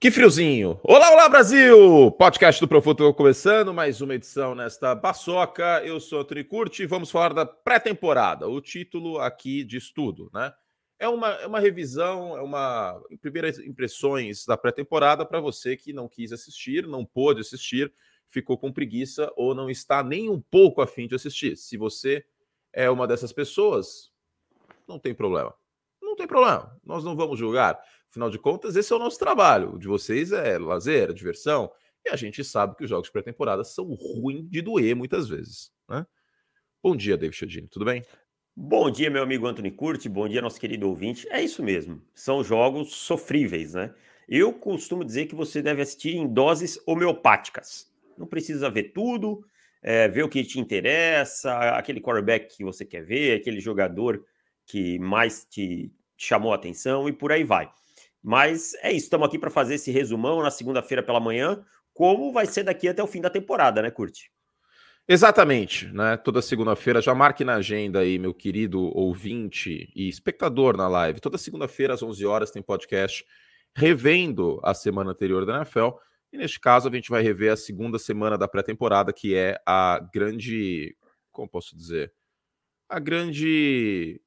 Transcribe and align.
Que 0.00 0.12
friozinho! 0.12 0.78
Olá, 0.84 1.10
olá, 1.10 1.28
Brasil! 1.28 2.12
Podcast 2.12 2.60
do 2.60 2.68
Profuturo 2.68 3.12
começando, 3.12 3.74
mais 3.74 4.00
uma 4.00 4.14
edição 4.14 4.54
nesta 4.54 4.94
paçoca. 4.94 5.82
Eu 5.84 5.98
sou 5.98 6.20
Antônio 6.20 6.46
Curti 6.46 6.84
e 6.84 6.86
vamos 6.86 7.10
falar 7.10 7.34
da 7.34 7.44
pré-temporada. 7.44 8.46
O 8.46 8.60
título 8.60 9.18
aqui 9.18 9.64
de 9.64 9.76
estudo, 9.76 10.30
né? 10.32 10.52
É 11.00 11.08
uma, 11.08 11.30
é 11.30 11.48
uma 11.48 11.58
revisão, 11.58 12.36
é 12.36 12.40
uma 12.40 13.02
primeiras 13.20 13.58
impressões 13.58 14.46
da 14.46 14.56
pré-temporada 14.56 15.26
para 15.26 15.40
você 15.40 15.76
que 15.76 15.92
não 15.92 16.06
quis 16.06 16.32
assistir, 16.32 16.86
não 16.86 17.04
pôde 17.04 17.40
assistir, 17.40 17.92
ficou 18.28 18.56
com 18.56 18.72
preguiça 18.72 19.32
ou 19.36 19.52
não 19.52 19.68
está 19.68 20.00
nem 20.00 20.30
um 20.30 20.40
pouco 20.40 20.80
afim 20.80 21.08
de 21.08 21.16
assistir. 21.16 21.56
Se 21.56 21.76
você 21.76 22.24
é 22.72 22.88
uma 22.88 23.04
dessas 23.04 23.32
pessoas, 23.32 24.12
não 24.86 24.96
tem 24.96 25.12
problema. 25.12 25.52
Não 26.00 26.14
tem 26.14 26.28
problema. 26.28 26.78
Nós 26.84 27.02
não 27.02 27.16
vamos 27.16 27.36
julgar. 27.36 27.80
Afinal 28.10 28.30
de 28.30 28.38
contas, 28.38 28.76
esse 28.76 28.92
é 28.92 28.96
o 28.96 28.98
nosso 28.98 29.18
trabalho. 29.18 29.74
O 29.74 29.78
de 29.78 29.86
vocês 29.86 30.32
é 30.32 30.58
lazer, 30.58 31.10
é 31.10 31.12
diversão. 31.12 31.70
E 32.06 32.10
a 32.10 32.16
gente 32.16 32.42
sabe 32.42 32.74
que 32.76 32.84
os 32.84 32.90
jogos 32.90 33.08
de 33.08 33.12
pré-temporada 33.12 33.62
são 33.64 33.86
ruins 33.94 34.48
de 34.48 34.62
doer 34.62 34.96
muitas 34.96 35.28
vezes. 35.28 35.70
Né? 35.88 36.06
Bom 36.82 36.96
dia, 36.96 37.16
David 37.16 37.36
Chodini. 37.36 37.68
Tudo 37.68 37.84
bem? 37.84 38.02
Bom 38.56 38.90
dia, 38.90 39.10
meu 39.10 39.22
amigo 39.22 39.46
Antônio 39.46 39.72
Curti. 39.74 40.08
Bom 40.08 40.28
dia, 40.28 40.40
nosso 40.40 40.58
querido 40.58 40.88
ouvinte. 40.88 41.28
É 41.30 41.42
isso 41.42 41.62
mesmo. 41.62 42.02
São 42.14 42.42
jogos 42.42 42.94
sofríveis, 42.94 43.74
né? 43.74 43.94
Eu 44.28 44.52
costumo 44.52 45.04
dizer 45.04 45.26
que 45.26 45.34
você 45.34 45.62
deve 45.62 45.80
assistir 45.80 46.16
em 46.16 46.26
doses 46.26 46.78
homeopáticas. 46.86 47.90
Não 48.16 48.26
precisa 48.26 48.68
ver 48.68 48.92
tudo, 48.92 49.44
é, 49.82 50.08
ver 50.08 50.24
o 50.24 50.28
que 50.28 50.42
te 50.44 50.58
interessa, 50.58 51.56
aquele 51.70 52.00
quarterback 52.00 52.56
que 52.56 52.64
você 52.64 52.84
quer 52.84 53.02
ver, 53.02 53.40
aquele 53.40 53.60
jogador 53.60 54.24
que 54.66 54.98
mais 54.98 55.44
te 55.44 55.92
chamou 56.16 56.52
a 56.52 56.56
atenção 56.56 57.08
e 57.08 57.12
por 57.12 57.30
aí 57.30 57.44
vai. 57.44 57.70
Mas 58.28 58.74
é 58.82 58.92
isso, 58.92 59.06
estamos 59.06 59.26
aqui 59.26 59.38
para 59.38 59.48
fazer 59.48 59.76
esse 59.76 59.90
resumão 59.90 60.42
na 60.42 60.50
segunda-feira 60.50 61.02
pela 61.02 61.18
manhã, 61.18 61.64
como 61.94 62.30
vai 62.30 62.44
ser 62.44 62.62
daqui 62.62 62.86
até 62.86 63.02
o 63.02 63.06
fim 63.06 63.22
da 63.22 63.30
temporada, 63.30 63.80
né, 63.80 63.90
Curte? 63.90 64.30
Exatamente, 65.08 65.86
né? 65.86 66.14
Toda 66.18 66.42
segunda-feira, 66.42 67.00
já 67.00 67.14
marque 67.14 67.42
na 67.42 67.54
agenda 67.54 68.00
aí, 68.00 68.18
meu 68.18 68.34
querido 68.34 68.94
ouvinte 68.94 69.90
e 69.96 70.10
espectador 70.10 70.76
na 70.76 70.86
live. 70.88 71.20
Toda 71.20 71.38
segunda-feira, 71.38 71.94
às 71.94 72.02
11 72.02 72.26
horas, 72.26 72.50
tem 72.50 72.62
podcast 72.62 73.24
revendo 73.74 74.60
a 74.62 74.74
semana 74.74 75.12
anterior 75.12 75.46
da 75.46 75.56
NFL. 75.56 75.92
E 76.30 76.36
neste 76.36 76.60
caso, 76.60 76.86
a 76.86 76.92
gente 76.92 77.08
vai 77.08 77.22
rever 77.22 77.50
a 77.50 77.56
segunda 77.56 77.98
semana 77.98 78.36
da 78.36 78.46
pré-temporada, 78.46 79.10
que 79.10 79.34
é 79.34 79.58
a 79.64 80.06
grande. 80.12 80.94
Como 81.32 81.48
posso 81.48 81.74
dizer? 81.74 82.12
A 82.90 82.98
grande 82.98 84.20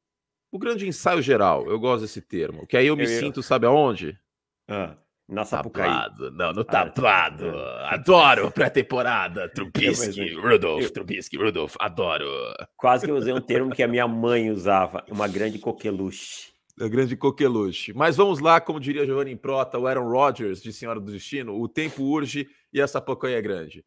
o 0.52 0.60
grande 0.60 0.88
ensaio 0.88 1.22
geral, 1.22 1.66
eu 1.70 1.80
gosto 1.80 2.02
desse 2.02 2.22
termo. 2.22 2.68
Que 2.68 2.76
aí 2.76 2.88
eu 2.88 2.98
me 2.98 3.04
eu... 3.04 3.08
sinto, 3.08 3.42
sabe 3.42 3.66
aonde? 3.66 4.20
Ah, 4.68 4.98
na 5.28 5.46
Sapucaí. 5.46 5.86
Tablado, 5.86 6.32
não, 6.32 6.52
no 6.52 6.64
tablado. 6.64 7.50
Ah, 7.58 7.94
adoro 7.94 8.52
pré-temporada. 8.52 9.48
Trubisky, 9.56 10.34
Rudolph, 10.36 10.84
eu... 10.84 10.92
Trubisky, 10.92 11.38
Rudolph, 11.38 11.76
adoro. 11.80 12.28
Quase 12.76 13.06
que 13.06 13.12
eu 13.12 13.16
usei 13.16 13.34
um 13.34 13.40
termo 13.40 13.74
que 13.74 13.82
a 13.82 13.88
minha 13.88 14.08
mãe 14.08 14.52
usava, 14.52 15.04
uma 15.10 15.28
grande 15.28 15.58
coqueluche. 15.58 16.52
A 16.80 16.88
grande 16.88 17.16
coqueluche. 17.16 17.94
Mas 17.94 18.18
vamos 18.18 18.40
lá, 18.40 18.60
como 18.60 18.80
diria 18.80 19.06
Giovanni 19.06 19.36
Prota, 19.36 19.80
o 19.80 19.88
Aaron 19.88 20.10
Rodgers, 20.10 20.62
de 20.62 20.74
Senhora 20.74 21.00
do 21.00 21.12
Destino, 21.12 21.60
o 21.60 21.68
tempo 21.68 22.04
urge 22.04 22.48
e 22.74 22.82
essa 22.82 22.94
Sapucaí 22.94 23.34
é 23.34 23.42
grande. 23.42 23.86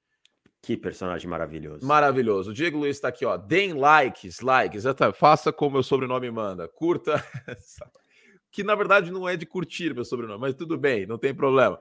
Que 0.64 0.78
personagem 0.78 1.28
maravilhoso. 1.28 1.86
Maravilhoso. 1.86 2.50
O 2.50 2.54
Diego 2.54 2.78
Luiz 2.78 2.96
está 2.96 3.08
aqui, 3.08 3.26
ó. 3.26 3.36
Deem 3.36 3.74
likes, 3.74 4.40
likes. 4.40 4.84
Faça 5.14 5.52
como 5.52 5.72
meu 5.72 5.82
sobrenome 5.82 6.30
manda. 6.30 6.66
Curta. 6.66 7.22
que 8.50 8.64
na 8.64 8.74
verdade 8.74 9.10
não 9.10 9.28
é 9.28 9.36
de 9.36 9.44
curtir 9.44 9.92
meu 9.92 10.06
sobrenome, 10.06 10.40
mas 10.40 10.54
tudo 10.54 10.78
bem, 10.78 11.04
não 11.04 11.18
tem 11.18 11.34
problema. 11.34 11.78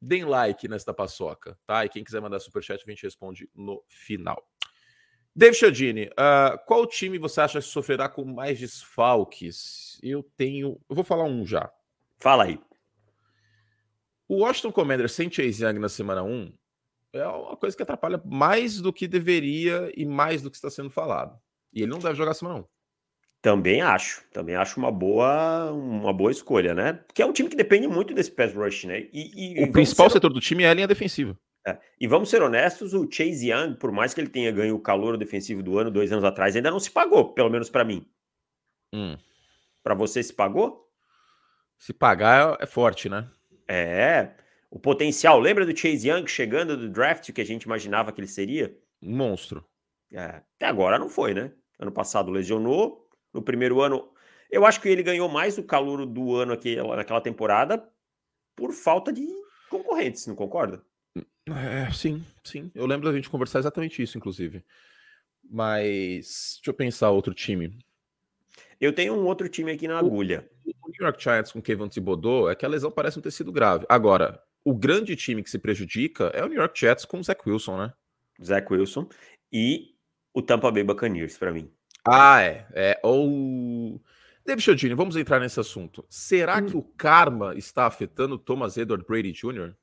Deem 0.00 0.24
like 0.24 0.68
nesta 0.68 0.94
paçoca, 0.94 1.58
tá? 1.66 1.84
E 1.84 1.88
quem 1.88 2.04
quiser 2.04 2.20
mandar 2.20 2.38
superchat, 2.38 2.84
a 2.86 2.88
gente 2.90 3.02
responde 3.02 3.50
no 3.52 3.82
final. 3.88 4.46
David 5.34 5.58
Chiodini, 5.58 6.06
uh, 6.08 6.56
qual 6.66 6.86
time 6.86 7.18
você 7.18 7.40
acha 7.40 7.58
que 7.58 7.66
sofrerá 7.66 8.08
com 8.08 8.24
mais 8.24 8.60
desfalques? 8.60 9.98
Eu 10.04 10.22
tenho. 10.36 10.80
Eu 10.88 10.94
vou 10.94 11.04
falar 11.04 11.24
um 11.24 11.44
já. 11.44 11.68
Fala 12.16 12.44
aí. 12.44 12.60
O 14.28 14.42
Washington 14.42 14.70
Commanders 14.70 15.12
sem 15.12 15.28
Chase 15.28 15.64
Young 15.64 15.80
na 15.80 15.88
semana 15.88 16.22
1 16.22 16.52
é 17.12 17.26
uma 17.26 17.56
coisa 17.56 17.76
que 17.76 17.82
atrapalha 17.82 18.20
mais 18.24 18.80
do 18.80 18.92
que 18.92 19.08
deveria 19.08 19.90
e 19.96 20.04
mais 20.04 20.42
do 20.42 20.50
que 20.50 20.56
está 20.56 20.70
sendo 20.70 20.90
falado. 20.90 21.38
E 21.72 21.82
ele 21.82 21.90
não 21.90 21.98
deve 21.98 22.14
jogar 22.14 22.34
semana 22.34 22.60
1. 22.60 22.64
Também 23.42 23.80
acho, 23.80 24.22
também 24.32 24.54
acho 24.54 24.78
uma 24.78 24.92
boa, 24.92 25.72
uma 25.72 26.12
boa 26.12 26.30
escolha, 26.30 26.74
né? 26.74 26.92
Porque 26.92 27.22
é 27.22 27.26
um 27.26 27.32
time 27.32 27.48
que 27.48 27.56
depende 27.56 27.88
muito 27.88 28.12
desse 28.12 28.30
pass 28.30 28.54
rush, 28.54 28.84
né? 28.84 29.08
E, 29.12 29.60
e 29.60 29.64
o 29.64 29.72
principal 29.72 30.10
ser... 30.10 30.14
setor 30.14 30.32
do 30.32 30.40
time 30.40 30.64
é 30.64 30.68
a 30.68 30.74
linha 30.74 30.86
defensiva. 30.86 31.36
É. 31.66 31.78
E 31.98 32.06
vamos 32.06 32.28
ser 32.28 32.42
honestos, 32.42 32.92
o 32.92 33.10
Chase 33.10 33.50
Young, 33.50 33.76
por 33.76 33.92
mais 33.92 34.12
que 34.12 34.20
ele 34.20 34.28
tenha 34.28 34.52
ganho 34.52 34.74
o 34.74 34.80
calor 34.80 35.16
defensivo 35.16 35.62
do 35.62 35.78
ano 35.78 35.90
dois 35.90 36.12
anos 36.12 36.24
atrás, 36.24 36.54
ainda 36.54 36.70
não 36.70 36.80
se 36.80 36.90
pagou, 36.90 37.32
pelo 37.32 37.50
menos 37.50 37.70
para 37.70 37.84
mim. 37.84 38.06
Hum. 38.94 39.16
Para 39.82 39.94
você 39.94 40.22
se 40.22 40.32
pagou? 40.32 40.86
Se 41.78 41.94
pagar 41.94 42.58
é 42.60 42.66
forte, 42.66 43.08
né? 43.08 43.26
É 43.66 44.34
o 44.70 44.78
potencial. 44.78 45.40
Lembra 45.40 45.66
do 45.66 45.76
Chase 45.76 46.08
Young 46.08 46.26
chegando 46.26 46.76
do 46.76 46.88
draft 46.88 47.32
que 47.32 47.40
a 47.40 47.44
gente 47.44 47.64
imaginava 47.64 48.12
que 48.12 48.20
ele 48.20 48.28
seria? 48.28 48.76
Um 49.02 49.16
monstro. 49.16 49.64
É, 50.12 50.42
até 50.56 50.66
agora 50.66 50.98
não 50.98 51.08
foi, 51.08 51.34
né? 51.34 51.52
Ano 51.78 51.90
passado 51.90 52.30
lesionou. 52.30 53.08
No 53.32 53.42
primeiro 53.42 53.80
ano, 53.80 54.10
eu 54.50 54.64
acho 54.66 54.80
que 54.80 54.88
ele 54.88 55.02
ganhou 55.02 55.28
mais 55.28 55.56
o 55.58 55.62
calor 55.62 56.04
do 56.04 56.34
ano 56.34 56.52
aqui, 56.52 56.76
naquela 56.76 57.20
temporada 57.20 57.88
por 58.56 58.72
falta 58.72 59.12
de 59.12 59.26
concorrentes, 59.68 60.26
não 60.26 60.34
concorda? 60.34 60.82
É, 61.48 61.90
sim, 61.92 62.24
sim. 62.44 62.70
Eu 62.74 62.86
lembro 62.86 63.08
da 63.08 63.16
gente 63.16 63.30
conversar 63.30 63.60
exatamente 63.60 64.02
isso, 64.02 64.18
inclusive. 64.18 64.64
Mas 65.42 66.56
deixa 66.56 66.70
eu 66.70 66.74
pensar 66.74 67.10
outro 67.10 67.32
time. 67.32 67.78
Eu 68.80 68.92
tenho 68.92 69.14
um 69.14 69.24
outro 69.26 69.48
time 69.48 69.72
aqui 69.72 69.88
na 69.88 69.98
agulha. 69.98 70.48
O 70.64 70.88
New 70.88 71.02
York 71.06 71.22
Giants 71.22 71.52
com 71.52 71.62
Kevin 71.62 71.88
Thibodeau 71.88 72.50
é 72.50 72.54
que 72.54 72.64
a 72.64 72.68
lesão 72.68 72.90
parece 72.90 73.16
não 73.16 73.22
ter 73.22 73.30
sido 73.30 73.52
grave. 73.52 73.84
Agora, 73.88 74.42
o 74.64 74.74
grande 74.74 75.16
time 75.16 75.42
que 75.42 75.50
se 75.50 75.58
prejudica 75.58 76.24
é 76.34 76.44
o 76.44 76.48
New 76.48 76.58
York 76.58 76.78
Jets 76.78 77.04
com 77.04 77.18
o 77.18 77.22
Zach 77.22 77.40
Wilson, 77.46 77.78
né? 77.78 77.92
Zach 78.42 78.66
Wilson 78.72 79.08
e 79.52 79.94
o 80.34 80.42
Tampa 80.42 80.70
Bay 80.70 80.84
Buccaneers, 80.84 81.36
para 81.36 81.52
mim. 81.52 81.70
Ah, 82.06 82.42
é. 82.42 82.66
é 82.72 83.00
ou... 83.02 84.00
David 84.44 84.64
Chodini, 84.64 84.94
vamos 84.94 85.16
entrar 85.16 85.38
nesse 85.38 85.60
assunto. 85.60 86.04
Será 86.08 86.58
hum. 86.58 86.66
que 86.66 86.76
o 86.76 86.82
karma 86.82 87.54
está 87.54 87.86
afetando 87.86 88.38
Thomas 88.38 88.76
Edward 88.76 89.04
Brady 89.06 89.32
Jr.? 89.32 89.74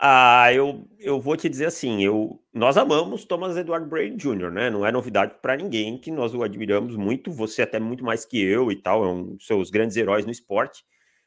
Ah, 0.00 0.52
eu, 0.52 0.88
eu 1.00 1.20
vou 1.20 1.36
te 1.36 1.48
dizer 1.48 1.66
assim, 1.66 2.04
eu, 2.04 2.40
nós 2.54 2.76
amamos 2.76 3.24
Thomas 3.24 3.56
Edward 3.56 3.88
Brady 3.88 4.14
Jr., 4.14 4.50
né? 4.52 4.70
Não 4.70 4.86
é 4.86 4.92
novidade 4.92 5.34
para 5.42 5.56
ninguém 5.56 5.98
que 5.98 6.12
nós 6.12 6.32
o 6.34 6.44
admiramos 6.44 6.94
muito, 6.94 7.32
você 7.32 7.62
até 7.62 7.80
muito 7.80 8.04
mais 8.04 8.24
que 8.24 8.40
eu 8.40 8.70
e 8.70 8.76
tal, 8.76 9.04
é 9.04 9.08
um 9.08 9.34
dos 9.34 9.44
seus 9.44 9.70
grandes 9.70 9.96
heróis 9.96 10.24
no 10.24 10.30
esporte. 10.30 10.84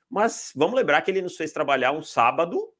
Mas 0.09 0.53
vamos 0.55 0.75
lembrar 0.75 1.01
que 1.01 1.11
ele 1.11 1.21
nos 1.21 1.35
fez 1.35 1.51
trabalhar 1.51 1.91
um 1.91 2.01
sábado 2.01 2.71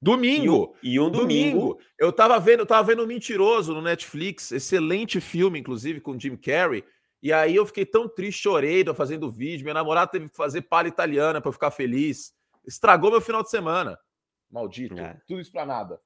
Domingo. 0.00 0.76
E, 0.82 0.94
e 0.94 1.00
um 1.00 1.10
domingo. 1.10 1.58
domingo. 1.58 1.78
Eu 1.98 2.12
tava 2.12 2.38
vendo, 2.38 2.60
eu 2.60 2.66
tava 2.66 2.86
vendo 2.86 3.06
Mentiroso 3.06 3.74
no 3.74 3.82
Netflix, 3.82 4.52
excelente 4.52 5.20
filme, 5.20 5.58
inclusive, 5.58 6.00
com 6.00 6.18
Jim 6.18 6.36
Carrey. 6.36 6.84
E 7.20 7.32
aí 7.32 7.56
eu 7.56 7.66
fiquei 7.66 7.84
tão 7.84 8.08
triste, 8.08 8.42
chorei 8.42 8.84
fazendo 8.94 9.30
vídeo. 9.30 9.64
Minha 9.64 9.74
namorada 9.74 10.10
teve 10.10 10.28
que 10.28 10.36
fazer 10.36 10.62
palha 10.62 10.88
italiana 10.88 11.40
para 11.40 11.52
ficar 11.52 11.70
feliz. 11.70 12.32
Estragou 12.64 13.10
meu 13.10 13.20
final 13.20 13.42
de 13.42 13.50
semana. 13.50 13.98
Maldito. 14.50 14.98
É. 14.98 15.20
Tudo 15.26 15.40
isso 15.40 15.50
pra 15.50 15.66
nada. 15.66 16.00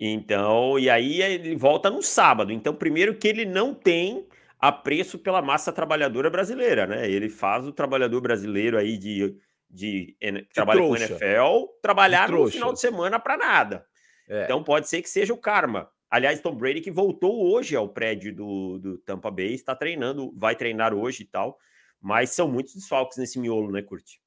Então, 0.00 0.78
e 0.78 0.88
aí 0.88 1.22
ele 1.22 1.54
volta 1.54 1.90
no 1.90 2.02
sábado. 2.02 2.50
Então, 2.50 2.74
primeiro 2.74 3.16
que 3.16 3.28
ele 3.28 3.44
não 3.44 3.74
tem 3.74 4.26
apreço 4.58 5.18
pela 5.18 5.42
massa 5.42 5.72
trabalhadora 5.72 6.30
brasileira, 6.30 6.86
né? 6.86 7.10
Ele 7.10 7.28
faz 7.28 7.66
o 7.66 7.72
trabalhador 7.72 8.20
brasileiro 8.20 8.78
aí 8.78 8.96
de 8.96 9.36
de, 9.72 10.14
de 10.20 10.42
trabalha 10.52 10.80
com 10.80 10.96
NFL, 10.96 11.66
trabalhar 11.80 12.30
no 12.30 12.50
final 12.50 12.72
de 12.72 12.80
semana 12.80 13.18
para 13.18 13.36
nada. 13.36 13.86
É. 14.28 14.44
Então 14.44 14.62
pode 14.62 14.88
ser 14.88 15.00
que 15.00 15.08
seja 15.08 15.32
o 15.32 15.38
karma. 15.38 15.90
Aliás, 16.10 16.40
Tom 16.40 16.54
Brady 16.54 16.82
que 16.82 16.90
voltou 16.90 17.50
hoje 17.50 17.74
ao 17.74 17.88
prédio 17.88 18.34
do, 18.34 18.78
do 18.78 18.98
Tampa 18.98 19.30
Bay, 19.30 19.54
está 19.54 19.74
treinando, 19.74 20.30
vai 20.36 20.54
treinar 20.54 20.92
hoje 20.92 21.22
e 21.22 21.26
tal. 21.26 21.58
Mas 21.98 22.30
são 22.30 22.48
muitos 22.48 22.74
desfalques 22.74 23.16
nesse 23.16 23.38
miolo, 23.38 23.70
né, 23.70 23.80
Curti? 23.80 24.20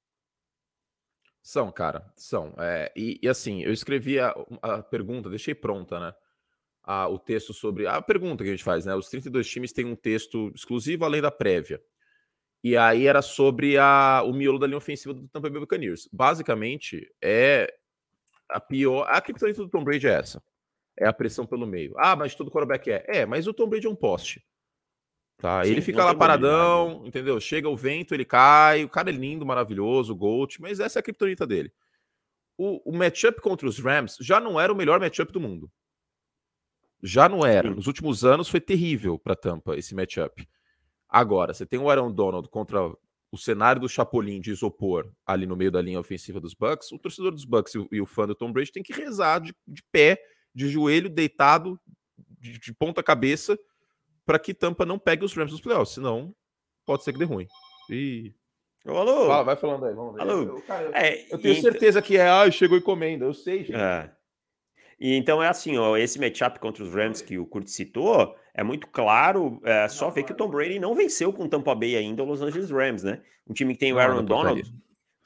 São, 1.43 1.71
cara, 1.71 2.11
são. 2.15 2.55
É, 2.57 2.91
e, 2.95 3.19
e, 3.21 3.29
assim, 3.29 3.61
eu 3.61 3.71
escrevi 3.71 4.19
a, 4.19 4.33
a, 4.63 4.81
pergunta, 4.81 5.29
deixei 5.29 5.53
pronta, 5.53 5.99
né? 5.99 6.13
A, 6.83 7.07
o 7.07 7.19
texto 7.19 7.53
sobre. 7.53 7.85
A 7.85 8.01
pergunta 8.01 8.43
que 8.43 8.49
a 8.49 8.53
gente 8.53 8.63
faz, 8.63 8.85
né? 8.85 8.95
Os 8.95 9.09
32 9.09 9.47
times 9.47 9.71
têm 9.71 9.85
um 9.85 9.95
texto 9.95 10.51
exclusivo 10.55 11.05
além 11.05 11.21
da 11.21 11.29
prévia. 11.29 11.79
E 12.65 12.75
aí 12.75 13.05
era 13.05 13.21
sobre 13.21 13.77
a, 13.77 14.23
o 14.25 14.33
miolo 14.33 14.57
da 14.57 14.65
linha 14.65 14.79
ofensiva 14.79 15.13
do 15.13 15.27
Tampa 15.27 15.51
Bay 15.51 15.59
Buccaneers. 15.59 16.09
Basicamente, 16.11 17.07
é 17.21 17.71
a 18.49 18.59
pior. 18.59 19.05
A 19.07 19.21
criptonita 19.21 19.61
do 19.61 19.69
Tom 19.69 19.83
Brady 19.83 20.07
é 20.07 20.13
essa. 20.13 20.41
É 20.97 21.05
a 21.05 21.13
pressão 21.13 21.45
pelo 21.45 21.67
meio. 21.67 21.93
Ah, 21.95 22.15
mas 22.15 22.33
todo 22.33 22.49
quarterback 22.49 22.89
é. 22.89 23.05
É, 23.07 23.23
mas 23.23 23.45
o 23.45 23.53
Tom 23.53 23.69
Brady 23.69 23.85
é 23.85 23.89
um 23.91 23.95
poste. 23.95 24.43
Tá? 25.37 25.63
Sim, 25.63 25.73
ele 25.73 25.81
fica 25.81 26.03
lá 26.03 26.15
paradão, 26.15 27.03
entendeu? 27.05 27.39
Chega 27.39 27.69
o 27.69 27.77
vento, 27.77 28.15
ele 28.15 28.25
cai. 28.25 28.83
O 28.83 28.89
cara 28.89 29.11
é 29.11 29.13
lindo, 29.13 29.45
maravilhoso, 29.45 30.15
Gold, 30.15 30.59
mas 30.59 30.79
essa 30.79 30.97
é 30.97 31.01
a 31.01 31.03
criptonita 31.03 31.45
dele. 31.45 31.71
o, 32.57 32.89
o 32.89 32.97
matchup 32.97 33.41
contra 33.41 33.67
os 33.67 33.77
Rams 33.77 34.17
já 34.19 34.39
não 34.39 34.59
era 34.59 34.73
o 34.73 34.75
melhor 34.75 34.99
matchup 34.99 35.31
do 35.31 35.39
mundo. 35.39 35.71
Já 37.03 37.29
não 37.29 37.45
era. 37.45 37.69
Nos 37.69 37.85
últimos 37.85 38.25
anos 38.25 38.49
foi 38.49 38.59
terrível 38.59 39.19
para 39.19 39.35
Tampa 39.35 39.77
esse 39.77 39.93
matchup. 39.93 40.49
Agora, 41.09 41.53
você 41.53 41.65
tem 41.65 41.79
o 41.79 41.89
Aaron 41.89 42.11
Donald 42.11 42.49
contra 42.49 42.91
o 43.31 43.37
cenário 43.37 43.81
do 43.81 43.89
Chapolin 43.89 44.39
de 44.39 44.51
isopor 44.51 45.11
ali 45.25 45.45
no 45.45 45.55
meio 45.55 45.71
da 45.71 45.81
linha 45.81 45.99
ofensiva 45.99 46.39
dos 46.39 46.53
Bucks. 46.53 46.91
O 46.91 46.99
torcedor 46.99 47.31
dos 47.31 47.45
Bucks 47.45 47.73
e 47.91 48.01
o, 48.01 48.05
fã 48.05 48.25
do 48.25 48.35
Tom 48.35 48.51
Brady 48.51 48.71
tem 48.71 48.83
que 48.83 48.93
rezar 48.93 49.39
de, 49.39 49.53
de 49.67 49.83
pé, 49.91 50.17
de 50.53 50.69
joelho, 50.69 51.09
deitado, 51.09 51.79
de, 52.39 52.57
de 52.57 52.73
ponta 52.73 53.03
cabeça, 53.03 53.57
para 54.25 54.39
que 54.39 54.53
Tampa 54.53 54.85
não 54.85 54.97
pegue 54.97 55.25
os 55.25 55.33
Rams 55.33 55.51
nos 55.51 55.61
playoffs. 55.61 55.95
Senão, 55.95 56.33
pode 56.85 57.03
ser 57.03 57.13
que 57.13 57.19
dê 57.19 57.25
ruim. 57.25 57.47
E 57.89 58.33
Alô? 58.87 59.27
Fala, 59.27 59.43
vai 59.43 59.55
falando 59.55 59.85
aí, 59.85 59.93
vamos 59.93 60.13
ver. 60.13 60.21
Alô? 60.21 60.43
Eu, 60.43 60.61
cara, 60.61 60.91
é, 60.93 61.33
eu 61.33 61.39
tenho 61.39 61.59
certeza 61.59 62.01
que 62.01 62.17
é, 62.17 62.29
ah, 62.29 62.49
chegou 62.51 62.77
encomenda, 62.77 63.25
eu 63.25 63.33
sei, 63.33 63.63
gente. 63.63 63.75
É. 63.75 64.11
E 64.99 65.15
então 65.15 65.41
é 65.41 65.47
assim, 65.47 65.77
ó, 65.77 65.97
esse 65.97 66.19
matchup 66.19 66.59
contra 66.59 66.83
os 66.83 66.93
Rams 66.93 67.21
que 67.21 67.37
o 67.37 67.45
Kurt 67.45 67.67
citou, 67.67 68.35
é 68.55 68.63
muito 68.63 68.87
claro, 68.87 69.61
é 69.63 69.87
só 69.89 70.09
ver 70.09 70.23
que 70.23 70.31
o 70.31 70.35
Tom 70.35 70.49
Brady 70.49 70.79
não 70.79 70.95
venceu 70.95 71.33
com 71.33 71.43
o 71.43 71.49
Tampa 71.49 71.75
Bay 71.75 71.97
ainda 71.97 72.23
o 72.23 72.25
Los 72.25 72.41
Angeles 72.41 72.71
Rams, 72.71 73.03
né? 73.03 73.21
Um 73.45 73.53
time 73.53 73.73
que 73.73 73.79
tem 73.79 73.91
o 73.91 73.99
Aaron 73.99 74.23
Donald, 74.23 74.73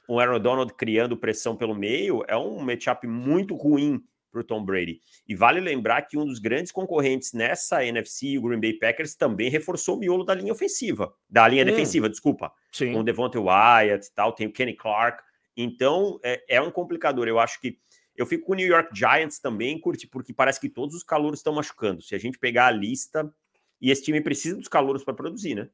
o 0.08 0.18
Aaron 0.18 0.40
Donald 0.40 0.74
criando 0.74 1.16
pressão 1.16 1.54
pelo 1.54 1.74
meio, 1.74 2.24
é 2.26 2.36
um 2.36 2.58
matchup 2.58 3.06
muito 3.06 3.54
ruim 3.54 4.02
para 4.32 4.40
o 4.40 4.44
Tom 4.44 4.64
Brady. 4.64 5.00
E 5.28 5.34
vale 5.34 5.60
lembrar 5.60 6.02
que 6.02 6.18
um 6.18 6.26
dos 6.26 6.40
grandes 6.40 6.72
concorrentes 6.72 7.32
nessa 7.32 7.84
NFC, 7.84 8.36
o 8.36 8.42
Green 8.42 8.60
Bay 8.60 8.72
Packers, 8.72 9.14
também 9.14 9.48
reforçou 9.48 9.96
o 9.96 9.98
miolo 9.98 10.24
da 10.24 10.34
linha 10.34 10.52
ofensiva, 10.52 11.12
da 11.28 11.46
linha 11.46 11.62
hum. 11.62 11.66
defensiva, 11.66 12.08
desculpa. 12.08 12.52
Sim. 12.72 12.92
Com 12.92 13.00
o 13.00 13.04
Devontae 13.04 13.40
Wyatt 13.40 14.06
e 14.06 14.12
tal, 14.12 14.32
tem 14.32 14.48
o 14.48 14.52
Kenny 14.52 14.74
Clark. 14.74 15.22
Então, 15.56 16.18
é, 16.22 16.42
é, 16.48 16.60
um 16.60 16.70
complicador. 16.70 17.28
Eu 17.28 17.38
acho 17.38 17.60
que 17.60 17.78
eu 18.20 18.26
fico 18.26 18.46
com 18.46 18.52
o 18.52 18.56
New 18.56 18.66
York 18.66 18.96
Giants 18.96 19.38
também, 19.38 19.80
curte, 19.80 20.06
porque 20.06 20.32
parece 20.32 20.60
que 20.60 20.68
todos 20.68 20.94
os 20.94 21.02
calouros 21.02 21.40
estão 21.40 21.54
machucando. 21.54 22.02
Se 22.02 22.14
a 22.14 22.18
gente 22.18 22.38
pegar 22.38 22.66
a 22.66 22.70
lista, 22.70 23.32
e 23.80 23.90
esse 23.90 24.02
time 24.02 24.20
precisa 24.20 24.56
dos 24.56 24.68
calouros 24.68 25.02
para 25.02 25.14
produzir, 25.14 25.54
né? 25.54 25.70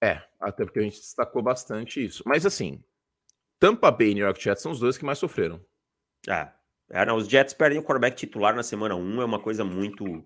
É, 0.00 0.22
até 0.40 0.64
porque 0.64 0.78
a 0.78 0.82
gente 0.82 0.96
destacou 0.96 1.42
bastante 1.42 2.04
isso. 2.04 2.22
Mas 2.24 2.46
assim, 2.46 2.82
Tampa 3.58 3.90
Bay 3.90 4.12
e 4.12 4.14
New 4.14 4.24
York 4.24 4.42
Jets 4.42 4.62
são 4.62 4.72
os 4.72 4.80
dois 4.80 4.96
que 4.96 5.04
mais 5.04 5.18
sofreram. 5.18 5.62
É, 6.26 6.48
é 6.88 7.04
não, 7.04 7.16
os 7.16 7.28
Jets 7.28 7.52
perdem 7.52 7.78
o 7.78 7.82
quarterback 7.82 8.16
titular 8.16 8.54
na 8.54 8.62
semana 8.62 8.94
1, 8.94 9.20
é 9.20 9.24
uma 9.24 9.40
coisa 9.40 9.64
muito 9.64 10.24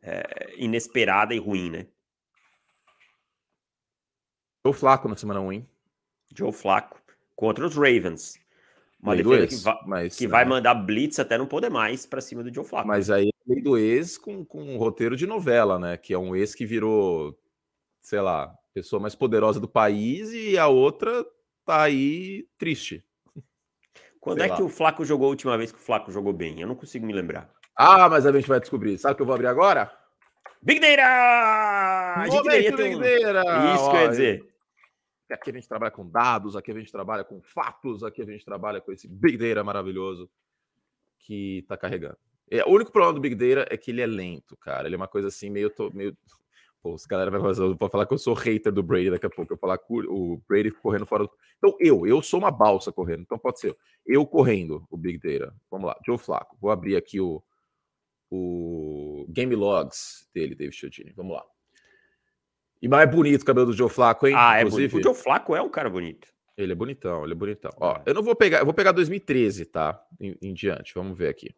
é, 0.00 0.54
inesperada 0.56 1.34
e 1.34 1.38
ruim, 1.38 1.70
né? 1.70 1.86
Joe 4.64 4.74
Flaco 4.74 5.08
na 5.08 5.16
semana 5.16 5.40
1, 5.40 5.52
hein? 5.52 5.68
Joe 6.34 6.52
Flaco 6.52 7.00
contra 7.34 7.66
os 7.66 7.74
Ravens. 7.74 8.38
Uma 9.02 9.14
lei 9.14 9.22
defesa 9.22 9.46
que, 9.46 9.64
va 9.64 9.80
mas, 9.86 10.16
que 10.16 10.28
vai 10.28 10.44
mandar 10.44 10.74
blitz 10.74 11.18
até 11.18 11.38
não 11.38 11.46
poder 11.46 11.70
mais 11.70 12.04
para 12.04 12.20
cima 12.20 12.42
do 12.42 12.52
Joe 12.54 12.64
Flaco. 12.64 12.86
Mas 12.86 13.10
aí 13.10 13.28
é 13.28 13.52
lei 13.52 13.62
do 13.62 13.78
ex 13.78 14.18
com, 14.18 14.44
com 14.44 14.62
um 14.62 14.76
roteiro 14.76 15.16
de 15.16 15.26
novela, 15.26 15.78
né? 15.78 15.96
Que 15.96 16.12
é 16.12 16.18
um 16.18 16.36
ex 16.36 16.54
que 16.54 16.66
virou, 16.66 17.38
sei 18.00 18.20
lá, 18.20 18.54
pessoa 18.74 19.00
mais 19.00 19.14
poderosa 19.14 19.58
do 19.58 19.68
país 19.68 20.32
e 20.32 20.58
a 20.58 20.68
outra 20.68 21.24
tá 21.64 21.82
aí 21.82 22.46
triste. 22.58 23.04
Quando 24.20 24.38
Sei 24.38 24.48
é 24.48 24.50
lá. 24.50 24.56
que 24.56 24.62
o 24.62 24.68
Flaco 24.68 25.04
jogou 25.04 25.28
a 25.28 25.30
última 25.30 25.56
vez 25.56 25.72
que 25.72 25.78
o 25.78 25.82
Flaco 25.82 26.12
jogou 26.12 26.32
bem? 26.32 26.60
Eu 26.60 26.68
não 26.68 26.74
consigo 26.74 27.06
me 27.06 27.12
lembrar. 27.12 27.50
Ah, 27.74 28.08
mas 28.08 28.26
a 28.26 28.32
gente 28.32 28.46
vai 28.46 28.60
descobrir. 28.60 28.98
Sabe 28.98 29.14
o 29.14 29.16
que 29.16 29.22
eu 29.22 29.26
vou 29.26 29.34
abrir 29.34 29.46
agora? 29.46 29.90
Big 30.62 30.78
Data! 30.78 31.02
A 31.02 32.24
gente 32.28 32.36
Momento 32.36 32.76
Big 32.76 32.96
um... 32.96 33.00
Isso 33.00 33.84
Ó, 33.84 33.90
que 33.90 33.96
eu 33.96 34.00
ia 34.02 34.08
dizer. 34.08 34.49
Aqui 35.30 35.50
a 35.50 35.52
gente 35.54 35.68
trabalha 35.68 35.90
com 35.90 36.08
dados, 36.08 36.56
aqui 36.56 36.70
a 36.70 36.74
gente 36.74 36.90
trabalha 36.90 37.24
com 37.24 37.40
fatos, 37.40 38.02
aqui 38.02 38.22
a 38.22 38.26
gente 38.26 38.44
trabalha 38.44 38.80
com 38.80 38.92
esse 38.92 39.08
Big 39.08 39.36
Data 39.36 39.62
maravilhoso 39.62 40.30
que 41.18 41.58
está 41.58 41.76
carregando. 41.76 42.16
É, 42.50 42.64
o 42.64 42.70
único 42.70 42.90
problema 42.90 43.14
do 43.14 43.20
Big 43.20 43.34
Data 43.34 43.72
é 43.72 43.76
que 43.76 43.90
ele 43.90 44.00
é 44.00 44.06
lento, 44.06 44.56
cara. 44.56 44.88
Ele 44.88 44.96
é 44.96 44.98
uma 44.98 45.06
coisa 45.08 45.28
assim, 45.28 45.50
meio, 45.50 45.72
meio 45.92 46.16
Pô, 46.82 46.94
os 46.94 47.04
galera 47.04 47.30
vai 47.30 47.54
falar 47.90 48.06
que 48.06 48.14
eu 48.14 48.18
sou 48.18 48.32
hater 48.32 48.72
do 48.72 48.82
Brady 48.82 49.10
daqui 49.10 49.26
a 49.26 49.30
pouco. 49.30 49.52
Eu 49.52 49.58
falar 49.58 49.78
o 49.88 50.40
Brady 50.48 50.70
correndo 50.70 51.04
fora 51.04 51.24
do. 51.24 51.30
Então, 51.58 51.76
eu, 51.78 52.06
eu 52.06 52.22
sou 52.22 52.40
uma 52.40 52.50
balsa 52.50 52.90
correndo. 52.90 53.20
Então 53.20 53.38
pode 53.38 53.60
ser 53.60 53.76
eu 54.06 54.26
correndo 54.26 54.86
o 54.90 54.96
Big 54.96 55.18
Data. 55.18 55.54
Vamos 55.70 55.88
lá, 55.88 55.96
Joe 56.06 56.16
Flaco. 56.16 56.56
Vou 56.58 56.70
abrir 56.70 56.96
aqui 56.96 57.20
o, 57.20 57.42
o 58.30 59.26
Game 59.28 59.54
Logs 59.54 60.26
dele, 60.32 60.54
David 60.54 60.74
Chiodini. 60.74 61.12
Vamos 61.12 61.34
lá. 61.36 61.44
E 62.82 62.88
mais 62.88 63.08
é 63.08 63.10
bonito 63.10 63.42
o 63.42 63.44
cabelo 63.44 63.66
do 63.66 63.72
Joe 63.72 63.90
Flaco, 63.90 64.26
hein? 64.26 64.34
Ah, 64.36 64.58
é 64.58 64.64
bonito. 64.64 64.96
O 64.96 65.02
Joe 65.02 65.14
Flaco 65.14 65.54
é 65.54 65.60
um 65.60 65.68
cara 65.68 65.90
bonito. 65.90 66.28
Ele 66.56 66.72
é 66.72 66.74
bonitão, 66.74 67.24
ele 67.24 67.32
é 67.32 67.36
bonitão. 67.36 67.70
Ó, 67.78 67.96
é. 67.96 68.02
eu 68.06 68.14
não 68.14 68.22
vou 68.22 68.34
pegar, 68.34 68.58
eu 68.58 68.64
vou 68.64 68.74
pegar 68.74 68.92
2013, 68.92 69.66
tá? 69.66 70.02
Em, 70.18 70.36
em 70.40 70.54
diante. 70.54 70.94
Vamos 70.94 71.16
ver 71.16 71.28
aqui. 71.28 71.54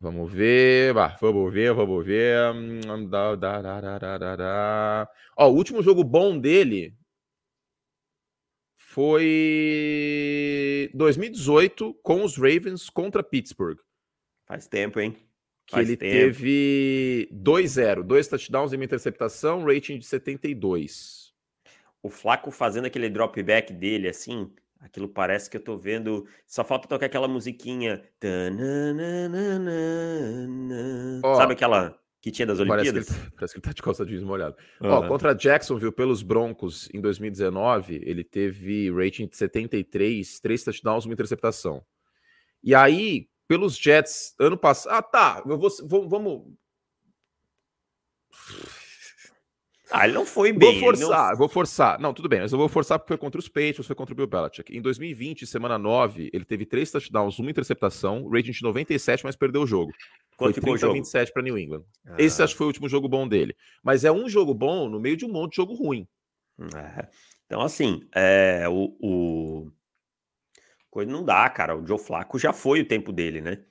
Vamos 0.00 0.32
ver, 0.32 0.92
bah, 0.94 1.16
vamos 1.20 1.52
ver, 1.52 1.72
vamos 1.72 2.04
ver. 2.04 2.52
Da, 3.08 3.36
Ó, 5.36 5.48
o 5.48 5.54
último 5.54 5.80
jogo 5.80 6.02
bom 6.02 6.36
dele 6.36 6.92
foi 8.74 9.30
2018 10.92 11.94
com 12.02 12.24
os 12.24 12.36
Ravens 12.36 12.90
contra 12.90 13.22
Pittsburgh. 13.22 13.78
Faz 14.44 14.66
tempo, 14.66 14.98
hein? 14.98 15.16
Que 15.72 15.80
ele 15.80 15.96
tempo. 15.96 16.12
teve 16.12 17.28
2-0, 17.32 18.02
dois 18.02 18.28
touchdowns 18.28 18.72
e 18.72 18.76
uma 18.76 18.84
interceptação, 18.84 19.64
rating 19.64 19.98
de 19.98 20.04
72. 20.04 21.32
O 22.02 22.10
Flaco 22.10 22.50
fazendo 22.50 22.86
aquele 22.86 23.08
drop 23.08 23.40
back 23.42 23.72
dele 23.72 24.08
assim, 24.08 24.50
Aquilo 24.82 25.08
parece 25.08 25.48
que 25.48 25.56
eu 25.56 25.60
tô 25.60 25.78
vendo. 25.78 26.26
Só 26.44 26.64
falta 26.64 26.88
tocar 26.88 27.06
aquela 27.06 27.28
musiquinha. 27.28 28.02
Oh, 31.22 31.34
Sabe 31.36 31.52
aquela 31.52 31.96
que 32.20 32.32
tinha 32.32 32.44
das 32.44 32.58
Olimpíadas? 32.58 33.06
Parece 33.06 33.14
que 33.14 33.20
ele, 33.20 33.30
parece 33.36 33.54
que 33.54 33.58
ele 33.58 33.64
tá 33.64 33.72
de 33.72 33.82
calça 33.82 34.04
jeans 34.04 34.24
molhado. 34.24 34.56
Uhum. 34.80 34.90
Ó, 34.90 35.06
contra 35.06 35.34
Jacksonville 35.34 35.92
pelos 35.92 36.24
Broncos 36.24 36.88
em 36.92 37.00
2019, 37.00 38.02
ele 38.04 38.24
teve 38.24 38.90
rating 38.90 39.28
de 39.28 39.36
73, 39.36 40.40
três 40.40 40.64
touchdowns, 40.64 41.04
uma 41.04 41.14
interceptação. 41.14 41.84
E 42.60 42.74
aí, 42.74 43.28
pelos 43.52 43.76
Jets, 43.76 44.34
ano 44.38 44.56
passado. 44.56 44.94
Ah, 44.94 45.02
tá. 45.02 45.42
Eu 45.44 45.58
vou, 45.58 46.08
vamos. 46.08 46.42
Ah, 49.90 50.06
ele 50.06 50.14
não 50.14 50.24
foi 50.24 50.54
bem. 50.54 50.80
Vou 50.80 50.94
forçar, 50.94 51.30
não... 51.30 51.36
vou 51.36 51.48
forçar. 51.50 52.00
Não, 52.00 52.14
tudo 52.14 52.30
bem, 52.30 52.40
mas 52.40 52.50
eu 52.50 52.58
vou 52.58 52.66
forçar 52.66 52.98
porque 52.98 53.08
foi 53.08 53.18
contra 53.18 53.38
os 53.38 53.48
Patriots, 53.48 53.86
foi 53.86 53.94
contra 53.94 54.14
o 54.14 54.16
Bill 54.16 54.26
Belichick. 54.26 54.74
Em 54.74 54.80
2020, 54.80 55.46
semana 55.46 55.76
9, 55.76 56.30
ele 56.32 56.46
teve 56.46 56.64
três 56.64 56.90
touchdowns, 56.90 57.38
uma 57.38 57.50
interceptação, 57.50 58.26
rating 58.26 58.52
de 58.52 58.62
97, 58.62 59.22
mas 59.22 59.36
perdeu 59.36 59.64
o 59.64 59.66
jogo. 59.66 59.92
Quanto 60.38 60.58
foi 60.58 60.78
30 60.78 60.90
27 60.94 61.30
para 61.30 61.42
New 61.42 61.58
England. 61.58 61.84
Ah. 62.06 62.16
Esse 62.18 62.42
acho 62.42 62.54
que 62.54 62.58
foi 62.58 62.64
o 62.64 62.68
último 62.68 62.88
jogo 62.88 63.06
bom 63.06 63.28
dele. 63.28 63.54
Mas 63.84 64.02
é 64.02 64.10
um 64.10 64.30
jogo 64.30 64.54
bom 64.54 64.88
no 64.88 64.98
meio 64.98 65.14
de 65.14 65.26
um 65.26 65.30
monte 65.30 65.50
de 65.50 65.56
jogo 65.56 65.74
ruim. 65.74 66.08
É. 66.74 67.06
Então, 67.44 67.60
assim, 67.60 68.00
é, 68.14 68.66
o, 68.66 68.96
o... 68.98 69.70
Coisa 70.92 71.10
não 71.10 71.24
dá, 71.24 71.48
cara. 71.48 71.74
O 71.74 71.86
Joe 71.86 71.98
Flaco 71.98 72.38
já 72.38 72.52
foi 72.52 72.82
o 72.82 72.86
tempo 72.86 73.14
dele, 73.14 73.40
né? 73.40 73.64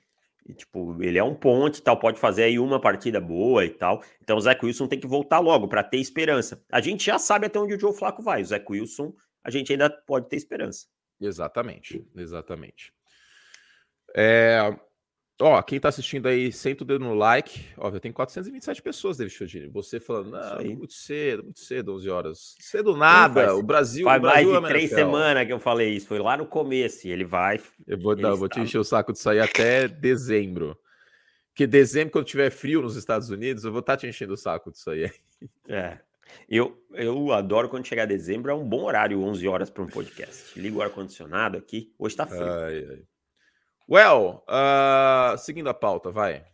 E, 0.44 0.52
tipo, 0.52 1.00
ele 1.00 1.16
é 1.16 1.22
um 1.22 1.36
ponte 1.36 1.80
tal, 1.80 1.96
pode 1.96 2.18
fazer 2.18 2.42
aí 2.42 2.58
uma 2.58 2.80
partida 2.80 3.20
boa 3.20 3.64
e 3.64 3.70
tal. 3.70 4.02
Então 4.20 4.36
o 4.36 4.40
Zé 4.40 4.58
Wilson 4.60 4.88
tem 4.88 4.98
que 4.98 5.06
voltar 5.06 5.38
logo 5.38 5.68
para 5.68 5.84
ter 5.84 5.98
esperança. 5.98 6.60
A 6.68 6.80
gente 6.80 7.06
já 7.06 7.20
sabe 7.20 7.46
até 7.46 7.60
onde 7.60 7.74
o 7.74 7.78
Joe 7.78 7.96
Flaco 7.96 8.20
vai. 8.24 8.42
O 8.42 8.44
Zé 8.44 8.60
Wilson, 8.68 9.14
a 9.44 9.52
gente 9.52 9.70
ainda 9.70 9.88
pode 9.88 10.28
ter 10.28 10.34
esperança. 10.34 10.88
Exatamente, 11.20 12.04
exatamente. 12.16 12.92
É, 14.16 14.76
Ó, 15.42 15.60
quem 15.60 15.80
tá 15.80 15.88
assistindo 15.88 16.28
aí, 16.28 16.52
senta 16.52 16.84
o 16.84 16.86
dedo 16.86 17.04
no 17.04 17.14
like. 17.14 17.66
Ó, 17.76 17.90
já 17.90 17.98
tem 17.98 18.12
427 18.12 18.80
pessoas, 18.80 19.16
David 19.16 19.34
Chodini. 19.34 19.68
Você 19.68 19.98
falando, 19.98 20.30
não, 20.30 20.64
muito 20.76 20.92
cedo, 20.92 21.42
muito 21.42 21.58
cedo, 21.58 21.94
11 21.94 22.10
horas. 22.10 22.54
Cedo 22.60 22.96
nada, 22.96 23.46
faz, 23.46 23.58
o 23.58 23.62
Brasil. 23.62 24.04
Faz 24.04 24.18
o 24.18 24.22
Brasil 24.22 24.50
mais 24.50 24.60
de 24.60 24.66
é 24.66 24.68
três 24.68 24.90
semanas 24.90 25.46
que 25.46 25.52
eu 25.52 25.58
falei 25.58 25.90
isso, 25.90 26.06
foi 26.06 26.20
lá 26.20 26.36
no 26.36 26.46
começo, 26.46 27.08
e 27.08 27.10
ele 27.10 27.24
vai. 27.24 27.60
Eu 27.86 27.98
vou, 27.98 28.14
não, 28.14 28.36
vou 28.36 28.48
te 28.48 28.60
encher 28.60 28.78
o 28.78 28.84
saco 28.84 29.12
disso 29.12 29.28
aí 29.28 29.40
até 29.40 29.88
dezembro. 29.88 30.78
Porque 31.48 31.66
dezembro, 31.66 32.12
quando 32.12 32.26
tiver 32.26 32.50
frio 32.50 32.80
nos 32.80 32.96
Estados 32.96 33.28
Unidos, 33.28 33.64
eu 33.64 33.72
vou 33.72 33.80
estar 33.80 33.94
tá 33.94 33.96
te 33.98 34.06
enchendo 34.06 34.34
o 34.34 34.38
saco 34.38 34.70
disso 34.70 34.90
aí. 34.90 35.10
É. 35.68 35.98
Eu, 36.48 36.80
eu 36.92 37.32
adoro 37.32 37.68
quando 37.68 37.86
chegar 37.86 38.06
dezembro, 38.06 38.50
é 38.50 38.54
um 38.54 38.66
bom 38.66 38.84
horário, 38.84 39.20
11 39.20 39.46
horas 39.48 39.68
para 39.68 39.82
um 39.82 39.86
podcast. 39.86 40.58
Ligo 40.58 40.78
o 40.78 40.82
ar-condicionado 40.82 41.58
aqui, 41.58 41.92
hoje 41.98 42.16
tá 42.16 42.26
frio. 42.26 42.42
Ai, 42.42 42.86
ai. 42.88 43.02
Well, 43.88 44.44
uh, 44.48 45.36
seguindo 45.38 45.68
a 45.68 45.74
pauta, 45.74 46.10
vai. 46.10 46.44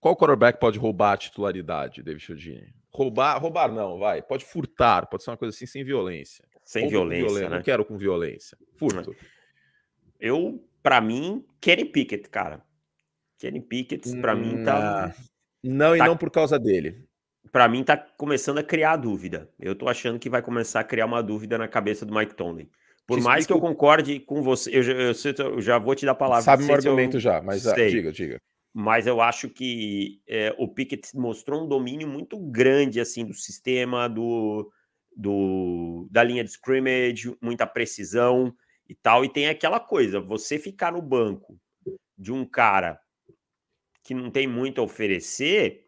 Qual 0.00 0.16
quarterback 0.16 0.60
pode 0.60 0.78
roubar 0.78 1.12
a 1.12 1.16
titularidade, 1.16 2.02
David 2.02 2.22
Chodini? 2.22 2.74
Roubar, 2.92 3.38
roubar 3.40 3.72
não, 3.72 3.98
vai. 3.98 4.22
Pode 4.22 4.44
furtar, 4.44 5.06
pode 5.06 5.22
ser 5.22 5.30
uma 5.30 5.36
coisa 5.36 5.54
assim 5.54 5.66
sem 5.66 5.84
violência. 5.84 6.44
Sem 6.64 6.88
violência, 6.88 7.24
violência, 7.24 7.48
né? 7.50 7.56
Não 7.56 7.62
quero 7.62 7.84
com 7.84 7.96
violência. 7.96 8.56
Furto. 8.76 9.14
Eu, 10.18 10.64
para 10.82 11.00
mim, 11.00 11.44
Kenny 11.60 11.84
Pickett, 11.84 12.28
cara. 12.28 12.64
Kenny 13.38 13.60
Pickett, 13.60 14.16
para 14.20 14.34
hum, 14.34 14.40
mim, 14.40 14.64
tá. 14.64 15.14
Não, 15.62 15.96
tá... 15.96 16.04
e 16.04 16.08
não 16.08 16.16
por 16.16 16.30
causa 16.30 16.58
dele. 16.58 17.06
Para 17.52 17.68
mim, 17.68 17.84
tá 17.84 17.96
começando 17.96 18.58
a 18.58 18.62
criar 18.62 18.96
dúvida. 18.96 19.50
Eu 19.58 19.74
tô 19.74 19.88
achando 19.88 20.18
que 20.18 20.30
vai 20.30 20.42
começar 20.42 20.80
a 20.80 20.84
criar 20.84 21.06
uma 21.06 21.22
dúvida 21.22 21.56
na 21.58 21.68
cabeça 21.68 22.04
do 22.04 22.14
Mike 22.14 22.34
Tomlin. 22.34 22.68
Por 23.06 23.20
mais 23.20 23.44
explico... 23.44 23.60
que 23.60 23.66
eu 23.66 23.70
concorde 23.70 24.20
com 24.20 24.42
você, 24.42 24.70
eu, 24.70 24.82
eu, 24.82 25.12
eu, 25.38 25.60
já 25.60 25.78
vou 25.78 25.94
te 25.94 26.04
dar 26.04 26.12
a 26.12 26.16
palavra. 26.16 26.42
Sabe 26.42 26.64
meu 26.64 26.74
argumento 26.74 27.20
já, 27.20 27.40
mas 27.40 27.66
ah, 27.66 27.74
diga, 27.74 28.10
diga. 28.10 28.40
Mas 28.74 29.06
eu 29.06 29.20
acho 29.20 29.48
que 29.48 30.20
é, 30.28 30.54
o 30.58 30.68
Pickett 30.68 31.16
mostrou 31.16 31.64
um 31.64 31.68
domínio 31.68 32.08
muito 32.08 32.38
grande 32.38 33.00
assim 33.00 33.24
do 33.24 33.32
sistema, 33.32 34.08
do, 34.08 34.70
do 35.16 36.08
da 36.10 36.22
linha 36.24 36.42
de 36.42 36.50
scrimmage, 36.50 37.34
muita 37.40 37.66
precisão 37.66 38.52
e 38.88 38.94
tal. 38.94 39.24
E 39.24 39.32
tem 39.32 39.48
aquela 39.48 39.78
coisa, 39.78 40.20
você 40.20 40.58
ficar 40.58 40.92
no 40.92 41.00
banco 41.00 41.56
de 42.18 42.32
um 42.32 42.44
cara 42.44 43.00
que 44.02 44.14
não 44.14 44.30
tem 44.30 44.46
muito 44.46 44.80
a 44.80 44.84
oferecer, 44.84 45.86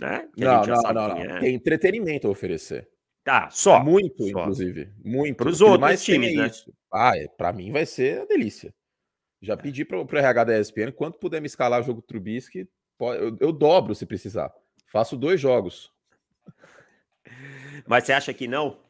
né? 0.00 0.28
Que 0.34 0.44
não, 0.44 0.62
não, 0.62 0.82
não, 0.82 1.08
não. 1.08 1.16
É. 1.18 1.40
Tem 1.40 1.54
entretenimento 1.54 2.28
a 2.28 2.30
oferecer. 2.30 2.88
Tá, 3.26 3.50
só. 3.50 3.82
Muito, 3.82 4.22
só. 4.22 4.28
inclusive. 4.28 4.88
Muito. 5.04 5.34
Para 5.34 5.48
os 5.48 5.60
outros 5.60 5.80
mais 5.80 6.04
times, 6.04 6.36
né? 6.36 6.46
Isso. 6.46 6.72
Ah, 6.92 7.18
é, 7.18 7.26
para 7.26 7.52
mim 7.52 7.72
vai 7.72 7.84
ser 7.84 8.20
a 8.20 8.24
delícia. 8.24 8.72
Já 9.42 9.54
é. 9.54 9.56
pedi 9.56 9.84
para 9.84 10.00
o 10.00 10.06
RH 10.08 10.44
da 10.44 10.60
ESPN, 10.60 10.92
quanto 10.92 11.18
puder 11.18 11.40
me 11.40 11.48
escalar 11.48 11.80
o 11.80 11.82
jogo 11.82 12.00
Trubisky, 12.00 12.68
eu, 13.00 13.36
eu 13.40 13.52
dobro 13.52 13.96
se 13.96 14.06
precisar. 14.06 14.54
Faço 14.86 15.16
dois 15.16 15.40
jogos. 15.40 15.92
Mas 17.84 18.04
você 18.04 18.12
acha 18.12 18.32
que 18.32 18.46
não? 18.46 18.80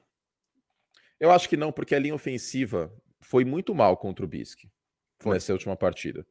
Eu 1.18 1.30
acho 1.30 1.48
que 1.48 1.56
não, 1.56 1.72
porque 1.72 1.94
a 1.94 1.98
linha 1.98 2.14
ofensiva 2.14 2.94
foi 3.22 3.42
muito 3.42 3.74
mal 3.74 3.96
contra 3.96 4.22
o 4.22 4.28
Trubisky 4.28 4.70
nessa 5.24 5.54
última 5.54 5.74
partida. 5.74 6.26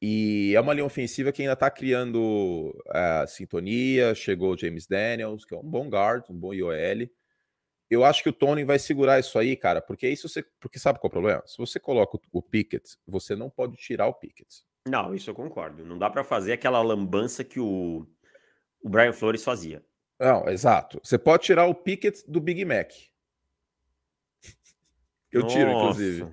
E 0.00 0.54
é 0.56 0.60
uma 0.62 0.72
linha 0.72 0.86
ofensiva 0.86 1.30
que 1.30 1.42
ainda 1.42 1.52
está 1.52 1.70
criando 1.70 2.74
uh, 2.86 3.28
sintonia. 3.28 4.14
Chegou 4.14 4.54
o 4.54 4.58
James 4.58 4.86
Daniels, 4.86 5.44
que 5.44 5.54
é 5.54 5.58
um 5.58 5.68
bom 5.68 5.90
guard, 5.90 6.24
um 6.30 6.38
bom 6.38 6.54
IOL. 6.54 7.06
Eu 7.90 8.04
acho 8.04 8.22
que 8.22 8.28
o 8.28 8.32
Tony 8.32 8.64
vai 8.64 8.78
segurar 8.78 9.18
isso 9.18 9.38
aí, 9.38 9.56
cara, 9.56 9.80
porque 9.80 10.08
isso 10.08 10.28
você. 10.28 10.44
Porque 10.60 10.78
sabe 10.78 10.98
qual 10.98 11.08
é 11.08 11.10
o 11.10 11.12
problema? 11.12 11.42
Se 11.46 11.56
você 11.56 11.80
coloca 11.80 12.18
o 12.32 12.42
Pickett, 12.42 12.96
você 13.06 13.34
não 13.34 13.48
pode 13.48 13.76
tirar 13.76 14.06
o 14.06 14.14
Pickett. 14.14 14.62
Não, 14.86 15.14
isso 15.14 15.30
eu 15.30 15.34
concordo. 15.34 15.84
Não 15.84 15.98
dá 15.98 16.10
para 16.10 16.22
fazer 16.22 16.52
aquela 16.52 16.82
lambança 16.82 17.42
que 17.42 17.58
o, 17.58 18.06
o 18.82 18.88
Brian 18.88 19.12
Flores 19.12 19.42
fazia. 19.42 19.82
Não, 20.18 20.48
exato. 20.48 21.00
Você 21.02 21.16
pode 21.16 21.44
tirar 21.44 21.66
o 21.66 21.74
Pickett 21.74 22.24
do 22.30 22.40
Big 22.40 22.64
Mac. 22.64 22.92
Eu 25.30 25.42
Nossa. 25.42 25.54
tiro, 25.54 25.70
inclusive. 25.70 26.22
Hum. 26.22 26.32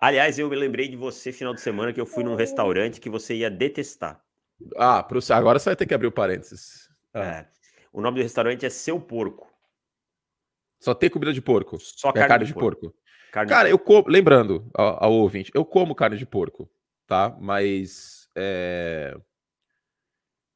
Aliás, 0.00 0.38
eu 0.38 0.48
me 0.48 0.56
lembrei 0.56 0.88
de 0.88 0.96
você 0.96 1.30
final 1.30 1.54
de 1.54 1.60
semana 1.60 1.92
que 1.92 2.00
eu 2.00 2.06
fui 2.06 2.24
num 2.24 2.34
restaurante 2.34 3.00
que 3.00 3.08
você 3.08 3.36
ia 3.36 3.50
detestar. 3.50 4.22
Ah, 4.76 5.06
agora 5.30 5.58
você 5.58 5.70
vai 5.70 5.76
ter 5.76 5.86
que 5.86 5.94
abrir 5.94 6.08
o 6.08 6.12
parênteses. 6.12 6.88
Ah. 7.14 7.24
É. 7.24 7.48
O 7.92 8.00
nome 8.00 8.18
do 8.18 8.22
restaurante 8.22 8.66
é 8.66 8.70
Seu 8.70 9.00
Porco. 9.00 9.47
Só 10.78 10.94
tem 10.94 11.10
comida 11.10 11.32
de 11.32 11.42
porco. 11.42 11.78
Só 11.80 12.10
é 12.10 12.12
carne, 12.12 12.28
carne 12.28 12.44
de, 12.44 12.52
de 12.52 12.54
porco. 12.54 12.80
porco. 12.80 12.96
Carne 13.32 13.50
Cara, 13.50 13.68
de 13.68 13.74
eu 13.74 13.78
como. 13.78 14.08
Lembrando 14.08 14.70
ao, 14.74 15.04
ao, 15.04 15.12
ouvinte, 15.12 15.50
eu 15.54 15.64
como 15.64 15.94
carne 15.94 16.16
de 16.16 16.26
porco, 16.26 16.68
tá? 17.06 17.36
Mas. 17.40 18.28
É... 18.34 19.16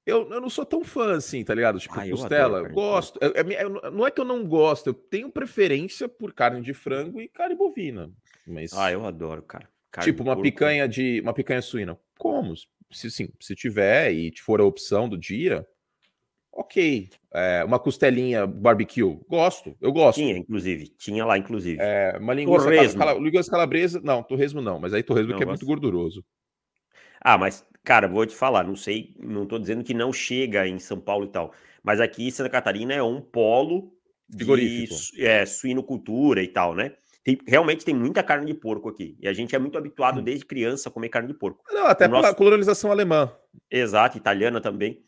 Eu, 0.04 0.28
eu 0.30 0.40
não 0.40 0.50
sou 0.50 0.66
tão 0.66 0.82
fã 0.82 1.16
assim, 1.16 1.44
tá 1.44 1.54
ligado? 1.54 1.78
Tipo, 1.78 2.00
ah, 2.00 2.08
costela. 2.08 2.58
Eu 2.58 2.70
gosto. 2.70 3.20
É, 3.22 3.40
é, 3.54 3.68
não 3.90 4.06
é 4.06 4.10
que 4.10 4.20
eu 4.20 4.24
não 4.24 4.44
gosto, 4.44 4.88
eu 4.88 4.94
tenho 4.94 5.30
preferência 5.30 6.08
por 6.08 6.32
carne 6.32 6.60
de 6.60 6.74
frango 6.74 7.20
e 7.20 7.28
carne 7.28 7.54
bovina. 7.54 8.10
Mas... 8.44 8.72
Ah, 8.72 8.90
eu 8.90 9.06
adoro, 9.06 9.42
cara. 9.42 9.68
Carne 9.92 10.10
tipo, 10.10 10.24
uma 10.24 10.34
porco. 10.34 10.42
picanha 10.42 10.88
de. 10.88 11.20
Uma 11.20 11.32
picanha 11.32 11.62
suína. 11.62 11.96
Como? 12.18 12.54
Se 12.90 13.10
sim, 13.10 13.28
se 13.38 13.54
tiver 13.54 14.10
e 14.12 14.32
for 14.38 14.60
a 14.60 14.64
opção 14.64 15.08
do 15.08 15.16
dia, 15.16 15.66
ok. 16.52 17.08
É, 17.34 17.64
uma 17.64 17.78
costelinha 17.78 18.46
barbecue, 18.46 19.18
gosto, 19.28 19.74
eu 19.80 19.90
gosto. 19.90 20.18
Tinha, 20.18 20.36
inclusive, 20.36 20.88
tinha 20.98 21.24
lá, 21.24 21.38
inclusive. 21.38 21.78
É, 21.80 22.18
uma 22.20 22.34
linguiça, 22.34 22.64
torresmo. 22.64 22.98
Cala, 22.98 23.14
linguiça 23.14 23.50
calabresa, 23.50 24.00
não, 24.04 24.22
torresmo 24.22 24.60
não, 24.60 24.78
mas 24.78 24.92
aí 24.92 25.02
torresmo 25.02 25.30
não, 25.30 25.38
que 25.38 25.44
é 25.44 25.46
muito 25.46 25.64
gorduroso. 25.64 26.22
Ah, 27.20 27.38
mas, 27.38 27.64
cara, 27.82 28.06
vou 28.06 28.26
te 28.26 28.34
falar, 28.34 28.64
não 28.64 28.76
sei, 28.76 29.14
não 29.18 29.46
tô 29.46 29.58
dizendo 29.58 29.82
que 29.82 29.94
não 29.94 30.12
chega 30.12 30.66
em 30.68 30.78
São 30.78 31.00
Paulo 31.00 31.24
e 31.24 31.28
tal, 31.28 31.52
mas 31.82 32.00
aqui 32.00 32.30
Santa 32.30 32.50
Catarina 32.50 32.92
é 32.92 33.02
um 33.02 33.20
polo 33.20 33.92
Frigorífico. 34.30 35.16
de 35.16 35.26
é, 35.26 35.46
suinocultura 35.46 36.42
e 36.42 36.48
tal, 36.48 36.74
né? 36.74 36.92
Tem, 37.24 37.38
realmente 37.46 37.84
tem 37.84 37.94
muita 37.94 38.22
carne 38.22 38.46
de 38.46 38.54
porco 38.54 38.88
aqui. 38.88 39.16
E 39.20 39.28
a 39.28 39.32
gente 39.32 39.54
é 39.54 39.58
muito 39.58 39.78
habituado 39.78 40.20
hum. 40.20 40.24
desde 40.24 40.44
criança 40.44 40.88
a 40.88 40.92
comer 40.92 41.08
carne 41.08 41.28
de 41.28 41.34
porco. 41.34 41.62
Não, 41.70 41.86
até 41.86 42.08
pela 42.08 42.22
nosso... 42.22 42.34
colonização 42.34 42.90
alemã. 42.90 43.32
Exato, 43.70 44.18
italiana 44.18 44.60
também. 44.60 45.00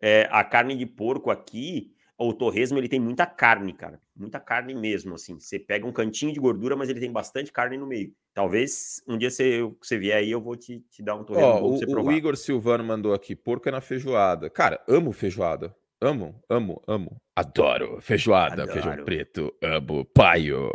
É, 0.00 0.28
a 0.30 0.44
carne 0.44 0.76
de 0.76 0.86
porco 0.86 1.30
aqui, 1.30 1.92
o 2.18 2.32
torresmo, 2.32 2.78
ele 2.78 2.88
tem 2.88 2.98
muita 2.98 3.26
carne, 3.26 3.72
cara. 3.72 4.00
Muita 4.16 4.40
carne 4.40 4.74
mesmo, 4.74 5.14
assim. 5.14 5.38
Você 5.38 5.58
pega 5.58 5.86
um 5.86 5.92
cantinho 5.92 6.32
de 6.32 6.40
gordura, 6.40 6.74
mas 6.76 6.88
ele 6.88 6.98
tem 6.98 7.12
bastante 7.12 7.52
carne 7.52 7.76
no 7.76 7.86
meio. 7.86 8.12
Talvez 8.34 9.02
um 9.06 9.16
dia 9.16 9.30
você, 9.30 9.62
você 9.80 9.96
vier 9.98 10.16
aí, 10.16 10.30
eu 10.30 10.40
vou 10.40 10.56
te, 10.56 10.80
te 10.90 11.02
dar 11.02 11.14
um 11.14 11.24
torresmo 11.24 11.50
oh, 11.62 12.02
o, 12.02 12.06
o, 12.06 12.12
Igor 12.12 12.36
Silvano 12.36 12.82
mandou 12.82 13.14
aqui, 13.14 13.36
porco 13.36 13.68
é 13.68 13.72
na 13.72 13.80
feijoada. 13.80 14.50
Cara, 14.50 14.82
amo 14.88 15.12
feijoada. 15.12 15.74
Amo, 16.00 16.40
amo, 16.48 16.82
amo. 16.86 17.20
Adoro 17.34 18.00
feijoada, 18.00 18.62
Adoro. 18.62 18.72
feijão 18.72 19.04
preto, 19.04 19.52
amo, 19.62 20.04
paio, 20.04 20.70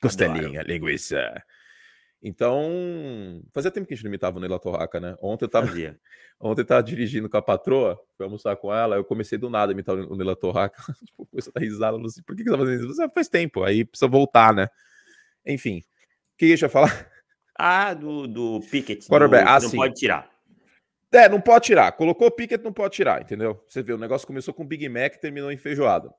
costelinha, 0.00 0.60
Adoro. 0.60 0.68
linguiça. 0.68 1.42
Então, 2.22 3.42
fazia 3.52 3.70
tempo 3.70 3.86
que 3.86 3.94
a 3.94 3.96
gente 3.96 4.04
não 4.04 4.10
imitava 4.10 4.38
o 4.38 4.40
Neila 4.40 4.58
Torraca, 4.58 4.98
né? 4.98 5.16
Ontem 5.22 5.44
eu 5.44 5.48
tava, 5.48 5.66
ontem 6.40 6.62
eu 6.62 6.66
tava 6.66 6.82
dirigindo 6.82 7.28
com 7.30 7.36
a 7.36 7.42
patroa, 7.42 7.96
fui 8.16 8.24
almoçar 8.24 8.56
com 8.56 8.74
ela, 8.74 8.96
eu 8.96 9.04
comecei 9.04 9.38
do 9.38 9.48
nada 9.48 9.70
a 9.70 9.74
imitar 9.74 9.94
o 9.94 10.16
Neila 10.16 10.34
Torraca. 10.34 10.82
tipo, 11.06 11.26
começou 11.26 11.52
a 11.54 11.60
dar 11.60 11.64
risada, 11.64 11.98
não 11.98 12.08
sei, 12.08 12.22
por 12.24 12.34
que, 12.34 12.42
que 12.42 12.50
você 12.50 12.56
tá 12.56 12.62
fazendo 12.64 12.80
isso? 12.80 12.94
Você, 12.94 13.08
faz 13.10 13.28
tempo, 13.28 13.62
aí 13.62 13.84
precisa 13.84 14.08
voltar, 14.08 14.52
né? 14.52 14.68
Enfim, 15.46 15.78
o 15.78 16.38
que 16.38 16.46
deixa 16.48 16.66
eu 16.66 16.70
falar? 16.70 17.08
Ah, 17.56 17.94
do, 17.94 18.26
do 18.26 18.60
Pickett. 18.68 19.06
Quarterback, 19.08 19.44
do, 19.44 19.50
ah, 19.50 19.60
não 19.60 19.68
sim. 19.68 19.76
pode 19.76 19.94
tirar. 19.94 20.30
É, 21.10 21.28
não 21.28 21.40
pode 21.40 21.64
tirar. 21.64 21.92
Colocou 21.92 22.28
o 22.28 22.30
Pickett, 22.30 22.62
não 22.62 22.72
pode 22.72 22.94
tirar, 22.94 23.22
entendeu? 23.22 23.64
Você 23.66 23.82
vê, 23.82 23.92
o 23.92 23.98
negócio 23.98 24.26
começou 24.26 24.52
com 24.52 24.66
Big 24.66 24.88
Mac 24.88 25.14
e 25.14 25.20
terminou 25.20 25.50
em 25.50 25.56
feijoada. 25.56 26.12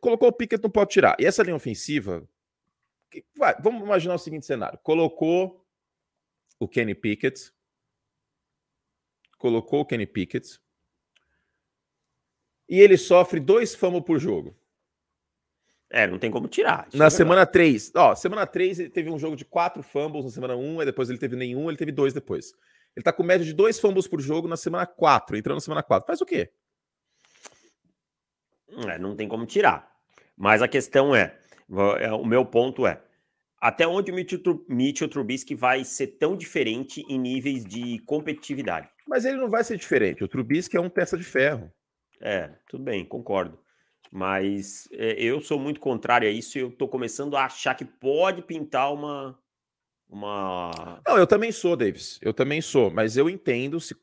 Colocou 0.00 0.28
o 0.28 0.32
Pickett, 0.32 0.62
não 0.62 0.70
pode 0.70 0.90
tirar. 0.90 1.16
E 1.18 1.26
essa 1.26 1.42
linha 1.42 1.54
ofensiva, 1.54 2.26
vai, 3.36 3.54
vamos 3.60 3.82
imaginar 3.82 4.14
o 4.14 4.18
seguinte 4.18 4.46
cenário. 4.46 4.78
Colocou 4.82 5.66
o 6.58 6.68
Kenny 6.68 6.94
Pickett, 6.94 7.52
colocou 9.38 9.80
o 9.80 9.86
Kenny 9.86 10.06
Pickett, 10.06 10.60
e 12.68 12.80
ele 12.80 12.96
sofre 12.96 13.40
dois 13.40 13.74
fumbles 13.74 14.04
por 14.04 14.18
jogo. 14.18 14.56
É, 15.90 16.06
não 16.06 16.18
tem 16.18 16.30
como 16.30 16.48
tirar. 16.48 16.88
Na 16.94 17.06
é 17.06 17.10
semana 17.10 17.44
3, 17.44 17.92
ó, 17.94 18.14
semana 18.14 18.46
3 18.46 18.80
ele 18.80 18.90
teve 18.90 19.10
um 19.10 19.18
jogo 19.18 19.36
de 19.36 19.44
quatro 19.44 19.82
fumbles 19.82 20.24
na 20.24 20.30
semana 20.30 20.56
1, 20.56 20.80
aí 20.80 20.86
depois 20.86 21.10
ele 21.10 21.18
teve 21.18 21.36
nenhum, 21.36 21.68
ele 21.68 21.76
teve 21.76 21.92
dois 21.92 22.14
depois. 22.14 22.54
Ele 22.96 23.04
tá 23.04 23.12
com 23.12 23.22
média 23.22 23.44
de 23.44 23.52
dois 23.52 23.78
fumbles 23.78 24.08
por 24.08 24.20
jogo 24.20 24.48
na 24.48 24.56
semana 24.56 24.86
4, 24.86 25.36
entrando 25.36 25.56
na 25.56 25.60
semana 25.60 25.82
4. 25.82 26.06
Faz 26.06 26.20
o 26.22 26.26
quê? 26.26 26.50
É, 28.88 28.98
não 28.98 29.14
tem 29.14 29.28
como 29.28 29.44
tirar. 29.44 29.90
Mas 30.36 30.62
a 30.62 30.68
questão 30.68 31.14
é 31.14 31.38
o 31.72 32.24
meu 32.24 32.44
ponto 32.44 32.86
é, 32.86 33.02
até 33.62 33.86
onde 33.86 34.10
o 34.10 34.14
Mitchell 34.68 35.08
Trubisky 35.08 35.54
vai 35.54 35.84
ser 35.84 36.08
tão 36.18 36.36
diferente 36.36 37.04
em 37.08 37.16
níveis 37.16 37.64
de 37.64 38.00
competitividade? 38.00 38.88
Mas 39.06 39.24
ele 39.24 39.36
não 39.36 39.48
vai 39.48 39.62
ser 39.62 39.76
diferente. 39.76 40.24
O 40.24 40.28
Trubisky 40.28 40.76
é 40.76 40.80
um 40.80 40.90
peça 40.90 41.16
de 41.16 41.22
ferro. 41.22 41.72
É, 42.20 42.50
tudo 42.68 42.82
bem, 42.82 43.04
concordo. 43.04 43.56
Mas 44.10 44.88
é, 44.92 45.12
eu 45.22 45.40
sou 45.40 45.60
muito 45.60 45.78
contrário 45.78 46.28
a 46.28 46.30
isso 46.30 46.58
e 46.58 46.60
eu 46.60 46.72
tô 46.72 46.88
começando 46.88 47.36
a 47.36 47.44
achar 47.44 47.74
que 47.74 47.84
pode 47.84 48.42
pintar 48.42 48.92
uma. 48.92 49.38
Uma... 50.08 51.00
Não, 51.06 51.16
eu 51.16 51.26
também 51.26 51.50
sou, 51.52 51.74
Davis. 51.74 52.18
Eu 52.20 52.34
também 52.34 52.60
sou, 52.60 52.90
mas 52.90 53.16
eu 53.16 53.30
entendo, 53.30 53.80
se 53.80 53.96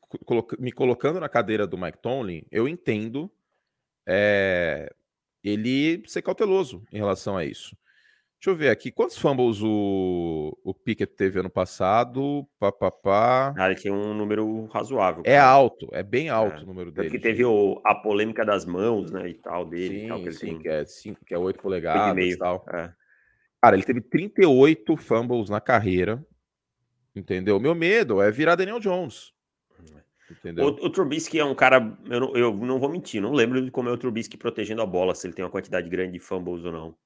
me 0.57 0.71
colocando 0.71 1.19
na 1.19 1.29
cadeira 1.29 1.67
do 1.67 1.77
Mike 1.77 1.99
Tomlin, 1.99 2.43
eu 2.49 2.67
entendo 2.67 3.29
é, 4.07 4.91
ele 5.43 6.03
ser 6.07 6.21
cauteloso 6.21 6.83
em 6.91 6.97
relação 6.97 7.37
a 7.37 7.45
isso. 7.45 7.75
Deixa 8.39 8.51
eu 8.51 8.55
ver 8.55 8.69
aqui. 8.69 8.89
Quantos 8.89 9.17
fumbles 9.17 9.61
o, 9.61 10.57
o 10.63 10.73
Pickett 10.73 11.13
teve 11.13 11.41
ano 11.41 11.49
passado? 11.49 12.47
Pá, 12.57 12.71
pá, 12.71 12.89
pá. 12.89 13.53
Ah, 13.57 13.65
ele 13.65 13.75
tinha 13.75 13.93
um 13.93 14.13
número 14.13 14.65
razoável. 14.67 15.23
É 15.25 15.37
alto, 15.37 15.89
é 15.91 16.01
bem 16.01 16.29
alto 16.29 16.61
é. 16.61 16.63
o 16.63 16.65
número 16.65 16.89
dele. 16.89 17.09
Porque 17.09 17.21
teve 17.21 17.43
o, 17.43 17.81
a 17.85 17.95
polêmica 17.95 18.45
das 18.45 18.65
mãos, 18.65 19.11
né, 19.11 19.27
e 19.27 19.33
tal, 19.33 19.65
dele. 19.65 19.99
Sim, 19.99 20.07
tal, 20.07 20.23
que 20.23 20.31
sim, 20.31 20.59
que 20.59 20.69
é, 20.69 20.85
cinco, 20.85 21.25
que 21.25 21.33
é 21.33 21.37
8 21.37 21.61
polegadas 21.61 22.23
e 22.23 22.37
tal. 22.37 22.65
É. 22.71 22.93
Cara, 23.61 23.75
ele 23.75 23.83
teve 23.83 23.99
38 23.99 24.95
fumbles 24.95 25.49
na 25.49 25.59
carreira, 25.59 26.25
entendeu? 27.13 27.59
Meu 27.59 27.75
medo 27.75 28.21
é 28.21 28.31
virar 28.31 28.55
Daniel 28.55 28.79
Jones. 28.79 29.33
Entendeu? 30.31 30.65
O, 30.65 30.67
o 30.85 30.89
Trubisky 30.89 31.39
é 31.39 31.45
um 31.45 31.55
cara, 31.55 31.97
eu 32.09 32.19
não, 32.19 32.37
eu 32.37 32.53
não 32.53 32.79
vou 32.79 32.89
mentir, 32.89 33.21
não 33.21 33.33
lembro 33.33 33.63
de 33.63 33.71
como 33.71 33.89
é 33.89 33.91
o 33.91 33.97
Trubisky 33.97 34.37
protegendo 34.37 34.81
a 34.81 34.85
bola, 34.85 35.15
se 35.15 35.25
ele 35.25 35.33
tem 35.33 35.43
uma 35.43 35.51
quantidade 35.51 35.89
grande 35.89 36.13
de 36.13 36.19
fumbles 36.19 36.63
ou 36.63 36.71
não. 36.71 36.97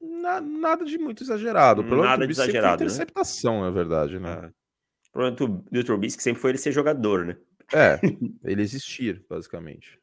Na, 0.00 0.40
nada 0.40 0.84
de 0.84 0.96
muito 0.96 1.22
exagerado. 1.22 1.82
O 1.82 2.02
nada 2.02 2.26
de 2.26 2.32
exagerado. 2.32 2.78
Foi 2.78 2.86
interceptação, 2.86 3.56
né? 3.56 3.60
na 3.62 3.70
verdade, 3.70 4.18
né? 4.18 4.30
É. 4.30 4.46
O 4.46 5.12
problema 5.12 5.36
do, 5.36 5.48
do 5.70 5.84
Trubisky 5.84 6.22
sempre 6.22 6.40
foi 6.40 6.52
ele 6.52 6.58
ser 6.58 6.72
jogador, 6.72 7.26
né? 7.26 7.36
É, 7.72 7.98
ele 8.44 8.62
existir, 8.62 9.24
basicamente. 9.28 10.00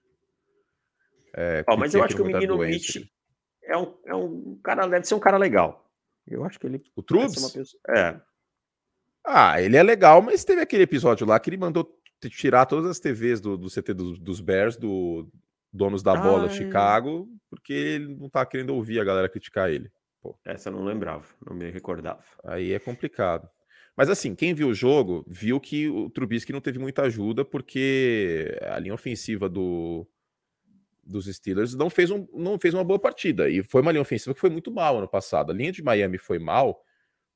É, 1.34 1.64
oh, 1.68 1.78
mas 1.78 1.94
eu 1.94 2.04
acho 2.04 2.16
que 2.16 2.22
o 2.22 2.26
menino 2.26 2.58
Mitch, 2.58 3.08
é 3.64 3.78
um, 3.78 3.98
é 4.06 4.16
um 4.16 4.60
cara, 4.64 4.88
deve 4.88 5.06
ser 5.06 5.16
um 5.16 5.20
cara 5.20 5.38
legal. 5.38 5.90
Eu 6.28 6.44
acho 6.44 6.60
que 6.60 6.68
ele. 6.68 6.82
O 6.96 7.02
Trubs? 7.02 7.52
Pessoa... 7.52 7.82
É. 7.90 8.20
Ah, 9.30 9.62
ele 9.62 9.76
é 9.76 9.84
legal, 9.84 10.22
mas 10.22 10.46
teve 10.46 10.62
aquele 10.62 10.84
episódio 10.84 11.28
lá 11.28 11.38
que 11.38 11.50
ele 11.50 11.58
mandou 11.58 11.86
tirar 12.30 12.66
todas 12.66 12.90
as 12.90 13.00
TVs 13.00 13.42
do, 13.42 13.58
do 13.58 13.70
CT 13.70 13.94
dos, 13.94 14.18
dos 14.18 14.40
Bears, 14.40 14.78
do 14.78 15.30
Donos 15.72 16.02
da 16.02 16.16
Bola 16.16 16.48
de 16.48 16.56
Chicago, 16.56 17.28
porque 17.50 17.74
ele 17.74 18.16
não 18.16 18.30
tá 18.30 18.46
querendo 18.46 18.74
ouvir 18.74 19.02
a 19.02 19.04
galera 19.04 19.28
criticar 19.28 19.70
ele. 19.70 19.92
Pô. 20.22 20.40
Essa 20.46 20.70
eu 20.70 20.74
não 20.74 20.86
lembrava, 20.86 21.26
não 21.46 21.54
me 21.54 21.70
recordava. 21.70 22.24
Aí 22.46 22.72
é 22.72 22.80
complicado. 22.80 23.50
Mas 23.98 24.10
assim, 24.10 24.34
quem 24.34 24.54
viu 24.54 24.70
o 24.70 24.74
jogo 24.74 25.26
viu 25.28 25.60
que 25.60 25.90
o 25.90 26.10
Trubisky 26.10 26.54
não 26.54 26.62
teve 26.62 26.80
muita 26.80 27.02
ajuda, 27.02 27.44
porque 27.44 28.58
a 28.62 28.80
linha 28.80 28.94
ofensiva 28.94 29.50
do, 29.50 30.08
dos 31.04 31.26
Steelers 31.26 31.76
não 31.76 31.90
fez, 31.90 32.12
um, 32.12 32.28
não 32.34 32.58
fez 32.58 32.74
uma 32.74 32.84
boa 32.84 33.00
partida. 33.00 33.50
E 33.50 33.62
foi 33.62 33.82
uma 33.82 33.92
linha 33.92 34.02
ofensiva 34.02 34.34
que 34.34 34.40
foi 34.40 34.50
muito 34.50 34.72
mal 34.72 34.98
ano 34.98 35.08
passado. 35.08 35.52
A 35.52 35.56
linha 35.56 35.72
de 35.72 35.84
Miami 35.84 36.18
foi 36.18 36.40
mal, 36.40 36.82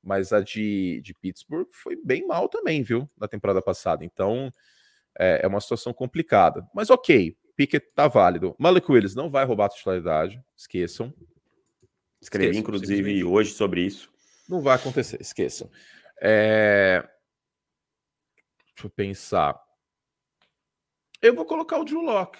mas 0.03 0.33
a 0.33 0.41
de, 0.41 1.01
de 1.03 1.13
Pittsburgh 1.13 1.67
foi 1.71 1.95
bem 1.95 2.25
mal 2.25 2.49
também, 2.49 2.81
viu? 2.81 3.07
Na 3.17 3.27
temporada 3.27 3.61
passada. 3.61 4.03
Então 4.03 4.51
é, 5.17 5.41
é 5.43 5.47
uma 5.47 5.61
situação 5.61 5.93
complicada. 5.93 6.67
Mas 6.73 6.89
ok, 6.89 7.37
Pickett 7.55 7.87
tá 7.93 8.07
válido. 8.07 8.55
Malik 8.57 8.91
Willis 8.91 9.15
não 9.15 9.29
vai 9.29 9.45
roubar 9.45 9.65
a 9.65 9.69
titularidade, 9.69 10.41
esqueçam. 10.57 11.13
Escrevi, 12.21 12.51
esqueçam, 12.51 12.61
inclusive, 12.61 13.23
hoje 13.23 13.51
sobre 13.51 13.81
isso. 13.81 14.11
Não 14.47 14.61
vai 14.61 14.75
acontecer, 14.75 15.19
esqueçam. 15.21 15.69
É... 16.21 17.07
Deixa 18.75 18.87
eu 18.87 18.89
pensar. 18.89 19.59
Eu 21.21 21.35
vou 21.35 21.45
colocar 21.45 21.77
o 21.77 21.85
Drew 21.85 22.01
Locke. 22.01 22.39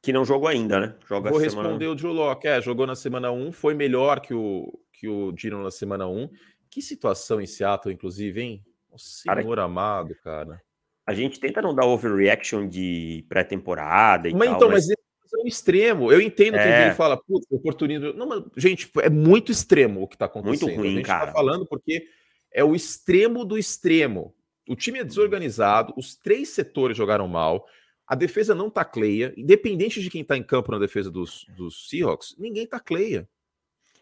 Que 0.00 0.12
não 0.12 0.24
jogou 0.24 0.48
ainda, 0.48 0.80
né? 0.80 0.96
Joga 1.08 1.30
vou 1.30 1.40
semana... 1.40 1.62
responder 1.62 1.86
o 1.86 1.94
Drew 1.94 2.12
Locke. 2.12 2.48
É, 2.48 2.60
jogou 2.60 2.86
na 2.86 2.96
semana 2.96 3.30
1, 3.30 3.52
foi 3.52 3.74
melhor 3.74 4.20
que 4.20 4.34
o, 4.34 4.72
que 4.92 5.08
o 5.08 5.32
Dino 5.32 5.62
na 5.62 5.70
semana 5.70 6.06
1. 6.06 6.28
Que 6.72 6.80
situação 6.80 7.38
em 7.38 7.44
Seattle, 7.44 7.92
inclusive, 7.92 8.40
hein? 8.40 8.64
O 8.90 8.98
senhor 8.98 9.44
cara, 9.44 9.62
amado, 9.62 10.14
cara. 10.24 10.58
A 11.06 11.12
gente 11.12 11.38
tenta 11.38 11.60
não 11.60 11.74
dar 11.74 11.84
overreaction 11.84 12.66
de 12.66 13.26
pré-temporada 13.28 14.26
e 14.26 14.32
mas, 14.32 14.48
tal. 14.48 14.56
Então, 14.56 14.70
mas... 14.70 14.86
mas 14.88 15.32
é 15.34 15.44
um 15.44 15.46
extremo. 15.46 16.10
Eu 16.10 16.18
entendo 16.18 16.56
é. 16.56 16.62
que 16.62 16.86
ele 16.86 16.94
fala, 16.94 17.18
putz, 17.18 17.46
oportunismo. 17.50 18.14
Não, 18.14 18.26
mas, 18.26 18.44
gente, 18.56 18.90
é 19.02 19.10
muito 19.10 19.52
extremo 19.52 20.02
o 20.02 20.08
que 20.08 20.16
tá 20.16 20.24
acontecendo. 20.24 20.68
Muito 20.68 20.80
ruim, 20.80 20.94
a 20.94 20.96
gente 20.96 21.06
tá 21.06 21.18
cara. 21.18 21.26
tá 21.26 21.32
falando 21.34 21.66
porque 21.66 22.08
é 22.50 22.64
o 22.64 22.74
extremo 22.74 23.44
do 23.44 23.58
extremo. 23.58 24.34
O 24.66 24.74
time 24.74 25.00
é 25.00 25.04
desorganizado, 25.04 25.92
os 25.94 26.16
três 26.16 26.48
setores 26.48 26.96
jogaram 26.96 27.28
mal, 27.28 27.66
a 28.06 28.14
defesa 28.14 28.54
não 28.54 28.70
tacleia, 28.70 29.34
independente 29.36 30.00
de 30.00 30.08
quem 30.08 30.24
tá 30.24 30.38
em 30.38 30.42
campo 30.42 30.72
na 30.72 30.78
defesa 30.78 31.10
dos, 31.10 31.44
dos 31.54 31.90
Seahawks, 31.90 32.34
ninguém 32.38 32.66
tacleia. 32.66 33.28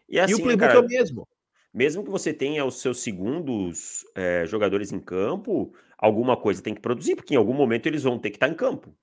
E, 0.08 0.20
assim, 0.20 0.30
e 0.30 0.34
o 0.34 0.36
assim, 0.36 0.44
playbook 0.44 0.68
cara, 0.68 0.78
é 0.78 0.82
o 0.82 0.86
mesmo. 0.86 1.26
Mesmo 1.72 2.02
que 2.02 2.10
você 2.10 2.32
tenha 2.32 2.64
os 2.64 2.80
seus 2.80 3.00
segundos 3.00 4.04
é, 4.14 4.44
jogadores 4.46 4.90
em 4.92 4.98
campo, 4.98 5.72
alguma 5.96 6.36
coisa 6.36 6.62
tem 6.62 6.74
que 6.74 6.80
produzir, 6.80 7.14
porque 7.14 7.34
em 7.34 7.36
algum 7.36 7.54
momento 7.54 7.86
eles 7.86 8.02
vão 8.02 8.18
ter 8.18 8.30
que 8.30 8.36
estar 8.36 8.48
tá 8.48 8.52
em 8.52 8.56
campo. 8.56 8.94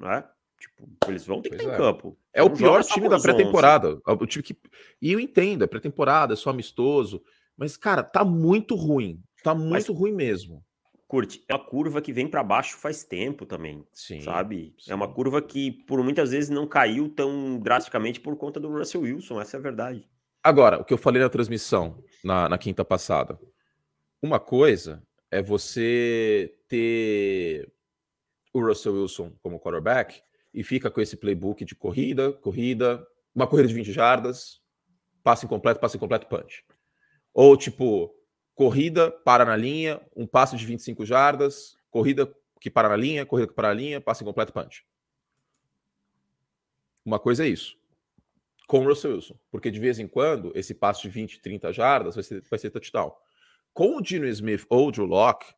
Né? 0.00 0.24
Tipo, 0.58 0.88
eles 1.08 1.24
vão 1.24 1.40
ter 1.40 1.50
que 1.50 1.56
pois 1.56 1.66
estar 1.66 1.76
tá 1.76 1.84
é. 1.84 1.88
em 1.88 1.92
campo. 1.92 2.18
É 2.32 2.42
o 2.42 2.50
pior 2.50 2.82
time 2.82 3.08
da 3.08 3.20
pré-temporada. 3.20 4.00
É 4.06 4.12
o 4.12 4.26
time 4.26 4.42
que. 4.42 4.56
E 5.00 5.12
eu 5.12 5.20
entendo, 5.20 5.62
é 5.62 5.66
pré-temporada, 5.66 6.34
é 6.34 6.36
só 6.36 6.50
amistoso. 6.50 7.22
Mas, 7.56 7.76
cara, 7.76 8.02
tá 8.02 8.24
muito 8.24 8.74
ruim. 8.74 9.22
Tá 9.42 9.54
muito 9.54 9.70
Mas, 9.70 9.88
ruim 9.88 10.12
mesmo. 10.12 10.64
Curte, 11.06 11.44
é 11.46 11.54
uma 11.54 11.64
curva 11.64 12.00
que 12.00 12.12
vem 12.12 12.26
para 12.26 12.42
baixo 12.42 12.78
faz 12.78 13.04
tempo 13.04 13.44
também. 13.44 13.84
Sim, 13.92 14.22
sabe? 14.22 14.74
Sim. 14.78 14.92
É 14.92 14.94
uma 14.94 15.12
curva 15.12 15.42
que, 15.42 15.70
por 15.70 16.02
muitas 16.02 16.30
vezes, 16.30 16.48
não 16.48 16.66
caiu 16.66 17.08
tão 17.08 17.58
drasticamente 17.60 18.18
por 18.18 18.36
conta 18.36 18.58
do 18.58 18.70
Russell 18.70 19.02
Wilson. 19.02 19.40
Essa 19.40 19.56
é 19.56 19.58
a 19.58 19.62
verdade. 19.62 20.08
Agora, 20.42 20.80
o 20.80 20.84
que 20.84 20.92
eu 20.92 20.98
falei 20.98 21.22
na 21.22 21.28
transmissão 21.28 22.02
na, 22.22 22.48
na 22.48 22.58
quinta 22.58 22.84
passada. 22.84 23.38
Uma 24.20 24.38
coisa 24.38 25.02
é 25.30 25.42
você 25.42 26.54
ter 26.68 27.72
o 28.52 28.60
Russell 28.60 28.94
Wilson 28.94 29.32
como 29.42 29.58
quarterback 29.58 30.22
e 30.52 30.62
fica 30.62 30.90
com 30.90 31.00
esse 31.00 31.16
playbook 31.16 31.64
de 31.64 31.74
corrida, 31.74 32.32
corrida, 32.32 33.04
uma 33.34 33.46
corrida 33.46 33.68
de 33.68 33.74
20 33.74 33.92
jardas, 33.92 34.60
passe 35.22 35.46
incompleto, 35.46 35.80
passe 35.80 35.96
incompleto, 35.96 36.26
punch. 36.26 36.64
Ou 37.32 37.56
tipo, 37.56 38.14
corrida, 38.54 39.10
para 39.10 39.44
na 39.44 39.56
linha, 39.56 40.00
um 40.14 40.26
passe 40.26 40.56
de 40.56 40.66
25 40.66 41.04
jardas, 41.04 41.76
corrida 41.90 42.32
que 42.60 42.70
para 42.70 42.88
na 42.90 42.96
linha, 42.96 43.26
corrida 43.26 43.48
que 43.48 43.54
para 43.54 43.68
na 43.68 43.74
linha, 43.74 44.00
passe 44.00 44.22
incompleto, 44.22 44.52
punch. 44.52 44.84
Uma 47.04 47.18
coisa 47.18 47.44
é 47.44 47.48
isso. 47.48 47.76
Com 48.72 48.86
o 48.86 48.88
Russell 48.88 49.16
Wilson. 49.16 49.38
Porque 49.50 49.70
de 49.70 49.78
vez 49.78 49.98
em 49.98 50.08
quando, 50.08 50.50
esse 50.54 50.72
passe 50.72 51.02
de 51.02 51.10
20, 51.10 51.42
30 51.42 51.70
jardas 51.74 52.14
vai 52.14 52.24
ser, 52.24 52.42
vai 52.48 52.58
ser 52.58 52.70
touchdown. 52.70 53.12
Com 53.74 53.98
o 53.98 54.00
Dino 54.00 54.26
Smith 54.28 54.64
ou 54.70 54.88
o 54.88 54.90
Drew 54.90 55.04
Locke, 55.04 55.52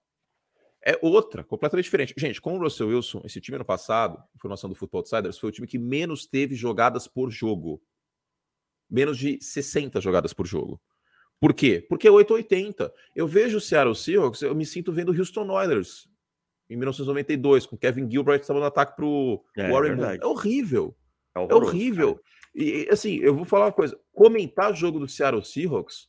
é 0.84 0.98
outra, 1.00 1.44
completamente 1.44 1.84
diferente. 1.84 2.12
Gente, 2.16 2.40
com 2.40 2.56
o 2.56 2.58
Russell 2.58 2.88
Wilson, 2.88 3.22
esse 3.24 3.40
time 3.40 3.54
ano 3.54 3.64
passado, 3.64 4.20
informação 4.34 4.68
do 4.68 4.74
Football 4.74 5.02
Outsiders, 5.02 5.38
foi 5.38 5.50
o 5.50 5.52
time 5.52 5.68
que 5.68 5.78
menos 5.78 6.26
teve 6.26 6.56
jogadas 6.56 7.06
por 7.06 7.30
jogo. 7.30 7.80
Menos 8.90 9.16
de 9.16 9.40
60 9.40 10.00
jogadas 10.00 10.32
por 10.32 10.44
jogo. 10.44 10.82
Por 11.38 11.54
quê? 11.54 11.86
Porque 11.88 12.08
é 12.08 12.10
880. 12.10 12.92
Eu 13.14 13.28
vejo 13.28 13.58
o 13.58 13.60
Seattle 13.60 13.94
Seahawks, 13.94 14.42
eu 14.42 14.56
me 14.56 14.66
sinto 14.66 14.92
vendo 14.92 15.12
o 15.12 15.16
Houston 15.16 15.48
Oilers 15.52 16.08
em 16.68 16.76
1992, 16.76 17.66
com 17.66 17.76
Kevin 17.76 18.10
Gilbert 18.10 18.40
estava 18.40 18.58
no 18.58 18.66
ataque 18.66 18.96
para 18.96 19.04
o 19.04 19.40
é, 19.56 19.70
Warren 19.70 19.94
Moon. 19.94 20.18
É 20.20 20.26
horrível. 20.26 20.96
É, 21.36 21.40
é 21.40 21.54
horrível. 21.54 22.20
E 22.54 22.88
assim, 22.90 23.16
eu 23.16 23.34
vou 23.34 23.44
falar 23.44 23.66
uma 23.66 23.72
coisa: 23.72 23.98
comentar 24.12 24.74
jogo 24.74 24.98
do 24.98 25.08
Seattle 25.08 25.44
Seahawks, 25.44 26.08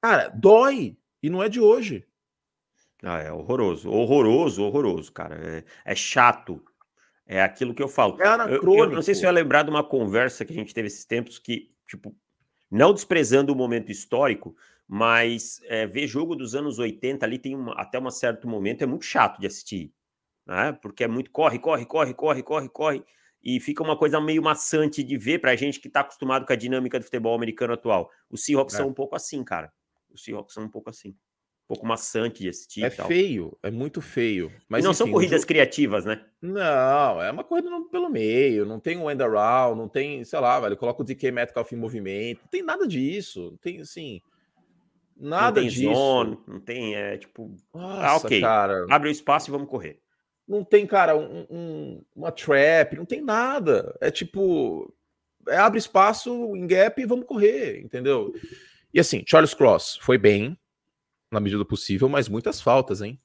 cara, 0.00 0.28
dói. 0.28 0.96
E 1.22 1.30
não 1.30 1.42
é 1.42 1.48
de 1.48 1.60
hoje. 1.60 2.06
Ah, 3.02 3.18
é 3.18 3.32
horroroso. 3.32 3.90
Horroroso, 3.90 4.62
horroroso, 4.62 5.12
cara. 5.12 5.36
É, 5.36 5.64
é 5.84 5.94
chato. 5.94 6.62
É 7.26 7.42
aquilo 7.42 7.74
que 7.74 7.82
eu 7.82 7.88
falo. 7.88 8.20
É 8.20 8.26
anacrônico. 8.26 8.84
Eu, 8.84 8.90
eu 8.90 8.94
não 8.94 9.02
sei 9.02 9.14
se 9.14 9.24
eu 9.24 9.28
ia 9.28 9.32
lembrar 9.32 9.64
de 9.64 9.70
uma 9.70 9.82
conversa 9.82 10.44
que 10.44 10.52
a 10.52 10.56
gente 10.56 10.72
teve 10.72 10.86
esses 10.86 11.04
tempos 11.04 11.38
que, 11.38 11.72
tipo, 11.88 12.14
não 12.70 12.92
desprezando 12.92 13.52
o 13.52 13.56
momento 13.56 13.90
histórico, 13.90 14.56
mas 14.86 15.60
é, 15.64 15.86
ver 15.86 16.06
jogo 16.06 16.36
dos 16.36 16.54
anos 16.54 16.78
80 16.78 17.26
ali 17.26 17.38
tem 17.38 17.54
uma, 17.54 17.74
até 17.74 17.98
um 17.98 18.10
certo 18.10 18.46
momento 18.46 18.82
é 18.82 18.86
muito 18.86 19.04
chato 19.04 19.40
de 19.40 19.46
assistir, 19.46 19.92
né? 20.46 20.72
Porque 20.80 21.02
é 21.02 21.08
muito 21.08 21.30
corre, 21.30 21.58
corre, 21.58 21.84
corre, 21.84 22.14
corre, 22.14 22.42
corre, 22.42 22.68
corre, 22.68 23.04
e 23.46 23.60
fica 23.60 23.80
uma 23.80 23.96
coisa 23.96 24.20
meio 24.20 24.42
maçante 24.42 25.04
de 25.04 25.16
ver 25.16 25.38
para 25.38 25.52
a 25.52 25.56
gente 25.56 25.78
que 25.78 25.86
está 25.86 26.00
acostumado 26.00 26.44
com 26.44 26.52
a 26.52 26.56
dinâmica 26.56 26.98
do 26.98 27.04
futebol 27.04 27.32
americano 27.32 27.74
atual. 27.74 28.10
Os 28.28 28.44
Seahawks 28.44 28.74
é. 28.74 28.78
são 28.78 28.88
um 28.88 28.92
pouco 28.92 29.14
assim, 29.14 29.44
cara. 29.44 29.72
Os 30.10 30.24
Seahawks 30.24 30.52
são 30.52 30.64
um 30.64 30.68
pouco 30.68 30.90
assim. 30.90 31.10
Um 31.10 31.68
pouco 31.68 31.86
maçante 31.86 32.42
de 32.42 32.48
assistir. 32.48 32.82
É 32.82 32.90
feio, 32.90 33.56
é 33.62 33.70
muito 33.70 34.00
feio. 34.00 34.52
Mas 34.68 34.82
e 34.82 34.84
não 34.84 34.90
enfim, 34.90 34.98
são 34.98 35.12
corridas 35.12 35.42
jogo... 35.42 35.46
criativas, 35.46 36.04
né? 36.04 36.24
Não, 36.42 37.22
é 37.22 37.30
uma 37.30 37.44
corrida 37.44 37.70
pelo 37.88 38.10
meio, 38.10 38.66
não 38.66 38.80
tem 38.80 38.98
um 38.98 39.08
end 39.08 39.22
around, 39.22 39.78
não 39.78 39.88
tem, 39.88 40.24
sei 40.24 40.40
lá, 40.40 40.58
velho, 40.58 40.76
coloca 40.76 41.02
o 41.02 41.04
DK 41.04 41.30
Metcalf 41.30 41.70
em 41.70 41.76
movimento, 41.76 42.40
não 42.42 42.48
tem 42.48 42.64
nada 42.64 42.86
disso, 42.86 43.50
não 43.52 43.58
tem 43.58 43.80
assim. 43.80 44.20
Nada 45.16 45.60
não 45.60 45.68
tem 45.68 45.68
disso. 45.68 45.94
Zone, 45.94 46.38
não 46.48 46.60
tem, 46.60 46.96
é 46.96 47.16
tipo. 47.16 47.54
Ah, 47.72 47.78
Nossa, 47.78 48.06
ah, 48.06 48.16
ok. 48.16 48.40
Cara. 48.40 48.86
Abre 48.90 49.08
o 49.08 49.12
espaço 49.12 49.50
e 49.50 49.52
vamos 49.52 49.68
correr. 49.68 50.00
Não 50.46 50.62
tem, 50.62 50.86
cara, 50.86 51.16
um, 51.16 51.46
um, 51.50 52.02
uma 52.14 52.30
trap, 52.30 52.96
não 52.96 53.04
tem 53.04 53.20
nada. 53.20 53.96
É 54.00 54.10
tipo. 54.10 54.92
É, 55.48 55.56
abre 55.56 55.78
espaço 55.78 56.56
em 56.56 56.66
gap 56.66 57.00
e 57.00 57.06
vamos 57.06 57.26
correr, 57.26 57.80
entendeu? 57.80 58.32
E 58.92 58.98
assim, 58.98 59.22
Charles 59.26 59.54
Cross 59.54 59.98
foi 60.00 60.18
bem, 60.18 60.58
na 61.30 61.38
medida 61.38 61.58
do 61.58 61.66
possível, 61.66 62.08
mas 62.08 62.28
muitas 62.28 62.60
faltas, 62.60 63.00
hein? 63.00 63.20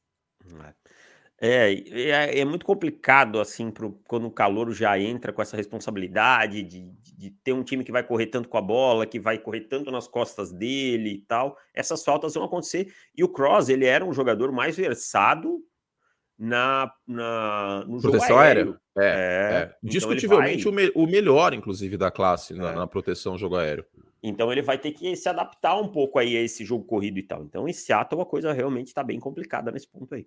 É, 1.43 1.73
é, 1.73 2.39
é 2.39 2.45
muito 2.45 2.63
complicado, 2.63 3.39
assim, 3.39 3.71
pro, 3.71 3.99
quando 4.07 4.27
o 4.27 4.31
calor 4.31 4.71
já 4.71 4.99
entra 4.99 5.33
com 5.33 5.41
essa 5.41 5.57
responsabilidade 5.57 6.61
de, 6.61 6.91
de, 6.91 7.15
de, 7.15 7.31
ter 7.31 7.51
um 7.51 7.63
time 7.63 7.83
que 7.83 7.91
vai 7.91 8.03
correr 8.03 8.27
tanto 8.27 8.47
com 8.47 8.59
a 8.59 8.61
bola, 8.61 9.07
que 9.07 9.19
vai 9.19 9.39
correr 9.39 9.61
tanto 9.61 9.89
nas 9.89 10.07
costas 10.07 10.51
dele 10.51 11.09
e 11.09 11.21
tal. 11.21 11.57
Essas 11.73 12.03
faltas 12.03 12.35
vão 12.35 12.43
acontecer. 12.43 12.93
E 13.17 13.23
o 13.23 13.27
Cross, 13.27 13.69
ele 13.69 13.85
era 13.85 14.05
um 14.05 14.13
jogador 14.13 14.51
mais 14.51 14.77
versado 14.77 15.63
na, 16.41 16.91
na 17.07 17.85
no 17.85 18.01
proteção 18.01 18.39
aéreo. 18.39 18.79
É, 18.97 19.05
é. 19.05 19.05
é. 19.05 19.63
Então 19.63 19.77
Discutivelmente 19.83 20.63
vai... 20.63 20.73
o, 20.73 20.75
me, 20.75 20.91
o, 20.95 21.05
melhor, 21.05 21.53
inclusive, 21.53 21.97
da 21.97 22.09
classe 22.09 22.55
na, 22.55 22.71
é. 22.71 22.75
na 22.75 22.87
proteção 22.87 23.37
jogo 23.37 23.57
aéreo. 23.57 23.85
Então 24.23 24.51
ele 24.51 24.63
vai 24.63 24.79
ter 24.79 24.91
que 24.91 25.15
se 25.15 25.29
adaptar 25.29 25.79
um 25.79 25.87
pouco 25.87 26.17
aí 26.17 26.35
a 26.35 26.41
esse 26.41 26.65
jogo 26.65 26.83
corrido 26.83 27.19
e 27.19 27.23
tal. 27.23 27.43
Então 27.43 27.67
em 27.67 27.73
Seattle 27.73 28.21
a 28.21 28.25
coisa 28.25 28.51
realmente 28.53 28.87
está 28.87 29.03
bem 29.03 29.19
complicada 29.19 29.71
nesse 29.71 29.87
ponto 29.87 30.15
aí. 30.15 30.25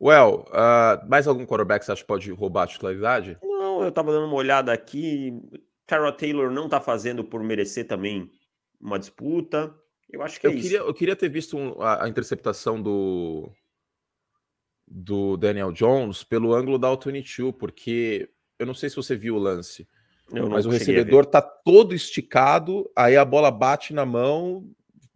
Well, 0.00 0.44
uh, 0.50 1.08
mais 1.08 1.26
algum 1.26 1.44
quarterback 1.44 1.84
você 1.84 1.90
acha 1.90 2.02
que 2.02 2.06
pode 2.06 2.30
roubar 2.30 2.62
a 2.62 2.66
titularidade? 2.68 3.36
Não, 3.42 3.82
eu 3.82 3.88
estava 3.88 4.12
dando 4.12 4.26
uma 4.26 4.36
olhada 4.36 4.72
aqui. 4.72 5.32
Tara 5.84 6.12
Taylor 6.12 6.48
não 6.52 6.66
está 6.66 6.80
fazendo 6.80 7.24
por 7.24 7.42
merecer 7.42 7.88
também 7.88 8.30
uma 8.80 9.00
disputa. 9.00 9.74
Eu 10.08 10.22
acho 10.22 10.40
que 10.40 10.46
eu 10.46 10.52
é 10.52 10.54
queria, 10.54 10.78
isso. 10.78 10.86
Eu 10.86 10.94
queria 10.94 11.16
ter 11.16 11.28
visto 11.28 11.56
um, 11.56 11.82
a, 11.82 12.04
a, 12.04 12.08
interceptação 12.08 12.80
do, 12.80 13.50
do 14.90 15.36
Daniel 15.36 15.72
Jones 15.72 16.24
pelo 16.24 16.54
ângulo 16.54 16.78
da 16.78 16.88
All-22, 16.88 17.52
porque 17.52 18.28
eu 18.58 18.66
não 18.66 18.74
sei 18.74 18.90
se 18.90 18.96
você 18.96 19.14
viu 19.14 19.36
o 19.36 19.38
lance. 19.38 19.86
Mas 20.50 20.66
o 20.66 20.70
recebedor 20.70 21.24
tá 21.24 21.40
todo 21.40 21.94
esticado, 21.94 22.90
aí 22.94 23.16
a 23.16 23.24
bola 23.24 23.50
bate 23.50 23.94
na 23.94 24.04
mão 24.04 24.68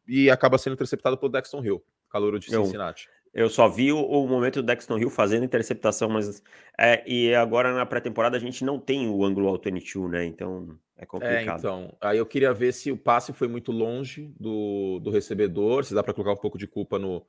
e 0.08 0.30
acaba 0.30 0.56
sendo 0.56 0.72
interceptado 0.72 1.18
pelo 1.18 1.30
Dexton 1.30 1.62
Hill, 1.64 1.82
calor 2.08 2.38
de 2.38 2.46
Cincinnati. 2.46 3.08
Eu, 3.32 3.44
eu 3.44 3.50
só 3.50 3.68
vi 3.68 3.92
o, 3.92 3.98
o, 3.98 4.26
momento 4.26 4.62
do 4.62 4.66
Dexton 4.66 4.98
Hill 4.98 5.10
fazendo 5.10 5.44
interceptação, 5.44 6.08
mas 6.08 6.42
é, 6.78 7.02
e 7.06 7.34
agora 7.34 7.74
na 7.74 7.84
pré-temporada 7.84 8.36
a 8.36 8.40
gente 8.40 8.64
não 8.64 8.78
tem 8.78 9.08
o 9.08 9.24
ângulo 9.24 9.48
ao 9.48 9.60
22, 9.62 10.10
né? 10.10 10.24
Então 10.24 10.78
é, 10.96 11.02
é 11.02 11.06
complicado. 11.06 11.56
É, 11.56 11.58
então, 11.58 11.96
aí 12.00 12.16
eu 12.16 12.26
queria 12.26 12.54
ver 12.54 12.72
se 12.72 12.90
o 12.90 12.96
passe 12.96 13.32
foi 13.34 13.48
muito 13.48 13.70
longe 13.70 14.32
do, 14.40 14.98
do 15.00 15.10
recebedor, 15.10 15.84
se 15.84 15.94
dá 15.94 16.02
para 16.02 16.14
colocar 16.14 16.32
um 16.32 16.42
pouco 16.42 16.56
de 16.56 16.66
culpa 16.66 16.98
no, 16.98 17.22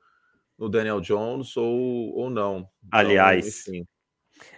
no 0.58 0.68
Daniel 0.68 1.00
Jones 1.00 1.56
ou, 1.56 2.14
ou 2.14 2.30
não. 2.30 2.68
Então, 2.86 3.00
Aliás, 3.00 3.66
enfim. 3.68 3.86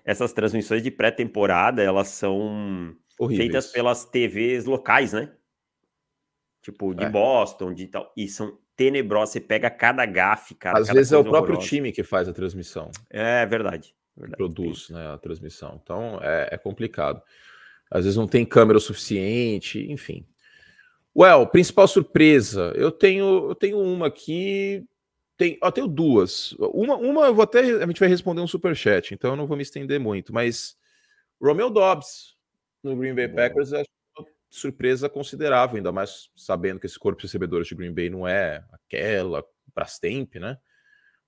essas 0.05 0.33
transmissões 0.33 0.83
de 0.83 0.91
pré-temporada, 0.91 1.83
elas 1.83 2.09
são 2.09 2.95
Horríveis. 3.19 3.47
feitas 3.47 3.73
pelas 3.73 4.05
TVs 4.05 4.65
locais, 4.65 5.13
né? 5.13 5.33
Tipo, 6.63 6.95
de 6.95 7.05
é. 7.05 7.09
Boston, 7.09 7.73
de 7.73 7.87
tal. 7.87 8.13
E 8.17 8.29
são 8.29 8.59
tenebrosas. 8.75 9.31
Você 9.31 9.41
pega 9.41 9.71
cada 9.71 10.05
gafe, 10.05 10.55
cara. 10.55 10.79
Às 10.79 10.89
vezes 10.89 11.13
é 11.13 11.17
o 11.17 11.23
próprio 11.23 11.55
horrorosa. 11.55 11.69
time 11.69 11.93
que 11.93 12.03
faz 12.03 12.29
a 12.29 12.33
transmissão. 12.33 12.91
É 13.09 13.47
verdade. 13.47 13.95
verdade 14.17 14.37
produz 14.37 14.91
né, 14.91 15.13
a 15.13 15.17
transmissão. 15.17 15.81
Então 15.83 16.19
é, 16.23 16.49
é, 16.53 16.59
complicado. 16.59 17.23
Às 17.91 18.05
vezes 18.05 18.17
não 18.17 18.27
tem 18.27 18.45
câmera 18.45 18.79
o 18.79 18.81
suficiente, 18.81 19.91
enfim. 19.91 20.27
Well, 21.17 21.47
principal 21.47 21.89
surpresa. 21.89 22.73
Eu 22.75 22.93
tenho, 22.93 23.49
eu 23.49 23.55
tenho 23.55 23.79
uma 23.81 24.09
aqui. 24.09 24.85
Tem, 25.37 25.59
eu 25.63 25.73
tenho 25.73 25.87
duas. 25.87 26.53
Uma, 26.53 26.97
uma 26.97 27.27
eu 27.27 27.35
vou 27.35 27.43
até. 27.43 27.61
A 27.61 27.87
gente 27.87 28.01
vai 28.01 28.09
responder 28.09 28.41
um 28.41 28.47
super 28.47 28.75
chat, 28.75 29.13
então 29.13 29.31
eu 29.33 29.37
não 29.37 29.47
vou 29.47 29.57
me 29.57 29.63
estender 29.63 30.01
muito. 30.01 30.33
Mas 30.33 30.77
Romeo 31.41 31.71
Dobbs 31.71 32.37
no 32.83 32.97
Green 32.97 33.15
Bay 33.15 33.29
Packers 33.29 33.73
acho 33.73 33.87
surpresa 34.49 35.09
considerável, 35.09 35.77
ainda 35.77 35.93
mais 35.93 36.31
sabendo 36.35 36.81
que 36.81 36.87
esse 36.87 36.99
corpo 36.99 37.21
de 37.21 37.27
recebedores 37.27 37.69
de 37.69 37.75
Green 37.75 37.93
Bay 37.93 38.09
não 38.09 38.27
é 38.27 38.65
aquela 38.73 39.45
Brastemp, 39.75 40.37
né? 40.37 40.57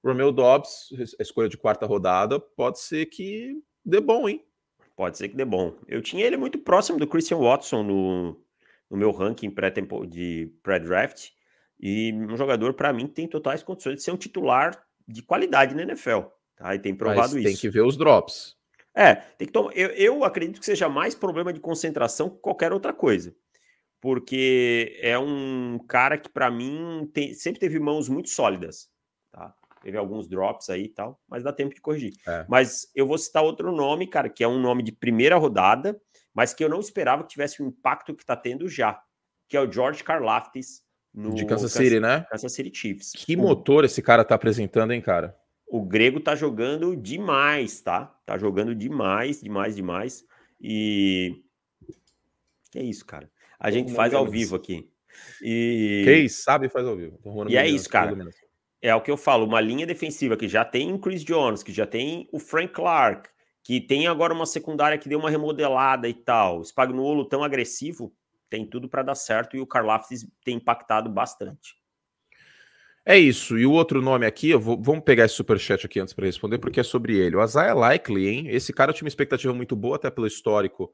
Romeo 0.03 0.33
Dobbs, 0.33 0.89
a 1.19 1.23
escolha 1.23 1.49
de 1.49 1.59
quarta 1.59 1.85
rodada, 1.85 2.39
pode 2.39 2.81
ser 2.81 3.07
que 3.07 3.61
dê 3.85 4.01
bom, 4.01 4.29
hein? 4.29 4.45
Pode 4.97 5.19
ser 5.19 5.29
que 5.29 5.37
dê 5.37 5.45
bom. 5.45 5.77
Eu 5.87 6.01
tinha 6.01 6.25
ele 6.25 6.37
muito 6.37 6.59
próximo 6.59 6.99
do 6.99 7.07
Christian 7.07 7.39
Watson 7.39 7.83
no, 7.83 8.41
no 8.89 8.97
meu 8.97 9.11
ranking 9.11 9.51
pré 9.51 9.73
de 10.09 10.53
pré-draft. 10.63 11.31
E 11.81 12.13
um 12.13 12.37
jogador, 12.37 12.75
para 12.75 12.93
mim, 12.93 13.07
tem 13.07 13.29
totais 13.29 13.63
condições 13.63 13.97
de 13.97 14.03
ser 14.03 14.11
um 14.11 14.17
titular 14.17 14.83
de 15.07 15.23
qualidade 15.23 15.75
na 15.75 15.83
NFL. 15.83 16.23
Tá? 16.57 16.75
E 16.75 16.79
tem 16.79 16.95
provado 16.95 17.21
Mas 17.21 17.35
isso. 17.35 17.45
Tem 17.45 17.57
que 17.57 17.71
ver 17.71 17.83
os 17.83 17.97
drops. 17.97 18.57
É, 18.95 19.15
tem 19.15 19.47
que 19.47 19.53
tomar. 19.53 19.73
Eu, 19.77 19.91
eu 19.91 20.25
acredito 20.25 20.59
que 20.59 20.67
seja 20.67 20.89
mais 20.89 21.15
problema 21.15 21.53
de 21.53 21.61
concentração 21.61 22.29
que 22.29 22.39
qualquer 22.39 22.73
outra 22.73 22.93
coisa. 22.93 23.35
Porque 24.01 24.99
é 25.01 25.19
um 25.19 25.79
cara 25.89 26.19
que, 26.19 26.29
para 26.29 26.51
mim, 26.51 27.09
tem, 27.13 27.33
sempre 27.35 27.61
teve 27.61 27.79
mãos 27.79 28.09
muito 28.09 28.29
sólidas. 28.29 28.89
Tá? 29.31 29.55
Teve 29.83 29.97
alguns 29.97 30.29
drops 30.29 30.69
aí 30.71 30.85
e 30.85 30.89
tal, 30.89 31.21
mas 31.29 31.45
dá 31.45 31.53
tempo 31.53 31.75
de 31.75 31.81
corrigir. 31.81 32.13
É. 32.27 32.45
Mas 32.49 32.91
eu 32.95 33.07
vou 33.07 33.19
citar 33.19 33.43
outro 33.43 33.71
nome, 33.73 34.07
cara, 34.07 34.29
que 34.29 34.43
é 34.43 34.49
um 34.49 34.61
nome 34.61 34.83
de 34.83 34.93
primeira 34.93 35.37
rodada, 35.37 36.01
mas 36.35 36.53
que 36.53 36.63
eu 36.63 36.69
não 36.69 36.81
esperava 36.81 37.23
que 37.23 37.31
tivesse 37.31 37.63
o 37.63 37.67
impacto 37.67 38.15
que 38.15 38.23
está 38.23 38.37
tendo 38.37 38.69
já, 38.69 39.01
que 39.49 39.57
é 39.57 39.61
o 39.61 39.71
George 39.71 40.03
Karlaftis 40.03 40.83
no 41.15 41.35
de 41.35 41.45
Kansas 41.47 41.73
City, 41.73 42.01
né? 42.01 42.27
Kansas 42.31 42.53
City 42.53 42.71
Chiefs. 42.73 43.13
Que 43.13 43.37
motor 43.37 43.85
esse 43.85 44.03
cara 44.03 44.25
tá 44.25 44.35
apresentando, 44.35 44.93
hein, 44.93 45.01
cara? 45.01 45.37
O 45.67 45.83
Grego 45.83 46.21
tá 46.21 46.35
jogando 46.35 46.97
demais, 46.97 47.81
tá? 47.81 48.07
Tá 48.25 48.39
jogando 48.39 48.75
demais, 48.75 49.43
demais, 49.43 49.77
demais. 49.77 50.25
E. 50.61 51.43
Que 52.71 52.79
é 52.79 52.83
isso, 52.83 53.05
cara? 53.05 53.31
A 53.59 53.71
gente 53.71 53.93
faz 53.93 54.15
ao 54.15 54.27
vivo 54.27 54.57
aqui. 54.57 54.91
E. 55.43 56.03
Quem 56.05 56.29
sabe 56.29 56.69
faz 56.69 56.87
ao 56.87 56.97
vivo. 56.97 57.19
E 57.49 57.57
é 57.57 57.69
isso, 57.69 57.89
cara. 57.89 58.17
É 58.81 58.95
o 58.95 59.01
que 59.01 59.11
eu 59.11 59.17
falo, 59.17 59.45
uma 59.45 59.61
linha 59.61 59.85
defensiva 59.85 60.37
que 60.37 60.47
já 60.47 60.65
tem 60.65 60.93
o 60.93 60.99
Chris 60.99 61.25
Jones, 61.25 61.65
que 61.65 61.73
já 61.73 61.85
tem 61.85 62.29
o 62.33 62.39
Frank 62.39 62.73
Clark, 62.73 63.29
que 63.65 63.81
tem 63.81 64.07
agora 64.07 64.33
uma 64.33 64.47
secundária 64.47 64.97
que 64.97 65.09
deu 65.09 65.19
uma 65.19 65.29
remodelada 65.29 66.09
e 66.09 66.15
tal. 66.15 66.61
O 66.61 66.65
Spagnuolo 66.65 67.25
tão 67.25 67.43
agressivo, 67.43 68.15
tem 68.49 68.69
tudo 68.69 68.89
para 68.89 69.03
dar 69.03 69.15
certo 69.15 69.57
e 69.57 69.61
o 69.61 69.67
Karlaftis 69.67 70.27
tem 70.45 70.57
impactado 70.57 71.11
bastante. 71.11 71.77
É 73.05 73.19
isso. 73.19 73.59
E 73.59 73.65
o 73.65 73.73
outro 73.73 74.03
nome 74.03 74.27
aqui, 74.27 74.55
vou, 74.55 74.81
vamos 74.83 75.03
pegar 75.03 75.25
esse 75.25 75.35
superchat 75.35 75.87
aqui 75.87 75.99
antes 75.99 76.13
para 76.13 76.27
responder, 76.27 76.59
porque 76.59 76.81
é 76.81 76.83
sobre 76.83 77.17
ele. 77.17 77.37
O 77.37 77.43
Isaiah 77.43 77.73
Likely, 77.73 78.29
hein? 78.29 78.49
Esse 78.49 78.71
cara 78.71 78.93
tinha 78.93 79.07
uma 79.07 79.09
expectativa 79.09 79.55
muito 79.55 79.75
boa, 79.75 79.97
até 79.97 80.11
pelo 80.11 80.27
histórico 80.27 80.93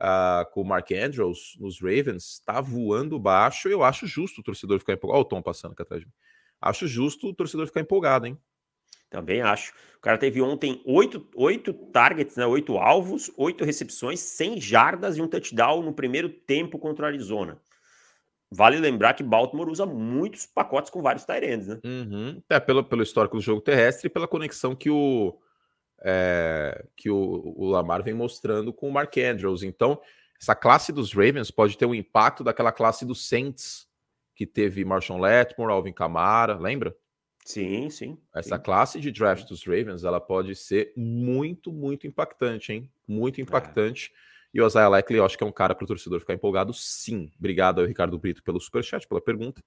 uh, 0.00 0.50
com 0.52 0.62
o 0.62 0.64
Mark 0.64 0.90
Andrews 0.92 1.56
nos 1.60 1.78
Ravens. 1.78 2.40
Tá 2.44 2.60
voando 2.60 3.18
baixo. 3.18 3.68
Eu 3.68 3.82
acho 3.82 4.06
justo 4.06 4.40
o 4.40 4.42
torcedor 4.42 4.78
ficar 4.78 4.94
empolgado. 4.94 5.18
Olha 5.18 5.26
o 5.26 5.28
Tom 5.28 5.42
passando 5.42 5.72
aqui 5.72 5.82
atrás 5.82 6.00
de 6.00 6.06
mim. 6.06 6.12
Acho 6.58 6.86
justo 6.86 7.28
o 7.28 7.34
torcedor 7.34 7.66
ficar 7.66 7.80
empolgado, 7.80 8.26
hein? 8.26 8.38
Também 9.12 9.42
acho. 9.42 9.74
O 9.98 10.00
cara 10.00 10.16
teve 10.16 10.40
ontem 10.40 10.82
oito, 10.86 11.28
oito 11.36 11.74
targets, 11.74 12.34
né? 12.34 12.46
Oito 12.46 12.78
alvos, 12.78 13.30
oito 13.36 13.62
recepções, 13.62 14.20
100 14.20 14.58
jardas 14.58 15.16
e 15.18 15.22
um 15.22 15.28
touchdown 15.28 15.82
no 15.82 15.92
primeiro 15.92 16.30
tempo 16.30 16.78
contra 16.78 17.04
o 17.04 17.08
Arizona. 17.08 17.60
Vale 18.50 18.78
lembrar 18.78 19.12
que 19.12 19.22
Baltimore 19.22 19.70
usa 19.70 19.84
muitos 19.84 20.46
pacotes 20.46 20.90
com 20.90 21.02
vários 21.02 21.26
Tyrands, 21.26 21.68
né? 21.68 21.78
Uhum. 21.84 22.42
É, 22.48 22.58
pelo, 22.58 22.82
pelo 22.82 23.02
histórico 23.02 23.36
do 23.36 23.42
jogo 23.42 23.60
terrestre 23.60 24.06
e 24.06 24.10
pela 24.10 24.26
conexão 24.26 24.74
que 24.74 24.88
o, 24.88 25.38
é, 26.02 26.84
que 26.96 27.10
o, 27.10 27.54
o, 27.54 27.66
Lamar 27.66 28.02
vem 28.02 28.14
mostrando 28.14 28.72
com 28.72 28.88
o 28.88 28.92
Mark 28.92 29.14
Andrews. 29.18 29.62
Então, 29.62 30.00
essa 30.40 30.54
classe 30.54 30.90
dos 30.90 31.12
Ravens 31.12 31.50
pode 31.50 31.76
ter 31.76 31.84
um 31.84 31.94
impacto 31.94 32.42
daquela 32.42 32.72
classe 32.72 33.04
dos 33.04 33.28
Saints, 33.28 33.86
que 34.34 34.46
teve 34.46 34.84
Marshall 34.84 35.20
Letmore, 35.20 35.72
Alvin 35.72 35.92
Kamara, 35.92 36.58
lembra? 36.58 36.96
Sim, 37.44 37.90
sim. 37.90 38.18
Essa 38.34 38.56
sim. 38.56 38.62
classe 38.62 39.00
de 39.00 39.10
draft 39.10 39.48
dos 39.48 39.64
Ravens, 39.64 40.04
ela 40.04 40.20
pode 40.20 40.54
ser 40.54 40.92
muito, 40.96 41.72
muito 41.72 42.06
impactante, 42.06 42.72
hein? 42.72 42.90
Muito 43.06 43.40
é. 43.40 43.42
impactante. 43.42 44.12
É. 44.14 44.32
E 44.54 44.60
o 44.60 44.66
Isaiah 44.66 44.88
Likely, 44.88 45.18
eu 45.18 45.24
acho 45.24 45.36
que 45.36 45.42
é 45.42 45.46
um 45.46 45.52
cara 45.52 45.74
para 45.74 45.84
o 45.84 45.86
torcedor 45.86 46.20
ficar 46.20 46.34
empolgado, 46.34 46.72
sim. 46.74 47.30
Obrigado 47.38 47.80
ao 47.80 47.86
Ricardo 47.86 48.18
Brito 48.18 48.42
pelo 48.42 48.60
superchat, 48.60 49.08
pela 49.08 49.20
pergunta. 49.20 49.62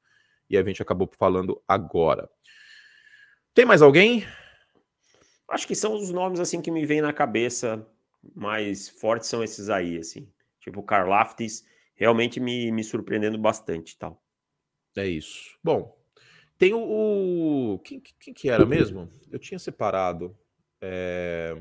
E 0.50 0.58
a 0.58 0.64
gente 0.64 0.82
acabou 0.82 1.10
falando 1.18 1.62
agora. 1.68 2.30
Tem 3.54 3.66
mais 3.66 3.82
alguém? 3.82 4.26
Acho 5.50 5.68
que 5.68 5.76
são 5.76 5.96
os 5.96 6.12
nomes 6.12 6.40
assim 6.40 6.62
que 6.62 6.72
me 6.72 6.86
vêm 6.86 7.02
na 7.02 7.14
cabeça 7.14 7.86
mais 8.34 8.90
fortes 8.90 9.30
são 9.30 9.44
esses 9.44 9.70
aí, 9.70 9.98
assim. 9.98 10.28
Tipo, 10.60 10.80
o 10.80 10.84
Karlaftis 10.84 11.64
realmente 11.96 12.40
me, 12.40 12.72
me 12.72 12.84
surpreendendo 12.84 13.38
bastante 13.38 13.98
tal. 13.98 14.22
É 14.98 15.06
isso. 15.06 15.58
Bom, 15.64 15.95
tem 16.58 16.74
o. 16.74 16.80
o... 16.80 17.80
Quem, 17.80 18.02
quem, 18.20 18.34
que 18.34 18.50
era 18.50 18.66
mesmo? 18.66 19.10
Eu 19.32 19.40
tinha 19.40 19.60
separado. 19.60 20.38
É... 20.82 21.56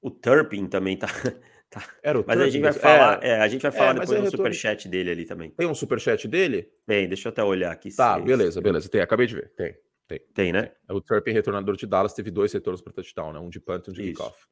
O 0.00 0.10
Turpin 0.10 0.66
também 0.66 0.96
tá. 0.96 1.08
Tá. 1.68 1.84
Era 2.00 2.20
o 2.20 2.24
mas 2.24 2.40
a 2.40 2.48
gente 2.48 2.62
vai 2.62 2.72
falar, 2.72 3.24
é, 3.24 3.40
a 3.40 3.48
gente 3.48 3.60
vai 3.60 3.72
falar 3.72 3.90
é, 3.90 4.00
depois 4.00 4.22
do 4.22 4.30
superchat 4.30 4.88
dele 4.88 5.10
ali 5.10 5.24
também. 5.24 5.50
Tem 5.50 5.66
um 5.66 5.74
superchat 5.74 6.28
dele? 6.28 6.70
Tem, 6.86 7.08
deixa 7.08 7.26
eu 7.26 7.30
até 7.30 7.42
olhar 7.42 7.72
aqui. 7.72 7.94
Tá, 7.94 8.20
beleza, 8.20 8.60
beleza. 8.60 8.88
Tem, 8.88 9.00
acabei 9.00 9.26
de 9.26 9.34
ver. 9.34 9.52
Tem. 9.56 9.76
Tem, 10.06 10.20
tem 10.32 10.52
né? 10.52 10.72
É 10.88 10.92
o 10.92 11.00
Turpin, 11.00 11.32
retornador 11.32 11.76
de 11.76 11.86
Dallas, 11.86 12.14
teve 12.14 12.30
dois 12.30 12.52
retornos 12.52 12.80
para 12.80 12.92
touchdown, 12.92 13.32
né? 13.32 13.40
Um 13.40 13.50
de 13.50 13.58
punt 13.58 13.88
e 13.88 13.90
um 13.90 13.92
de 13.92 14.02
kickoff. 14.02 14.46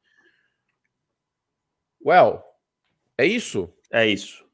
Well, 2.05 2.43
é 3.17 3.25
isso? 3.25 3.73
É 3.89 4.05
isso. 4.05 4.45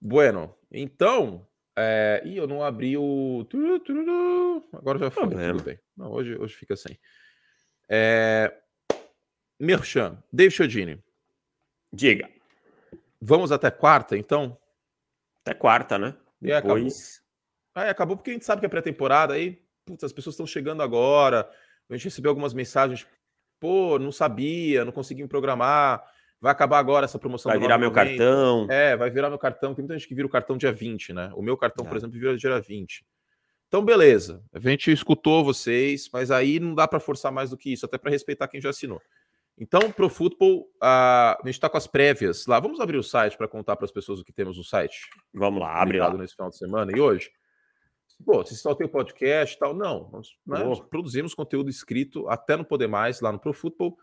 Bueno, 0.00 0.54
então. 0.70 1.46
É... 1.76 2.22
Ih, 2.24 2.36
eu 2.36 2.46
não 2.46 2.62
abri 2.62 2.96
o. 2.96 3.46
Agora 4.72 4.98
já 4.98 5.10
foi. 5.10 5.28
Tudo 5.28 5.62
bem. 5.62 5.78
Não, 5.96 6.10
hoje, 6.10 6.36
hoje 6.36 6.54
fica 6.54 6.76
sem. 6.76 6.98
É... 7.88 8.56
Merchan, 9.58 10.22
David 10.32 10.54
Chodini. 10.54 11.04
Diga. 11.92 12.28
Vamos 13.20 13.52
até 13.52 13.70
quarta, 13.70 14.16
então? 14.16 14.58
Até 15.40 15.54
quarta, 15.54 15.98
né? 15.98 16.16
E 16.42 16.46
Depois. 16.46 17.16
Acabou. 17.16 17.24
Aí 17.76 17.88
acabou 17.90 18.16
porque 18.16 18.30
a 18.30 18.32
gente 18.34 18.44
sabe 18.44 18.60
que 18.60 18.66
é 18.66 18.68
pré-temporada, 18.68 19.34
aí 19.34 19.60
putz, 19.84 20.04
as 20.04 20.12
pessoas 20.12 20.34
estão 20.34 20.46
chegando 20.46 20.82
agora. 20.82 21.48
A 21.88 21.94
gente 21.94 22.04
recebeu 22.04 22.30
algumas 22.30 22.54
mensagens, 22.54 23.06
pô, 23.60 23.98
não 23.98 24.12
sabia, 24.12 24.84
não 24.84 24.92
consegui 24.92 25.22
me 25.22 25.28
programar. 25.28 26.04
Vai 26.44 26.52
acabar 26.52 26.78
agora 26.78 27.06
essa 27.06 27.18
promoção. 27.18 27.48
Vai 27.48 27.58
virar 27.58 27.78
meu 27.78 27.90
cartão. 27.90 28.66
É, 28.70 28.94
vai 28.94 29.08
virar 29.08 29.30
meu 29.30 29.38
cartão. 29.38 29.74
Tem 29.74 29.82
muita 29.82 29.96
gente 29.96 30.06
que 30.06 30.14
vira 30.14 30.26
o 30.26 30.30
cartão 30.30 30.58
dia 30.58 30.70
20, 30.70 31.14
né? 31.14 31.32
O 31.34 31.40
meu 31.40 31.56
cartão, 31.56 31.86
é. 31.86 31.88
por 31.88 31.96
exemplo, 31.96 32.20
vira 32.20 32.36
dia 32.36 32.60
20. 32.60 33.02
Então, 33.66 33.82
beleza. 33.82 34.44
A 34.52 34.58
gente 34.60 34.92
escutou 34.92 35.42
vocês, 35.42 36.10
mas 36.12 36.30
aí 36.30 36.60
não 36.60 36.74
dá 36.74 36.86
para 36.86 37.00
forçar 37.00 37.32
mais 37.32 37.48
do 37.48 37.56
que 37.56 37.72
isso, 37.72 37.86
até 37.86 37.96
para 37.96 38.10
respeitar 38.10 38.46
quem 38.46 38.60
já 38.60 38.68
assinou. 38.68 39.00
Então, 39.56 39.90
pro 39.90 40.10
futebol, 40.10 40.68
a 40.82 41.38
gente 41.46 41.54
está 41.54 41.70
com 41.70 41.78
as 41.78 41.86
prévias 41.86 42.44
lá. 42.46 42.60
Vamos 42.60 42.78
abrir 42.78 42.98
o 42.98 43.02
site 43.02 43.38
para 43.38 43.48
contar 43.48 43.74
para 43.76 43.86
as 43.86 43.90
pessoas 43.90 44.20
o 44.20 44.24
que 44.24 44.30
temos 44.30 44.58
no 44.58 44.64
site. 44.64 45.08
Vamos 45.32 45.62
lá, 45.62 45.80
abre 45.80 45.98
lá. 45.98 46.12
nesse 46.12 46.34
final 46.34 46.50
de 46.50 46.58
semana 46.58 46.92
e 46.94 47.00
hoje. 47.00 47.30
Pô, 48.22 48.44
se 48.44 48.54
só 48.54 48.74
tem 48.74 48.86
o 48.86 48.90
podcast 48.90 49.56
e 49.56 49.58
tal, 49.58 49.72
não. 49.72 50.10
Nós, 50.12 50.28
né, 50.46 50.62
nós, 50.62 50.78
produzimos 50.78 51.32
conteúdo 51.32 51.70
escrito 51.70 52.28
até 52.28 52.54
não 52.54 52.64
poder 52.64 52.86
mais 52.86 53.22
lá 53.22 53.32
no 53.32 53.38
Pro 53.38 53.54
Football, 53.54 53.96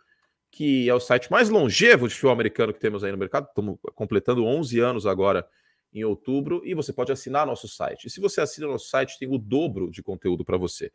que 0.52 0.90
é 0.90 0.94
o 0.94 1.00
site 1.00 1.32
mais 1.32 1.50
longevo 1.50 2.08
de 2.08 2.14
futebol 2.14 2.34
americano 2.34 2.74
que 2.74 2.80
temos 2.80 3.04
aí 3.04 3.12
no 3.12 3.18
mercado. 3.18 3.48
Estamos 3.48 3.80
completando 3.96 4.46
11 4.46 4.80
anos 4.82 5.08
agora 5.08 5.48
em 5.94 6.04
outubro 6.04 6.62
e 6.66 6.74
você 6.74 6.92
pode 6.92 7.12
assinar 7.12 7.48
nosso 7.48 7.68
site. 7.68 8.08
E 8.08 8.10
se 8.10 8.20
você 8.20 8.42
assina 8.42 8.68
nosso 8.68 8.90
site, 8.90 9.18
tem 9.18 9.30
o 9.30 9.38
dobro 9.38 9.90
de 9.90 10.04
conteúdo 10.04 10.44
para 10.44 10.58
você. 10.58 10.92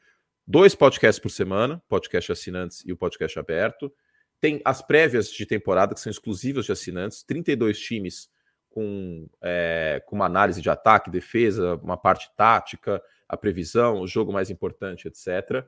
Dois 0.47 0.75
podcasts 0.75 1.19
por 1.21 1.31
semana, 1.31 1.83
podcast 1.88 2.31
assinantes 2.31 2.85
e 2.87 2.92
o 2.92 2.97
podcast 2.97 3.38
aberto. 3.38 3.92
Tem 4.40 4.61
as 4.64 4.83
prévias 4.83 5.31
de 5.31 5.47
temporada, 5.47 5.95
que 5.95 6.01
são 6.01 6.11
exclusivas 6.11 6.66
de 6.66 6.73
assinantes, 6.73 7.23
32 7.23 7.79
times 7.79 8.29
com, 8.69 9.27
é, 9.42 10.03
com 10.07 10.16
uma 10.16 10.27
análise 10.27 10.61
de 10.61 10.69
ataque, 10.69 11.11
defesa, 11.11 11.77
uma 11.83 11.97
parte 11.97 12.29
tática, 12.37 13.03
a 13.27 13.37
previsão, 13.37 14.03
o 14.03 14.07
jogo 14.07 14.33
mais 14.33 14.51
importante, 14.51 15.09
etc. 15.09 15.66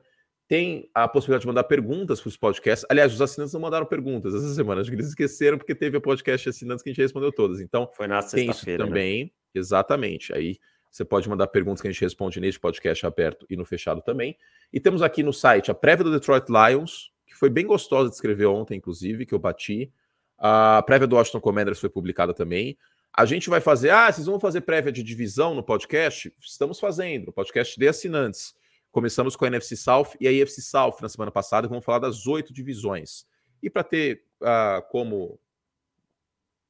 Tem 0.49 0.89
a 0.95 1.07
possibilidade 1.07 1.41
de 1.41 1.47
mandar 1.47 1.63
perguntas 1.65 2.19
para 2.19 2.27
os 2.27 2.35
podcasts. 2.35 2.83
Aliás, 2.89 3.13
os 3.13 3.21
assinantes 3.21 3.53
não 3.53 3.61
mandaram 3.61 3.85
perguntas 3.85 4.33
essa 4.33 4.51
semana. 4.55 4.81
Acho 4.81 4.89
que 4.89 4.95
eles 4.95 5.09
esqueceram 5.09 5.59
porque 5.59 5.75
teve 5.75 5.97
a 5.97 6.01
podcast 6.01 6.49
assinantes 6.49 6.81
que 6.81 6.89
a 6.89 6.91
gente 6.91 7.03
respondeu 7.03 7.31
todas. 7.31 7.61
Então, 7.61 7.87
foi 7.93 8.07
na 8.07 8.19
sexta-feira. 8.23 8.83
Né? 8.83 8.89
também, 8.89 9.23
né? 9.25 9.29
exatamente. 9.53 10.33
Aí 10.33 10.57
você 10.89 11.05
pode 11.05 11.29
mandar 11.29 11.45
perguntas 11.45 11.83
que 11.83 11.87
a 11.87 11.91
gente 11.91 12.01
responde 12.01 12.39
neste 12.39 12.59
podcast 12.59 13.05
aberto 13.05 13.45
e 13.47 13.55
no 13.55 13.63
fechado 13.63 14.01
também. 14.01 14.35
E 14.73 14.79
temos 14.79 15.03
aqui 15.03 15.21
no 15.21 15.31
site 15.31 15.69
a 15.69 15.75
prévia 15.75 16.03
do 16.03 16.11
Detroit 16.11 16.45
Lions, 16.49 17.11
que 17.27 17.35
foi 17.35 17.51
bem 17.51 17.67
gostosa 17.67 18.09
de 18.09 18.15
escrever 18.15 18.47
ontem, 18.47 18.77
inclusive, 18.77 19.27
que 19.27 19.35
eu 19.35 19.39
bati. 19.39 19.93
A 20.35 20.81
prévia 20.81 21.05
do 21.05 21.15
Washington 21.15 21.41
Commanders 21.41 21.79
foi 21.79 21.89
publicada 21.89 22.33
também. 22.33 22.75
A 23.13 23.23
gente 23.23 23.51
vai 23.51 23.61
fazer, 23.61 23.91
ah, 23.91 24.11
vocês 24.11 24.25
vão 24.25 24.39
fazer 24.39 24.61
prévia 24.61 24.91
de 24.91 25.03
divisão 25.03 25.53
no 25.53 25.61
podcast? 25.61 26.33
Estamos 26.39 26.79
fazendo, 26.79 27.27
no 27.27 27.33
podcast 27.33 27.79
de 27.79 27.87
assinantes. 27.87 28.57
Começamos 28.91 29.35
com 29.35 29.45
a 29.45 29.47
NFC 29.47 29.75
South 29.75 30.09
e 30.19 30.27
a 30.27 30.43
AFC 30.43 30.61
South 30.61 30.97
na 31.01 31.09
semana 31.09 31.31
passada, 31.31 31.67
vamos 31.67 31.85
falar 31.85 31.99
das 31.99 32.25
oito 32.25 32.51
divisões. 32.51 33.25
E 33.61 33.69
para 33.69 33.83
ter 33.83 34.23
uh, 34.41 34.81
como 34.89 35.39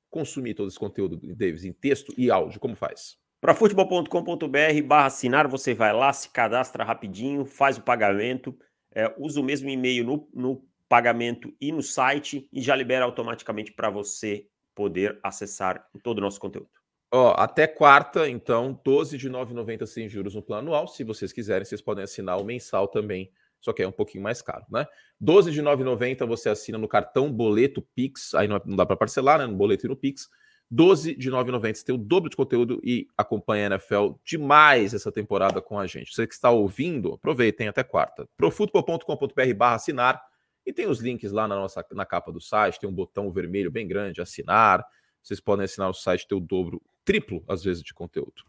consumir 0.10 0.53
todo 0.53 0.67
esse 0.67 0.79
conteúdo, 0.79 1.17
Davis, 1.36 1.63
em 1.63 1.71
texto 1.71 2.13
e 2.17 2.32
áudio, 2.32 2.60
como 2.60 2.75
faz? 2.75 3.17
Para 3.39 3.55
futebol.com.br 3.55 4.84
barra 4.86 5.05
assinar, 5.05 5.47
você 5.47 5.73
vai 5.73 5.93
lá, 5.93 6.12
se 6.12 6.29
cadastra 6.29 6.84
rapidinho, 6.84 7.45
faz 7.45 7.77
o 7.77 7.82
pagamento, 7.82 8.58
é, 8.93 9.13
usa 9.17 9.39
o 9.39 9.43
mesmo 9.43 9.69
e-mail 9.69 10.03
no, 10.03 10.29
no 10.34 10.67
pagamento 10.89 11.55
e 11.62 11.71
no 11.71 11.82
site 11.82 12.49
e 12.51 12.62
já 12.62 12.75
libera 12.75 13.05
automaticamente 13.05 13.71
para 13.71 13.89
você 13.89 14.47
poder 14.75 15.19
acessar 15.23 15.88
todo 16.03 16.17
o 16.17 16.21
nosso 16.21 16.39
conteúdo. 16.39 16.79
Ó, 17.12 17.34
até 17.38 17.65
quarta, 17.65 18.30
então, 18.30 18.80
12 18.84 19.17
de 19.17 19.30
9,90 19.30 19.86
sem 19.88 20.08
juros 20.08 20.36
no 20.36 20.43
plano 20.43 20.67
anual. 20.67 20.88
Se 20.88 21.04
vocês 21.04 21.34
quiserem, 21.34 21.65
vocês 21.65 21.82
podem 21.82 22.04
assinar 22.04 22.39
o 22.39 22.43
mensal 22.43 22.88
também, 22.88 23.32
só 23.60 23.74
que 23.74 23.82
é 23.82 23.88
um 23.88 23.91
pouquinho 23.91 24.24
mais 24.24 24.41
caro, 24.43 24.63
né? 24.69 24.86
12 25.19 25.52
de 25.52 25.62
9,90 25.62 26.26
você 26.28 26.50
assina 26.50 26.78
no 26.78 26.88
cartão 26.88 27.32
boleto 27.32 27.82
Pix, 27.95 28.36
aí 28.36 28.48
não, 28.48 28.58
é, 28.58 28.62
dá 28.63 28.86
para 28.86 28.95
parcelar, 28.95 29.39
né? 29.39 29.48
No 29.48 29.56
boleto 29.56 29.88
e 29.88 29.89
no 29.89 29.95
Pix. 29.95 30.30
12 30.72 31.15
de 31.15 31.32
9,90 31.32 31.74
você 31.74 31.86
tem 31.86 31.95
o 31.95 31.98
dobro 31.98 32.30
de 32.30 32.36
conteúdo 32.36 32.80
e 32.84 33.08
acompanha 33.17 33.63
a 33.63 33.72
NFL 33.72 34.12
demais 34.24 34.93
essa 34.93 35.12
temporada 35.12 35.60
com 35.63 35.80
a 35.80 35.88
gente. 35.88 36.13
Você 36.13 36.28
que 36.28 36.34
está 36.36 36.52
ouvindo, 36.52 37.13
aproveitem 37.13 37.67
até 37.67 37.84
quarta. 37.84 38.30
profutbol.com.br 38.38 39.54
barra 39.58 39.76
assinar 39.76 40.22
e 40.63 40.72
tem 40.72 40.86
os 40.86 41.00
links 41.00 41.32
lá 41.32 41.48
na 41.48 41.56
nossa 41.56 41.84
na 41.91 42.06
capa 42.06 42.32
do 42.32 42.39
site, 42.39 42.80
tem 42.80 42.88
um 42.88 42.93
botão 42.93 43.32
vermelho 43.32 43.72
bem 43.72 43.88
grande, 43.88 44.22
assinar. 44.22 44.86
Vocês 45.24 45.39
podem 45.39 45.65
assinar 45.65 45.89
o 45.89 45.93
site, 45.93 46.28
ter 46.28 46.36
o 46.36 46.39
dobro, 46.39 46.80
triplo, 47.10 47.43
às 47.48 47.63
vezes, 47.63 47.82
de 47.82 47.91
conteúdo. 47.91 48.43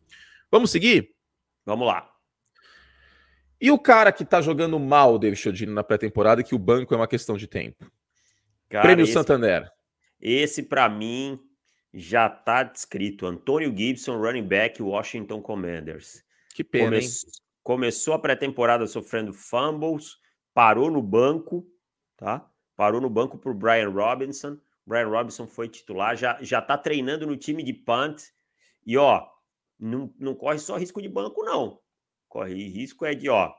Vamos 0.51 0.71
seguir? 0.71 1.15
Vamos 1.65 1.87
lá. 1.87 2.13
E 3.59 3.71
o 3.71 3.79
cara 3.79 4.13
que 4.13 4.23
tá 4.23 4.43
jogando 4.43 4.79
mal, 4.79 5.19
David 5.19 5.41
Chodini, 5.41 5.73
na 5.73 5.83
pré-temporada, 5.83 6.43
que 6.43 6.55
o 6.55 6.59
banco 6.59 6.93
é 6.93 6.97
uma 6.99 7.09
questão 7.09 7.39
de 7.39 7.47
tempo. 7.47 7.91
Cara, 8.69 8.83
Prêmio 8.83 9.05
esse, 9.05 9.15
Santander. 9.15 9.67
Esse, 10.21 10.63
para 10.63 10.91
mim, 10.91 11.41
já 11.95 12.29
tá 12.29 12.63
descrito. 12.63 13.27
Antônio 13.27 13.75
Gibson, 13.75 14.19
running 14.19 14.47
back, 14.47 14.83
Washington 14.83 15.41
Commanders. 15.41 16.23
Que 16.55 16.63
pena, 16.63 16.91
Come... 16.91 16.99
hein? 16.99 17.11
Começou 17.63 18.13
a 18.13 18.19
pré-temporada 18.19 18.87
sofrendo 18.87 19.33
fumbles, 19.33 20.19
parou 20.53 20.91
no 20.91 21.03
banco, 21.03 21.67
tá? 22.15 22.47
Parou 22.77 23.01
no 23.01 23.09
banco 23.09 23.39
por 23.39 23.55
Brian 23.55 23.89
Robinson. 23.89 24.59
Brian 24.85 25.09
Robinson 25.09 25.47
foi 25.47 25.67
titular, 25.67 26.15
já, 26.15 26.37
já 26.43 26.61
tá 26.61 26.77
treinando 26.77 27.27
no 27.27 27.39
time 27.39 27.63
de 27.63 27.73
punt. 27.73 28.23
E, 28.85 28.97
ó, 28.97 29.27
não, 29.79 30.13
não 30.19 30.35
corre 30.35 30.59
só 30.59 30.77
risco 30.77 31.01
de 31.01 31.09
banco, 31.09 31.43
não. 31.43 31.81
Corre 32.29 32.69
risco 32.69 33.05
é 33.05 33.15
de, 33.15 33.29
ó... 33.29 33.53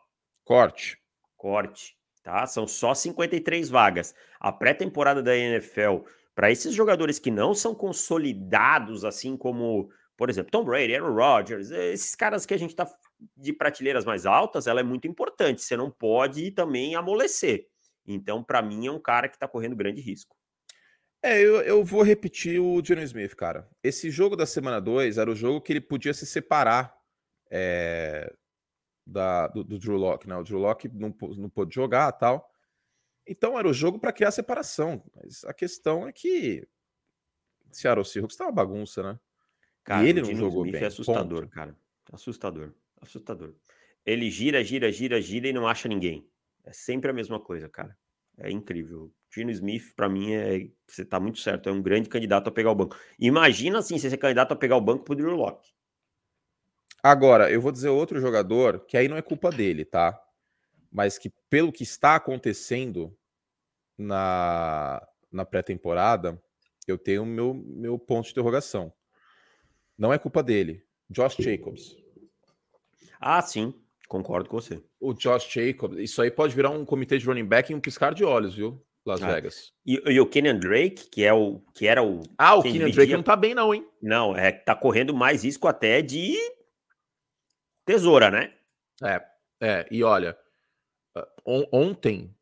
Corte. 0.43 0.97
Corte, 1.37 1.95
tá? 2.23 2.45
São 2.45 2.67
só 2.67 2.93
53 2.93 3.69
vagas. 3.69 4.13
A 4.39 4.51
pré-temporada 4.51 5.23
da 5.23 5.35
NFL, 5.35 6.05
para 6.35 6.51
esses 6.51 6.73
jogadores 6.73 7.19
que 7.19 7.31
não 7.31 7.53
são 7.53 7.73
consolidados, 7.73 9.03
assim 9.03 9.35
como, 9.35 9.89
por 10.15 10.29
exemplo, 10.29 10.51
Tom 10.51 10.63
Brady, 10.63 10.95
Aaron 10.95 11.13
Rodgers, 11.13 11.71
esses 11.71 12.15
caras 12.15 12.45
que 12.45 12.53
a 12.53 12.57
gente 12.57 12.75
tá 12.75 12.87
de 13.35 13.53
prateleiras 13.53 14.05
mais 14.05 14.25
altas, 14.25 14.67
ela 14.67 14.79
é 14.79 14.83
muito 14.83 15.07
importante. 15.07 15.61
Você 15.61 15.77
não 15.77 15.91
pode 15.91 16.51
também 16.51 16.95
amolecer. 16.95 17.67
Então, 18.05 18.43
para 18.43 18.61
mim, 18.61 18.87
é 18.87 18.91
um 18.91 18.99
cara 18.99 19.29
que 19.29 19.35
está 19.35 19.47
correndo 19.47 19.75
grande 19.75 20.01
risco. 20.01 20.35
É, 21.23 21.39
eu, 21.39 21.61
eu 21.61 21.83
vou 21.83 22.01
repetir 22.01 22.59
o 22.59 22.81
Johnny 22.81 23.03
Smith, 23.03 23.35
cara. 23.35 23.69
Esse 23.83 24.09
jogo 24.09 24.35
da 24.35 24.45
semana 24.45 24.81
2 24.81 25.17
era 25.17 25.29
o 25.29 25.35
jogo 25.35 25.61
que 25.61 25.71
ele 25.71 25.81
podia 25.81 26.13
se 26.13 26.25
separar 26.25 26.97
é, 27.49 28.33
da, 29.05 29.47
do, 29.47 29.63
do, 29.63 29.77
Drew 29.77 29.97
Locke, 29.97 30.27
né? 30.27 30.35
O 30.35 30.43
Drew 30.43 30.57
Locke 30.57 30.89
não, 30.89 31.15
não 31.37 31.49
pôde 31.49 31.75
jogar 31.75 32.11
tal. 32.13 32.49
Então 33.27 33.57
era 33.57 33.67
o 33.67 33.73
jogo 33.73 33.99
para 33.99 34.11
criar 34.11 34.31
separação. 34.31 35.03
Mas 35.15 35.43
a 35.43 35.53
questão 35.53 36.07
é 36.07 36.11
que 36.11 36.67
Seattle 37.71 38.05
Seahawks 38.05 38.35
tá 38.35 38.45
uma 38.45 38.51
bagunça, 38.51 39.03
né? 39.03 39.19
Cara, 39.83 40.05
e 40.05 40.09
ele 40.09 40.21
não 40.21 40.35
jogou 40.35 40.65
Smith 40.65 40.73
bem. 40.73 40.83
É 40.83 40.87
assustador, 40.87 41.41
ponto. 41.41 41.51
cara. 41.51 41.75
Assustador. 42.11 42.73
Assustador. 42.99 43.53
Ele 44.05 44.29
gira, 44.31 44.63
gira, 44.63 44.91
gira, 44.91 45.21
gira 45.21 45.47
e 45.47 45.53
não 45.53 45.67
acha 45.67 45.87
ninguém. 45.87 46.27
É 46.63 46.73
sempre 46.73 47.11
a 47.11 47.13
mesma 47.13 47.39
coisa, 47.39 47.69
cara. 47.69 47.95
É 48.37 48.49
incrível. 48.49 49.13
Gino 49.33 49.51
Smith, 49.51 49.93
para 49.95 50.09
mim, 50.09 50.33
é. 50.33 50.69
Você 50.87 51.05
tá 51.05 51.19
muito 51.19 51.39
certo. 51.39 51.69
É 51.69 51.71
um 51.71 51.81
grande 51.81 52.09
candidato 52.09 52.49
a 52.49 52.51
pegar 52.51 52.71
o 52.71 52.75
banco. 52.75 52.97
Imagina 53.17 53.79
assim, 53.79 53.97
você 53.97 54.09
ser 54.09 54.17
candidato 54.17 54.51
a 54.51 54.55
pegar 54.55 54.75
o 54.75 54.81
banco 54.81 55.05
pro 55.05 55.15
Drew 55.15 55.35
Locke. 55.35 55.71
Agora, 57.01 57.49
eu 57.49 57.61
vou 57.61 57.71
dizer 57.71 57.89
outro 57.89 58.19
jogador 58.19 58.85
que 58.85 58.97
aí 58.97 59.07
não 59.07 59.17
é 59.17 59.21
culpa 59.21 59.49
dele, 59.49 59.85
tá? 59.85 60.21
Mas 60.91 61.17
que, 61.17 61.31
pelo 61.49 61.71
que 61.71 61.83
está 61.83 62.15
acontecendo 62.15 63.17
na, 63.97 65.01
na 65.31 65.45
pré-temporada, 65.45 66.41
eu 66.85 66.97
tenho 66.97 67.25
meu, 67.25 67.53
meu 67.53 67.97
ponto 67.97 68.25
de 68.25 68.31
interrogação. 68.31 68.93
Não 69.97 70.11
é 70.11 70.19
culpa 70.19 70.43
dele. 70.43 70.83
Josh 71.09 71.37
Jacobs. 71.39 71.95
Ah, 73.19 73.41
sim. 73.41 73.73
Concordo 74.07 74.49
com 74.49 74.59
você. 74.59 74.83
O 74.99 75.13
Josh 75.13 75.47
Jacobs, 75.49 75.97
isso 75.99 76.21
aí 76.21 76.29
pode 76.29 76.53
virar 76.53 76.69
um 76.69 76.83
comitê 76.83 77.17
de 77.17 77.25
running 77.25 77.45
back 77.45 77.71
em 77.71 77.75
um 77.75 77.79
piscar 77.79 78.13
de 78.13 78.25
olhos, 78.25 78.55
viu? 78.55 78.83
Las 79.05 79.21
ah. 79.21 79.27
Vegas. 79.27 79.73
E, 79.85 80.01
e, 80.05 80.19
o 80.19 80.27
Kenyan 80.27 80.59
Drake, 80.59 81.09
que 81.09 81.23
é 81.23 81.33
o 81.33 81.59
que 81.73 81.87
era 81.87 82.03
o 82.03 82.21
Ah, 82.37 82.55
o 82.55 82.61
Kenyan 82.61 82.91
Drake 82.91 83.13
não 83.13 83.23
tá 83.23 83.35
bem 83.35 83.55
não, 83.55 83.73
hein? 83.73 83.85
Não, 84.01 84.35
é 84.35 84.51
tá 84.51 84.75
correndo 84.75 85.13
mais 85.13 85.43
risco 85.43 85.67
até 85.67 86.01
de 86.01 86.35
tesoura, 87.85 88.29
né? 88.29 88.53
É. 89.03 89.21
É, 89.63 89.87
e 89.91 90.03
olha, 90.03 90.35
on, 91.45 91.65
ontem 91.71 92.33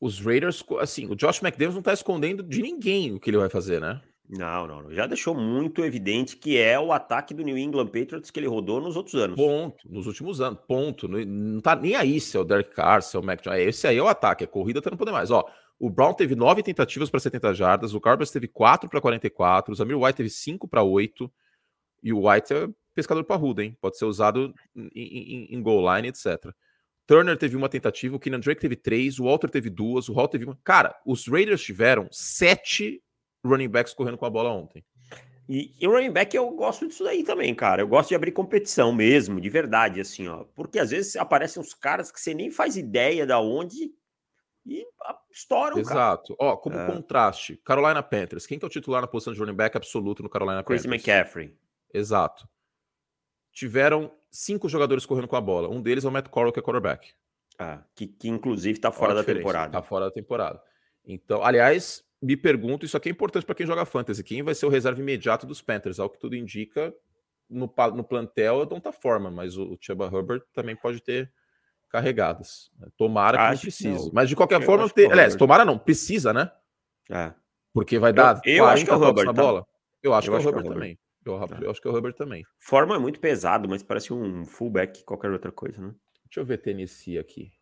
os 0.00 0.18
Raiders, 0.18 0.64
assim, 0.78 1.06
o 1.06 1.14
Josh 1.14 1.42
McDaniels 1.42 1.74
não 1.74 1.82
tá 1.82 1.92
escondendo 1.92 2.42
de 2.42 2.62
ninguém 2.62 3.12
o 3.12 3.20
que 3.20 3.28
ele 3.28 3.36
vai 3.36 3.50
fazer, 3.50 3.80
né? 3.80 4.00
Não, 4.26 4.66
não, 4.66 4.92
já 4.92 5.06
deixou 5.06 5.34
muito 5.34 5.84
evidente 5.84 6.36
que 6.36 6.56
é 6.56 6.78
o 6.78 6.92
ataque 6.92 7.34
do 7.34 7.42
New 7.42 7.58
England 7.58 7.88
Patriots 7.88 8.30
que 8.30 8.38
ele 8.38 8.46
rodou 8.46 8.80
nos 8.80 8.96
outros 8.96 9.16
anos. 9.16 9.36
Ponto, 9.36 9.76
nos 9.90 10.06
últimos 10.06 10.40
anos, 10.40 10.60
ponto. 10.68 11.08
Não, 11.08 11.18
não 11.24 11.60
tá 11.60 11.74
nem 11.74 11.96
aí 11.96 12.20
se 12.20 12.36
é 12.36 12.40
o 12.40 12.44
Derek 12.44 12.70
Carr, 12.72 13.02
se 13.02 13.16
é 13.16 13.20
o 13.20 13.24
Mac 13.24 13.42
Jones. 13.42 13.60
Esse 13.60 13.88
aí 13.88 13.98
é 13.98 14.02
o 14.02 14.06
ataque, 14.06 14.44
a 14.44 14.46
corrida 14.46 14.80
tá 14.80 14.88
não 14.88 14.96
poder 14.96 15.10
mais. 15.10 15.32
Ó, 15.32 15.44
o 15.80 15.88
Brown 15.88 16.12
teve 16.12 16.36
nove 16.36 16.62
tentativas 16.62 17.08
para 17.08 17.18
70 17.18 17.54
jardas, 17.54 17.94
o 17.94 18.00
Carbers 18.00 18.30
teve 18.30 18.46
quatro 18.46 18.88
para 18.88 19.00
44, 19.00 19.72
o 19.72 19.74
Zamir 19.74 19.98
White 19.98 20.18
teve 20.18 20.28
cinco 20.28 20.68
para 20.68 20.82
8, 20.82 21.32
e 22.02 22.12
o 22.12 22.28
White 22.28 22.52
é 22.52 22.68
pescador 22.94 23.24
parrudo, 23.24 23.62
hein? 23.62 23.74
Pode 23.80 23.96
ser 23.96 24.04
usado 24.04 24.54
em, 24.76 25.48
em, 25.50 25.62
goal 25.62 25.96
line, 25.96 26.08
etc. 26.08 26.52
Turner 27.06 27.36
teve 27.38 27.56
uma 27.56 27.68
tentativa, 27.68 28.14
o 28.14 28.20
Keenan 28.20 28.40
Drake 28.40 28.60
teve 28.60 28.76
três, 28.76 29.18
o 29.18 29.24
Walter 29.24 29.48
teve 29.48 29.70
duas, 29.70 30.08
o 30.08 30.12
Hall 30.12 30.28
teve 30.28 30.44
uma. 30.44 30.58
Cara, 30.62 30.94
os 31.04 31.26
Raiders 31.26 31.62
tiveram 31.62 32.08
sete 32.10 33.02
running 33.42 33.68
backs 33.68 33.94
correndo 33.94 34.18
com 34.18 34.26
a 34.26 34.30
bola 34.30 34.50
ontem. 34.50 34.84
E, 35.48 35.74
e 35.80 35.86
running 35.86 36.12
back 36.12 36.36
eu 36.36 36.48
gosto 36.50 36.86
disso 36.86 37.02
daí 37.02 37.24
também, 37.24 37.54
cara. 37.54 37.82
Eu 37.82 37.88
gosto 37.88 38.10
de 38.10 38.14
abrir 38.14 38.32
competição 38.32 38.92
mesmo, 38.92 39.40
de 39.40 39.48
verdade, 39.48 40.00
assim, 40.00 40.28
ó. 40.28 40.44
Porque 40.54 40.78
às 40.78 40.90
vezes 40.90 41.16
aparecem 41.16 41.60
uns 41.60 41.74
caras 41.74 42.12
que 42.12 42.20
você 42.20 42.34
nem 42.34 42.50
faz 42.50 42.76
ideia 42.76 43.26
da 43.26 43.40
onde 43.40 43.90
e 44.70 44.86
estouram, 45.32 45.78
Exato. 45.78 46.36
Ó, 46.38 46.56
como 46.56 46.78
é. 46.78 46.86
contraste, 46.86 47.56
Carolina 47.56 48.00
Panthers. 48.04 48.46
Quem 48.46 48.56
que 48.56 48.64
é 48.64 48.68
o 48.68 48.70
titular 48.70 49.02
na 49.02 49.08
posição 49.08 49.32
de 49.32 49.40
running 49.40 49.54
back 49.54 49.76
absoluto 49.76 50.22
no 50.22 50.30
Carolina 50.30 50.62
Chris 50.62 50.82
Panthers? 50.82 51.02
Chris 51.02 51.12
McCaffrey. 51.12 51.58
Exato. 51.92 52.48
Tiveram 53.52 54.12
cinco 54.30 54.68
jogadores 54.68 55.04
correndo 55.04 55.26
com 55.26 55.34
a 55.34 55.40
bola. 55.40 55.68
Um 55.68 55.82
deles 55.82 56.04
é 56.04 56.08
o 56.08 56.12
Matt 56.12 56.28
Corral, 56.28 56.52
que 56.52 56.60
é 56.60 56.62
quarterback. 56.62 57.12
Ah, 57.58 57.82
que, 57.96 58.06
que 58.06 58.28
inclusive 58.28 58.78
tá 58.78 58.92
fora 58.92 59.12
da 59.12 59.24
temporada. 59.24 59.72
Tá 59.72 59.82
fora 59.82 60.04
da 60.04 60.10
temporada. 60.12 60.62
Então, 61.04 61.42
aliás, 61.42 62.04
me 62.22 62.36
pergunto, 62.36 62.86
isso 62.86 62.96
aqui 62.96 63.08
é 63.08 63.12
importante 63.12 63.44
para 63.44 63.56
quem 63.56 63.66
joga 63.66 63.84
fantasy, 63.84 64.22
quem 64.22 64.42
vai 64.42 64.54
ser 64.54 64.66
o 64.66 64.70
reserva 64.70 65.00
imediato 65.00 65.46
dos 65.46 65.60
Panthers? 65.60 65.98
Ao 65.98 66.08
que 66.08 66.18
tudo 66.18 66.36
indica, 66.36 66.94
no, 67.48 67.72
no 67.94 68.04
plantel 68.04 68.62
é 68.62 68.66
Donta 68.66 68.92
Forma, 68.92 69.32
mas 69.32 69.56
o, 69.56 69.72
o 69.72 69.78
Chuba 69.80 70.06
Hubbard 70.06 70.44
também 70.54 70.76
pode 70.76 71.02
ter 71.02 71.32
carregadas. 71.90 72.70
Tomara 72.96 73.36
que 73.36 73.42
Acho 73.42 73.52
não 73.52 73.60
precise. 73.60 74.08
Que 74.08 74.14
mas 74.14 74.28
de 74.28 74.36
qualquer 74.36 74.60
eu 74.60 74.62
forma, 74.62 74.88
ter... 74.88 75.10
aliás, 75.10 75.34
tomara 75.34 75.64
não, 75.64 75.78
precisa, 75.78 76.32
né? 76.32 76.50
É. 77.10 77.32
Porque 77.72 77.98
vai 77.98 78.12
dar 78.12 78.40
eu, 78.44 78.58
eu 78.58 78.66
acho 78.66 78.84
que 78.84 78.90
é 78.90 78.94
o 78.94 78.96
Hubbard 78.96 79.26
na 79.26 79.34
tá? 79.34 79.42
bola. 79.42 79.66
Eu 80.02 80.14
acho, 80.14 80.28
eu 80.28 80.38
que, 80.38 80.42
é 80.42 80.46
o 80.46 80.48
Hubbard 80.48 80.68
também. 80.68 80.98
Eu, 81.24 81.34
é. 81.34 81.64
eu, 81.64 81.70
acho 81.70 81.80
que 81.80 81.88
é 81.88 81.90
o 81.90 81.96
Hubbard 81.96 82.16
também. 82.16 82.44
Forma 82.58 82.96
é 82.96 82.98
muito 82.98 83.20
pesado, 83.20 83.68
mas 83.68 83.82
parece 83.82 84.12
um 84.12 84.44
fullback 84.46 85.04
qualquer 85.04 85.30
outra 85.30 85.52
coisa, 85.52 85.80
né? 85.80 85.94
Deixa 86.24 86.40
eu 86.40 86.44
ver 86.44 86.58
Tennessee 86.58 87.18
aqui. 87.18 87.52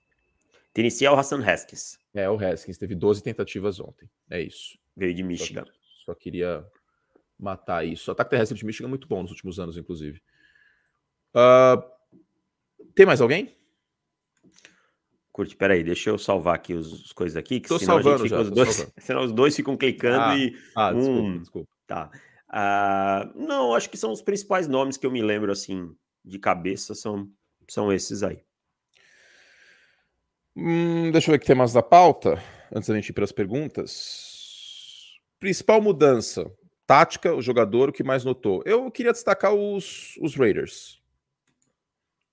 Tennessee 0.72 1.06
é 1.06 1.10
o 1.10 1.14
Hassan 1.14 1.42
Haskins. 1.42 1.98
É, 2.14 2.28
o 2.28 2.38
Haskins 2.38 2.78
teve 2.78 2.94
12 2.94 3.22
tentativas 3.22 3.80
ontem. 3.80 4.08
É 4.30 4.40
isso. 4.40 4.78
Veio 4.96 5.14
de 5.14 5.22
Michigan. 5.22 5.64
Só, 5.64 6.12
só 6.12 6.14
queria 6.14 6.64
matar 7.38 7.84
isso. 7.84 8.10
O 8.10 8.12
ataque 8.12 8.30
terrestre 8.30 8.56
de 8.56 8.64
Michigan 8.64 8.86
é 8.86 8.90
muito 8.90 9.08
bom 9.08 9.22
nos 9.22 9.30
últimos 9.30 9.58
anos, 9.58 9.76
inclusive. 9.76 10.20
Uh, 11.34 11.82
tem 12.94 13.06
mais 13.06 13.20
alguém? 13.20 13.57
Curte, 15.38 15.55
peraí, 15.55 15.85
deixa 15.85 16.11
eu 16.11 16.18
salvar 16.18 16.57
aqui 16.57 16.74
os, 16.74 16.92
os 16.92 17.12
coisas 17.12 17.37
aqui. 17.37 17.61
Que 17.61 17.68
tô 17.68 17.79
salvando 17.79 18.27
já, 18.27 18.40
os 18.40 18.51
dois, 18.51 18.74
salvando. 18.74 18.94
Senão 18.98 19.24
os 19.24 19.31
dois 19.31 19.55
ficam 19.55 19.77
clicando 19.77 20.20
ah, 20.20 20.37
e. 20.37 20.53
Ah, 20.74 20.92
desculpa, 20.92 21.20
um, 21.20 21.38
desculpa. 21.38 21.68
Tá. 21.87 22.11
Uh, 22.48 23.46
não, 23.46 23.72
acho 23.72 23.88
que 23.88 23.96
são 23.96 24.11
os 24.11 24.20
principais 24.20 24.66
nomes 24.66 24.96
que 24.96 25.07
eu 25.07 25.12
me 25.12 25.22
lembro 25.22 25.53
assim 25.53 25.94
de 26.24 26.40
cabeça, 26.40 26.92
são, 26.92 27.31
são 27.68 27.92
esses 27.92 28.24
aí. 28.24 28.40
Hum, 30.57 31.12
deixa 31.12 31.31
eu 31.31 31.33
ver 31.35 31.37
o 31.37 31.40
que 31.40 31.46
tem 31.46 31.55
mais 31.55 31.72
da 31.72 31.85
pauta, 31.85 32.42
antes 32.74 32.88
da 32.88 32.96
gente 32.96 33.11
ir 33.11 33.12
para 33.12 33.22
as 33.22 33.31
perguntas. 33.31 35.20
Principal 35.38 35.81
mudança: 35.81 36.51
tática, 36.85 37.33
o 37.33 37.40
jogador, 37.40 37.90
o 37.90 37.92
que 37.92 38.03
mais 38.03 38.24
notou? 38.24 38.61
Eu 38.66 38.90
queria 38.90 39.12
destacar 39.12 39.55
os, 39.55 40.16
os 40.20 40.35
Raiders. 40.35 41.01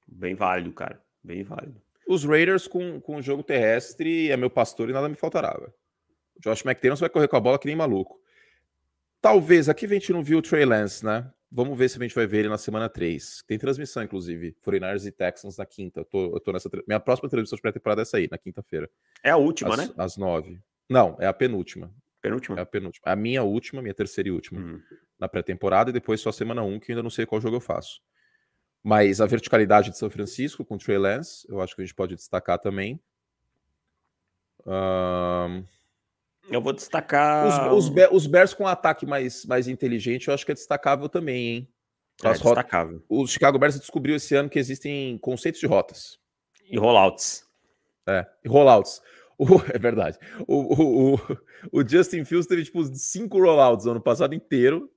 Bem 0.07 0.33
válido, 0.33 0.73
cara. 0.73 0.99
Bem 1.23 1.43
válido. 1.43 1.84
Os 2.07 2.23
Raiders 2.23 2.67
com, 2.67 2.99
com 3.01 3.17
o 3.17 3.21
jogo 3.21 3.43
terrestre 3.43 4.29
é 4.29 4.37
meu 4.37 4.49
pastor 4.49 4.89
e 4.89 4.93
nada 4.93 5.09
me 5.09 5.15
faltará. 5.15 5.57
O 6.35 6.39
Josh 6.39 6.65
McDaniels 6.65 6.99
vai 6.99 7.09
correr 7.09 7.27
com 7.27 7.35
a 7.35 7.39
bola 7.39 7.57
que 7.57 7.67
nem 7.67 7.75
maluco. 7.75 8.19
Talvez, 9.21 9.67
aqui 9.69 9.85
a 9.85 9.89
gente 9.89 10.13
não 10.13 10.21
viu 10.21 10.37
o 10.37 10.41
Trey 10.41 10.65
Lance, 10.65 11.03
né? 11.03 11.31
Vamos 11.51 11.77
ver 11.77 11.89
se 11.89 11.97
a 11.97 12.01
gente 12.01 12.13
vai 12.13 12.27
ver 12.27 12.39
ele 12.39 12.49
na 12.49 12.57
semana 12.57 12.89
3. 12.89 13.43
Tem 13.47 13.57
transmissão, 13.57 14.03
inclusive. 14.03 14.55
49ers 14.63 15.05
e 15.07 15.11
Texans 15.11 15.57
na 15.57 15.65
quinta. 15.65 16.01
Eu 16.01 16.05
tô, 16.05 16.35
eu 16.35 16.39
tô 16.39 16.51
nessa. 16.51 16.69
Minha 16.87 16.99
próxima 16.99 17.29
transmissão 17.29 17.55
de 17.55 17.61
pré-temporada 17.61 18.01
é 18.01 18.03
essa 18.03 18.17
aí, 18.17 18.27
na 18.29 18.37
quinta-feira. 18.37 18.89
É 19.23 19.31
a 19.31 19.37
última, 19.37 19.71
às, 19.71 19.77
né? 19.77 19.93
Às 19.97 20.17
nove. 20.17 20.59
Não, 20.89 21.15
é 21.19 21.25
a 21.25 21.33
penúltima. 21.33 21.91
Penúltima? 22.21 22.59
É 22.59 22.61
a 22.61 22.65
penúltima. 22.65 23.03
A 23.05 23.15
minha 23.15 23.41
última, 23.43 23.81
minha 23.81 23.93
terceira 23.93 24.29
e 24.29 24.31
última. 24.31 24.59
Uhum. 24.59 24.81
Na 25.17 25.27
pré-temporada 25.29 25.91
e 25.91 25.93
depois 25.93 26.19
só 26.19 26.31
semana 26.31 26.61
1, 26.61 26.73
um, 26.73 26.79
que 26.79 26.91
eu 26.91 26.93
ainda 26.93 27.03
não 27.03 27.09
sei 27.09 27.25
qual 27.25 27.39
jogo 27.39 27.55
eu 27.55 27.61
faço. 27.61 28.01
Mas 28.85 29.19
a 29.19 29.25
verticalidade 29.25 29.89
de 29.89 29.97
São 29.97 30.11
Francisco 30.11 30.63
com 30.63 30.75
o 30.75 30.77
Trey 30.77 30.99
Lance, 30.99 31.43
eu 31.49 31.59
acho 31.59 31.75
que 31.75 31.81
a 31.81 31.85
gente 31.85 31.95
pode 31.95 32.13
destacar 32.13 32.59
também. 32.59 33.01
Um... 34.63 35.63
Eu 36.51 36.61
vou 36.61 36.71
destacar. 36.71 37.71
Os, 37.73 37.87
os, 37.87 37.95
os 38.11 38.27
Bears 38.27 38.53
com 38.53 38.63
um 38.63 38.67
ataque 38.67 39.03
mais, 39.03 39.43
mais 39.43 39.67
inteligente, 39.67 40.27
eu 40.27 40.35
acho 40.35 40.45
que 40.45 40.51
é 40.51 40.55
destacável 40.55 41.09
também, 41.09 41.47
hein? 41.47 41.67
É, 42.23 42.31
destacável. 42.31 43.03
O 43.09 43.25
Chicago 43.25 43.57
Bears 43.57 43.79
descobriu 43.79 44.17
esse 44.17 44.35
ano 44.35 44.51
que 44.51 44.59
existem 44.59 45.17
conceitos 45.17 45.59
de 45.59 45.65
rotas. 45.65 46.19
E 46.69 46.77
rollouts. 46.77 47.43
É, 48.05 48.23
e 48.43 48.47
rollouts. 48.47 49.01
O, 49.37 49.45
é 49.73 49.77
verdade. 49.77 50.17
O, 50.47 50.55
o, 50.55 51.15
o, 51.15 51.19
o, 51.73 51.85
Justin 51.85 52.23
Fields 52.23 52.47
teve 52.47 52.63
tipo 52.63 52.81
cinco 52.95 53.37
rollouts 53.37 53.85
no 53.85 53.91
ano 53.91 53.99
passado 53.99 54.33
inteiro 54.33 54.89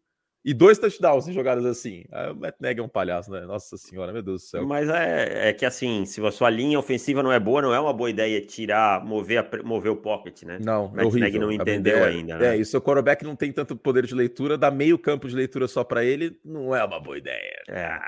e 0.48 0.54
dois 0.54 0.78
touchdowns 0.78 1.28
em 1.28 1.32
jogadas 1.34 1.66
assim. 1.66 2.06
o 2.10 2.34
Matt 2.34 2.54
Nagy 2.58 2.80
é 2.80 2.82
um 2.82 2.88
palhaço, 2.88 3.30
né? 3.30 3.42
Nossa 3.42 3.76
senhora, 3.76 4.14
meu 4.14 4.22
Deus 4.22 4.40
do 4.40 4.46
céu. 4.46 4.66
Mas 4.66 4.88
é, 4.88 5.50
é 5.50 5.52
que 5.52 5.66
assim, 5.66 6.06
se 6.06 6.24
a 6.26 6.30
sua 6.30 6.48
linha 6.48 6.78
ofensiva 6.78 7.22
não 7.22 7.30
é 7.30 7.38
boa, 7.38 7.60
não 7.60 7.74
é 7.74 7.78
uma 7.78 7.92
boa 7.92 8.08
ideia 8.08 8.40
tirar, 8.40 9.04
mover, 9.04 9.40
a, 9.40 9.62
mover 9.62 9.92
o 9.92 9.96
pocket, 9.96 10.44
né? 10.44 10.58
Não, 10.58 10.86
o 10.86 10.88
Matt 10.88 11.04
horrível. 11.04 11.20
Nagy 11.20 11.38
não 11.38 11.52
entendeu 11.52 11.98
é, 11.98 12.08
ainda. 12.08 12.38
Né? 12.38 12.46
É, 12.46 12.56
e 12.56 12.64
seu 12.64 12.80
quarterback 12.80 13.22
não 13.24 13.36
tem 13.36 13.52
tanto 13.52 13.76
poder 13.76 14.06
de 14.06 14.14
leitura, 14.14 14.56
dar 14.56 14.70
meio 14.70 14.98
campo 14.98 15.28
de 15.28 15.36
leitura 15.36 15.68
só 15.68 15.84
para 15.84 16.02
ele, 16.02 16.40
não 16.42 16.74
é 16.74 16.82
uma 16.82 16.98
boa 16.98 17.18
ideia. 17.18 17.62
É. 17.68 17.98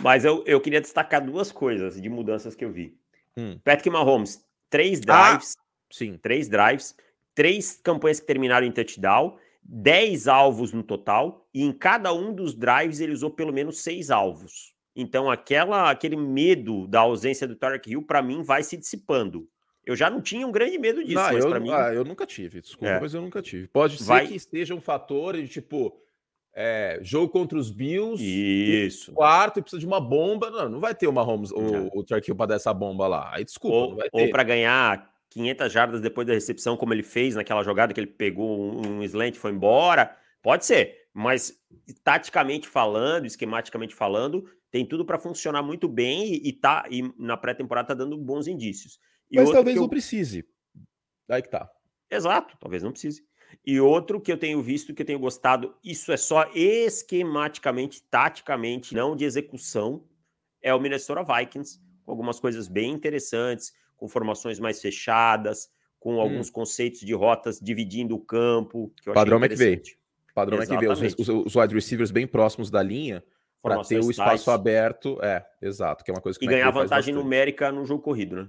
Mas 0.00 0.24
eu, 0.24 0.44
eu 0.46 0.60
queria 0.60 0.80
destacar 0.80 1.26
duas 1.26 1.50
coisas 1.50 2.00
de 2.00 2.08
mudanças 2.08 2.54
que 2.54 2.64
eu 2.64 2.70
vi. 2.70 2.96
Hum. 3.36 3.58
Patrick 3.64 3.90
Mahomes, 3.90 4.40
três 4.70 5.00
ah, 5.08 5.30
drives. 5.30 5.56
Ah, 5.58 5.62
sim. 5.90 6.16
Três 6.22 6.48
drives, 6.48 6.94
três 7.34 7.80
campanhas 7.82 8.20
que 8.20 8.26
terminaram 8.26 8.64
em 8.64 8.70
touchdown 8.70 9.36
10 9.64 10.28
alvos 10.28 10.72
no 10.72 10.82
total, 10.82 11.48
e 11.52 11.62
em 11.62 11.72
cada 11.72 12.12
um 12.12 12.34
dos 12.34 12.54
drives 12.54 13.00
ele 13.00 13.12
usou 13.12 13.30
pelo 13.30 13.52
menos 13.52 13.78
seis 13.78 14.10
alvos. 14.10 14.74
Então, 14.94 15.30
aquela, 15.30 15.90
aquele 15.90 16.16
medo 16.16 16.86
da 16.86 17.00
ausência 17.00 17.48
do 17.48 17.56
Tarek 17.56 17.90
Hill, 17.90 18.02
para 18.02 18.22
mim, 18.22 18.42
vai 18.42 18.62
se 18.62 18.76
dissipando. 18.76 19.48
Eu 19.84 19.96
já 19.96 20.08
não 20.08 20.20
tinha 20.20 20.46
um 20.46 20.52
grande 20.52 20.78
medo 20.78 21.02
disso, 21.02 21.14
não, 21.14 21.32
mas 21.32 21.44
para 21.44 21.60
mim. 21.60 21.70
Ah, 21.70 21.92
eu 21.92 22.04
nunca 22.04 22.24
tive, 22.24 22.60
desculpa, 22.60 22.94
é. 22.94 23.00
mas 23.00 23.12
eu 23.12 23.20
nunca 23.20 23.42
tive. 23.42 23.66
Pode 23.68 23.98
ser 23.98 24.04
vai... 24.04 24.26
que 24.26 24.34
esteja 24.34 24.74
um 24.74 24.80
fator 24.80 25.34
de 25.36 25.48
tipo. 25.48 26.00
É, 26.56 27.00
jogo 27.02 27.30
contra 27.30 27.58
os 27.58 27.68
Bills. 27.68 28.22
Isso. 28.22 29.12
Quarto 29.12 29.58
e 29.58 29.62
precisa 29.62 29.80
de 29.80 29.86
uma 29.86 30.00
bomba. 30.00 30.50
Não, 30.50 30.68
não 30.68 30.80
vai 30.80 30.94
ter 30.94 31.08
uma 31.08 31.20
Holmes, 31.20 31.50
o, 31.50 31.88
o 31.92 32.04
Hill 32.08 32.36
para 32.36 32.46
dar 32.46 32.54
essa 32.54 32.72
bomba 32.72 33.08
lá. 33.08 33.30
Aí 33.34 33.44
desculpa. 33.44 34.06
Ou, 34.12 34.22
ou 34.22 34.30
para 34.30 34.44
ganhar 34.44 35.13
500 35.34 35.72
jardas 35.72 36.00
depois 36.00 36.26
da 36.26 36.32
recepção, 36.32 36.76
como 36.76 36.94
ele 36.94 37.02
fez 37.02 37.34
naquela 37.34 37.64
jogada 37.64 37.92
que 37.92 37.98
ele 37.98 38.06
pegou 38.06 38.72
um, 38.72 38.98
um 38.98 39.02
slant 39.02 39.34
e 39.34 39.38
foi 39.38 39.50
embora. 39.50 40.16
Pode 40.40 40.64
ser, 40.64 41.08
mas 41.12 41.52
taticamente 42.04 42.68
falando, 42.68 43.26
esquematicamente 43.26 43.96
falando, 43.96 44.48
tem 44.70 44.86
tudo 44.86 45.04
para 45.04 45.18
funcionar 45.18 45.60
muito 45.60 45.88
bem 45.88 46.34
e, 46.34 46.48
e, 46.48 46.52
tá, 46.52 46.84
e 46.88 47.02
na 47.18 47.36
pré-temporada 47.36 47.88
tá 47.88 47.94
dando 47.94 48.16
bons 48.16 48.46
indícios. 48.46 49.00
E 49.28 49.36
mas 49.36 49.50
talvez 49.50 49.74
eu... 49.74 49.82
não 49.82 49.88
precise. 49.88 50.46
Aí 51.28 51.42
que 51.42 51.50
tá. 51.50 51.68
Exato, 52.08 52.56
talvez 52.60 52.84
não 52.84 52.92
precise. 52.92 53.24
E 53.66 53.80
outro 53.80 54.20
que 54.20 54.30
eu 54.30 54.38
tenho 54.38 54.62
visto, 54.62 54.94
que 54.94 55.02
eu 55.02 55.06
tenho 55.06 55.18
gostado, 55.18 55.74
isso 55.82 56.12
é 56.12 56.16
só 56.16 56.48
esquematicamente, 56.54 58.02
taticamente, 58.08 58.94
não 58.94 59.16
de 59.16 59.24
execução, 59.24 60.06
é 60.62 60.72
o 60.72 60.80
Minnesota 60.80 61.24
Vikings, 61.24 61.80
com 62.04 62.12
algumas 62.12 62.38
coisas 62.38 62.68
bem 62.68 62.92
interessantes 62.92 63.72
com 64.04 64.08
formações 64.08 64.60
mais 64.60 64.82
fechadas, 64.82 65.70
com 65.98 66.16
hum. 66.16 66.20
alguns 66.20 66.50
conceitos 66.50 67.00
de 67.00 67.14
rotas 67.14 67.58
dividindo 67.58 68.14
o 68.14 68.20
campo. 68.20 68.92
Que 69.02 69.10
Padrão 69.10 69.42
McVeigh. 69.42 69.82
Padrão 70.34 70.58
McVeigh. 70.58 70.88
Os, 70.88 71.00
os, 71.18 71.28
os 71.28 71.56
wide 71.56 71.74
receivers 71.74 72.10
bem 72.10 72.26
próximos 72.26 72.70
da 72.70 72.82
linha 72.82 73.24
para 73.62 73.82
ter 73.82 74.00
o 74.00 74.10
espaço 74.10 74.44
tais. 74.44 74.48
aberto. 74.48 75.18
É, 75.22 75.42
exato. 75.62 76.04
Que 76.04 76.10
é 76.10 76.14
uma 76.14 76.20
coisa 76.20 76.38
que 76.38 76.44
e 76.44 76.48
ganhar 76.48 76.70
vantagem 76.70 77.14
numérica 77.14 77.72
no 77.72 77.86
jogo 77.86 78.02
corrido, 78.02 78.36
né? 78.36 78.48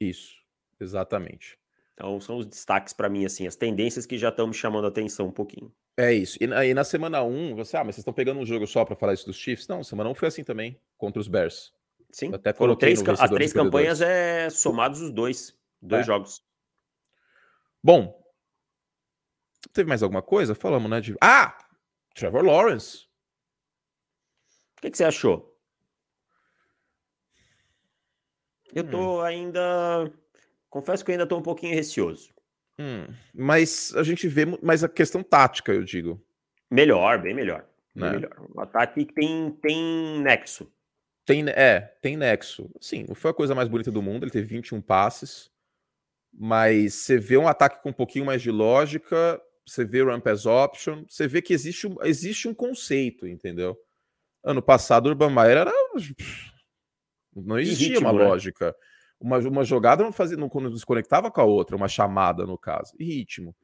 Isso, 0.00 0.36
exatamente. 0.80 1.58
Então 1.94 2.20
são 2.20 2.36
os 2.36 2.46
destaques 2.46 2.92
para 2.92 3.08
mim, 3.08 3.24
assim, 3.24 3.48
as 3.48 3.56
tendências 3.56 4.06
que 4.06 4.16
já 4.16 4.28
estão 4.28 4.46
me 4.46 4.54
chamando 4.54 4.84
a 4.84 4.88
atenção 4.88 5.26
um 5.26 5.32
pouquinho. 5.32 5.72
É 5.98 6.14
isso. 6.14 6.38
E 6.40 6.46
na, 6.46 6.64
e 6.64 6.72
na 6.72 6.84
semana 6.84 7.24
1, 7.24 7.56
você, 7.56 7.76
ah, 7.76 7.82
mas 7.82 7.96
vocês 7.96 8.02
estão 8.02 8.14
pegando 8.14 8.38
um 8.38 8.46
jogo 8.46 8.68
só 8.68 8.84
para 8.84 8.94
falar 8.94 9.14
isso 9.14 9.26
dos 9.26 9.36
Chiefs? 9.36 9.66
Não, 9.66 9.82
semana 9.82 10.08
1 10.10 10.14
foi 10.14 10.28
assim 10.28 10.44
também, 10.44 10.80
contra 10.96 11.20
os 11.20 11.26
Bears. 11.26 11.72
Sim, 12.12 12.34
até 12.34 12.52
foram 12.52 12.76
três, 12.76 13.00
as 13.08 13.30
três 13.30 13.52
campanhas 13.52 14.00
é 14.00 14.50
somados 14.50 15.00
os 15.00 15.10
dois, 15.10 15.56
dois 15.80 16.02
é. 16.02 16.04
jogos. 16.04 16.42
Bom, 17.82 18.20
teve 19.72 19.88
mais 19.88 20.02
alguma 20.02 20.22
coisa? 20.22 20.54
Falamos, 20.54 20.90
né? 20.90 21.00
De... 21.00 21.16
Ah! 21.20 21.56
Trevor 22.14 22.44
Lawrence. 22.44 23.06
O 24.76 24.80
que, 24.82 24.90
que 24.90 24.96
você 24.96 25.04
achou? 25.04 25.50
Eu 28.74 28.88
tô 28.88 29.18
hum. 29.18 29.20
ainda. 29.20 30.12
Confesso 30.68 31.04
que 31.04 31.10
eu 31.10 31.14
ainda 31.14 31.26
tô 31.26 31.36
um 31.36 31.42
pouquinho 31.42 31.74
receoso. 31.74 32.32
Hum. 32.78 33.06
Mas 33.34 33.94
a 33.94 34.02
gente 34.02 34.26
vê. 34.28 34.46
Mas 34.62 34.82
a 34.82 34.88
questão 34.88 35.22
tática, 35.22 35.72
eu 35.72 35.84
digo. 35.84 36.20
Melhor, 36.70 37.20
bem 37.20 37.34
melhor. 37.34 37.66
Bem 37.94 38.04
né? 38.04 38.12
melhor. 38.12 38.46
O 38.54 38.60
ataque 38.60 39.04
tem, 39.04 39.50
tem 39.62 40.20
nexo. 40.20 40.70
Tem, 41.30 41.48
é, 41.48 41.80
tem 42.02 42.16
nexo. 42.16 42.68
Sim, 42.80 43.04
não 43.06 43.14
foi 43.14 43.30
a 43.30 43.34
coisa 43.34 43.54
mais 43.54 43.68
bonita 43.68 43.92
do 43.92 44.02
mundo, 44.02 44.24
ele 44.24 44.32
teve 44.32 44.48
21 44.48 44.80
passes, 44.80 45.48
mas 46.32 46.94
você 46.94 47.18
vê 47.18 47.36
um 47.36 47.46
ataque 47.46 47.80
com 47.80 47.90
um 47.90 47.92
pouquinho 47.92 48.24
mais 48.24 48.42
de 48.42 48.50
lógica, 48.50 49.40
você 49.64 49.84
vê 49.84 50.02
ramp 50.02 50.26
as 50.26 50.44
option, 50.44 51.04
você 51.08 51.28
vê 51.28 51.40
que 51.40 51.54
existe, 51.54 51.88
existe 52.02 52.48
um 52.48 52.54
conceito, 52.54 53.28
entendeu? 53.28 53.78
Ano 54.42 54.60
passado 54.60 55.06
o 55.06 55.10
Urban 55.10 55.30
Meyer 55.30 55.58
era... 55.58 55.72
Não 57.32 57.60
existia 57.60 57.90
ritmo, 57.90 58.08
uma 58.08 58.18
né? 58.18 58.28
lógica. 58.28 58.74
Uma, 59.20 59.38
uma 59.38 59.62
jogada 59.62 60.02
não 60.02 60.10
fazia, 60.10 60.36
não, 60.36 60.50
não 60.52 60.70
desconectava 60.72 61.30
com 61.30 61.40
a 61.40 61.44
outra, 61.44 61.76
uma 61.76 61.86
chamada, 61.86 62.44
no 62.44 62.58
caso. 62.58 62.92
E 62.98 63.04
ritmo. 63.04 63.54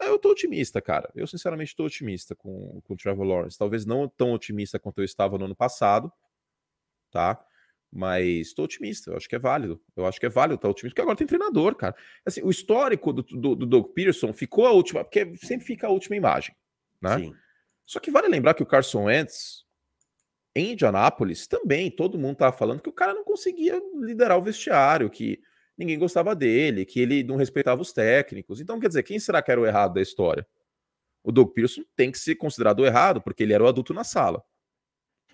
Eu 0.00 0.18
tô 0.18 0.30
otimista, 0.30 0.82
cara. 0.82 1.08
Eu, 1.14 1.28
sinceramente, 1.28 1.68
estou 1.68 1.86
otimista 1.86 2.34
com, 2.34 2.80
com 2.82 2.94
o 2.94 2.96
Trevor 2.96 3.24
Lawrence. 3.24 3.56
Talvez 3.56 3.86
não 3.86 4.08
tão 4.08 4.32
otimista 4.32 4.76
quanto 4.76 4.98
eu 4.98 5.04
estava 5.04 5.38
no 5.38 5.44
ano 5.44 5.54
passado, 5.54 6.12
tá? 7.12 7.44
Mas 7.92 8.48
estou 8.48 8.64
otimista, 8.64 9.10
eu 9.10 9.16
acho 9.16 9.28
que 9.28 9.36
é 9.36 9.38
válido. 9.38 9.80
Eu 9.94 10.06
acho 10.06 10.18
que 10.18 10.24
é 10.24 10.30
válido 10.30 10.54
estar 10.54 10.68
otimista, 10.68 10.94
porque 10.94 11.02
agora 11.02 11.16
tem 11.16 11.26
treinador, 11.26 11.74
cara. 11.76 11.94
Assim, 12.24 12.40
o 12.42 12.50
histórico 12.50 13.12
do, 13.12 13.22
do, 13.22 13.54
do 13.54 13.66
Doug 13.66 13.92
Peterson 13.92 14.32
ficou 14.32 14.66
a 14.66 14.72
última, 14.72 15.04
porque 15.04 15.36
sempre 15.36 15.66
fica 15.66 15.86
a 15.86 15.90
última 15.90 16.16
imagem, 16.16 16.56
né? 17.00 17.18
Sim. 17.18 17.34
Só 17.84 18.00
que 18.00 18.10
vale 18.10 18.28
lembrar 18.28 18.54
que 18.54 18.62
o 18.62 18.66
Carson 18.66 19.04
Wentz, 19.04 19.66
em 20.56 20.72
Indianápolis, 20.72 21.46
também 21.46 21.90
todo 21.90 22.18
mundo 22.18 22.32
estava 22.32 22.56
falando 22.56 22.80
que 22.80 22.88
o 22.88 22.94
cara 22.94 23.12
não 23.12 23.24
conseguia 23.24 23.78
liderar 24.00 24.38
o 24.38 24.42
vestiário, 24.42 25.10
que 25.10 25.38
ninguém 25.76 25.98
gostava 25.98 26.34
dele, 26.34 26.86
que 26.86 26.98
ele 26.98 27.22
não 27.22 27.36
respeitava 27.36 27.82
os 27.82 27.92
técnicos. 27.92 28.60
Então, 28.60 28.80
quer 28.80 28.88
dizer, 28.88 29.02
quem 29.02 29.18
será 29.18 29.42
que 29.42 29.50
era 29.50 29.60
o 29.60 29.66
errado 29.66 29.94
da 29.94 30.00
história? 30.00 30.46
O 31.22 31.30
Doug 31.30 31.52
Peterson 31.52 31.82
tem 31.94 32.10
que 32.10 32.18
ser 32.18 32.36
considerado 32.36 32.80
o 32.80 32.86
errado, 32.86 33.20
porque 33.20 33.42
ele 33.42 33.52
era 33.52 33.62
o 33.62 33.68
adulto 33.68 33.92
na 33.92 34.04
sala. 34.04 34.42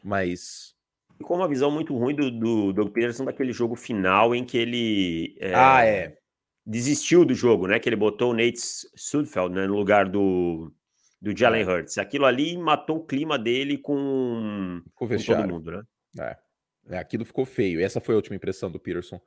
Mas 0.03 0.75
com 1.23 1.35
uma 1.37 1.49
visão 1.49 1.71
muito 1.71 1.97
ruim 1.97 2.15
do, 2.15 2.31
do 2.31 2.73
Doug 2.73 2.93
Peterson 2.93 3.25
daquele 3.25 3.53
jogo 3.53 3.75
final 3.75 4.35
em 4.35 4.45
que 4.45 4.57
ele 4.57 5.37
é, 5.41 5.55
ah, 5.55 5.85
é. 5.85 6.17
desistiu 6.65 7.25
do 7.25 7.35
jogo, 7.35 7.67
né? 7.67 7.79
Que 7.79 7.89
ele 7.89 7.97
botou 7.97 8.31
o 8.31 8.35
Nate 8.35 8.61
Sudfeld 8.95 9.55
né, 9.55 9.67
no 9.67 9.77
lugar 9.77 10.09
do, 10.09 10.73
do 11.21 11.37
Jalen 11.37 11.63
é. 11.63 11.67
Hurts. 11.67 11.99
Aquilo 11.99 12.25
ali 12.25 12.57
matou 12.57 12.99
o 12.99 13.07
clima 13.07 13.39
dele 13.39 13.79
com, 13.79 14.83
com, 14.95 15.09
com 15.09 15.17
todo 15.17 15.49
mundo, 15.49 15.71
né? 15.73 15.83
É. 16.19 16.97
é. 16.97 16.99
Aquilo 16.99 17.25
ficou 17.25 17.45
feio. 17.45 17.81
Essa 17.81 18.01
foi 18.01 18.15
a 18.15 18.17
última 18.17 18.37
impressão 18.37 18.71
do 18.71 18.79
Peterson. 18.79 19.21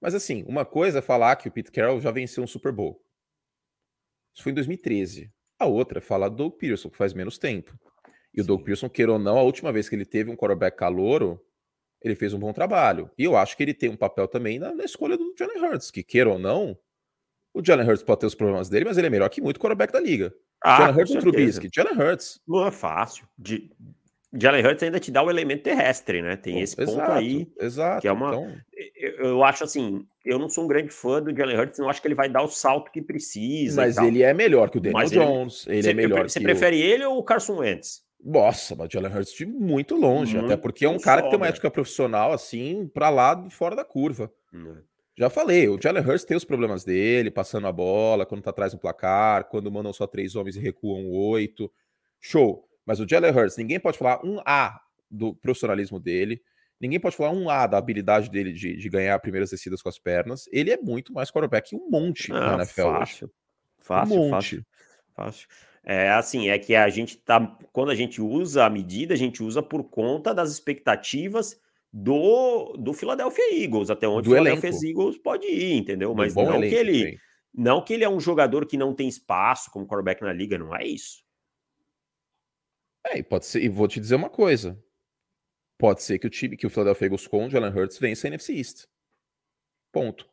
Mas 0.00 0.14
assim, 0.14 0.44
uma 0.48 0.64
coisa 0.64 0.98
é 0.98 1.02
falar 1.02 1.36
que 1.36 1.48
o 1.48 1.52
Pete 1.52 1.70
Carroll 1.70 2.00
já 2.00 2.10
venceu 2.10 2.42
um 2.42 2.46
Super 2.46 2.72
Bowl. 2.72 3.00
Isso 4.34 4.42
foi 4.42 4.50
em 4.50 4.54
2013. 4.54 5.30
A 5.58 5.66
outra 5.66 5.98
é 5.98 6.00
falar 6.02 6.28
do 6.28 6.36
Doug 6.36 6.54
Peterson, 6.54 6.90
que 6.90 6.96
faz 6.96 7.12
menos 7.12 7.38
tempo. 7.38 7.78
E 8.34 8.40
o 8.40 8.44
Doug 8.44 8.62
Pearson, 8.62 8.88
queira 8.88 9.12
ou 9.12 9.18
não, 9.18 9.38
a 9.38 9.42
última 9.42 9.72
vez 9.72 9.88
que 9.88 9.94
ele 9.94 10.06
teve 10.06 10.30
um 10.30 10.36
quarterback 10.36 10.76
calouro, 10.76 11.40
ele 12.00 12.14
fez 12.14 12.32
um 12.32 12.38
bom 12.38 12.52
trabalho. 12.52 13.10
E 13.16 13.24
eu 13.24 13.36
acho 13.36 13.56
que 13.56 13.62
ele 13.62 13.74
tem 13.74 13.90
um 13.90 13.96
papel 13.96 14.26
também 14.26 14.58
na, 14.58 14.74
na 14.74 14.84
escolha 14.84 15.16
do 15.16 15.34
Jalen 15.38 15.62
Hurts, 15.62 15.90
que 15.90 16.02
queira 16.02 16.30
ou 16.30 16.38
não, 16.38 16.76
o 17.54 17.64
Jalen 17.64 17.86
Hurts 17.86 18.02
pode 18.02 18.20
ter 18.20 18.26
os 18.26 18.34
problemas 18.34 18.68
dele, 18.68 18.86
mas 18.86 18.96
ele 18.96 19.06
é 19.06 19.10
melhor 19.10 19.28
que 19.28 19.40
muito 19.40 19.60
quarterback 19.60 19.92
da 19.92 20.00
liga. 20.00 20.32
Ah, 20.62 20.78
Jalen 20.78 20.96
Hurts 20.96 21.14
ou 21.14 21.20
Trubisky? 21.20 21.68
Jalen 21.72 21.98
Hurts. 21.98 22.40
Não 22.48 22.66
é 22.66 22.70
fácil. 22.70 23.26
De... 23.36 23.70
Jalen 24.32 24.64
Hurts 24.64 24.82
ainda 24.82 24.98
te 24.98 25.10
dá 25.10 25.22
o 25.22 25.30
elemento 25.30 25.62
terrestre, 25.62 26.22
né? 26.22 26.36
Tem 26.36 26.60
esse 26.60 26.80
exato, 26.80 26.98
ponto 26.98 27.12
aí. 27.12 27.46
Exato. 27.60 28.00
Que 28.00 28.08
é 28.08 28.12
uma... 28.12 28.28
Então... 28.28 28.56
Eu, 28.96 29.10
eu, 29.26 29.44
acho 29.44 29.64
assim, 29.64 30.06
eu 30.24 30.38
não 30.38 30.48
sou 30.48 30.64
um 30.64 30.68
grande 30.68 30.88
fã 30.88 31.22
do 31.22 31.36
Jalen 31.36 31.58
Hurts, 31.58 31.78
não 31.78 31.90
acho 31.90 32.00
que 32.00 32.08
ele 32.08 32.14
vai 32.14 32.30
dar 32.30 32.42
o 32.42 32.48
salto 32.48 32.90
que 32.90 33.02
precisa. 33.02 33.82
Mas 33.82 33.98
ele 33.98 34.22
é 34.22 34.32
melhor 34.32 34.70
que 34.70 34.78
o 34.78 34.80
Daniel 34.80 34.98
mas 34.98 35.10
Jones. 35.10 35.66
Ele, 35.66 35.78
ele 35.78 35.90
é 35.90 35.94
melhor. 35.94 36.28
Você 36.28 36.40
prefere 36.40 36.76
o... 36.76 36.80
ele 36.80 37.04
ou 37.04 37.18
o 37.18 37.22
Carson 37.22 37.58
Wentz? 37.58 38.02
Nossa, 38.24 38.76
mas 38.76 38.86
o 38.86 38.90
Jalen 38.92 39.12
Hurts 39.12 39.34
de 39.34 39.44
muito 39.44 39.96
longe, 39.96 40.34
muito 40.36 40.46
até 40.46 40.56
porque 40.56 40.84
é 40.84 40.88
um 40.88 40.98
cara 40.98 41.22
que 41.22 41.28
tem 41.28 41.36
uma 41.36 41.48
ética 41.48 41.70
profissional 41.70 42.32
assim, 42.32 42.86
para 42.86 43.10
lá 43.10 43.50
fora 43.50 43.74
da 43.74 43.84
curva. 43.84 44.32
Uhum. 44.52 44.80
Já 45.18 45.28
falei, 45.28 45.68
o 45.68 45.78
Jalen 45.80 46.02
Hurts 46.02 46.24
tem 46.24 46.36
os 46.36 46.44
problemas 46.44 46.84
dele, 46.84 47.30
passando 47.30 47.66
a 47.66 47.72
bola, 47.72 48.24
quando 48.24 48.42
tá 48.42 48.50
atrás 48.50 48.72
do 48.72 48.78
placar, 48.78 49.44
quando 49.48 49.70
mandam 49.70 49.92
só 49.92 50.06
três 50.06 50.36
homens 50.36 50.56
e 50.56 50.60
recuam 50.60 51.10
oito. 51.10 51.70
Show. 52.20 52.64
Mas 52.86 53.00
o 53.00 53.08
Jalen 53.08 53.32
Hurts, 53.32 53.56
ninguém 53.56 53.80
pode 53.80 53.98
falar 53.98 54.24
um 54.24 54.40
A 54.46 54.80
do 55.10 55.34
profissionalismo 55.34 55.98
dele, 55.98 56.40
ninguém 56.80 57.00
pode 57.00 57.16
falar 57.16 57.32
um 57.32 57.50
A 57.50 57.66
da 57.66 57.76
habilidade 57.76 58.30
dele 58.30 58.52
de, 58.52 58.76
de 58.76 58.88
ganhar 58.88 59.18
primeiras 59.18 59.50
descidas 59.50 59.82
com 59.82 59.88
as 59.88 59.98
pernas. 59.98 60.48
Ele 60.52 60.70
é 60.70 60.78
muito 60.78 61.12
mais 61.12 61.30
quarterback 61.30 61.70
que 61.70 61.76
um 61.76 61.90
monte 61.90 62.32
ah, 62.32 62.40
na 62.40 62.54
NFL. 62.62 62.82
Fácil. 62.82 63.26
Hoje. 63.26 63.34
Fácil, 63.80 64.14
um 64.14 64.18
monte. 64.18 64.30
fácil. 64.30 64.66
Fácil. 65.14 65.48
É 65.84 66.10
assim, 66.10 66.48
é 66.48 66.58
que 66.58 66.74
a 66.74 66.88
gente 66.88 67.16
tá. 67.16 67.40
Quando 67.72 67.90
a 67.90 67.94
gente 67.94 68.20
usa 68.20 68.64
a 68.64 68.70
medida, 68.70 69.14
a 69.14 69.16
gente 69.16 69.42
usa 69.42 69.60
por 69.60 69.82
conta 69.84 70.32
das 70.32 70.52
expectativas 70.52 71.60
do, 71.92 72.76
do 72.78 72.92
Philadelphia 72.92 73.62
Eagles, 73.62 73.90
até 73.90 74.06
onde 74.06 74.28
o 74.28 74.32
Philadelphia 74.32 74.70
Eagles 74.70 75.18
pode 75.18 75.46
ir, 75.46 75.74
entendeu? 75.74 76.14
Mas 76.14 76.34
não 76.34 76.60
que 76.60 76.74
ele. 76.74 77.18
Não 77.54 77.84
que 77.84 77.92
ele 77.92 78.04
é 78.04 78.08
um 78.08 78.20
jogador 78.20 78.64
que 78.64 78.78
não 78.78 78.94
tem 78.94 79.06
espaço 79.08 79.70
como 79.70 79.86
quarterback 79.86 80.22
na 80.22 80.32
liga, 80.32 80.56
não 80.56 80.74
é 80.74 80.86
isso. 80.86 81.22
É, 83.04 83.18
e 83.18 83.22
pode 83.22 83.44
ser, 83.44 83.62
e 83.62 83.68
vou 83.68 83.86
te 83.86 84.00
dizer 84.00 84.14
uma 84.14 84.30
coisa. 84.30 84.82
Pode 85.76 86.02
ser 86.02 86.18
que 86.18 86.26
o 86.26 86.30
time, 86.30 86.56
que 86.56 86.66
o 86.66 86.70
Philadelphia 86.70 87.06
Eagles 87.06 87.26
com 87.26 87.44
o 87.44 87.50
Jalen 87.50 87.72
Hurts 87.72 87.98
vença 87.98 88.26
a 88.26 88.28
NFC 88.28 88.54
East. 88.54 88.86
Ponto. 89.92 90.26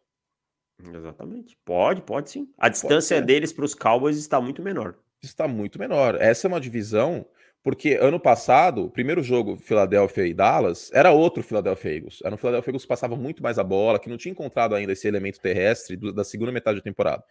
Exatamente. 0.82 1.58
Pode, 1.66 2.04
pode 2.04 2.30
sim. 2.30 2.54
A 2.58 2.70
distância 2.70 3.22
deles 3.22 3.52
para 3.52 3.66
os 3.66 3.76
Cowboys 3.76 4.16
está 4.16 4.40
muito 4.40 4.62
menor 4.62 4.96
está 5.22 5.48
muito 5.48 5.80
menor. 5.80 6.16
Essa 6.20 6.48
é 6.48 6.50
uma 6.50 6.60
divisão, 6.60 7.26
porque 7.64 7.96
ano 7.96 8.20
passado, 8.20 8.86
o 8.86 8.90
primeiro 8.90 9.22
jogo, 9.22 9.58
Philadelphia 9.58 10.26
e 10.26 10.34
Dallas, 10.34 10.90
era 10.94 11.12
outro 11.12 11.44
Philadelphia 11.44 11.96
Eagles. 11.96 12.20
Era 12.24 12.34
um 12.34 12.38
Philadelphia 12.38 12.72
Eagles 12.72 12.84
que 12.84 12.90
passava 12.90 13.16
muito 13.16 13.44
mais 13.44 13.60
a 13.60 13.64
bola, 13.64 14.00
que 14.00 14.10
não 14.10 14.18
tinha 14.18 14.32
encontrado 14.32 14.76
ainda 14.76 14.94
esse 14.94 15.08
elemento 15.08 15.40
terrestre 15.40 15.96
do, 15.96 16.14
da 16.14 16.24
segunda 16.24 16.52
metade 16.52 16.78
da 16.78 16.84
temporada. 16.84 17.24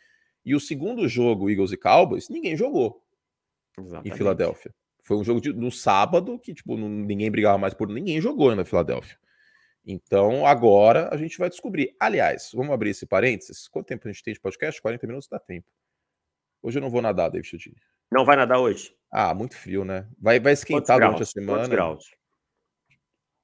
E 0.45 0.55
o 0.55 0.61
segundo 0.61 1.09
jogo, 1.09 1.51
Eagles 1.51 1.73
e 1.73 1.77
Cowboys, 1.77 2.29
ninguém 2.29 2.57
jogou 2.57 3.03
Exatamente. 3.79 4.15
em 4.15 4.17
Filadélfia. 4.17 4.75
Foi 5.03 5.17
um 5.17 5.25
jogo 5.25 5.41
de, 5.41 5.53
no 5.53 5.71
sábado 5.71 6.39
que 6.39 6.53
tipo, 6.53 6.77
não, 6.77 6.89
ninguém 6.89 7.31
brigava 7.31 7.57
mais 7.57 7.73
por 7.73 7.89
ninguém 7.89 8.21
jogou 8.21 8.55
na 8.55 8.65
Filadélfia. 8.65 9.17
Então 9.87 10.47
agora 10.47 11.09
a 11.11 11.17
gente 11.17 11.39
vai 11.39 11.49
descobrir. 11.49 11.97
Aliás, 11.99 12.51
vamos 12.53 12.73
abrir 12.73 12.91
esse 12.91 13.07
parênteses. 13.07 13.67
Quanto 13.69 13.87
tempo 13.87 14.07
a 14.07 14.13
gente 14.13 14.23
tem 14.23 14.35
de 14.35 14.41
podcast? 14.41 14.83
40 14.83 15.07
minutos 15.07 15.29
dá 15.29 15.39
tempo. 15.39 15.67
Hoje 16.63 16.79
eu 16.79 16.83
não 16.83 16.91
vou 16.91 17.03
nadar, 17.03 17.31
David 17.31 17.49
Chodini. 17.49 17.77
Não 18.11 18.25
vai 18.25 18.37
nadar 18.37 18.59
hoje? 18.59 18.95
Ah, 19.11 19.35
muito 19.35 19.57
frio, 19.57 19.85
né? 19.85 20.09
Vai, 20.21 20.41
vai 20.41 20.53
esquentar 20.53 20.99
durante 20.99 21.23
a 21.23 21.27
semana. 21.27 21.59
Quantos 21.59 21.69
graus? 21.69 22.11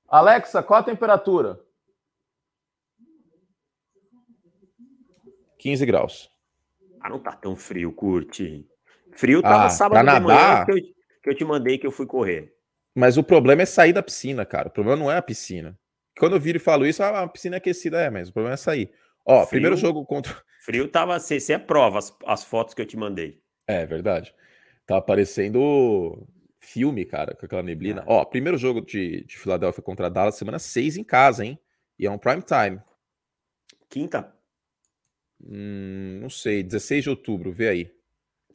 Alexa, 0.08 0.62
qual 0.62 0.80
a 0.80 0.84
temperatura? 0.84 1.60
15 5.58 5.86
graus. 5.86 6.30
Ah, 7.00 7.08
não 7.08 7.18
tá 7.18 7.32
tão 7.32 7.56
frio, 7.56 7.92
curte. 7.92 8.66
Frio 9.12 9.40
tava 9.42 9.66
ah, 9.66 9.70
sábado 9.70 10.06
de 10.06 10.20
manhã 10.20 10.64
que 10.64 10.72
eu, 10.72 10.76
que 11.22 11.30
eu 11.30 11.34
te 11.34 11.44
mandei 11.44 11.78
que 11.78 11.86
eu 11.86 11.90
fui 11.90 12.06
correr. 12.06 12.54
Mas 12.94 13.16
o 13.16 13.24
problema 13.24 13.62
é 13.62 13.66
sair 13.66 13.92
da 13.92 14.02
piscina, 14.02 14.44
cara. 14.44 14.68
O 14.68 14.70
problema 14.70 14.96
não 14.96 15.10
é 15.10 15.16
a 15.16 15.22
piscina. 15.22 15.78
Quando 16.18 16.36
eu 16.36 16.40
viro 16.40 16.58
e 16.58 16.60
falo 16.60 16.86
isso, 16.86 17.02
ah, 17.02 17.22
a 17.22 17.28
piscina 17.28 17.56
é 17.56 17.58
aquecida, 17.58 18.00
é, 18.00 18.10
mas 18.10 18.28
o 18.28 18.32
problema 18.32 18.54
é 18.54 18.56
sair. 18.58 18.92
Ó, 19.24 19.38
frio, 19.40 19.48
primeiro 19.48 19.76
jogo 19.76 20.04
contra. 20.04 20.34
Frio 20.64 20.88
tava. 20.88 21.18
Você, 21.18 21.52
é 21.52 21.58
prova 21.58 21.98
as, 21.98 22.16
as 22.26 22.44
fotos 22.44 22.74
que 22.74 22.80
eu 22.80 22.86
te 22.86 22.96
mandei. 22.96 23.42
É 23.66 23.84
verdade. 23.84 24.34
Tá 24.86 24.96
aparecendo 24.96 26.26
filme, 26.58 27.04
cara, 27.04 27.34
com 27.34 27.44
aquela 27.44 27.62
neblina. 27.62 28.00
É. 28.00 28.04
Ó, 28.06 28.24
primeiro 28.24 28.56
jogo 28.56 28.80
de, 28.80 29.24
de 29.24 29.38
Filadélfia 29.38 29.82
contra 29.82 30.10
Dallas, 30.10 30.36
semana 30.36 30.58
6 30.58 30.96
em 30.96 31.04
casa, 31.04 31.44
hein? 31.44 31.58
E 31.98 32.06
é 32.06 32.10
um 32.10 32.18
prime 32.18 32.42
time. 32.42 32.80
Quinta? 33.88 34.32
Hum, 35.46 36.18
não 36.20 36.30
sei, 36.30 36.62
16 36.62 37.04
de 37.04 37.10
outubro, 37.10 37.52
vê 37.52 37.68
aí. 37.68 37.94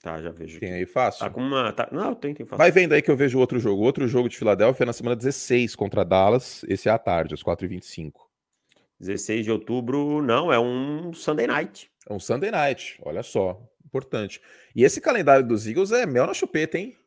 Tá, 0.01 0.21
já 0.21 0.31
vejo. 0.31 0.59
Tem 0.59 0.73
aí 0.73 0.85
fácil? 0.85 1.19
Tá 1.19 1.29
com 1.29 1.41
uma. 1.41 1.73
Tá... 1.73 1.89
Não, 1.91 2.15
tem, 2.15 2.33
tem 2.33 2.45
fácil. 2.45 2.57
Vai 2.57 2.71
vendo 2.71 2.93
aí 2.93 3.01
que 3.01 3.11
eu 3.11 3.17
vejo 3.17 3.37
outro 3.37 3.59
jogo. 3.59 3.83
Outro 3.83 4.07
jogo 4.07 4.29
de 4.29 4.37
Filadélfia 4.37 4.83
é 4.83 4.87
na 4.87 4.93
semana 4.93 5.15
16 5.15 5.75
contra 5.75 6.05
Dallas. 6.05 6.63
Esse 6.69 6.87
é 6.87 6.91
à 6.91 6.97
tarde, 6.97 7.33
às 7.33 7.43
4h25. 7.43 8.28
16 8.99 9.45
de 9.45 9.51
outubro, 9.51 10.21
não, 10.21 10.51
é 10.51 10.59
um 10.59 11.13
Sunday 11.13 11.47
night. 11.47 11.89
É 12.07 12.13
um 12.13 12.19
Sunday 12.19 12.51
night, 12.51 12.99
olha 13.01 13.23
só, 13.23 13.61
importante. 13.85 14.41
E 14.75 14.83
esse 14.83 14.99
calendário 14.99 15.45
dos 15.45 15.67
Eagles 15.67 15.91
é 15.91 16.05
mel 16.05 16.27
na 16.27 16.33
chupeta, 16.33 16.77
hein? 16.77 16.97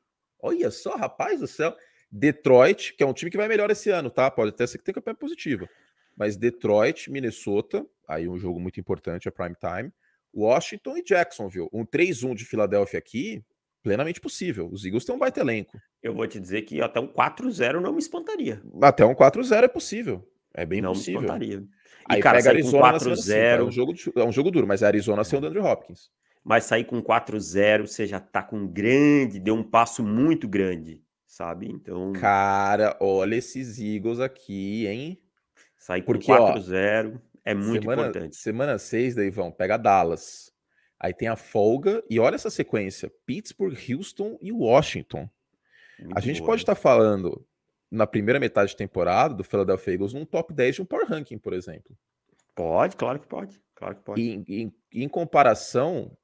Olha 0.40 0.70
só, 0.70 0.96
rapaz 0.96 1.40
do 1.40 1.46
céu. 1.46 1.76
Detroit, 2.10 2.94
que 2.94 3.02
é 3.02 3.06
um 3.06 3.12
time 3.12 3.30
que 3.30 3.36
vai 3.36 3.48
melhor 3.48 3.70
esse 3.70 3.88
ano, 3.90 4.10
tá? 4.10 4.30
Pode 4.30 4.50
até 4.50 4.66
ser 4.66 4.78
que 4.78 4.84
tenha 4.84 4.94
campanha 4.94 5.14
positiva. 5.14 5.68
Mas 6.16 6.36
Detroit, 6.36 7.10
Minnesota, 7.10 7.86
aí 8.06 8.28
um 8.28 8.38
jogo 8.38 8.60
muito 8.60 8.78
importante, 8.78 9.28
é 9.28 9.30
prime 9.30 9.54
time. 9.54 9.92
Washington 10.34 10.96
e 10.96 11.02
Jacksonville. 11.02 11.68
Um 11.72 11.84
3-1 11.84 12.34
de 12.34 12.44
Filadélfia 12.44 12.98
aqui, 12.98 13.42
plenamente 13.82 14.20
possível. 14.20 14.68
Os 14.70 14.84
Eagles 14.84 15.04
têm 15.04 15.14
um 15.14 15.18
baita 15.18 15.40
elenco. 15.40 15.78
Eu 16.02 16.14
vou 16.14 16.26
te 16.26 16.40
dizer 16.40 16.62
que 16.62 16.80
até 16.80 17.00
um 17.00 17.08
4-0 17.08 17.80
não 17.80 17.92
me 17.92 17.98
espantaria. 17.98 18.62
Até 18.82 19.04
um 19.04 19.14
4-0 19.14 19.64
é 19.64 19.68
possível. 19.68 20.26
É 20.54 20.66
bem 20.66 20.80
não 20.80 20.92
possível. 20.92 21.20
Me 21.20 21.26
espantaria. 21.26 21.64
E, 22.10 22.14
Aí 22.14 22.22
cara, 22.22 22.38
pega 22.38 22.50
Arizona 22.50 22.98
4-0. 22.98 23.32
É, 23.34 23.62
um 23.62 23.70
jogo, 23.70 23.94
é 24.16 24.24
um 24.24 24.32
jogo 24.32 24.50
duro, 24.50 24.66
mas 24.66 24.82
a 24.82 24.86
Arizona 24.86 25.24
sem 25.24 25.38
o 25.38 25.44
Andrew 25.44 25.64
Hopkins. 25.64 26.10
Mas 26.44 26.64
sair 26.64 26.84
com 26.84 27.00
4-0, 27.00 27.86
você 27.86 28.06
já 28.06 28.18
tá 28.18 28.42
com 28.42 28.66
grande, 28.66 29.38
deu 29.38 29.54
um 29.54 29.62
passo 29.62 30.02
muito 30.02 30.48
grande, 30.48 31.00
sabe? 31.26 31.68
Então. 31.70 32.12
Cara, 32.14 32.96
olha 33.00 33.36
esses 33.36 33.78
Eagles 33.78 34.18
aqui, 34.18 34.86
hein? 34.86 35.22
Sair 35.78 36.02
com 36.02 36.12
4-0 36.12 37.20
é 37.44 37.54
muito 37.54 37.82
semana, 37.82 38.02
importante. 38.02 38.36
Semana 38.36 38.78
6, 38.78 39.14
Deivão, 39.14 39.50
pega 39.50 39.76
Dallas. 39.76 40.52
Aí 40.98 41.12
tem 41.12 41.28
a 41.28 41.36
folga, 41.36 42.02
e 42.08 42.20
olha 42.20 42.36
essa 42.36 42.50
sequência: 42.50 43.12
Pittsburgh, 43.26 43.76
Houston 43.90 44.38
e 44.40 44.52
Washington. 44.52 45.28
Muito 45.98 46.16
a 46.16 46.20
gente 46.20 46.38
boa, 46.38 46.50
pode 46.50 46.62
estar 46.62 46.74
tá 46.74 46.80
falando 46.80 47.44
na 47.92 48.06
primeira 48.06 48.40
metade 48.40 48.70
de 48.70 48.76
temporada 48.76 49.34
do 49.34 49.44
Philadelphia 49.44 49.92
Eagles 49.92 50.14
num 50.14 50.24
top 50.24 50.54
10 50.54 50.76
de 50.76 50.82
um 50.82 50.84
power 50.86 51.06
ranking, 51.06 51.36
por 51.36 51.52
exemplo. 51.52 51.94
Pode, 52.54 52.96
claro 52.96 53.20
que 53.20 53.26
pode. 53.26 53.60
Claro 53.74 53.96
que 53.96 54.02
pode. 54.02 54.20
E, 54.20 54.62
em, 54.62 54.74
em 54.94 55.08
comparação, 55.08 56.16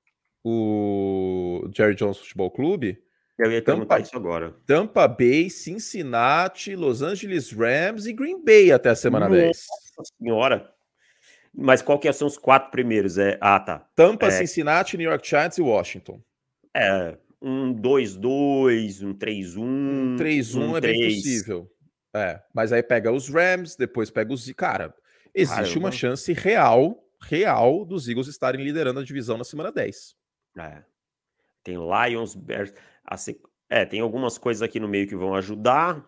o 0.42 1.68
Jerry 1.76 1.94
Jones 1.94 2.16
Futebol 2.16 2.50
Clube 2.50 3.02
Eu 3.38 3.52
ia 3.52 3.62
Tampa, 3.62 4.00
isso 4.00 4.16
agora. 4.16 4.56
Tampa 4.66 5.06
Bay, 5.06 5.50
Cincinnati, 5.50 6.74
Los 6.74 7.02
Angeles 7.02 7.52
Rams 7.52 8.06
e 8.06 8.14
Green 8.14 8.42
Bay 8.42 8.72
até 8.72 8.88
a 8.88 8.96
semana 8.96 9.28
Nossa 9.28 9.40
10. 9.40 9.66
Nossa 9.98 10.12
senhora. 10.18 10.74
Mas 11.52 11.82
qual 11.82 11.98
que 11.98 12.10
são 12.12 12.28
os 12.28 12.38
quatro 12.38 12.70
primeiros? 12.70 13.18
É, 13.18 13.36
ah, 13.40 13.60
tá. 13.60 13.86
Tampa, 13.94 14.26
é... 14.26 14.30
Cincinnati, 14.30 14.96
New 14.96 15.08
York 15.08 15.26
Giants 15.28 15.58
e 15.58 15.62
Washington. 15.62 16.22
É, 16.74 17.16
um 17.40 17.74
2-2, 17.74 19.06
um 19.06 19.14
3-1. 19.14 19.58
Um 19.58 20.16
3-1 20.16 20.56
um 20.56 20.76
é 20.76 20.80
3. 20.80 20.98
bem 20.98 21.14
possível. 21.14 21.70
É, 22.14 22.40
mas 22.54 22.72
aí 22.72 22.82
pega 22.82 23.12
os 23.12 23.28
Rams, 23.28 23.76
depois 23.76 24.10
pega 24.10 24.32
os. 24.32 24.50
Cara, 24.52 24.94
existe 25.34 25.60
Caramba. 25.60 25.78
uma 25.78 25.92
chance 25.92 26.32
real, 26.32 27.04
real 27.20 27.84
dos 27.84 28.08
Eagles 28.08 28.28
estarem 28.28 28.62
liderando 28.64 29.00
a 29.00 29.04
divisão 29.04 29.36
na 29.36 29.44
semana 29.44 29.70
10. 29.70 30.16
É. 30.58 30.82
Tem 31.62 31.76
Lions, 31.76 32.34
Bears. 32.34 32.72
É, 33.70 33.84
tem 33.84 34.00
algumas 34.00 34.38
coisas 34.38 34.62
aqui 34.62 34.80
no 34.80 34.88
meio 34.88 35.06
que 35.06 35.16
vão 35.16 35.34
ajudar. 35.34 36.04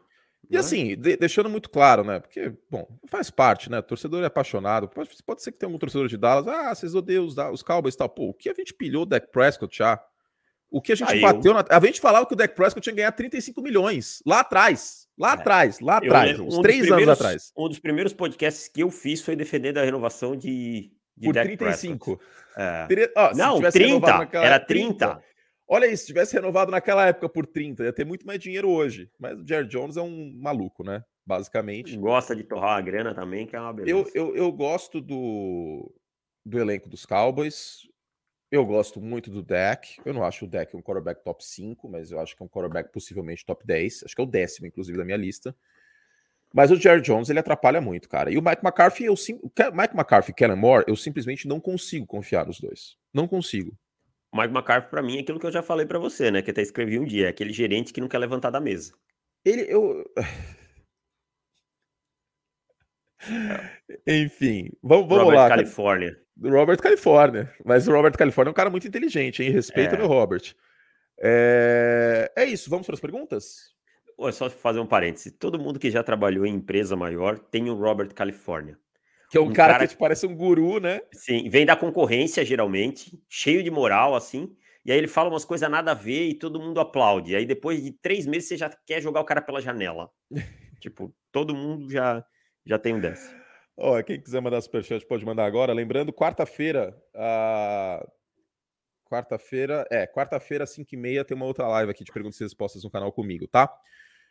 E 0.49 0.55
né? 0.55 0.61
assim, 0.61 0.97
de, 0.97 1.17
deixando 1.17 1.51
muito 1.51 1.69
claro, 1.69 2.03
né? 2.03 2.19
Porque, 2.19 2.53
bom, 2.71 2.89
faz 3.07 3.31
parte, 3.31 3.71
né? 3.71 3.83
Torcedor 3.83 4.23
é 4.23 4.27
apaixonado. 4.27 4.89
Pode, 4.89 5.11
pode 5.25 5.43
ser 5.43 5.53
que 5.53 5.59
tenha 5.59 5.69
algum 5.69 5.79
torcedor 5.79 6.09
de 6.09 6.17
Dallas. 6.17 6.49
Ah, 6.49 6.75
vocês 6.75 6.95
odeiam 6.95 7.25
os, 7.25 7.37
os 7.37 7.63
Cowboys 7.63 7.95
e 7.95 7.99
tal. 7.99 8.09
Pô, 8.09 8.31
o 8.31 8.35
que 8.35 8.49
a 8.49 8.55
gente 8.55 8.75
pilhou 8.75 9.03
o 9.03 9.07
Dak 9.07 9.31
Prescott 9.31 9.77
já? 9.77 10.03
O 10.71 10.81
que 10.81 10.93
a 10.93 10.95
gente 10.95 11.21
bateu 11.21 11.53
na. 11.53 11.65
A 11.69 11.81
gente 11.81 12.01
falava 12.01 12.25
que 12.27 12.33
o 12.33 12.37
Dak 12.37 12.55
Prescott 12.55 12.81
tinha 12.81 12.95
ganhar 12.95 13.13
35 13.13 13.61
milhões 13.61 14.23
lá 14.25 14.41
atrás. 14.41 15.09
Lá 15.19 15.33
é. 15.33 15.35
atrás, 15.35 15.81
lá 15.81 15.99
atrás, 15.99 16.39
uns 16.39 16.59
um 16.59 16.63
três 16.63 16.91
anos 16.91 17.09
atrás. 17.09 17.53
Um 17.57 17.69
dos 17.69 17.79
primeiros 17.79 18.13
podcasts 18.13 18.69
que 18.69 18.83
eu 18.83 18.91
fiz 18.91 19.21
foi 19.21 19.37
defendendo 19.37 19.79
a 19.79 19.85
renovação 19.85 20.35
de, 20.35 20.93
de 21.17 21.27
Por 21.27 21.35
Dak 21.35 21.57
35. 21.57 22.21
É. 22.57 22.87
Teria, 22.87 23.13
ó, 23.17 23.35
Não, 23.35 23.61
30. 23.61 24.19
Naquela... 24.19 24.45
Era 24.45 24.61
30. 24.61 25.07
30. 25.07 25.31
Olha 25.73 25.87
isso, 25.87 26.03
se 26.03 26.07
tivesse 26.09 26.35
renovado 26.35 26.73
naquela 26.73 27.07
época 27.07 27.29
por 27.29 27.47
30, 27.47 27.85
ia 27.85 27.93
ter 27.93 28.05
muito 28.05 28.27
mais 28.27 28.41
dinheiro 28.41 28.69
hoje. 28.69 29.09
Mas 29.19 29.39
o 29.39 29.47
Jared 29.47 29.71
Jones 29.71 29.97
é 29.97 30.03
um 30.03 30.33
maluco, 30.37 30.83
né? 30.83 31.05
Basicamente. 31.25 31.97
Gosta 31.97 32.35
de 32.35 32.43
torrar 32.43 32.79
a 32.79 32.81
grana 32.81 33.15
também, 33.15 33.47
que 33.47 33.55
é 33.55 33.61
uma 33.61 33.73
beleza. 33.73 33.97
Eu, 33.97 34.11
eu, 34.13 34.37
eu 34.37 34.51
gosto 34.51 35.01
do, 35.01 35.95
do 36.45 36.59
elenco 36.59 36.89
dos 36.89 37.07
Cowboys. 37.07 37.83
Eu 38.51 38.67
gosto 38.67 39.01
muito 39.01 39.31
do 39.31 39.43
deck. 39.43 40.01
Eu 40.05 40.13
não 40.13 40.25
acho 40.25 40.45
o 40.45 40.49
deck 40.49 40.77
um 40.77 40.83
quarterback 40.83 41.23
top 41.23 41.45
5, 41.45 41.89
mas 41.89 42.11
eu 42.11 42.19
acho 42.19 42.37
que 42.37 42.43
é 42.43 42.45
um 42.45 42.49
quarterback 42.49 42.93
possivelmente 42.93 43.47
top 43.47 43.65
10. 43.65 44.05
Acho 44.05 44.15
que 44.15 44.21
é 44.21 44.25
o 44.25 44.27
décimo, 44.27 44.67
inclusive, 44.67 44.99
da 44.99 45.05
minha 45.05 45.17
lista. 45.17 45.55
Mas 46.53 46.73
o 46.73 46.77
Jared 46.77 47.07
Jones, 47.07 47.31
ele 47.31 47.39
atrapalha 47.39 47.81
muito, 47.81 48.09
cara. 48.09 48.31
E 48.31 48.37
o 48.37 48.43
Mike 48.43 48.65
McCarthy, 48.65 49.05
eu 49.05 49.17
sim, 49.17 49.35
o 49.35 49.51
Mike 49.73 49.95
McCarthy 49.95 50.33
e 50.33 50.35
Kellen 50.35 50.57
Moore, 50.57 50.85
eu 50.89 50.97
simplesmente 50.97 51.47
não 51.47 51.61
consigo 51.61 52.07
confiar 52.07 52.45
nos 52.45 52.59
dois. 52.59 52.97
Não 53.15 53.29
consigo. 53.29 53.73
O 54.33 54.37
Mike 54.37 54.53
McCarthy, 54.53 54.91
para 54.91 55.03
mim, 55.03 55.19
é 55.19 55.21
aquilo 55.21 55.39
que 55.39 55.47
eu 55.47 55.53
já 55.53 55.63
falei 55.63 55.87
para 55.87 56.01
você, 56.01 56.29
né? 56.31 56.43
Que 56.43 56.51
até 56.51 56.61
escrevi 56.61 56.99
um 56.99 57.05
dia, 57.05 57.27
é 57.27 57.29
aquele 57.31 57.53
gerente 57.53 57.93
que 57.93 58.01
não 58.01 58.09
quer 58.09 58.19
levantar 58.19 58.51
da 58.51 58.61
mesa. 58.61 58.93
Ele, 59.45 59.63
eu. 59.63 60.05
Enfim, 64.07 64.71
vamos, 64.83 65.09
vamos 65.09 65.25
Robert 65.25 65.41
lá. 65.41 65.49
California. 65.49 66.17
Robert 66.43 66.79
California. 66.79 67.53
Mas 67.65 67.87
o 67.87 67.93
Robert 67.93 68.17
California 68.17 68.51
é 68.51 68.53
um 68.53 68.55
cara 68.55 68.71
muito 68.71 68.89
inteligente, 68.89 69.43
hein? 69.43 69.51
Respeita 69.51 69.97
é. 69.97 70.03
o 70.03 70.07
Robert. 70.07 70.55
É... 71.21 72.33
é 72.35 72.45
isso, 72.47 72.71
vamos 72.71 72.87
para 72.87 72.95
as 72.95 73.01
perguntas? 73.01 73.75
É 74.19 74.33
só 74.33 74.49
fazer 74.49 74.81
um 74.81 74.87
parêntese. 74.87 75.31
Todo 75.31 75.59
mundo 75.59 75.79
que 75.79 75.91
já 75.91 76.03
trabalhou 76.03 76.47
em 76.47 76.55
empresa 76.55 76.97
maior 76.97 77.39
tem 77.39 77.71
o 77.71 77.75
Robert 77.75 78.13
California. 78.15 78.79
Que 79.31 79.39
é 79.39 79.41
um, 79.41 79.45
um 79.45 79.53
cara, 79.53 79.75
cara, 79.75 79.87
que 79.87 79.97
parece 79.97 80.27
um 80.27 80.35
guru, 80.35 80.81
né? 80.81 81.01
Sim, 81.13 81.49
vem 81.49 81.65
da 81.65 81.77
concorrência, 81.77 82.45
geralmente, 82.45 83.23
cheio 83.29 83.63
de 83.63 83.71
moral, 83.71 84.15
assim. 84.15 84.55
E 84.85 84.91
aí 84.91 84.99
ele 84.99 85.07
fala 85.07 85.29
umas 85.29 85.45
coisas 85.45 85.71
nada 85.71 85.93
a 85.93 85.95
ver 85.95 86.29
e 86.29 86.35
todo 86.35 86.61
mundo 86.61 86.81
aplaude. 86.81 87.33
E 87.33 87.37
aí 87.37 87.47
depois 87.47 87.83
de 87.83 87.93
três 87.93 88.27
meses 88.27 88.49
você 88.49 88.57
já 88.57 88.71
quer 88.87 89.01
jogar 89.01 89.21
o 89.21 89.25
cara 89.25 89.41
pela 89.41 89.61
janela. 89.61 90.11
tipo, 90.81 91.15
todo 91.31 91.55
mundo 91.55 91.91
já, 91.91 92.25
já 92.71 92.95
um 92.95 93.01
dessa. 93.01 93.35
Ó, 93.77 94.01
quem 94.03 94.21
quiser 94.21 94.41
mandar 94.41 94.61
superchat 94.61 95.05
pode 95.07 95.25
mandar 95.25 95.45
agora. 95.45 95.73
Lembrando, 95.73 96.13
quarta-feira, 96.13 96.97
a... 97.15 98.07
quarta-feira, 99.05 99.87
é, 99.91 100.07
quarta-feira, 100.07 100.65
5h30, 100.65 101.25
tem 101.25 101.37
uma 101.37 101.47
outra 101.47 101.67
live 101.67 101.91
aqui 101.91 102.05
de 102.05 102.13
perguntas 102.13 102.39
e 102.41 102.45
respostas 102.45 102.85
no 102.85 102.91
canal 102.91 103.11
comigo, 103.13 103.49
tá? 103.49 103.69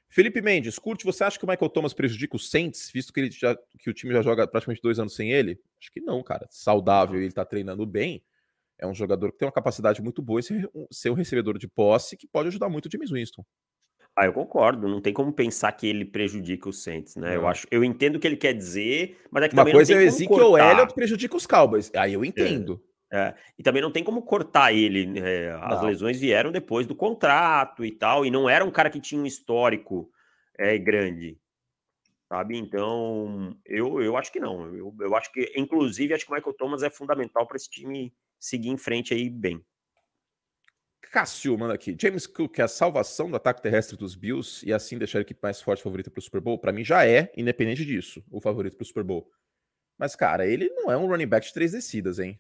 Felipe 0.08 0.42
Mendes, 0.42 0.80
curte, 0.80 1.06
você 1.06 1.24
acha 1.24 1.38
que 1.38 1.46
o 1.46 1.48
Michael 1.48 1.70
Thomas 1.70 1.94
prejudica 1.94 2.36
o 2.36 2.40
Saints, 2.40 2.90
visto 2.92 3.14
que, 3.14 3.20
ele 3.20 3.32
já, 3.32 3.56
que 3.78 3.90
o 3.90 3.94
time 3.94 4.14
já 4.14 4.22
joga 4.22 4.48
praticamente 4.48 4.82
dois 4.82 4.98
anos 4.98 5.14
sem 5.14 5.32
ele? 5.32 5.60
Acho 5.80 5.92
que 5.92 6.02
não, 6.02 6.24
cara. 6.24 6.48
Saudável, 6.50 7.22
ele 7.22 7.32
tá 7.32 7.46
treinando 7.46 7.86
bem. 7.86 8.24
É 8.80 8.88
um 8.88 8.94
jogador 8.94 9.32
que 9.32 9.38
tem 9.38 9.46
uma 9.46 9.52
capacidade 9.52 10.02
muito 10.02 10.22
boa 10.22 10.40
em 10.40 10.44
ser, 10.44 10.70
ser 10.90 11.10
um 11.12 11.14
recebedor 11.14 11.60
de 11.60 11.68
posse 11.68 12.18
que 12.18 12.28
pode 12.28 12.48
ajudar 12.48 12.70
muito 12.70 12.88
o 12.88 12.90
James 12.92 13.12
Winston. 13.12 13.46
Ah, 14.20 14.26
eu 14.26 14.34
concordo. 14.34 14.86
Não 14.86 15.00
tem 15.00 15.14
como 15.14 15.32
pensar 15.32 15.72
que 15.72 15.88
ele 15.88 16.04
prejudica 16.04 16.68
o 16.68 16.74
Saints, 16.74 17.16
né? 17.16 17.38
Eu 17.38 17.48
acho, 17.48 17.66
eu 17.72 17.86
entendo 17.86 18.18
o 18.18 18.20
que 18.20 18.28
ele 18.28 18.36
quer 18.36 18.52
dizer, 18.52 19.18
mas 19.32 19.44
é 19.44 19.48
que 19.48 19.56
uma 19.56 19.62
também 19.62 19.74
coisa 19.74 19.94
não 19.94 20.00
tem 20.00 20.08
é 20.08 20.12
o 20.12 20.14
Ezekiel 20.14 20.58
Elliott 20.58 20.94
prejudica 20.94 21.38
os 21.38 21.48
Cowboys. 21.48 21.90
Aí 21.96 22.16
eu 22.16 22.26
entendo. 22.26 22.84
É, 23.10 23.18
é. 23.18 23.36
E 23.58 23.64
também 23.64 23.82
não 23.82 23.94
tem 23.94 24.04
como 24.04 24.22
cortar 24.22 24.74
ele. 24.74 25.18
É, 25.22 25.58
as 25.62 25.82
lesões 25.82 26.20
vieram 26.20 26.52
depois 26.52 26.86
do 26.86 26.94
contrato 26.94 27.86
e 27.86 27.92
tal, 27.92 28.26
e 28.26 28.30
não 28.30 28.50
era 28.50 28.66
um 28.66 28.72
cara 28.72 28.90
que 28.90 29.00
tinha 29.00 29.22
um 29.22 29.26
histórico 29.26 30.12
é, 30.58 30.78
grande, 30.78 31.40
sabe? 32.28 32.58
Então, 32.58 33.56
eu, 33.66 34.02
eu 34.02 34.18
acho 34.18 34.34
que 34.34 34.40
não. 34.42 34.76
Eu, 34.76 34.94
eu 35.00 35.16
acho 35.16 35.32
que, 35.32 35.50
inclusive, 35.56 36.14
acho 36.14 36.26
que 36.26 36.32
o 36.34 36.36
Michael 36.36 36.58
Thomas 36.58 36.84
é 36.84 36.90
fundamental 36.90 37.48
para 37.48 37.56
esse 37.56 37.70
time 37.70 38.14
seguir 38.38 38.68
em 38.68 38.78
frente 38.78 39.14
aí 39.14 39.30
bem. 39.30 39.64
Cássio 41.12 41.58
manda 41.58 41.74
aqui. 41.74 41.96
James 42.00 42.28
Cook 42.28 42.60
é 42.60 42.64
a 42.64 42.68
salvação 42.68 43.30
do 43.30 43.36
ataque 43.36 43.62
terrestre 43.62 43.98
dos 43.98 44.16
Bills 44.16 44.66
e 44.66 44.74
assim 44.74 44.98
deixar 44.98 45.20
a 45.20 45.22
equipe 45.22 45.40
mais 45.42 45.62
forte 45.62 45.82
favorita 45.82 46.12
para 46.12 46.20
o 46.20 46.22
Super 46.22 46.42
Bowl? 46.42 46.60
Para 46.60 46.72
mim 46.72 46.84
já 46.84 47.06
é, 47.06 47.32
independente 47.36 47.86
disso, 47.86 48.24
o 48.30 48.40
favorito 48.40 48.78
para 48.78 48.84
o 48.84 48.88
Super 48.88 49.04
Bowl. 49.04 49.30
Mas, 49.98 50.16
cara, 50.16 50.48
ele 50.48 50.70
não 50.70 50.92
é 50.92 50.98
um 50.98 51.08
running 51.08 51.28
back 51.28 51.48
de 51.48 51.54
três 51.54 51.72
descidas, 51.72 52.20
hein? 52.20 52.40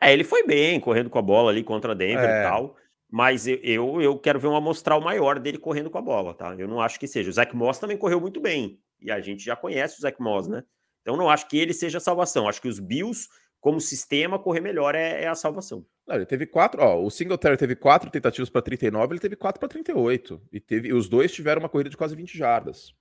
É, 0.00 0.12
ele 0.12 0.24
foi 0.24 0.46
bem, 0.46 0.80
correndo 0.80 1.10
com 1.10 1.18
a 1.18 1.22
bola 1.22 1.50
ali 1.50 1.62
contra 1.62 1.94
Denver 1.94 2.28
é. 2.28 2.40
e 2.40 2.42
tal. 2.42 2.76
Mas 3.10 3.46
eu, 3.46 3.56
eu, 3.62 4.00
eu, 4.00 4.18
quero 4.18 4.40
ver 4.40 4.46
um 4.46 4.56
amostral 4.56 4.98
maior 5.00 5.38
dele 5.38 5.58
correndo 5.58 5.90
com 5.90 5.98
a 5.98 6.02
bola, 6.02 6.32
tá? 6.32 6.54
Eu 6.56 6.66
não 6.66 6.80
acho 6.80 6.98
que 6.98 7.06
seja. 7.06 7.28
O 7.28 7.32
Zach 7.32 7.54
Moss 7.54 7.78
também 7.78 7.98
correu 7.98 8.18
muito 8.18 8.40
bem. 8.40 8.80
E 9.00 9.10
a 9.10 9.20
gente 9.20 9.44
já 9.44 9.54
conhece 9.54 9.98
o 9.98 10.00
Zach 10.00 10.18
Moss, 10.18 10.48
né? 10.48 10.64
Então 11.02 11.16
não 11.16 11.28
acho 11.28 11.46
que 11.46 11.58
ele 11.58 11.74
seja 11.74 11.98
a 11.98 12.00
salvação. 12.00 12.48
Acho 12.48 12.62
que 12.62 12.68
os 12.68 12.78
Bills, 12.78 13.28
como 13.60 13.80
sistema, 13.80 14.38
correr 14.38 14.60
melhor 14.60 14.94
é, 14.94 15.24
é 15.24 15.28
a 15.28 15.34
salvação. 15.34 15.84
Não, 16.06 16.16
ele 16.16 16.26
teve 16.26 16.46
quatro, 16.46 16.82
ó, 16.82 17.00
o 17.00 17.10
Singletary 17.10 17.56
teve 17.56 17.76
quatro 17.76 18.10
tentativas 18.10 18.50
para 18.50 18.60
39, 18.60 19.14
ele 19.14 19.20
teve 19.20 19.36
quatro 19.36 19.60
para 19.60 19.68
38. 19.68 20.42
E 20.52 20.60
teve, 20.60 20.88
e 20.88 20.92
os 20.92 21.08
dois 21.08 21.32
tiveram 21.32 21.60
uma 21.60 21.68
corrida 21.68 21.90
de 21.90 21.96
quase 21.96 22.16
20 22.16 22.36
jardas. 22.36 22.94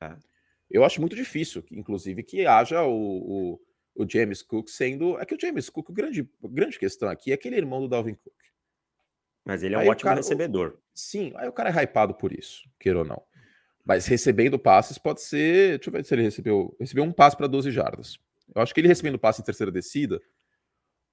É. 0.00 0.16
Eu 0.70 0.84
acho 0.84 1.00
muito 1.00 1.14
difícil, 1.14 1.62
inclusive, 1.70 2.22
que 2.22 2.46
haja 2.46 2.82
o, 2.82 2.90
o, 2.90 3.60
o, 3.94 4.06
James 4.08 4.42
Cook 4.42 4.68
sendo. 4.68 5.18
É 5.18 5.24
que 5.24 5.34
o 5.34 5.40
James 5.40 5.70
Cook, 5.70 5.90
a 5.90 5.92
grande, 5.92 6.28
grande 6.42 6.78
questão 6.78 7.08
aqui 7.08 7.30
é 7.30 7.34
aquele 7.34 7.56
irmão 7.56 7.80
do 7.80 7.88
Dalvin 7.88 8.14
Cook. 8.14 8.34
Mas 9.44 9.62
ele 9.62 9.74
é 9.74 9.78
um 9.78 9.82
aí 9.82 9.88
ótimo 9.88 10.08
cara, 10.08 10.16
recebedor. 10.16 10.78
Sim, 10.92 11.32
aí 11.36 11.48
o 11.48 11.52
cara 11.52 11.70
é 11.70 11.84
hypado 11.84 12.14
por 12.14 12.32
isso, 12.32 12.68
queira 12.80 12.98
ou 12.98 13.04
não. 13.04 13.22
Mas 13.84 14.06
recebendo 14.06 14.58
passes 14.58 14.98
pode 14.98 15.22
ser. 15.22 15.78
Deixa 15.78 15.88
eu 15.88 15.92
ver 15.92 16.04
se 16.04 16.12
ele 16.12 16.22
recebeu. 16.22 16.76
Recebeu 16.80 17.04
um 17.04 17.12
passe 17.12 17.36
para 17.36 17.46
12 17.46 17.70
jardas. 17.70 18.18
Eu 18.52 18.60
acho 18.60 18.74
que 18.74 18.80
ele 18.80 18.88
recebendo 18.88 19.18
passe 19.18 19.40
em 19.40 19.44
terceira 19.44 19.70
descida. 19.70 20.20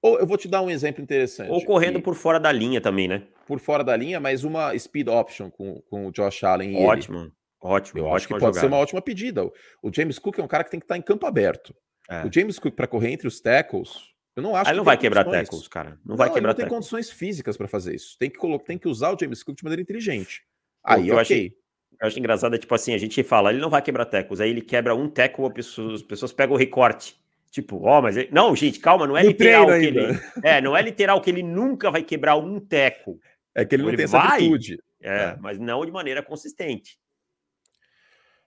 Ou 0.04 0.18
eu 0.18 0.26
vou 0.26 0.36
te 0.36 0.46
dar 0.46 0.60
um 0.60 0.68
exemplo 0.68 1.02
interessante. 1.02 1.50
Ou 1.50 1.64
correndo 1.64 1.98
por 1.98 2.14
fora 2.14 2.38
da 2.38 2.52
linha 2.52 2.78
também, 2.78 3.08
né? 3.08 3.22
Por 3.46 3.58
fora 3.58 3.82
da 3.82 3.96
linha, 3.96 4.20
mas 4.20 4.44
uma 4.44 4.78
speed 4.78 5.08
option 5.08 5.48
com, 5.48 5.80
com 5.88 6.06
o 6.06 6.12
Josh 6.12 6.44
Allen. 6.44 6.76
Ótimo, 6.84 7.20
ele. 7.20 7.32
ótimo. 7.62 8.00
Eu 8.00 8.14
acho 8.14 8.26
que 8.28 8.34
pode 8.34 8.42
jogada. 8.42 8.60
ser 8.60 8.66
uma 8.66 8.76
ótima 8.76 9.00
pedida. 9.00 9.42
O 9.82 9.90
James 9.90 10.18
Cook 10.18 10.38
é 10.38 10.42
um 10.42 10.46
cara 10.46 10.62
que 10.62 10.70
tem 10.70 10.78
que 10.78 10.84
estar 10.84 10.98
em 10.98 11.00
campo 11.00 11.26
aberto. 11.26 11.74
É. 12.10 12.22
O 12.26 12.30
James 12.30 12.58
Cook, 12.58 12.74
para 12.74 12.86
correr 12.86 13.12
entre 13.12 13.26
os 13.26 13.40
tackles, 13.40 13.94
eu 14.36 14.42
não 14.42 14.54
acho 14.54 14.70
Aí 14.70 14.76
não 14.76 14.84
vai 14.84 14.98
quebrar 14.98 15.24
tackles, 15.24 15.66
cara. 15.68 15.92
Não, 15.92 15.98
não 16.04 16.16
vai 16.18 16.28
quebrar 16.28 16.50
não 16.50 16.54
tem 16.54 16.66
tackles. 16.66 16.90
condições 16.90 17.10
físicas 17.10 17.56
para 17.56 17.66
fazer 17.66 17.94
isso. 17.94 18.18
Tem 18.18 18.28
que, 18.28 18.36
colocar, 18.36 18.66
tem 18.66 18.76
que 18.76 18.86
usar 18.86 19.10
o 19.10 19.16
James 19.18 19.42
Cook 19.42 19.56
de 19.56 19.64
maneira 19.64 19.80
inteligente. 19.80 20.42
Aí, 20.84 21.08
eu 21.08 21.14
ok. 21.14 21.22
Achei, 21.22 21.56
eu 21.98 22.06
acho 22.06 22.18
engraçado, 22.18 22.54
é 22.54 22.58
tipo 22.58 22.74
assim, 22.74 22.92
a 22.92 22.98
gente 22.98 23.22
fala, 23.22 23.48
ele 23.50 23.60
não 23.62 23.70
vai 23.70 23.80
quebrar 23.80 24.04
tackles. 24.04 24.38
Aí 24.38 24.50
ele 24.50 24.60
quebra 24.60 24.94
um 24.94 25.08
tackle, 25.08 25.46
as 25.46 26.02
pessoas 26.02 26.30
pegam 26.30 26.54
o 26.54 26.58
recorte. 26.58 27.16
Tipo, 27.54 27.84
ó, 27.84 28.00
oh, 28.00 28.02
mas. 28.02 28.16
Ele... 28.16 28.28
Não, 28.32 28.56
gente, 28.56 28.80
calma, 28.80 29.06
não 29.06 29.16
é 29.16 29.22
no 29.22 29.28
literal 29.28 29.66
que 29.66 29.72
ainda. 29.72 30.00
ele. 30.00 30.20
É, 30.42 30.60
não 30.60 30.76
é 30.76 30.82
literal 30.82 31.20
que 31.20 31.30
ele 31.30 31.40
nunca 31.40 31.88
vai 31.88 32.02
quebrar 32.02 32.34
um 32.34 32.58
teco. 32.58 33.20
É 33.54 33.64
que 33.64 33.76
ele 33.76 33.84
não 33.84 33.90
ele 33.90 33.98
tem 33.98 34.06
vai, 34.06 34.26
essa 34.26 34.34
atitude. 34.34 34.82
É, 35.00 35.16
é, 35.16 35.36
mas 35.36 35.60
não 35.60 35.86
de 35.86 35.92
maneira 35.92 36.20
consistente. 36.20 36.98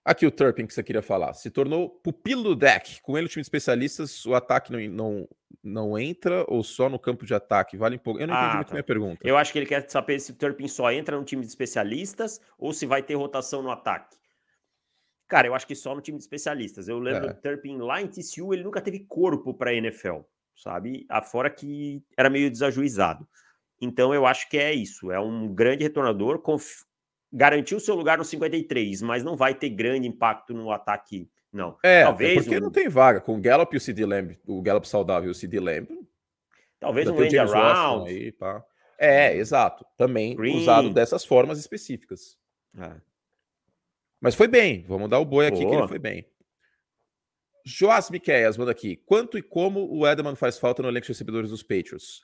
Aqui 0.04 0.26
o 0.26 0.32
Turpin 0.32 0.68
que 0.68 0.74
você 0.74 0.84
queria 0.84 1.02
falar. 1.02 1.34
Se 1.36 1.50
tornou 1.50 1.90
pupilo 1.90 2.44
do 2.44 2.56
deck. 2.56 3.00
Com 3.02 3.18
ele, 3.18 3.28
o 3.28 3.30
time 3.30 3.42
de 3.42 3.46
especialistas, 3.46 4.26
o 4.26 4.36
ataque 4.36 4.74
não, 4.74 4.80
não, 4.90 5.30
não 5.64 5.98
entra 5.98 6.44
ou 6.46 6.62
só 6.62 6.90
no 6.90 7.00
campo 7.00 7.26
de 7.26 7.34
ataque? 7.34 7.78
Vale 7.78 7.96
um 7.96 8.00
pouco. 8.00 8.20
Eu 8.20 8.28
não 8.28 8.34
entendi 8.34 8.52
ah, 8.52 8.56
muito 8.56 8.68
tá. 8.68 8.74
minha 8.74 8.84
pergunta. 8.84 9.26
Eu 9.26 9.38
acho 9.38 9.54
que 9.54 9.60
ele 9.60 9.66
quer 9.66 9.90
saber 9.90 10.20
se 10.20 10.32
o 10.32 10.36
Turpin 10.36 10.68
só 10.68 10.92
entra 10.92 11.18
no 11.18 11.24
time 11.24 11.44
de 11.44 11.48
especialistas 11.48 12.42
ou 12.58 12.74
se 12.74 12.86
vai 12.86 13.02
ter 13.02 13.16
rotação 13.16 13.64
no 13.64 13.72
ataque. 13.72 14.18
Cara, 15.28 15.48
eu 15.48 15.54
acho 15.54 15.68
que 15.68 15.76
só 15.76 15.94
no 15.94 16.02
time 16.02 16.18
de 16.18 16.24
especialistas. 16.24 16.88
Eu 16.88 17.00
lembro 17.00 17.26
é. 17.26 17.34
do 17.34 17.42
Turpin 17.42 17.78
lá 17.78 18.02
em 18.02 18.08
TCU, 18.08 18.54
ele 18.54 18.64
nunca 18.64 18.82
teve 18.82 19.00
corpo 19.00 19.54
para 19.54 19.74
NFL, 19.74 20.20
sabe? 20.56 21.06
Afora 21.10 21.50
que 21.50 22.02
era 22.18 22.30
meio 22.30 22.50
desajuizado. 22.50 23.28
Então 23.82 24.14
eu 24.14 24.26
acho 24.26 24.50
que 24.50 24.58
é 24.58 24.74
isso. 24.74 25.12
É 25.12 25.20
um 25.20 25.54
grande 25.54 25.84
retornador, 25.84 26.40
conf... 26.40 26.84
garantiu 27.32 27.80
seu 27.80 27.96
lugar 27.96 28.18
no 28.18 28.24
53, 28.24 29.02
mas 29.02 29.24
não 29.24 29.36
vai 29.36 29.54
ter 29.54 29.70
grande 29.70 30.08
impacto 30.08 30.54
no 30.54 30.72
ataque, 30.72 31.30
não. 31.52 31.78
É, 31.84 32.04
Talvez 32.04 32.44
porque 32.44 32.58
um... 32.58 32.62
não 32.62 32.72
tem 32.72 32.88
vaga. 32.88 33.20
Com 33.20 33.36
o 33.36 33.42
Gallup 33.42 33.74
e 33.74 33.78
o 33.78 33.82
CD 33.82 34.06
Lamb, 34.06 34.40
o 34.46 34.62
Gallup 34.62 34.88
saudável 34.88 35.28
e 35.28 35.32
o 35.32 35.36
CD 35.36 35.60
Lamb. 35.60 35.90
Talvez 36.80 37.10
um 37.10 37.22
end 37.22 37.38
around. 37.38 38.10
Aí, 38.10 38.32
pá. 38.32 38.64
É, 39.00 39.36
exato. 39.36 39.86
Também 39.96 40.36
Green. 40.36 40.58
usado 40.58 40.90
dessas 40.90 41.24
formas 41.24 41.60
específicas. 41.60 42.38
É. 42.78 42.96
Mas 44.22 44.36
foi 44.36 44.48
bem. 44.48 44.84
Vamos 44.88 45.10
dar 45.10 45.20
o 45.20 45.26
boi 45.26 45.48
aqui 45.48 45.64
Pô. 45.64 45.70
que 45.70 45.76
ele 45.76 45.88
foi 45.88 46.00
bem. 46.00 46.26
Joás 47.66 48.10
Miqueias 48.10 48.58
manda 48.58 48.72
aqui. 48.72 48.96
Quanto 49.06 49.38
e 49.38 49.42
como 49.42 49.88
o 49.92 50.08
Edelman 50.08 50.36
faz 50.36 50.58
falta 50.58 50.82
no 50.82 50.88
elenco 50.88 51.06
de 51.06 51.12
recebedores 51.12 51.50
dos 51.50 51.62
Patriots? 51.62 52.22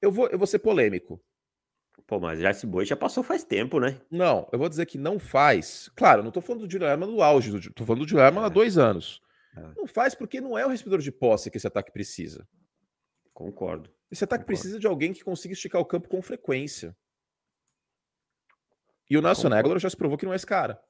Eu 0.00 0.10
vou, 0.10 0.26
eu 0.28 0.38
vou 0.38 0.46
ser 0.46 0.58
polêmico. 0.58 1.22
Pô, 2.06 2.20
mas 2.20 2.38
já 2.40 2.50
esse 2.50 2.66
boi 2.66 2.84
já 2.84 2.96
passou 2.96 3.22
faz 3.22 3.42
tempo, 3.42 3.80
né? 3.80 4.00
Não, 4.10 4.48
eu 4.52 4.58
vou 4.58 4.68
dizer 4.68 4.86
que 4.86 4.96
não 4.96 5.18
faz. 5.18 5.90
Claro, 5.96 6.22
não 6.22 6.30
tô 6.30 6.40
falando 6.40 6.62
do 6.62 6.68
Dylan 6.68 6.96
no 6.96 7.22
auge, 7.22 7.50
do, 7.50 7.72
tô 7.72 7.84
falando 7.84 8.00
do 8.00 8.06
Dylan 8.06 8.22
é. 8.22 8.44
há 8.44 8.48
dois 8.48 8.78
anos. 8.78 9.20
É. 9.56 9.60
Não 9.76 9.86
faz 9.86 10.14
porque 10.14 10.40
não 10.40 10.56
é 10.56 10.64
o 10.64 10.68
recebedor 10.68 11.00
de 11.00 11.10
posse 11.10 11.50
que 11.50 11.56
esse 11.56 11.66
ataque 11.66 11.90
precisa. 11.90 12.46
Concordo. 13.34 13.90
Esse 14.10 14.24
ataque 14.24 14.44
concordo. 14.44 14.46
precisa 14.46 14.78
de 14.78 14.86
alguém 14.86 15.12
que 15.12 15.24
consiga 15.24 15.52
esticar 15.52 15.80
o 15.80 15.86
campo 15.86 16.08
com 16.08 16.22
frequência. 16.22 16.96
E 19.10 19.16
o 19.16 19.22
Nelson 19.22 19.52
Aguilar 19.52 19.78
já 19.78 19.90
se 19.90 19.96
provou 19.96 20.16
que 20.16 20.24
não 20.24 20.32
é 20.32 20.36
esse 20.36 20.46
cara. 20.46 20.80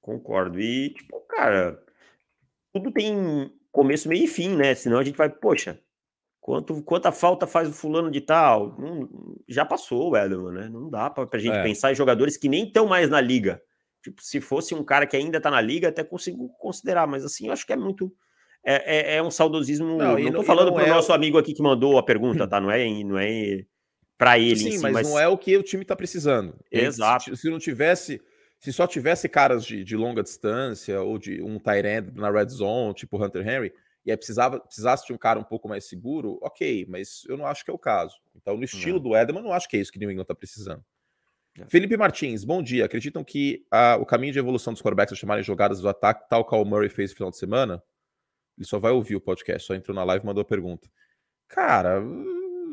Concordo. 0.00 0.60
E, 0.60 0.90
tipo, 0.90 1.20
cara, 1.28 1.82
tudo 2.72 2.92
tem 2.92 3.52
começo, 3.70 4.08
meio 4.08 4.24
e 4.24 4.28
fim, 4.28 4.56
né? 4.56 4.74
Senão 4.74 4.98
a 4.98 5.04
gente 5.04 5.16
vai, 5.16 5.28
poxa, 5.28 5.78
quanto, 6.40 6.82
quanta 6.82 7.12
falta 7.12 7.46
faz 7.46 7.68
o 7.68 7.72
fulano 7.72 8.10
de 8.10 8.20
tal? 8.20 8.76
Não, 8.78 9.08
já 9.46 9.64
passou 9.64 10.10
o 10.10 10.16
Edelman, 10.16 10.52
né? 10.52 10.68
Não 10.68 10.88
dá 10.88 11.10
pra, 11.10 11.26
pra 11.26 11.38
gente 11.38 11.56
é. 11.56 11.62
pensar 11.62 11.92
em 11.92 11.96
jogadores 11.96 12.36
que 12.36 12.48
nem 12.48 12.66
estão 12.66 12.86
mais 12.86 13.08
na 13.10 13.20
liga. 13.20 13.60
Tipo, 14.02 14.22
se 14.22 14.40
fosse 14.40 14.74
um 14.74 14.84
cara 14.84 15.06
que 15.06 15.16
ainda 15.16 15.40
tá 15.40 15.50
na 15.50 15.60
liga, 15.60 15.88
até 15.88 16.02
consigo 16.04 16.48
considerar, 16.58 17.06
mas 17.06 17.24
assim, 17.24 17.48
eu 17.48 17.52
acho 17.52 17.66
que 17.66 17.72
é 17.72 17.76
muito. 17.76 18.12
É, 18.64 19.14
é, 19.14 19.16
é 19.16 19.22
um 19.22 19.30
saudosismo. 19.30 19.96
Não, 19.96 20.18
não 20.18 20.32
tô 20.32 20.42
falando 20.42 20.72
pro 20.72 20.84
é... 20.84 20.88
nosso 20.88 21.12
amigo 21.12 21.38
aqui 21.38 21.52
que 21.52 21.62
mandou 21.62 21.98
a 21.98 22.02
pergunta, 22.02 22.46
tá? 22.48 22.60
Não 22.60 22.70
é, 22.70 22.88
não 23.04 23.18
é 23.18 23.64
para 24.16 24.38
ele. 24.38 24.56
Sim, 24.56 24.72
si, 24.72 24.78
mas, 24.80 24.92
mas, 24.92 25.08
não 25.08 25.18
é 25.18 25.28
o 25.28 25.38
que 25.38 25.56
o 25.56 25.62
time 25.62 25.84
tá 25.84 25.94
precisando. 25.94 26.58
Exato. 26.70 27.36
Se, 27.36 27.42
se 27.42 27.50
não 27.50 27.58
tivesse 27.58 28.20
se 28.58 28.72
só 28.72 28.86
tivesse 28.86 29.28
caras 29.28 29.64
de, 29.64 29.84
de 29.84 29.96
longa 29.96 30.22
distância 30.22 31.00
ou 31.00 31.18
de 31.18 31.40
um 31.42 31.58
Tyrant 31.58 32.12
na 32.14 32.30
red 32.30 32.48
zone, 32.48 32.94
tipo 32.94 33.22
Hunter 33.22 33.46
Henry, 33.46 33.72
e 34.04 34.10
aí 34.10 34.16
precisava, 34.16 34.58
precisasse 34.60 35.06
de 35.06 35.12
um 35.12 35.18
cara 35.18 35.38
um 35.38 35.44
pouco 35.44 35.68
mais 35.68 35.84
seguro, 35.84 36.38
ok, 36.40 36.86
mas 36.88 37.24
eu 37.28 37.36
não 37.36 37.46
acho 37.46 37.64
que 37.64 37.70
é 37.70 37.74
o 37.74 37.78
caso. 37.78 38.16
Então, 38.34 38.56
no 38.56 38.64
estilo 38.64 38.96
não. 38.96 39.02
do 39.02 39.16
Edelman, 39.16 39.42
não 39.42 39.52
acho 39.52 39.68
que 39.68 39.76
é 39.76 39.80
isso 39.80 39.92
que 39.92 39.98
New 39.98 40.10
England 40.10 40.22
está 40.22 40.34
precisando. 40.34 40.84
É. 41.58 41.66
Felipe 41.68 41.96
Martins, 41.96 42.44
bom 42.44 42.62
dia. 42.62 42.84
Acreditam 42.84 43.22
que 43.22 43.66
a, 43.70 43.96
o 43.96 44.06
caminho 44.06 44.32
de 44.32 44.38
evolução 44.38 44.72
dos 44.72 44.80
quarterbacks 44.80 45.12
é 45.12 45.16
chamarem 45.16 45.44
jogadas 45.44 45.80
do 45.80 45.88
ataque, 45.88 46.28
tal 46.28 46.44
qual 46.44 46.62
o 46.62 46.64
Murray 46.64 46.88
fez 46.88 47.10
no 47.10 47.16
final 47.16 47.30
de 47.30 47.36
semana? 47.36 47.82
Ele 48.56 48.66
só 48.66 48.78
vai 48.78 48.92
ouvir 48.92 49.14
o 49.14 49.20
podcast, 49.20 49.66
só 49.66 49.74
entrou 49.74 49.94
na 49.94 50.04
live 50.04 50.24
e 50.24 50.26
mandou 50.26 50.42
a 50.42 50.44
pergunta. 50.44 50.88
Cara, 51.46 52.02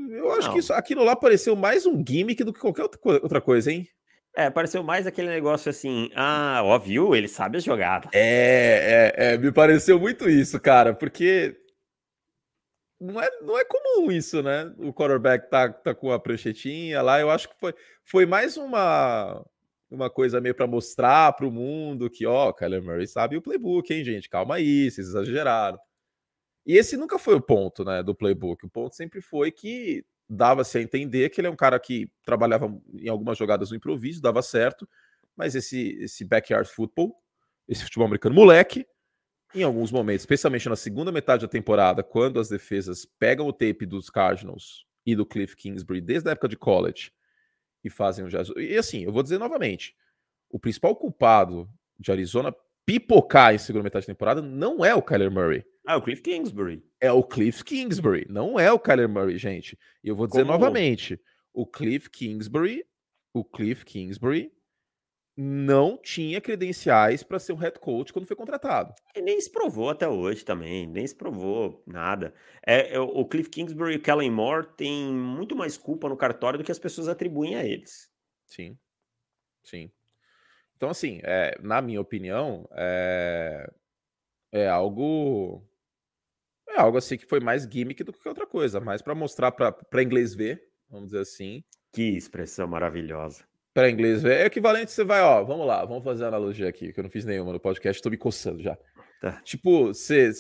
eu 0.10 0.32
acho 0.32 0.48
não. 0.48 0.54
que 0.54 0.60
isso, 0.60 0.74
aquilo 0.74 1.04
lá 1.04 1.16
pareceu 1.16 1.56
mais 1.56 1.86
um 1.86 2.04
gimmick 2.06 2.44
do 2.44 2.54
que 2.54 2.60
qualquer 2.60 2.84
outra 2.84 3.42
coisa, 3.42 3.72
hein? 3.72 3.88
É, 4.36 4.50
pareceu 4.50 4.84
mais 4.84 5.08
aquele 5.08 5.30
negócio 5.30 5.70
assim, 5.70 6.10
ah, 6.14 6.62
ó, 6.64 6.78
viu? 6.78 7.16
Ele 7.16 7.28
sabe 7.28 7.58
as 7.58 7.64
jogadas. 7.64 8.10
É, 8.14 9.14
é, 9.16 9.34
é, 9.34 9.38
me 9.38 9.52
pareceu 9.52 9.98
muito 9.98 10.30
isso, 10.30 10.60
cara, 10.60 10.94
porque 10.94 11.56
não 13.00 13.22
é, 13.22 13.30
não 13.42 13.58
é 13.58 13.64
comum 13.64 14.12
isso, 14.12 14.44
né? 14.44 14.74
O 14.78 14.94
quarterback 14.94 15.50
tá, 15.50 15.72
tá 15.72 15.96
com 15.96 16.12
a 16.12 16.20
pranchetinha 16.20 17.02
lá, 17.02 17.20
eu 17.20 17.30
acho 17.30 17.48
que 17.48 17.56
foi, 17.58 17.74
foi 18.04 18.26
mais 18.26 18.58
uma, 18.58 19.42
uma 19.90 20.10
coisa 20.10 20.42
meio 20.42 20.54
para 20.54 20.68
mostrar 20.68 21.32
para 21.34 21.48
o 21.48 21.52
mundo 21.52 22.10
que, 22.10 22.26
ó, 22.26 22.52
Kyler 22.52 22.84
Murray 22.84 23.08
sabe 23.08 23.38
o 23.38 23.42
playbook, 23.42 23.94
hein, 23.94 24.04
gente? 24.04 24.30
Calma 24.30 24.56
aí, 24.56 24.92
vocês 24.92 25.08
exageraram. 25.08 25.80
E 26.66 26.78
esse 26.78 26.98
nunca 26.98 27.20
foi 27.20 27.36
o 27.36 27.42
ponto, 27.42 27.86
né, 27.86 28.04
do 28.04 28.16
playbook. 28.16 28.66
O 28.66 28.70
ponto 28.70 28.96
sempre 28.96 29.22
foi 29.22 29.52
que 29.52 30.04
dava-se 30.30 30.78
a 30.78 30.82
entender 30.82 31.30
que 31.30 31.40
ele 31.40 31.48
é 31.48 31.52
um 31.52 31.56
cara 31.56 31.80
que 31.80 32.10
trabalhava 32.24 32.74
em 32.94 33.08
algumas 33.08 33.38
jogadas 33.38 33.70
no 33.70 33.78
improviso, 33.78 34.22
dava 34.22 34.42
certo, 34.42 34.88
mas 35.36 35.56
esse, 35.56 35.98
esse 36.00 36.26
backyard 36.26 36.70
football, 36.70 37.16
esse 37.68 37.84
futebol 37.84 38.08
americano 38.08 38.36
moleque, 38.36 38.86
em 39.54 39.64
alguns 39.64 39.92
momentos, 39.92 40.24
especialmente 40.24 40.68
na 40.68 40.76
segunda 40.76 41.12
metade 41.12 41.44
da 41.44 41.48
temporada, 41.48 42.04
quando 42.04 42.40
as 42.40 42.50
defesas 42.50 43.06
pegam 43.18 43.48
o 43.48 43.54
tape 43.54 43.86
dos 43.86 44.10
Cardinals 44.10 44.86
e 45.06 45.16
do 45.16 45.26
Cliff 45.26 45.56
Kingsbury 45.56 46.02
desde 46.02 46.28
a 46.28 46.32
época 46.34 46.48
de 46.48 46.58
college 46.58 47.12
e 47.84 47.90
fazem 47.90 48.26
o 48.26 48.30
jazz. 48.30 48.50
E 48.58 48.76
assim, 48.76 49.04
eu 49.04 49.14
vou 49.14 49.24
dizer 49.24 49.38
novamente, 49.38 49.96
o 50.50 50.60
principal 50.60 50.96
culpado 50.96 51.70
de 52.00 52.12
Arizona 52.12 52.54
pipocar 52.86 53.54
em 53.54 53.58
segunda 53.58 53.84
metade 53.84 54.06
da 54.06 54.14
temporada 54.14 54.42
não 54.42 54.84
é 54.84 54.94
o 54.94 55.02
Kyler 55.02 55.32
Murray. 55.32 55.66
Ah, 55.86 55.94
é 55.94 55.96
o 55.98 56.02
Cliff 56.02 56.22
Kingsbury. 56.22 56.84
É 57.00 57.12
o 57.12 57.24
Cliff 57.24 57.64
Kingsbury, 57.64 58.26
não 58.30 58.60
é 58.60 58.72
o 58.72 58.80
Kyler 58.80 59.08
Murray, 59.08 59.38
gente. 59.38 59.78
E 60.04 60.08
eu 60.08 60.16
vou 60.16 60.28
dizer 60.28 60.46
Como... 60.46 60.54
novamente, 60.54 61.20
o 61.54 61.66
Cliff 61.66 62.10
Kingsbury, 62.10 62.86
o 63.34 63.44
Cliff 63.44 63.86
Kingsbury 63.86 64.52
não 65.38 65.98
tinha 65.98 66.40
credenciais 66.40 67.22
para 67.22 67.40
ser 67.40 67.52
um 67.52 67.58
head 67.58 67.78
coach 67.80 68.14
quando 68.14 68.26
foi 68.26 68.36
contratado. 68.36 68.94
E 69.14 69.22
nem 69.22 69.40
se 69.40 69.52
provou 69.52 69.90
até 69.90 70.08
hoje 70.08 70.46
também, 70.46 70.88
nem 70.88 71.06
se 71.06 71.14
provou 71.14 71.84
nada. 71.86 72.34
É, 72.66 72.96
é, 72.96 73.00
o 73.00 73.26
Cliff 73.26 73.50
Kingsbury 73.50 73.94
e 73.96 73.98
o 73.98 74.02
Kellen 74.02 74.32
Moore 74.32 74.68
têm 74.78 75.14
muito 75.14 75.56
mais 75.56 75.78
culpa 75.78 76.08
no 76.08 76.16
cartório 76.16 76.58
do 76.58 76.64
que 76.64 76.72
as 76.72 76.80
pessoas 76.80 77.10
atribuem 77.10 77.56
a 77.56 77.66
eles. 77.66 78.10
Sim, 78.46 78.78
sim. 79.62 79.92
Então, 80.78 80.90
assim, 80.90 81.20
é, 81.24 81.58
na 81.62 81.82
minha 81.82 82.00
opinião, 82.00 82.68
é, 82.72 83.70
é 84.54 84.68
algo 84.70 85.68
é 86.76 86.80
algo 86.80 86.98
assim 86.98 87.18
que 87.18 87.26
foi 87.26 87.40
mais 87.40 87.64
gimmick 87.64 88.04
do 88.04 88.14
que 88.14 88.28
outra 88.28 88.46
coisa, 88.46 88.80
mais 88.80 89.02
para 89.02 89.16
mostrar 89.16 89.52
para 89.52 90.04
inglês 90.04 90.36
ver, 90.36 90.62
vamos 90.90 91.08
dizer 91.08 91.20
assim. 91.20 91.64
Que 91.92 92.16
expressão 92.18 92.68
maravilhosa. 92.68 93.44
Para 93.74 93.90
inglês 93.90 94.22
ver, 94.22 94.42
é 94.42 94.46
equivalente, 94.46 94.92
você 94.92 95.04
vai, 95.04 95.22
ó, 95.22 95.44
vamos 95.44 95.66
lá, 95.68 95.84
vamos 95.84 96.04
fazer 96.04 96.26
analogia 96.26 96.70
aqui, 96.70 96.94
que 96.94 97.00
eu 97.00 97.04
não 97.04 97.10
fiz 97.10 97.26
nenhuma 97.26 97.52
no 97.52 97.60
podcast, 97.60 97.98
estou 97.98 98.12
me 98.12 98.18
coçando 98.18 98.62
já. 98.62 98.78
Tá. 99.20 99.42
Tipo, 99.42 99.88
você, 99.88 100.32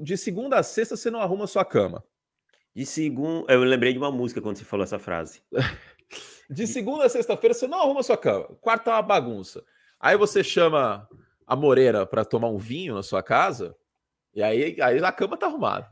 de 0.00 0.16
segunda 0.16 0.58
a 0.58 0.62
sexta 0.62 0.96
você 0.96 1.10
não 1.10 1.20
arruma 1.20 1.46
sua 1.46 1.64
cama. 1.64 2.04
De 2.74 2.84
segunda, 2.84 3.52
eu 3.52 3.60
lembrei 3.60 3.92
de 3.92 3.98
uma 3.98 4.12
música 4.12 4.40
quando 4.40 4.56
você 4.56 4.64
falou 4.64 4.84
essa 4.84 4.98
frase. 4.98 5.42
de 6.48 6.66
segunda 6.66 7.06
a 7.06 7.08
sexta-feira 7.08 7.54
você 7.54 7.66
não 7.66 7.80
arruma 7.80 8.02
sua 8.02 8.16
cama. 8.16 8.44
Quarta 8.60 8.90
é 8.90 8.94
uma 8.94 9.02
bagunça. 9.02 9.64
Aí 9.98 10.16
você 10.16 10.44
chama 10.44 11.08
a 11.46 11.56
Moreira 11.56 12.06
para 12.06 12.24
tomar 12.24 12.48
um 12.48 12.58
vinho 12.58 12.94
na 12.94 13.02
sua 13.02 13.22
casa, 13.22 13.74
e 14.36 14.42
aí, 14.42 14.76
aí 14.82 14.98
a 15.02 15.10
cama 15.10 15.36
tá 15.36 15.46
arrumada. 15.46 15.88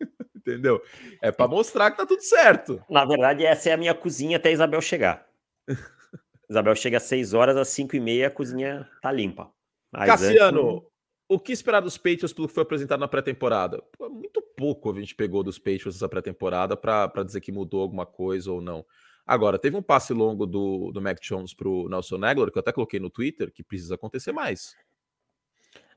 Entendeu? 0.34 0.82
É 1.22 1.30
para 1.30 1.46
mostrar 1.46 1.92
que 1.92 1.96
tá 1.96 2.04
tudo 2.04 2.20
certo. 2.20 2.82
Na 2.90 3.04
verdade, 3.04 3.46
essa 3.46 3.70
é 3.70 3.72
a 3.72 3.76
minha 3.76 3.94
cozinha 3.94 4.36
até 4.36 4.48
a 4.48 4.52
Isabel 4.52 4.80
chegar. 4.82 5.26
Isabel 6.50 6.74
chega 6.74 6.96
às 6.96 7.04
6 7.04 7.32
horas, 7.32 7.56
às 7.56 7.68
5 7.68 7.94
e 7.94 8.00
meia, 8.00 8.26
a 8.26 8.30
cozinha 8.30 8.86
tá 9.00 9.10
limpa. 9.10 9.50
Mas 9.90 10.06
Cassiano, 10.06 10.78
antes... 10.78 10.88
o 11.28 11.38
que 11.38 11.52
esperar 11.52 11.80
dos 11.80 11.96
Patriots 11.96 12.32
pelo 12.32 12.48
que 12.48 12.54
foi 12.54 12.64
apresentado 12.64 13.00
na 13.00 13.08
pré-temporada? 13.08 13.82
Muito 14.00 14.42
pouco 14.56 14.90
a 14.90 15.00
gente 15.00 15.14
pegou 15.14 15.42
dos 15.42 15.58
Patriots 15.58 15.94
essa 15.96 16.08
pré-temporada 16.08 16.76
para 16.76 17.22
dizer 17.22 17.40
que 17.40 17.52
mudou 17.52 17.80
alguma 17.80 18.04
coisa 18.04 18.50
ou 18.50 18.60
não. 18.60 18.84
Agora, 19.24 19.58
teve 19.58 19.76
um 19.76 19.82
passe 19.82 20.12
longo 20.12 20.44
do, 20.44 20.90
do 20.92 21.00
Mac 21.00 21.18
Jones 21.22 21.54
pro 21.54 21.88
Nelson 21.88 22.22
Aguilar, 22.22 22.50
que 22.50 22.58
eu 22.58 22.60
até 22.60 22.72
coloquei 22.72 23.00
no 23.00 23.08
Twitter, 23.08 23.50
que 23.50 23.62
precisa 23.62 23.94
acontecer 23.94 24.32
mais. 24.32 24.76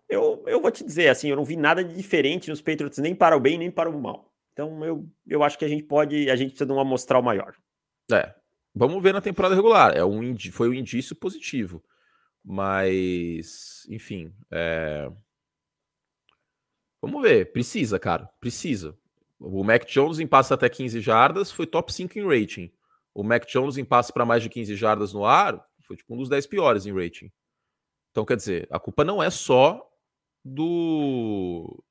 Eu, 0.09 0.43
eu 0.47 0.61
vou 0.61 0.71
te 0.71 0.83
dizer, 0.83 1.09
assim, 1.09 1.29
eu 1.29 1.35
não 1.35 1.43
vi 1.43 1.57
nada 1.57 1.83
de 1.83 1.93
diferente 1.93 2.49
nos 2.49 2.61
Patriots, 2.61 2.97
nem 2.99 3.13
para 3.13 3.35
o 3.35 3.39
bem, 3.39 3.57
nem 3.57 3.69
para 3.69 3.89
o 3.89 4.01
mal. 4.01 4.33
Então, 4.53 4.83
eu, 4.83 5.07
eu 5.27 5.43
acho 5.43 5.57
que 5.57 5.65
a 5.65 5.67
gente 5.67 5.83
pode, 5.83 6.29
a 6.29 6.35
gente 6.35 6.49
precisa 6.49 6.65
de 6.65 6.71
uma 6.71 6.81
amostral 6.81 7.21
maior. 7.21 7.55
É, 8.11 8.33
vamos 8.73 9.03
ver 9.03 9.13
na 9.13 9.21
temporada 9.21 9.53
regular. 9.53 9.95
É 9.95 10.03
um, 10.03 10.35
foi 10.51 10.69
um 10.69 10.73
indício 10.73 11.15
positivo. 11.15 11.83
Mas, 12.43 13.85
enfim, 13.89 14.33
é... 14.49 15.11
vamos 17.01 17.21
ver. 17.21 17.51
Precisa, 17.51 17.99
cara, 17.99 18.29
precisa. 18.39 18.97
O 19.37 19.63
Mac 19.63 19.85
Jones 19.85 20.19
em 20.19 20.25
passe 20.25 20.53
até 20.53 20.69
15 20.69 21.01
jardas 21.01 21.51
foi 21.51 21.67
top 21.67 21.93
5 21.93 22.17
em 22.17 22.25
rating. 22.25 22.71
O 23.13 23.21
Mac 23.21 23.45
Jones 23.45 23.77
em 23.77 23.83
passe 23.83 24.13
para 24.13 24.25
mais 24.25 24.41
de 24.41 24.49
15 24.49 24.75
jardas 24.75 25.13
no 25.13 25.25
ar 25.25 25.61
foi 25.81 25.97
tipo 25.97 26.13
um 26.13 26.17
dos 26.17 26.29
10 26.29 26.47
piores 26.47 26.85
em 26.85 26.93
rating. 26.93 27.31
Então, 28.11 28.25
quer 28.25 28.37
dizer, 28.37 28.67
a 28.71 28.79
culpa 28.79 29.03
não 29.03 29.21
é 29.21 29.29
só 29.29 29.86
do. 30.47 31.83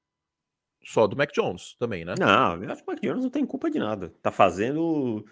Só 0.84 1.06
do 1.06 1.16
Mac 1.16 1.32
Jones 1.32 1.74
também, 1.78 2.04
né? 2.04 2.14
Não, 2.18 2.62
eu 2.62 2.70
acho 2.70 2.84
que 2.84 2.90
o 2.90 2.92
Mac 2.92 3.02
Jones 3.02 3.24
não 3.24 3.30
tem 3.30 3.44
culpa 3.44 3.70
de 3.70 3.78
nada. 3.78 4.12
Tá 4.22 4.30
fazendo. 4.30 5.24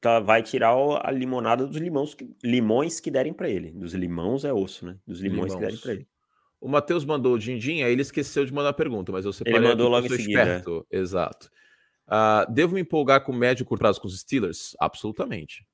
Tá, 0.00 0.18
vai 0.18 0.42
tirar 0.42 0.74
a 1.02 1.10
limonada 1.10 1.66
dos 1.66 1.76
limões, 1.76 2.16
limões 2.42 3.00
que 3.00 3.10
derem 3.10 3.34
para 3.34 3.50
ele. 3.50 3.70
Dos 3.72 3.92
limões 3.92 4.44
é 4.44 4.52
osso, 4.52 4.86
né? 4.86 4.96
Dos 5.06 5.20
limões, 5.20 5.52
limões. 5.52 5.54
que 5.54 5.60
derem 5.60 5.78
para 5.78 5.92
ele. 5.92 6.08
O 6.60 6.68
Matheus 6.68 7.04
mandou 7.04 7.34
o 7.34 7.38
din-din, 7.38 7.82
aí 7.82 7.92
ele 7.92 8.02
esqueceu 8.02 8.44
de 8.44 8.52
mandar 8.52 8.70
a 8.70 8.74
pergunta, 8.74 9.10
mas 9.10 9.24
eu 9.24 9.32
separei. 9.32 9.58
Ele 9.58 9.68
mandou 9.68 9.88
logo 9.88 10.06
em 10.06 10.10
seguida. 10.10 10.42
Esperto. 10.42 10.86
Exato. 10.90 11.50
Uh, 12.06 12.52
devo 12.52 12.74
me 12.74 12.80
empolgar 12.80 13.24
com 13.24 13.32
médio 13.32 13.62
e 13.62 13.66
curto 13.66 13.80
prazo 13.80 14.00
com 14.00 14.06
os 14.06 14.18
Steelers? 14.18 14.76
Absolutamente. 14.78 15.66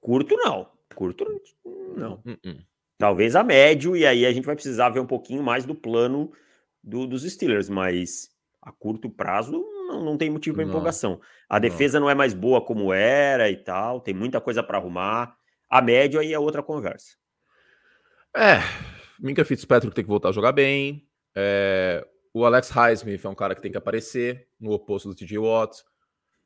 Curto 0.00 0.36
não. 0.36 0.70
Curto 0.94 1.24
não. 1.96 2.14
Uh 2.24 2.36
-uh. 2.44 2.64
Talvez 3.02 3.34
a 3.34 3.42
médio, 3.42 3.96
e 3.96 4.06
aí 4.06 4.24
a 4.24 4.32
gente 4.32 4.44
vai 4.44 4.54
precisar 4.54 4.88
ver 4.90 5.00
um 5.00 5.06
pouquinho 5.06 5.42
mais 5.42 5.64
do 5.64 5.74
plano 5.74 6.30
do, 6.80 7.04
dos 7.04 7.28
Steelers, 7.28 7.68
mas 7.68 8.30
a 8.62 8.70
curto 8.70 9.10
prazo 9.10 9.60
não, 9.88 10.04
não 10.04 10.16
tem 10.16 10.30
motivo 10.30 10.54
para 10.54 10.64
empolgação. 10.64 11.20
A 11.48 11.58
defesa 11.58 11.98
não. 11.98 12.06
não 12.06 12.10
é 12.12 12.14
mais 12.14 12.32
boa 12.32 12.64
como 12.64 12.92
era 12.92 13.50
e 13.50 13.56
tal, 13.56 14.00
tem 14.00 14.14
muita 14.14 14.40
coisa 14.40 14.62
para 14.62 14.78
arrumar. 14.78 15.36
A 15.68 15.82
médio 15.82 16.20
aí 16.20 16.32
é 16.32 16.38
outra 16.38 16.62
conversa. 16.62 17.16
É, 18.36 18.60
Minka 19.18 19.44
Fitzpatrick 19.44 19.96
tem 19.96 20.04
que 20.04 20.08
voltar 20.08 20.28
a 20.28 20.32
jogar 20.32 20.52
bem. 20.52 21.04
É, 21.34 22.06
o 22.32 22.44
Alex 22.44 22.70
Highsmith 22.70 23.24
é 23.24 23.28
um 23.28 23.34
cara 23.34 23.56
que 23.56 23.62
tem 23.62 23.72
que 23.72 23.78
aparecer 23.78 24.46
no 24.60 24.70
oposto 24.70 25.08
do 25.08 25.14
TJ 25.16 25.38
Watt. 25.38 25.82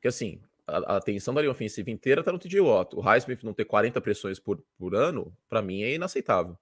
Que 0.01 0.09
assim, 0.09 0.41
a, 0.67 0.95
a 0.95 0.97
atenção 0.97 1.33
da 1.33 1.41
linha 1.41 1.51
ofensiva 1.51 1.91
inteira 1.91 2.23
tá 2.23 2.33
no 2.33 2.39
TJ 2.39 2.61
Watt. 2.61 2.95
O 2.95 3.01
Highsmith 3.01 3.43
não 3.43 3.53
ter 3.53 3.65
40 3.65 4.01
pressões 4.01 4.39
por, 4.39 4.63
por 4.79 4.95
ano, 4.95 5.33
para 5.49 5.63
mim 5.63 5.83
é 5.83 5.95
inaceitável. 5.95 6.57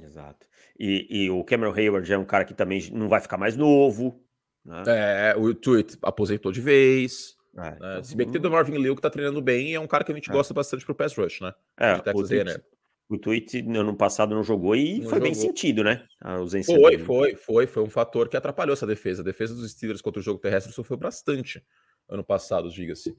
Exato. 0.00 0.46
E, 0.78 1.06
e, 1.24 1.30
o 1.30 1.44
Cameron 1.44 1.74
Hayward 1.74 2.12
é 2.12 2.18
um 2.18 2.24
cara 2.24 2.44
que 2.44 2.54
também 2.54 2.90
não 2.92 3.08
vai 3.08 3.20
ficar 3.20 3.36
mais 3.36 3.56
novo. 3.56 4.20
Né? 4.64 4.82
É, 4.86 5.34
o 5.36 5.54
Tweet 5.54 5.98
aposentou 6.02 6.50
de 6.50 6.60
vez. 6.60 7.36
É, 7.56 7.60
né? 7.60 7.76
então, 7.76 8.04
Se 8.04 8.16
bem 8.16 8.26
que 8.26 8.38
tem 8.38 8.48
o 8.50 8.52
Marvin 8.52 8.78
Liu 8.78 8.96
que 8.96 9.02
tá 9.02 9.10
treinando 9.10 9.42
bem 9.42 9.70
e 9.70 9.74
é 9.74 9.80
um 9.80 9.86
cara 9.86 10.04
que 10.04 10.12
a 10.12 10.14
gente 10.14 10.30
é. 10.30 10.32
gosta 10.32 10.54
bastante 10.54 10.84
pro 10.84 10.94
pass 10.94 11.14
rush, 11.14 11.40
né? 11.40 11.52
É, 11.78 11.94
o, 12.14 13.14
o 13.14 13.18
Tweet 13.18 13.62
no 13.62 13.80
ano 13.80 13.94
passado 13.94 14.34
não 14.34 14.42
jogou 14.42 14.74
e 14.74 15.00
não 15.00 15.02
foi 15.02 15.18
jogou. 15.18 15.22
bem 15.22 15.34
sentido, 15.34 15.84
né? 15.84 16.06
A 16.20 16.34
ausência 16.34 16.74
foi, 16.74 16.92
dele. 16.92 17.04
foi, 17.04 17.34
foi. 17.36 17.66
Foi 17.66 17.82
um 17.82 17.90
fator 17.90 18.28
que 18.28 18.36
atrapalhou 18.36 18.72
essa 18.72 18.86
defesa. 18.86 19.20
A 19.20 19.24
defesa 19.24 19.54
dos 19.54 19.70
Steelers 19.70 20.00
contra 20.00 20.20
o 20.20 20.22
jogo 20.22 20.40
terrestre 20.40 20.72
sofreu 20.72 20.96
bastante 20.96 21.62
ano 22.08 22.24
passado, 22.24 22.70
diga-se. 22.70 23.10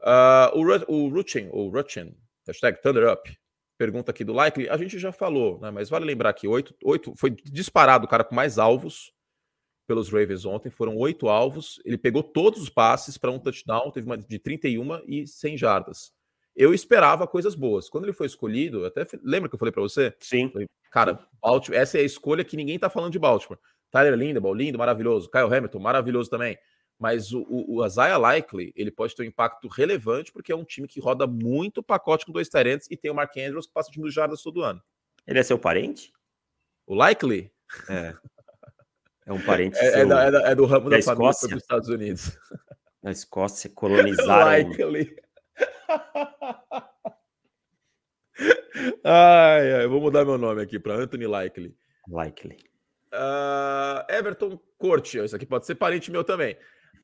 Uh, 0.00 0.58
o, 0.88 1.08
Ruchin, 1.08 1.48
o 1.50 1.68
Ruchin, 1.68 2.14
hashtag 2.46 2.80
Thunder 2.82 3.10
Up, 3.10 3.38
pergunta 3.78 4.10
aqui 4.10 4.22
do 4.22 4.32
Likely, 4.32 4.68
a 4.68 4.76
gente 4.76 4.98
já 4.98 5.12
falou, 5.12 5.58
né? 5.60 5.70
Mas 5.70 5.88
vale 5.88 6.04
lembrar 6.04 6.32
que 6.34 6.46
oito, 6.46 6.74
oito 6.84 7.14
foi 7.16 7.30
disparado 7.30 8.04
o 8.04 8.08
cara 8.08 8.24
com 8.24 8.34
mais 8.34 8.58
alvos 8.58 9.12
pelos 9.86 10.08
Ravens 10.08 10.44
ontem, 10.44 10.70
foram 10.70 10.96
oito 10.96 11.28
alvos. 11.28 11.80
Ele 11.84 11.98
pegou 11.98 12.22
todos 12.22 12.60
os 12.60 12.68
passes 12.68 13.18
para 13.18 13.30
um 13.30 13.38
touchdown, 13.38 13.90
teve 13.90 14.06
uma 14.06 14.16
de 14.16 14.38
31 14.38 15.02
e 15.06 15.26
100 15.26 15.56
jardas 15.56 16.12
eu 16.56 16.72
esperava 16.72 17.26
coisas 17.26 17.54
boas. 17.54 17.88
Quando 17.88 18.04
ele 18.04 18.12
foi 18.12 18.26
escolhido, 18.26 18.86
até 18.86 19.04
lembra 19.22 19.48
que 19.48 19.54
eu 19.54 19.58
falei 19.58 19.72
para 19.72 19.82
você? 19.82 20.14
Sim. 20.20 20.48
Falei, 20.50 20.68
cara, 20.90 21.18
Baltimore, 21.42 21.80
essa 21.80 21.98
é 21.98 22.02
a 22.02 22.04
escolha 22.04 22.44
que 22.44 22.56
ninguém 22.56 22.78
tá 22.78 22.88
falando 22.88 23.12
de 23.12 23.18
Baltimore. 23.18 23.58
Tyler 23.90 24.14
Lindebaum, 24.14 24.54
lindo, 24.54 24.78
maravilhoso. 24.78 25.28
Kyle 25.30 25.52
Hamilton, 25.52 25.78
maravilhoso 25.80 26.30
também. 26.30 26.56
Mas 26.98 27.32
o, 27.32 27.42
o, 27.42 27.76
o 27.76 27.86
Isaiah 27.86 28.16
Likely, 28.16 28.72
ele 28.76 28.90
pode 28.90 29.14
ter 29.14 29.22
um 29.22 29.26
impacto 29.26 29.68
relevante 29.68 30.32
porque 30.32 30.52
é 30.52 30.56
um 30.56 30.64
time 30.64 30.86
que 30.86 31.00
roda 31.00 31.26
muito 31.26 31.82
pacote 31.82 32.24
com 32.24 32.32
dois 32.32 32.48
tarentes 32.48 32.88
e 32.90 32.96
tem 32.96 33.10
o 33.10 33.14
Mark 33.14 33.36
Andrews 33.36 33.66
que 33.66 33.72
passa 33.72 33.90
de 33.90 34.00
mil 34.00 34.10
jardas 34.10 34.42
todo 34.42 34.62
ano. 34.62 34.80
Ele 35.26 35.38
é 35.38 35.42
seu 35.42 35.58
parente? 35.58 36.12
O 36.86 36.94
Likely? 36.94 37.52
É. 37.88 38.14
É 39.26 39.32
um 39.32 39.42
parente 39.42 39.78
é, 39.82 39.86
é 39.86 39.90
seu... 39.90 40.00
é, 40.00 40.06
da, 40.06 40.24
é, 40.24 40.30
da, 40.30 40.50
é 40.50 40.54
do 40.54 40.66
ramo 40.66 40.90
da, 40.90 40.96
da 40.96 41.02
família 41.02 41.30
dos 41.30 41.52
Estados 41.52 41.88
Unidos. 41.88 42.38
Na 43.02 43.10
Escócia 43.10 43.70
colonizaram... 43.70 44.46
Likely. 44.68 45.16
ai, 49.04 49.74
ai, 49.74 49.86
vou 49.86 50.00
mudar 50.00 50.24
meu 50.24 50.38
nome 50.38 50.62
aqui 50.62 50.78
para 50.78 50.94
Anthony 50.94 51.26
Likely. 51.26 51.76
Likely. 52.08 52.56
Uh, 53.12 54.12
Everton 54.12 54.58
Corte, 54.76 55.18
isso 55.18 55.36
aqui 55.36 55.46
pode 55.46 55.66
ser 55.66 55.76
parente 55.76 56.10
meu 56.10 56.24
também. 56.24 56.56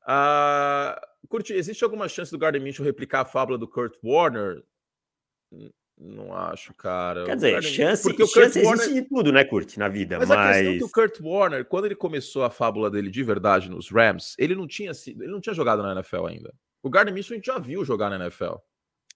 Uh, 0.03 1.27
Curti, 1.27 1.53
existe 1.53 1.83
alguma 1.83 2.07
chance 2.07 2.31
do 2.31 2.37
Gardner 2.37 2.61
Mitchell 2.61 2.85
replicar 2.85 3.21
a 3.21 3.25
fábula 3.25 3.57
do 3.57 3.67
Kurt 3.67 3.93
Warner? 4.03 4.63
Não 5.97 6.33
acho, 6.33 6.73
cara. 6.73 7.25
Quer 7.25 7.35
dizer, 7.35 7.61
chance, 7.61 8.03
porque 8.03 8.23
o 8.23 8.27
chance 8.27 8.53
Kurt 8.53 8.65
Warner... 8.65 8.85
existe 8.85 9.01
de 9.01 9.07
tudo, 9.07 9.31
né, 9.31 9.43
Kurt, 9.43 9.77
na 9.77 9.87
vida. 9.87 10.17
Mas, 10.17 10.29
mas, 10.29 10.37
a 10.37 10.53
questão 10.53 10.73
é 10.73 10.77
que 10.77 10.83
o 10.83 10.89
Kurt 10.89 11.19
Warner, 11.21 11.65
quando 11.65 11.85
ele 11.85 11.95
começou 11.95 12.43
a 12.43 12.49
fábula 12.49 12.89
dele 12.89 13.11
de 13.11 13.23
verdade 13.23 13.69
nos 13.69 13.89
Rams, 13.89 14.35
ele 14.39 14.55
não 14.55 14.67
tinha 14.67 14.93
sido, 14.93 15.23
ele 15.23 15.31
não 15.31 15.39
tinha 15.39 15.53
jogado 15.53 15.83
na 15.83 15.91
NFL 15.91 16.25
ainda. 16.25 16.53
O 16.81 16.89
Gardner 16.89 17.13
Mitchell 17.13 17.35
a 17.35 17.37
gente 17.37 17.45
já 17.45 17.59
viu 17.59 17.85
jogar 17.85 18.09
na 18.09 18.15
NFL. 18.15 18.55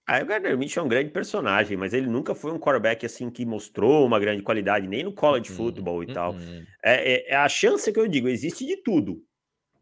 Ah, 0.06 0.22
o 0.22 0.24
Gardner 0.24 0.56
Mitchell 0.56 0.84
é 0.84 0.86
um 0.86 0.88
grande 0.88 1.10
personagem, 1.10 1.76
mas 1.76 1.92
ele 1.92 2.06
nunca 2.06 2.32
foi 2.32 2.52
um 2.52 2.60
quarterback 2.60 3.04
assim 3.04 3.28
que 3.28 3.44
mostrou 3.44 4.06
uma 4.06 4.20
grande 4.20 4.40
qualidade, 4.40 4.86
nem 4.86 5.02
no 5.02 5.12
college 5.12 5.50
uhum, 5.50 5.56
football 5.56 6.04
e 6.04 6.06
uhum. 6.06 6.14
tal. 6.14 6.36
É, 6.84 7.14
é, 7.14 7.32
é, 7.32 7.36
a 7.36 7.48
chance 7.48 7.92
que 7.92 7.98
eu 7.98 8.06
digo, 8.06 8.28
existe 8.28 8.64
de 8.64 8.76
tudo, 8.76 9.20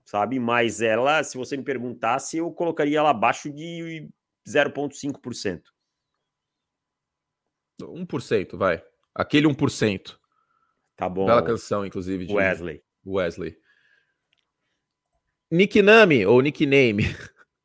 sabe? 0.05 0.39
Mas 0.39 0.81
ela, 0.81 1.23
se 1.23 1.37
você 1.37 1.57
me 1.57 1.63
perguntasse, 1.63 2.37
eu 2.37 2.51
colocaria 2.53 2.99
ela 2.99 3.11
abaixo 3.11 3.51
de 3.51 4.09
0,5%. 4.47 5.63
1%, 7.81 8.57
vai. 8.57 8.83
Aquele 9.15 9.49
1%. 9.49 10.17
Tá 10.97 11.09
bom. 11.09 11.27
Bela 11.27 11.43
canção, 11.43 11.85
inclusive. 11.85 12.27
De 12.27 12.35
Wesley. 12.35 12.83
Wesley. 13.05 13.59
Nickname 15.51 16.27
ou 16.27 16.41
nickname. 16.41 17.05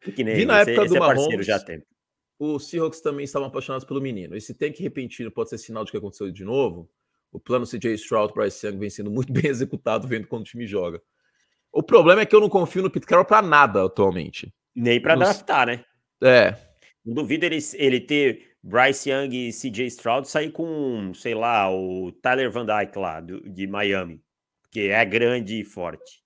nickname. 0.06 0.38
Vi 0.38 0.46
na 0.46 0.60
época 0.60 0.72
esse, 0.72 0.80
do 0.80 0.86
esse 0.86 1.00
Mahomes. 1.00 1.46
já 1.46 1.60
tem 1.60 1.84
os 2.40 2.70
Seahawks 2.70 3.02
também 3.02 3.26
estavam 3.26 3.50
apaixonados 3.50 3.86
pelo 3.86 4.00
menino. 4.00 4.36
Esse 4.36 4.54
tanque 4.54 4.82
repentino 4.82 5.30
pode 5.30 5.50
ser 5.50 5.58
sinal 5.58 5.84
de 5.84 5.92
que 5.92 5.98
aconteceu 5.98 6.32
de 6.32 6.46
novo? 6.46 6.90
O 7.32 7.40
plano 7.40 7.68
CJ 7.68 7.94
Stroud 7.96 8.34
para 8.34 8.48
esse 8.48 8.66
ano 8.66 8.80
vem 8.80 8.90
sendo 8.90 9.12
muito 9.12 9.32
bem 9.34 9.48
executado, 9.48 10.08
vendo 10.08 10.26
quando 10.26 10.44
o 10.44 10.46
time 10.46 10.66
joga. 10.66 11.04
O 11.72 11.84
problema 11.84 12.22
é 12.22 12.26
que 12.26 12.36
eu 12.36 12.42
não 12.42 12.50
confio 12.50 12.82
no 12.82 12.90
Pete 12.90 13.06
Carroll 13.06 13.26
para 13.26 13.42
nada 13.42 13.86
atualmente. 13.86 14.54
Nem 14.76 15.02
para 15.02 15.16
draftar, 15.16 15.68
né? 15.68 15.84
É. 16.22 16.56
Não 17.06 17.14
duvido 17.14 17.46
ele, 17.46 17.60
ele 17.76 18.00
ter 18.00 18.56
Bryce 18.64 19.10
Young 19.10 19.30
e 19.34 19.52
CJ 19.52 19.88
Stroud 19.88 20.28
sair 20.28 20.52
com, 20.52 21.14
sei 21.14 21.34
lá, 21.34 21.72
o 21.72 22.12
Tyler 22.22 22.52
Van 22.52 22.66
Dyke 22.66 22.98
lá, 22.98 23.22
do, 23.22 23.42
de 23.50 23.68
Miami, 23.68 24.22
que 24.72 24.90
é 24.90 25.04
grande 25.06 25.62
e 25.62 25.64
forte. 25.64 26.22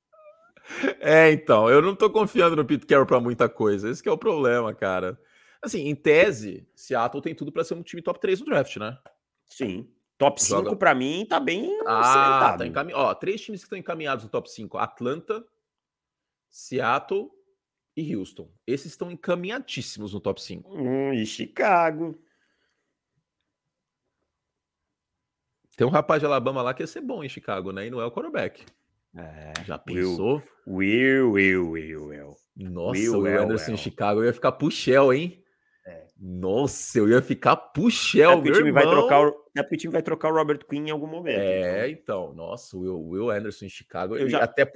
É, 0.99 1.31
então, 1.31 1.69
eu 1.69 1.81
não 1.81 1.95
tô 1.95 2.09
confiando 2.09 2.55
no 2.55 2.65
Pete 2.65 2.85
Carroll 2.85 3.05
para 3.05 3.19
muita 3.19 3.49
coisa. 3.49 3.89
Esse 3.89 4.07
é 4.07 4.11
o 4.11 4.17
problema, 4.17 4.73
cara. 4.73 5.19
Assim, 5.61 5.87
em 5.87 5.95
tese, 5.95 6.67
Seattle 6.75 7.21
tem 7.21 7.35
tudo 7.35 7.51
para 7.51 7.63
ser 7.63 7.73
um 7.73 7.83
time 7.83 8.01
top 8.01 8.19
3 8.19 8.39
no 8.39 8.45
draft, 8.45 8.77
né? 8.77 8.97
Sim. 9.45 9.89
Top 10.23 10.41
5 10.41 10.75
para 10.77 10.95
mim 10.95 11.25
tá 11.27 11.39
bem 11.39 11.77
ah, 11.85 12.55
tá 12.57 12.65
encam... 12.65 12.87
Ó, 12.93 13.13
três 13.13 13.41
times 13.41 13.61
que 13.61 13.65
estão 13.65 13.77
encaminhados 13.77 14.23
no 14.23 14.29
top 14.29 14.49
5: 14.49 14.77
Atlanta, 14.77 15.45
Seattle 16.49 17.29
e 17.95 18.15
Houston. 18.15 18.49
Esses 18.65 18.87
estão 18.93 19.11
encaminhadíssimos 19.11 20.13
no 20.13 20.19
top 20.19 20.41
5. 20.41 20.73
Hum, 20.73 21.13
e 21.13 21.25
Chicago. 21.25 22.17
Tem 25.75 25.85
um 25.85 25.89
rapaz 25.89 26.21
de 26.21 26.25
Alabama 26.25 26.61
lá 26.61 26.73
que 26.73 26.83
ia 26.83 26.87
ser 26.87 27.01
bom 27.01 27.23
em 27.23 27.29
Chicago, 27.29 27.71
né? 27.71 27.87
E 27.87 27.89
não 27.89 27.99
é 27.99 28.05
o 28.05 28.11
quarterback. 28.11 28.65
É, 29.15 29.53
Já 29.65 29.77
pensou? 29.77 30.41
Will, 30.65 31.31
Will, 31.31 31.71
Will, 31.71 32.05
Will. 32.05 32.35
Nossa, 32.55 32.99
Will, 32.99 33.19
o 33.19 33.25
Anderson 33.25 33.71
Will. 33.71 33.73
em 33.73 33.77
Chicago 33.77 34.23
ia 34.23 34.33
ficar 34.33 34.53
puxel, 34.53 35.11
hein? 35.11 35.42
É. 35.85 36.05
Nossa, 36.17 36.99
eu 36.99 37.09
ia 37.09 37.21
ficar 37.21 37.55
puxel, 37.55 38.31
é 38.31 38.35
meu 38.35 38.53
time 38.53 38.69
irmão. 38.69 38.83
Vai 38.83 38.93
trocar 38.93 39.27
o, 39.27 39.35
é 39.55 39.61
porque 39.61 39.75
o 39.75 39.77
time 39.77 39.93
vai 39.93 40.01
trocar 40.01 40.31
o 40.31 40.35
Robert 40.35 40.65
Quinn 40.67 40.87
em 40.87 40.91
algum 40.91 41.07
momento. 41.07 41.39
É, 41.39 41.89
então. 41.89 42.29
então 42.31 42.33
nossa, 42.33 42.77
o 42.77 42.81
Will, 42.81 43.09
Will 43.09 43.29
Anderson 43.29 43.65
em 43.65 43.69
Chicago. 43.69 44.15
Eu 44.15 44.29
já... 44.29 44.39
até 44.39 44.71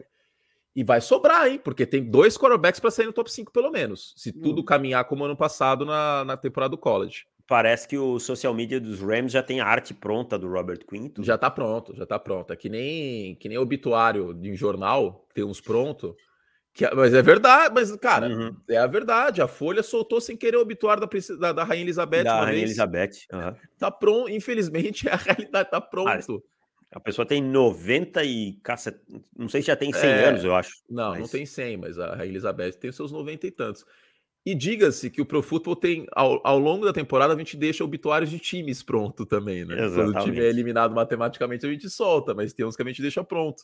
E 0.75 0.83
vai 0.83 0.99
sobrar, 0.99 1.47
hein? 1.47 1.59
Porque 1.63 1.85
tem 1.85 2.03
dois 2.03 2.37
quarterbacks 2.37 2.79
para 2.79 2.91
sair 2.91 3.05
no 3.05 3.13
top 3.13 3.31
5, 3.31 3.51
pelo 3.51 3.71
menos. 3.71 4.13
Se 4.17 4.31
tudo 4.31 4.61
hum. 4.61 4.65
caminhar 4.65 5.05
como 5.05 5.23
ano 5.23 5.37
passado 5.37 5.85
na, 5.85 6.25
na 6.25 6.37
temporada 6.37 6.71
do 6.71 6.77
college 6.77 7.25
parece 7.47 7.87
que 7.87 7.97
o 7.97 8.19
social 8.19 8.53
media 8.53 8.79
dos 8.79 8.99
Rams 8.99 9.31
já 9.31 9.41
tem 9.41 9.61
a 9.61 9.65
arte 9.65 9.93
pronta 9.93 10.37
do 10.37 10.49
Robert 10.49 10.85
Quinn. 10.85 11.09
Já 11.19 11.37
tá 11.37 11.49
pronto, 11.49 11.95
já 11.95 12.05
tá 12.05 12.19
pronto. 12.19 12.51
É 12.51 12.55
que 12.55 12.69
nem, 12.69 13.35
que 13.35 13.47
nem 13.47 13.57
obituário 13.57 14.33
de 14.33 14.51
um 14.51 14.55
jornal, 14.55 15.25
tem 15.33 15.45
uns 15.45 15.61
pronto. 15.61 16.15
Que, 16.77 16.85
é, 16.85 16.93
mas 16.93 17.11
é 17.11 17.23
verdade, 17.23 17.73
mas, 17.73 17.95
cara, 17.95 18.27
uhum. 18.27 18.55
é 18.69 18.77
a 18.77 18.85
verdade. 18.85 19.41
A 19.41 19.47
Folha 19.47 19.81
soltou 19.81 20.21
sem 20.21 20.37
querer 20.37 20.57
o 20.57 20.61
obituário 20.61 21.01
da, 21.01 21.09
da, 21.39 21.51
da 21.51 21.63
Rainha 21.63 21.81
Elizabeth. 21.81 22.23
Da 22.23 22.35
Rainha 22.41 22.51
vez. 22.51 22.63
Elizabeth. 22.65 23.11
Uhum. 23.33 23.55
Tá 23.79 23.89
pronto, 23.89 24.29
infelizmente, 24.29 25.09
é 25.09 25.11
a 25.13 25.15
realidade, 25.15 25.71
tá 25.71 25.81
pronto. 25.81 26.43
a 26.91 26.99
pessoa 26.99 27.25
tem 27.25 27.41
90 27.41 28.23
e. 28.23 28.59
Caça, 28.61 28.95
não 29.35 29.49
sei 29.49 29.63
se 29.63 29.67
já 29.67 29.75
tem 29.75 29.91
100 29.91 30.09
é, 30.09 30.25
anos, 30.25 30.43
eu 30.43 30.55
acho. 30.55 30.83
Não, 30.87 31.09
mas... 31.09 31.19
não 31.19 31.27
tem 31.27 31.47
100, 31.47 31.77
mas 31.77 31.97
a 31.97 32.13
Rainha 32.13 32.31
Elizabeth 32.31 32.73
tem 32.73 32.91
seus 32.91 33.11
90 33.11 33.47
e 33.47 33.51
tantos. 33.51 33.83
E 34.45 34.53
diga-se 34.53 35.09
que 35.09 35.19
o 35.19 35.25
Pro 35.25 35.41
Football 35.41 35.75
tem, 35.77 36.05
ao, 36.11 36.39
ao, 36.47 36.59
longo 36.59 36.85
da 36.85 36.93
temporada, 36.93 37.33
a 37.33 37.37
gente 37.37 37.57
deixa 37.57 37.83
obituários 37.83 38.29
de 38.29 38.37
times 38.37 38.83
pronto 38.83 39.25
também, 39.25 39.65
né? 39.65 39.83
Exatamente. 39.83 40.13
Quando 40.13 40.21
o 40.21 40.23
time 40.25 40.39
é 40.39 40.47
eliminado 40.47 40.93
matematicamente, 40.93 41.65
a 41.65 41.69
gente 41.71 41.89
solta, 41.89 42.35
mas 42.35 42.53
tem 42.53 42.65
uns 42.65 42.75
que 42.75 42.83
a 42.83 42.85
gente 42.85 43.01
deixa 43.01 43.23
pronto. 43.23 43.63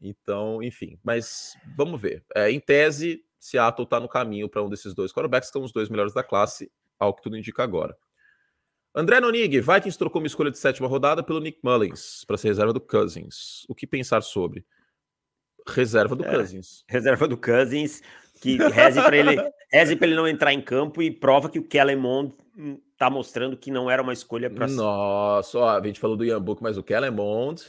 Então, 0.00 0.62
enfim, 0.62 0.98
mas 1.02 1.56
vamos 1.76 2.00
ver. 2.00 2.24
É, 2.34 2.50
em 2.50 2.60
tese, 2.60 3.24
Seattle 3.38 3.84
está 3.84 3.98
no 4.00 4.08
caminho 4.08 4.48
para 4.48 4.62
um 4.62 4.68
desses 4.68 4.94
dois 4.94 5.12
quarterbacks, 5.12 5.50
são 5.50 5.62
os 5.62 5.72
dois 5.72 5.88
melhores 5.88 6.12
da 6.12 6.22
classe, 6.22 6.70
ao 6.98 7.14
que 7.14 7.22
tudo 7.22 7.36
indica 7.36 7.62
agora. 7.62 7.96
André 8.94 9.20
Nonig, 9.20 9.60
Vikings 9.60 9.98
trocou 9.98 10.22
uma 10.22 10.26
escolha 10.26 10.50
de 10.50 10.58
sétima 10.58 10.86
rodada 10.86 11.22
pelo 11.22 11.40
Nick 11.40 11.58
Mullins 11.62 12.24
para 12.24 12.36
ser 12.36 12.48
reserva 12.48 12.72
do 12.72 12.80
Cousins. 12.80 13.64
O 13.68 13.74
que 13.74 13.86
pensar 13.86 14.22
sobre? 14.22 14.64
Reserva 15.66 16.14
do 16.14 16.24
é, 16.24 16.30
Cousins. 16.30 16.84
Reserva 16.88 17.26
do 17.26 17.36
Cousins 17.36 18.02
que 18.40 18.56
reze 18.56 19.00
para 19.00 19.16
ele, 19.16 19.36
reze 19.72 19.98
ele 20.00 20.14
não 20.14 20.28
entrar 20.28 20.52
em 20.52 20.60
campo 20.60 21.02
e 21.02 21.10
prova 21.10 21.48
que 21.48 21.58
o 21.58 21.66
Kellen 21.66 21.96
Mond 21.96 22.34
tá 22.96 23.08
mostrando 23.08 23.56
que 23.56 23.70
não 23.70 23.90
era 23.90 24.02
uma 24.02 24.12
escolha 24.12 24.50
para 24.50 24.66
Nossa, 24.68 25.58
ó, 25.58 25.78
a 25.78 25.82
gente 25.84 25.98
falou 25.98 26.16
do 26.16 26.24
Ian 26.24 26.40
Book, 26.40 26.62
mas 26.62 26.76
o 26.76 26.82
Kellen 26.82 27.10
Mond 27.10 27.64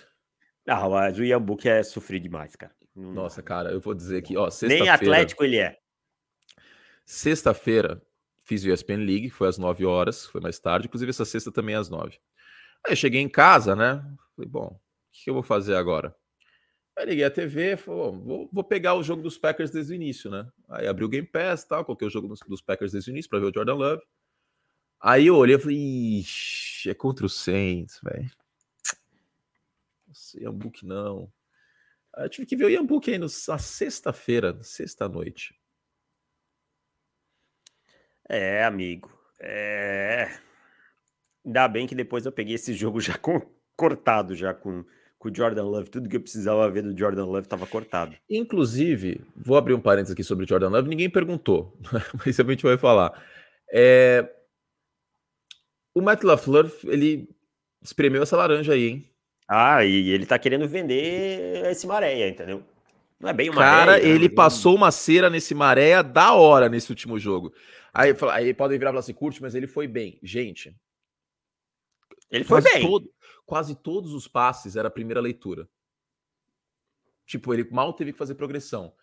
Ah, 0.68 0.90
mas 0.90 1.18
o 1.18 1.24
Ian 1.24 1.42
Book 1.42 1.68
é 1.68 1.84
sofrer 1.84 2.20
demais, 2.20 2.56
cara. 2.56 2.74
Nossa, 2.96 3.44
cara, 3.44 3.72
eu 3.72 3.80
vou 3.80 3.94
dizer 3.94 4.22
que, 4.22 4.38
ó, 4.38 4.50
Nem 4.64 4.88
Atlético 4.88 5.44
ele 5.44 5.58
é. 5.58 5.78
Sexta-feira 7.06 8.02
fiz 8.46 8.64
o 8.64 8.72
ESPN 8.72 9.04
League, 9.04 9.30
foi 9.30 9.48
às 9.48 9.58
9 9.58 9.86
horas, 9.86 10.26
foi 10.26 10.40
mais 10.40 10.60
tarde, 10.60 10.88
inclusive 10.88 11.10
essa 11.10 11.26
sexta 11.26 11.52
também 11.52 11.76
às 11.76 11.90
9. 11.90 12.18
Aí 12.86 12.94
eu 12.94 12.96
cheguei 12.96 13.20
em 13.20 13.28
casa, 13.28 13.76
né? 13.76 14.02
Falei, 14.36 14.50
bom, 14.50 14.68
o 14.68 14.80
que 15.12 15.30
eu 15.30 15.34
vou 15.34 15.44
fazer 15.44 15.76
agora? 15.76 16.16
Aí 16.98 17.06
liguei 17.08 17.26
a 17.26 17.32
TV, 17.32 17.76
falei, 17.76 18.12
vou, 18.24 18.50
vou, 18.54 18.64
pegar 18.64 18.94
o 18.94 19.04
jogo 19.04 19.22
dos 19.22 19.38
Packers 19.38 19.72
desde 19.72 19.92
o 19.92 19.96
início, 19.96 20.30
né? 20.30 20.48
Aí 20.70 20.88
abri 20.88 21.04
o 21.04 21.10
Game 21.10 21.28
Pass 21.28 21.64
e 21.64 21.68
tal, 21.68 21.84
coloquei 21.84 22.08
o 22.08 22.12
jogo 22.12 22.28
dos, 22.28 22.40
dos 22.48 22.62
Packers 22.62 22.92
desde 22.92 23.10
o 23.10 23.12
início 23.12 23.30
para 23.30 23.40
ver 23.40 23.48
o 23.48 23.54
Jordan 23.54 23.74
Love. 23.74 24.04
Aí 25.02 25.28
eu 25.28 25.36
olhei 25.36 25.56
e 25.56 25.60
falei, 25.60 25.78
ixi, 26.20 26.90
é 26.90 26.94
contra 26.94 27.26
o 27.26 27.30
Saints, 27.30 28.00
velho. 28.02 28.30
Yambook 30.40 30.86
não. 30.86 31.32
Eu 32.18 32.30
tive 32.30 32.48
que 32.48 32.56
ver 32.56 32.66
o 32.66 32.70
Yambook 32.70 33.12
aí 33.12 33.18
na 33.18 33.28
sexta-feira, 33.28 34.58
sexta-noite. 34.64 35.54
É, 38.30 38.64
amigo. 38.64 39.12
É. 39.40 40.40
Ainda 41.46 41.68
bem 41.68 41.86
que 41.86 41.94
depois 41.94 42.26
eu 42.26 42.32
peguei 42.32 42.56
esse 42.56 42.74
jogo 42.74 43.00
já 43.00 43.18
com, 43.18 43.40
cortado, 43.76 44.36
já 44.36 44.54
com, 44.54 44.84
com 45.20 45.30
o 45.30 45.36
Jordan 45.36 45.66
Love. 45.66 45.90
Tudo 45.90 46.10
que 46.10 46.16
eu 46.16 46.22
precisava 46.22 46.70
ver 46.72 46.82
do 46.82 46.98
Jordan 46.98 47.26
Love 47.26 47.42
estava 47.42 47.68
cortado. 47.68 48.16
Inclusive, 48.30 49.22
vou 49.36 49.58
abrir 49.58 49.74
um 49.74 49.82
parênteses 49.82 50.14
aqui 50.14 50.24
sobre 50.24 50.46
o 50.46 50.48
Jordan 50.48 50.70
Love. 50.70 50.90
Ninguém 50.90 51.10
perguntou, 51.10 51.78
mas 52.26 52.40
a 52.40 52.44
gente 52.44 52.64
vai 52.64 52.78
falar. 52.78 53.24
É... 53.72 54.32
O 55.94 56.02
Matt 56.02 56.24
LaFleur, 56.24 56.72
ele 56.86 57.30
espremeu 57.82 58.24
essa 58.24 58.36
laranja 58.36 58.74
aí, 58.74 58.88
hein? 58.88 59.15
Ah, 59.48 59.86
e 59.86 60.10
ele 60.10 60.26
tá 60.26 60.40
querendo 60.40 60.68
vender 60.68 61.66
esse 61.68 61.86
maréia, 61.86 62.30
entendeu? 62.30 62.64
Não 63.20 63.30
é 63.30 63.34
bem 63.34 63.50
uma 63.50 63.62
Cara, 63.62 63.92
maréia, 63.92 64.08
ele 64.08 64.28
né? 64.28 64.36
passou 64.36 64.76
uma 64.76 64.92
cera 64.92 65.30
nesse 65.30 65.54
maréia 65.54 66.04
da 66.04 66.34
hora 66.34 66.68
nesse 66.68 66.90
último 66.92 67.18
jogo. 67.18 67.54
Aí, 67.94 68.14
aí 68.32 68.54
podem 68.54 68.78
virar 68.78 68.90
e 68.90 68.94
falar 68.94 69.00
assim, 69.00 69.14
curte, 69.14 69.42
mas 69.42 69.56
ele 69.56 69.68
foi 69.68 69.88
bem. 69.88 70.20
Gente, 70.22 70.76
ele 72.30 72.44
foi 72.44 72.62
bem. 72.62 72.82
Todo, 72.82 73.10
quase 73.46 73.76
todos 73.76 74.14
os 74.14 74.28
passes 74.28 74.76
era 74.76 74.88
a 74.88 74.92
primeira 74.92 75.22
leitura. 75.22 75.70
Tipo, 77.26 77.54
ele 77.54 77.68
mal 77.72 77.94
teve 77.94 78.12
que 78.12 78.18
fazer 78.18 78.36
progressão. 78.36 78.94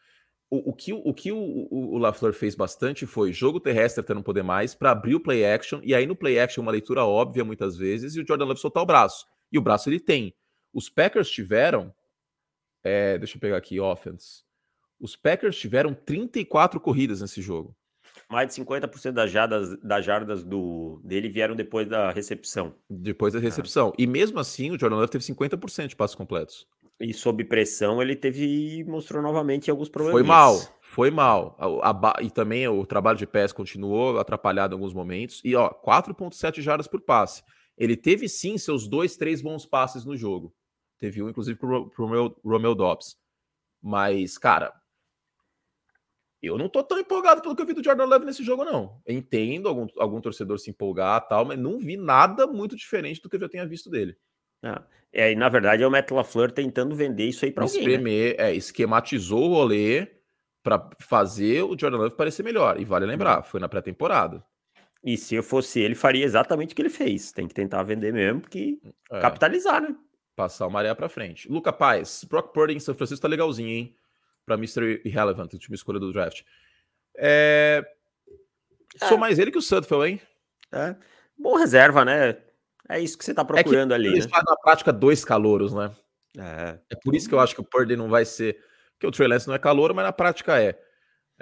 O, 0.51 0.71
o 0.71 0.73
que, 0.75 0.93
o, 0.93 1.15
que 1.15 1.33
o, 1.33 1.39
o, 1.39 1.95
o 1.95 1.99
LaFleur 1.99 2.35
fez 2.35 2.55
bastante 2.55 3.07
foi 3.07 3.33
jogo 3.33 3.59
terrestre 3.59 4.03
até 4.03 4.13
não 4.13 4.23
poder 4.23 4.43
mais, 4.43 4.75
para 4.75 4.91
abrir 4.91 5.15
o 5.15 5.21
play 5.21 5.47
action, 5.47 5.81
e 5.83 5.95
aí 5.95 6.07
no 6.07 6.15
play 6.15 6.39
action 6.39 6.63
uma 6.63 6.71
leitura 6.71 7.05
óbvia 7.05 7.45
muitas 7.45 7.77
vezes, 7.77 8.15
e 8.15 8.21
o 8.21 8.27
Jordan 8.27 8.45
Love 8.45 8.61
soltar 8.61 8.83
o 8.83 8.87
braço. 8.87 9.27
E 9.53 9.59
o 9.59 9.63
braço 9.63 9.89
ele 9.89 10.01
tem. 10.01 10.35
Os 10.73 10.89
Packers 10.89 11.31
tiveram. 11.31 11.95
É, 12.83 13.19
deixa 13.19 13.37
eu 13.37 13.41
pegar 13.41 13.59
aqui, 13.59 13.79
offense. 13.79 14.43
Os 14.99 15.15
Packers 15.15 15.59
tiveram 15.59 15.95
34 15.95 16.81
corridas 16.81 17.21
nesse 17.21 17.43
jogo. 17.43 17.77
Mais 18.29 18.49
de 18.49 18.63
50% 18.63 19.13
das 19.13 19.31
jardas, 19.31 19.79
das 19.81 20.05
jardas 20.05 20.43
do, 20.43 21.01
dele 21.05 21.29
vieram 21.29 21.55
depois 21.55 21.89
da 21.89 22.11
recepção. 22.11 22.75
Depois 22.89 23.33
da 23.33 23.39
ah. 23.39 23.43
recepção. 23.43 23.91
Ah. 23.91 23.97
E 23.99 24.07
mesmo 24.07 24.39
assim, 24.39 24.71
o 24.71 24.79
Jordan 24.79 24.97
Love 24.97 25.11
teve 25.11 25.25
50% 25.25 25.89
de 25.89 25.97
passos 25.97 26.17
completos. 26.17 26.67
E 27.01 27.13
sob 27.13 27.45
pressão, 27.45 28.01
ele 28.01 28.15
teve 28.15 28.85
mostrou 28.85 29.21
novamente 29.21 29.71
alguns 29.71 29.89
problemas. 29.89 30.21
Foi 30.21 30.23
mal, 30.23 30.61
foi 30.81 31.11
mal. 31.11 31.57
A, 31.83 31.91
a, 31.91 32.23
e 32.23 32.31
também 32.31 32.67
o 32.69 32.87
trabalho 32.87 33.19
de 33.19 33.27
pés 33.27 33.53
continuou 33.53 34.19
atrapalhado 34.19 34.73
em 34.73 34.77
alguns 34.77 34.95
momentos. 34.95 35.41
E 35.45 35.57
ó, 35.57 35.69
4,7 35.69 36.61
jardas 36.61 36.87
por 36.87 37.01
passe. 37.01 37.43
Ele 37.83 37.97
teve 37.97 38.29
sim 38.29 38.57
seus 38.57 38.87
dois, 38.87 39.17
três 39.17 39.43
bons 39.43 39.67
passes 39.67 40.05
no 40.05 40.17
jogo. 40.17 40.55
Teve 41.01 41.21
um, 41.21 41.29
inclusive, 41.29 41.59
pro, 41.59 41.91
pro 41.91 42.05
Romeo, 42.07 42.37
Romeo 42.45 42.77
Dobbs. 42.77 43.19
Mas, 43.83 44.39
cara, 44.39 44.73
eu 46.41 46.57
não 46.57 46.69
tô 46.69 46.85
tão 46.85 46.97
empolgado 46.97 47.43
pelo 47.43 47.57
que 47.57 47.61
eu 47.61 47.67
vi 47.67 47.73
do 47.73 47.83
Jordan 47.83 48.05
Love 48.05 48.25
nesse 48.25 48.45
jogo, 48.45 48.65
não. 48.65 49.03
Entendo 49.05 49.69
algum, 49.69 49.89
algum 49.99 50.21
torcedor 50.21 50.61
se 50.61 50.71
empolgar 50.71 51.27
tal, 51.27 51.45
mas 51.45 51.59
não 51.59 51.77
vi 51.77 51.97
nada 51.97 52.47
muito 52.47 52.77
diferente 52.77 53.21
do 53.21 53.29
que 53.29 53.35
eu 53.35 53.41
já 53.41 53.49
tenha 53.49 53.67
visto 53.67 53.91
dele. 53.91 54.17
Ah, 54.63 54.85
é, 55.13 55.33
e 55.33 55.35
na 55.35 55.49
verdade 55.49 55.83
é 55.83 55.87
o 55.87 55.91
Matt 55.91 56.09
LaFleur 56.09 56.53
tentando 56.53 56.95
vender 56.95 57.27
isso 57.27 57.45
aí 57.45 57.51
para 57.51 57.65
alguém. 57.65 57.81
Espremer, 57.81 58.37
né? 58.39 58.51
é, 58.51 58.55
esquematizou 58.55 59.51
o 59.51 59.55
rolê 59.55 60.07
para 60.63 60.89
fazer 61.01 61.65
o 61.65 61.77
Jordan 61.77 61.99
Love 61.99 62.15
parecer 62.15 62.45
melhor. 62.45 62.81
E 62.81 62.85
vale 62.85 63.07
lembrar, 63.07 63.39
uhum. 63.39 63.43
foi 63.43 63.59
na 63.59 63.69
pré-temporada. 63.69 64.45
E 65.05 65.17
se 65.17 65.35
eu 65.35 65.43
fosse 65.43 65.81
ele, 65.81 65.95
faria 65.95 66.25
exatamente 66.25 66.73
o 66.73 66.77
que 66.77 66.83
ele 66.83 66.91
fez. 66.91 67.33
Tem 67.33 67.49
que 67.49 67.55
tentar 67.55 67.83
vender 67.83 68.13
mesmo, 68.13 68.41
porque 68.41 68.79
é. 69.11 69.21
capitalizar, 69.21 69.81
né? 69.81 69.95
Passar 70.37 70.67
o 70.67 70.71
maré 70.71 70.95
para 70.95 71.09
frente. 71.09 71.51
Luca 71.51 71.73
Paz, 71.73 72.25
Brock 72.25 72.53
Purdy 72.53 72.75
em 72.75 72.81
São 72.81 72.95
Francisco 72.95 73.23
tá 73.23 73.29
legalzinho, 73.29 73.69
hein? 73.69 73.97
para 74.45 74.57
Mr. 74.57 75.01
Irrelevant, 75.05 75.53
última 75.53 75.75
escolha 75.75 75.99
do 75.99 76.13
draft. 76.13 76.43
É... 77.17 77.85
é... 79.01 79.09
Sou 79.09 79.19
mais 79.19 79.39
ele 79.39 79.51
que 79.51 79.59
o 79.59 79.63
Sudfeld, 79.63 80.07
hein? 80.07 80.21
É. 80.73 80.97
Bom 81.39 81.57
reserva, 81.57 82.05
né? 82.05 82.37
É 82.89 83.01
isso 83.01 83.17
que 83.17 83.25
você 83.25 83.33
tá 83.33 83.45
procurando 83.45 83.93
é 83.93 83.95
ali. 83.95 84.09
Ele 84.09 84.21
né? 84.21 84.29
na 84.47 84.57
prática 84.57 84.93
dois 84.93 85.25
calouros, 85.25 85.73
né? 85.73 85.91
É. 86.37 86.79
é 86.91 86.97
por 87.03 87.15
isso 87.15 87.29
que 87.29 87.35
eu 87.35 87.41
acho 87.41 87.55
que 87.55 87.61
o 87.61 87.65
Purdy 87.65 87.97
não 87.97 88.09
vai 88.09 88.25
ser. 88.25 88.59
Porque 88.93 89.07
o 89.07 89.11
Trey 89.11 89.29
Lance 89.29 89.47
não 89.47 89.55
é 89.55 89.59
calouro, 89.59 89.95
mas 89.95 90.05
na 90.05 90.13
prática 90.13 90.61
é. 90.61 90.79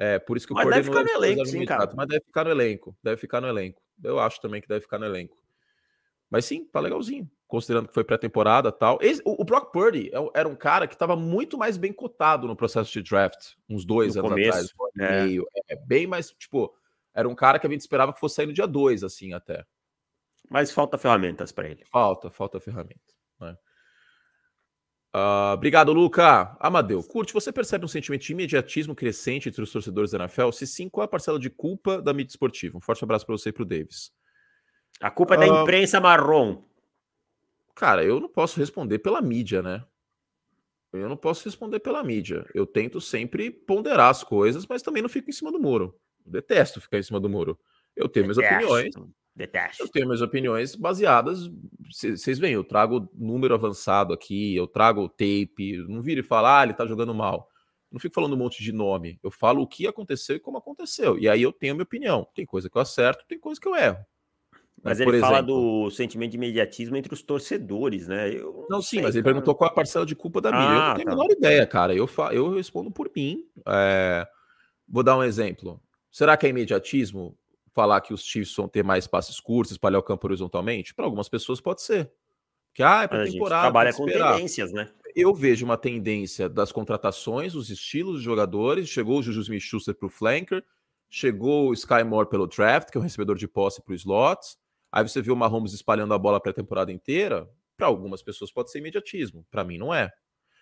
É 0.00 0.18
por 0.18 0.36
isso 0.36 0.46
que 0.46 0.54
o 0.54 0.56
mas 0.56 0.64
Purdy 0.64 0.76
deve 0.76 0.88
ficar 0.88 1.04
no 1.04 1.10
elenco, 1.10 1.46
sim, 1.46 1.64
cara. 1.66 1.92
Mas 1.94 2.08
deve 2.08 2.24
ficar 2.24 2.44
no 2.44 2.50
elenco. 2.50 2.96
Deve 3.02 3.20
ficar 3.20 3.40
no 3.40 3.48
elenco. 3.48 3.82
Eu 4.02 4.18
acho 4.18 4.40
também 4.40 4.62
que 4.62 4.66
deve 4.66 4.80
ficar 4.80 4.98
no 4.98 5.04
elenco. 5.04 5.36
Mas 6.30 6.46
sim, 6.46 6.64
tá 6.64 6.80
legalzinho 6.80 7.30
considerando 7.50 7.88
que 7.88 7.94
foi 7.94 8.04
pré-temporada 8.04 8.70
tal. 8.70 8.96
Esse, 9.02 9.20
o, 9.24 9.42
o, 9.42 9.44
Brock 9.44 9.72
Purdy 9.72 10.08
é 10.14 10.40
era 10.40 10.48
um 10.48 10.54
cara 10.54 10.86
que 10.86 10.94
estava 10.94 11.16
muito 11.16 11.58
mais 11.58 11.76
bem 11.76 11.92
cotado 11.92 12.46
no 12.46 12.54
processo 12.54 12.92
de 12.92 13.02
draft, 13.02 13.54
uns 13.68 13.84
dois 13.84 14.14
no 14.14 14.20
anos 14.20 14.30
começo, 14.30 14.50
atrás, 14.50 14.72
um 14.96 15.02
é. 15.04 15.24
meio. 15.24 15.46
É, 15.68 15.74
bem 15.74 16.06
mais, 16.06 16.30
tipo, 16.30 16.72
era 17.12 17.28
um 17.28 17.34
cara 17.34 17.58
que 17.58 17.66
a 17.66 17.70
gente 17.70 17.80
esperava 17.80 18.12
que 18.12 18.20
fosse 18.20 18.36
sair 18.36 18.46
no 18.46 18.52
dia 18.52 18.68
dois, 18.68 19.02
assim, 19.02 19.32
até. 19.32 19.66
Mas 20.48 20.70
falta 20.70 20.96
ferramentas 20.96 21.50
para 21.50 21.68
ele. 21.68 21.84
Falta, 21.84 22.30
falta 22.30 22.60
ferramenta. 22.60 23.00
Né? 23.40 23.56
Uh, 25.14 25.54
obrigado, 25.54 25.92
Luca. 25.92 26.56
Amadeu, 26.60 27.02
curte, 27.02 27.32
você 27.32 27.52
percebe 27.52 27.84
um 27.84 27.88
sentimento 27.88 28.22
de 28.22 28.32
imediatismo 28.32 28.94
crescente 28.94 29.48
entre 29.48 29.62
os 29.62 29.72
torcedores 29.72 30.12
da 30.12 30.18
NFL? 30.18 30.52
Se 30.52 30.66
sim, 30.66 30.88
qual 30.88 31.02
é 31.02 31.06
a 31.06 31.08
parcela 31.08 31.38
de 31.38 31.50
culpa 31.50 32.00
da 32.00 32.12
mídia 32.12 32.30
esportiva? 32.30 32.78
Um 32.78 32.80
forte 32.80 33.02
abraço 33.02 33.26
para 33.26 33.36
você 33.36 33.48
e 33.48 33.52
para 33.52 33.62
o 33.62 33.66
Davis. 33.66 34.12
A 35.00 35.10
culpa 35.10 35.34
é 35.34 35.38
da 35.38 35.52
uh, 35.52 35.62
imprensa 35.62 36.00
marrom. 36.00 36.62
Cara, 37.74 38.04
eu 38.04 38.20
não 38.20 38.28
posso 38.28 38.60
responder 38.60 38.98
pela 39.00 39.20
mídia, 39.20 39.62
né? 39.62 39.84
Eu 40.92 41.08
não 41.08 41.16
posso 41.16 41.44
responder 41.44 41.80
pela 41.80 42.02
mídia. 42.04 42.44
Eu 42.54 42.66
tento 42.66 43.00
sempre 43.00 43.50
ponderar 43.50 44.10
as 44.10 44.22
coisas, 44.22 44.66
mas 44.66 44.82
também 44.82 45.02
não 45.02 45.08
fico 45.08 45.30
em 45.30 45.32
cima 45.32 45.50
do 45.50 45.58
muro. 45.58 45.96
Eu 46.24 46.32
detesto 46.32 46.80
ficar 46.80 46.98
em 46.98 47.02
cima 47.02 47.18
do 47.20 47.28
muro. 47.28 47.58
Eu 47.96 48.08
tenho 48.08 48.26
minhas 48.26 48.38
opiniões. 48.38 48.94
Detesto. 49.34 49.84
Eu 49.84 49.88
tenho 49.88 50.06
minhas 50.06 50.22
opiniões 50.22 50.74
baseadas. 50.74 51.50
Vocês 51.88 52.38
veem, 52.38 52.54
eu 52.54 52.64
trago 52.64 53.08
número 53.14 53.54
avançado 53.54 54.12
aqui, 54.12 54.54
eu 54.54 54.66
trago 54.66 55.08
tape. 55.08 55.78
Não 55.88 56.02
vira 56.02 56.20
e 56.20 56.24
fala, 56.24 56.60
ah, 56.60 56.64
ele 56.64 56.74
tá 56.74 56.86
jogando 56.86 57.14
mal. 57.14 57.48
Eu 57.90 57.94
não 57.94 58.00
fico 58.00 58.14
falando 58.14 58.34
um 58.34 58.38
monte 58.38 58.62
de 58.62 58.72
nome. 58.72 59.18
Eu 59.22 59.30
falo 59.30 59.62
o 59.62 59.66
que 59.66 59.86
aconteceu 59.86 60.36
e 60.36 60.40
como 60.40 60.58
aconteceu. 60.58 61.18
E 61.18 61.28
aí 61.28 61.42
eu 61.42 61.52
tenho 61.52 61.72
a 61.72 61.74
minha 61.74 61.84
opinião. 61.84 62.26
Tem 62.34 62.44
coisa 62.44 62.68
que 62.68 62.76
eu 62.76 62.82
acerto, 62.82 63.24
tem 63.26 63.38
coisa 63.38 63.60
que 63.60 63.66
eu 63.66 63.74
erro. 63.74 64.04
Mas 64.82 64.98
ele 64.98 65.10
exemplo. 65.10 65.26
fala 65.26 65.42
do 65.42 65.90
sentimento 65.90 66.30
de 66.30 66.36
imediatismo 66.36 66.96
entre 66.96 67.12
os 67.12 67.22
torcedores, 67.22 68.08
né? 68.08 68.32
Eu 68.32 68.66
não, 68.70 68.80
sim, 68.80 68.96
sei, 68.96 69.02
mas 69.02 69.14
ele 69.14 69.22
cara. 69.22 69.34
perguntou 69.34 69.54
qual 69.54 69.68
a 69.68 69.74
parcela 69.74 70.06
de 70.06 70.16
culpa 70.16 70.40
da 70.40 70.50
mídia. 70.50 70.68
Ah, 70.68 70.72
eu 70.72 70.78
não 70.78 70.94
tenho 70.94 71.06
tá. 71.06 71.12
a 71.12 71.16
menor 71.16 71.30
ideia, 71.30 71.66
cara. 71.66 71.94
Eu, 71.94 72.06
fa... 72.06 72.32
eu 72.32 72.50
respondo 72.50 72.90
por 72.90 73.10
mim. 73.14 73.44
É... 73.66 74.26
Vou 74.88 75.02
dar 75.02 75.18
um 75.18 75.22
exemplo. 75.22 75.82
Será 76.10 76.36
que 76.36 76.46
é 76.46 76.48
imediatismo 76.48 77.36
falar 77.80 78.00
que 78.00 78.12
os 78.12 78.22
Chiefs 78.22 78.54
vão 78.54 78.68
ter 78.68 78.84
mais 78.84 79.06
passes 79.06 79.40
curtos, 79.40 79.72
espalhar 79.72 79.98
o 79.98 80.02
campo 80.02 80.26
horizontalmente? 80.26 80.94
Para 80.94 81.04
algumas 81.04 81.28
pessoas 81.28 81.60
pode 81.60 81.82
ser. 81.82 82.10
Que 82.74 82.82
ah, 82.82 83.02
é 83.02 83.08
para 83.08 83.24
temporada. 83.24 83.62
trabalha 83.62 83.92
com 83.92 84.06
tendências, 84.06 84.72
né? 84.72 84.90
Eu 85.16 85.34
vejo 85.34 85.64
uma 85.64 85.76
tendência 85.76 86.48
das 86.48 86.70
contratações, 86.70 87.54
os 87.54 87.68
estilos 87.70 88.18
de 88.18 88.24
jogadores. 88.24 88.88
Chegou 88.88 89.18
o 89.18 89.22
Juju 89.22 89.40
Smith-Schuster 89.40 89.94
para 89.94 90.06
o 90.06 90.10
flanker, 90.10 90.62
chegou 91.08 91.70
o 91.70 91.72
Sky 91.72 92.04
Moore 92.04 92.28
pelo 92.28 92.46
draft, 92.46 92.90
que 92.90 92.98
é 92.98 93.00
o 93.00 93.02
recebedor 93.02 93.36
de 93.36 93.48
posse 93.48 93.82
para 93.82 93.92
o 93.92 93.96
slot 93.96 94.38
Aí 94.92 95.06
você 95.06 95.22
viu 95.22 95.34
o 95.34 95.36
Mahomes 95.36 95.72
espalhando 95.72 96.12
a 96.14 96.18
bola 96.18 96.40
para 96.40 96.50
a 96.50 96.54
temporada 96.54 96.90
inteira. 96.90 97.48
Para 97.76 97.86
algumas 97.86 98.22
pessoas 98.22 98.52
pode 98.52 98.70
ser 98.70 98.78
imediatismo, 98.78 99.46
para 99.50 99.64
mim 99.64 99.78
não 99.78 99.94
é. 99.94 100.10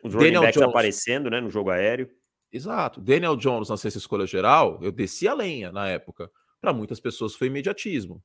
O 0.04 0.08
Daniel 0.08 0.42
Jones 0.42 0.68
aparecendo, 0.68 1.30
né, 1.30 1.40
no 1.40 1.50
jogo 1.50 1.70
aéreo. 1.70 2.08
Exato. 2.52 3.00
Daniel 3.00 3.36
Jones 3.36 3.68
na 3.68 3.76
sexta 3.76 3.98
escolha 3.98 4.26
geral, 4.26 4.78
eu 4.82 4.92
desci 4.92 5.26
a 5.26 5.34
lenha 5.34 5.72
na 5.72 5.88
época. 5.88 6.30
Para 6.60 6.72
muitas 6.72 7.00
pessoas 7.00 7.34
foi 7.34 7.46
imediatismo. 7.46 8.22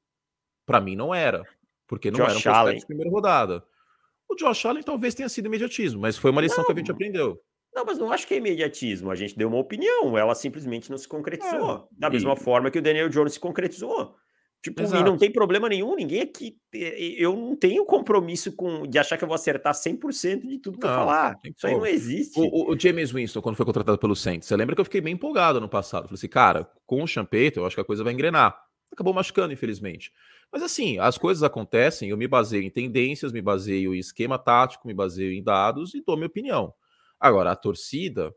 Para 0.65 0.81
mim 0.81 0.95
não 0.95 1.13
era, 1.13 1.43
porque 1.88 2.09
não 2.09 2.25
Josh 2.25 2.45
era 2.45 2.63
um 2.71 2.75
de 2.75 2.86
primeira 2.86 3.11
rodada. 3.11 3.63
O 4.29 4.36
Josh 4.36 4.65
Allen 4.65 4.84
talvez 4.84 5.13
tenha 5.13 5.29
sido 5.29 5.45
imediatismo, 5.45 6.01
mas 6.01 6.17
foi 6.17 6.31
uma 6.31 6.41
lição 6.41 6.59
não, 6.59 6.65
que 6.65 6.71
a 6.71 6.75
gente 6.75 6.91
aprendeu. 6.91 7.39
Não, 7.73 7.86
mas 7.86 7.97
não 7.97 8.11
acho 8.11 8.27
que 8.27 8.34
é 8.34 8.38
imediatismo. 8.38 9.11
A 9.11 9.15
gente 9.15 9.38
deu 9.38 9.47
uma 9.47 9.57
opinião, 9.57 10.17
ela 10.17 10.34
simplesmente 10.34 10.89
não 10.89 10.97
se 10.97 11.07
concretizou. 11.07 11.89
É, 11.91 11.99
da 11.99 12.09
mesma 12.09 12.36
forma 12.36 12.71
que 12.71 12.79
o 12.79 12.81
Daniel 12.81 13.09
Jones 13.09 13.34
se 13.34 13.39
concretizou. 13.39 14.15
Tipo, 14.64 14.82
Exato. 14.82 15.01
e 15.01 15.03
não 15.03 15.18
tem 15.18 15.30
problema 15.30 15.68
nenhum, 15.68 15.93
ninguém 15.93 16.22
aqui. 16.22 16.55
Eu 16.72 17.36
não 17.36 17.53
tenho 17.53 17.86
compromisso 17.86 18.53
com 18.53 18.88
de 18.88 18.97
achar 18.97 19.18
que 19.18 19.24
eu 19.26 19.28
vou 19.28 19.36
acertar 19.36 19.74
100% 19.74 20.47
de 20.47 20.57
tudo 20.57 20.80
que 20.80 20.88
não, 20.88 20.93
eu 20.93 20.99
falar. 20.99 21.38
Isso 21.43 21.68
aí 21.68 21.74
não 21.74 21.86
existe. 21.86 22.39
O, 22.39 22.72
o, 22.72 22.80
James 22.80 23.11
Winston, 23.11 23.41
quando 23.41 23.57
foi 23.57 23.66
contratado 23.66 23.97
pelo 23.97 24.16
Saints, 24.16 24.47
você 24.47 24.55
lembra 24.55 24.74
que 24.74 24.80
eu 24.80 24.86
fiquei 24.86 25.01
bem 25.01 25.16
empolgado 25.16 25.59
no 25.59 25.68
passado? 25.68 26.03
Falei 26.03 26.16
assim, 26.16 26.30
cara, 26.30 26.66
com 26.86 27.03
o 27.03 27.07
Champeito, 27.07 27.59
eu 27.59 27.66
acho 27.66 27.76
que 27.76 27.82
a 27.82 27.86
coisa 27.86 28.05
vai 28.05 28.14
engrenar. 28.14 28.57
Acabou 28.89 29.14
machucando, 29.14 29.51
infelizmente. 29.51 30.14
Mas 30.49 30.64
assim, 30.64 30.97
as 30.97 31.18
coisas 31.18 31.43
acontecem, 31.43 32.09
eu 32.09 32.16
me 32.16 32.28
baseio 32.28 32.64
em 32.64 32.70
tendências, 32.70 33.34
me 33.34 33.41
baseio 33.41 33.93
em 33.93 33.99
esquema 33.99 34.39
tático, 34.39 34.88
me 34.88 34.93
baseio 34.93 35.34
em 35.34 35.43
dados 35.43 35.93
e 35.93 36.01
dou 36.01 36.16
minha 36.16 36.28
opinião. 36.28 36.74
Agora, 37.20 37.51
a 37.51 37.55
torcida 37.55 38.34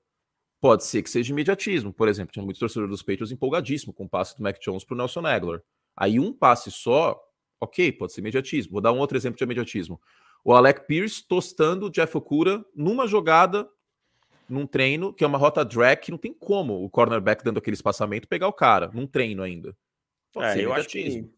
pode 0.60 0.84
ser 0.84 1.04
que 1.04 1.10
seja 1.10 1.32
imediatismo. 1.32 1.92
Por 1.92 2.08
exemplo, 2.08 2.32
tinha 2.32 2.44
muitos 2.44 2.58
torcedores 2.58 2.90
dos 2.90 3.02
Patriots 3.02 3.30
empolgadíssimo 3.30 3.92
com 3.92 4.06
o 4.06 4.08
passe 4.08 4.36
do 4.36 4.42
Mac 4.42 4.58
Jones 4.58 4.84
para 4.84 4.94
o 4.94 4.98
Nelson 4.98 5.24
Aguilar. 5.24 5.62
Aí 5.96 6.20
um 6.20 6.32
passe 6.32 6.70
só, 6.70 7.20
ok, 7.60 7.90
pode 7.92 8.12
ser 8.12 8.20
imediatismo. 8.20 8.72
Vou 8.72 8.80
dar 8.80 8.92
um 8.92 8.98
outro 8.98 9.16
exemplo 9.16 9.38
de 9.38 9.44
imediatismo. 9.44 10.00
O 10.44 10.52
Alec 10.52 10.86
Pierce 10.86 11.26
tostando 11.26 11.86
o 11.86 11.90
Jeff 11.90 12.16
Okura 12.16 12.64
numa 12.74 13.06
jogada, 13.06 13.68
num 14.48 14.66
treino, 14.66 15.12
que 15.12 15.24
é 15.24 15.26
uma 15.26 15.38
rota 15.38 15.64
drag, 15.64 16.00
que 16.00 16.10
não 16.10 16.18
tem 16.18 16.32
como 16.32 16.84
o 16.84 16.90
cornerback 16.90 17.42
dando 17.42 17.58
aquele 17.58 17.74
espaçamento 17.74 18.28
pegar 18.28 18.46
o 18.46 18.52
cara, 18.52 18.90
num 18.92 19.06
treino 19.06 19.42
ainda. 19.42 19.76
Pode 20.32 20.60
é, 20.60 20.64
eu 20.64 20.72
acho 20.72 20.88
que 20.88 21.28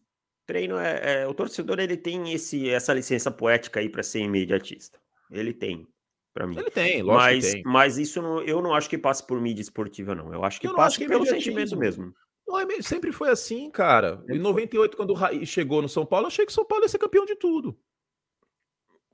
treino 0.45 0.77
é, 0.77 1.21
é, 1.21 1.27
o 1.27 1.33
torcedor 1.33 1.79
ele 1.79 1.95
tem 1.95 2.33
esse 2.33 2.69
essa 2.69 2.93
licença 2.93 3.31
poética 3.31 3.79
aí 3.79 3.87
para 3.89 4.03
ser 4.03 4.19
imediatista. 4.19 4.99
Ele 5.31 5.53
tem 5.53 5.87
para 6.33 6.47
mim. 6.47 6.57
Ele 6.57 6.71
tem, 6.71 7.01
lógico 7.01 7.23
mas, 7.23 7.53
tem. 7.53 7.63
Mas 7.63 7.97
isso 7.97 8.21
não, 8.21 8.41
eu 8.41 8.61
não 8.61 8.73
acho 8.73 8.89
que 8.89 8.97
passe 8.97 9.25
por 9.25 9.39
mídia 9.41 9.61
esportiva 9.61 10.15
não. 10.15 10.33
Eu 10.33 10.43
acho 10.43 10.59
que 10.59 10.67
eu 10.67 10.75
passe 10.75 11.05
pelo 11.05 11.25
sentimento 11.25 11.77
mesmo. 11.77 12.13
Não, 12.49 12.59
é 12.59 12.81
sempre 12.81 13.11
foi 13.11 13.29
assim, 13.29 13.69
cara. 13.69 14.23
Em 14.27 14.39
98, 14.39 14.97
quando 14.97 15.11
o 15.11 15.13
Raí 15.13 15.45
chegou 15.45 15.83
no 15.83 15.87
São 15.87 16.03
Paulo, 16.03 16.25
eu 16.25 16.29
achei 16.29 16.43
que 16.47 16.51
o 16.51 16.55
São 16.55 16.65
Paulo 16.65 16.83
ia 16.83 16.89
ser 16.89 16.97
campeão 16.97 17.23
de 17.23 17.35
tudo. 17.35 17.79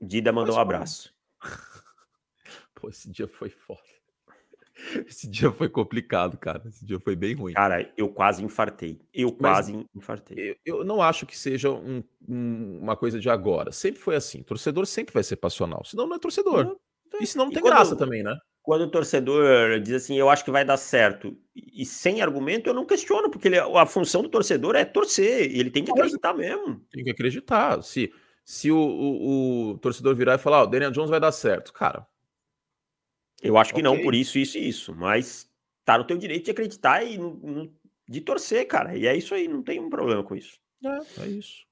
Dida 0.00 0.32
mandou 0.32 0.54
Mas, 0.54 0.56
um 0.56 0.60
abraço. 0.60 1.14
Pô, 2.74 2.88
esse 2.88 3.10
dia 3.10 3.28
foi 3.28 3.50
foda. 3.50 3.82
Esse 5.06 5.28
dia 5.28 5.52
foi 5.52 5.68
complicado, 5.68 6.38
cara. 6.38 6.62
Esse 6.66 6.84
dia 6.84 6.98
foi 6.98 7.14
bem 7.14 7.34
ruim. 7.34 7.52
Cara, 7.52 7.92
eu 7.96 8.08
quase 8.08 8.42
infartei. 8.42 9.00
Eu 9.12 9.28
Mas 9.38 9.52
quase 9.52 9.86
infartei. 9.94 10.50
Eu, 10.64 10.78
eu, 10.78 10.84
não 10.84 11.02
acho 11.02 11.26
que 11.26 11.36
seja 11.36 11.70
um, 11.70 12.02
um, 12.26 12.78
uma 12.80 12.96
coisa 12.96 13.20
de 13.20 13.28
agora. 13.28 13.70
Sempre 13.70 14.00
foi 14.00 14.16
assim. 14.16 14.42
Torcedor 14.42 14.86
sempre 14.86 15.12
vai 15.12 15.22
ser 15.22 15.36
passional. 15.36 15.84
Senão 15.84 16.06
não 16.06 16.16
é 16.16 16.18
torcedor. 16.18 16.64
Não, 16.64 17.20
e 17.20 17.26
senão 17.26 17.46
não 17.46 17.52
tem 17.52 17.62
graça 17.62 17.96
também, 17.96 18.22
né? 18.22 18.34
Quando 18.66 18.82
o 18.82 18.90
torcedor 18.90 19.78
diz 19.78 19.94
assim, 19.94 20.16
eu 20.18 20.28
acho 20.28 20.44
que 20.44 20.50
vai 20.50 20.64
dar 20.64 20.76
certo, 20.76 21.38
e 21.54 21.86
sem 21.86 22.20
argumento, 22.20 22.68
eu 22.68 22.74
não 22.74 22.84
questiono, 22.84 23.30
porque 23.30 23.46
ele, 23.46 23.60
a 23.60 23.86
função 23.86 24.22
do 24.22 24.28
torcedor 24.28 24.74
é 24.74 24.84
torcer, 24.84 25.48
e 25.52 25.60
ele 25.60 25.70
tem 25.70 25.84
que 25.84 25.92
acreditar 25.92 26.34
mesmo. 26.34 26.80
Tem 26.90 27.04
que 27.04 27.10
acreditar. 27.10 27.80
Se, 27.84 28.12
se 28.44 28.72
o, 28.72 28.76
o, 28.76 29.70
o 29.70 29.78
torcedor 29.78 30.16
virar 30.16 30.34
e 30.34 30.38
falar, 30.38 30.62
oh, 30.62 30.64
o 30.64 30.66
Daniel 30.66 30.90
Jones 30.90 31.10
vai 31.10 31.20
dar 31.20 31.30
certo, 31.30 31.72
cara. 31.72 32.04
Eu 33.40 33.56
acho 33.56 33.72
que 33.72 33.80
okay. 33.80 33.84
não, 33.84 34.02
por 34.02 34.16
isso, 34.16 34.36
isso 34.36 34.58
e 34.58 34.68
isso, 34.68 34.92
mas 34.92 35.48
tá 35.84 35.96
no 35.96 36.04
teu 36.04 36.18
direito 36.18 36.46
de 36.46 36.50
acreditar 36.50 37.04
e 37.04 37.20
de 38.08 38.20
torcer, 38.20 38.66
cara, 38.66 38.96
e 38.96 39.06
é 39.06 39.16
isso 39.16 39.32
aí, 39.32 39.46
não 39.46 39.62
tem 39.62 39.78
um 39.78 39.88
problema 39.88 40.24
com 40.24 40.34
isso. 40.34 40.58
É, 40.84 41.22
é 41.22 41.28
isso. 41.28 41.64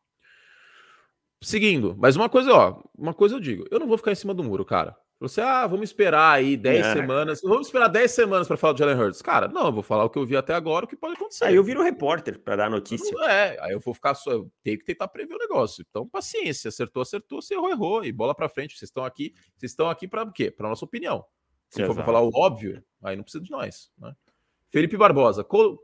Seguindo, 1.42 1.96
mas 1.98 2.14
uma 2.14 2.28
coisa, 2.28 2.52
ó, 2.52 2.84
uma 2.96 3.12
coisa 3.12 3.34
eu 3.34 3.40
digo, 3.40 3.66
eu 3.68 3.80
não 3.80 3.88
vou 3.88 3.98
ficar 3.98 4.12
em 4.12 4.14
cima 4.14 4.32
do 4.32 4.44
muro, 4.44 4.64
cara. 4.64 4.96
Você, 5.20 5.40
ah, 5.40 5.66
vamos 5.66 5.88
esperar 5.88 6.32
aí 6.32 6.56
10 6.56 6.86
é. 6.86 6.92
semanas. 6.92 7.40
Vamos 7.42 7.66
esperar 7.68 7.88
10 7.88 8.10
semanas 8.10 8.46
para 8.48 8.56
falar 8.56 8.72
do 8.72 8.78
Jalen 8.78 8.96
Hurts. 9.00 9.22
Cara, 9.22 9.48
não, 9.48 9.66
eu 9.66 9.72
vou 9.72 9.82
falar 9.82 10.04
o 10.04 10.10
que 10.10 10.18
eu 10.18 10.26
vi 10.26 10.36
até 10.36 10.54
agora, 10.54 10.84
o 10.84 10.88
que 10.88 10.96
pode 10.96 11.14
acontecer. 11.14 11.44
Aí 11.44 11.54
eu 11.54 11.64
viro 11.64 11.82
repórter 11.82 12.38
para 12.38 12.56
dar 12.56 12.70
notícia. 12.70 13.16
É, 13.24 13.56
aí 13.60 13.72
eu 13.72 13.80
vou 13.80 13.94
ficar 13.94 14.14
só. 14.14 14.32
Eu 14.32 14.50
tenho 14.62 14.78
que 14.78 14.84
tentar 14.84 15.08
prever 15.08 15.34
o 15.34 15.38
negócio. 15.38 15.84
Então, 15.88 16.06
paciência. 16.08 16.68
Acertou, 16.68 17.02
acertou. 17.02 17.40
Se 17.40 17.54
errou, 17.54 17.70
errou. 17.70 18.04
E 18.04 18.12
bola 18.12 18.34
para 18.34 18.48
frente. 18.48 18.76
Vocês 18.76 18.88
estão 18.88 19.04
aqui. 19.04 19.32
Vocês 19.56 19.72
estão 19.72 19.88
aqui 19.88 20.06
para 20.06 20.24
o 20.24 20.32
quê? 20.32 20.50
Para 20.50 20.68
nossa 20.68 20.84
opinião. 20.84 21.24
Se 21.70 21.80
Exato. 21.80 21.94
for 21.94 21.96
para 21.96 22.04
falar 22.04 22.20
o 22.20 22.30
óbvio, 22.34 22.82
aí 23.02 23.16
não 23.16 23.22
precisa 23.22 23.42
de 23.42 23.50
nós. 23.50 23.90
Né? 23.98 24.12
Felipe 24.68 24.96
Barbosa, 24.96 25.42
Cole, 25.42 25.76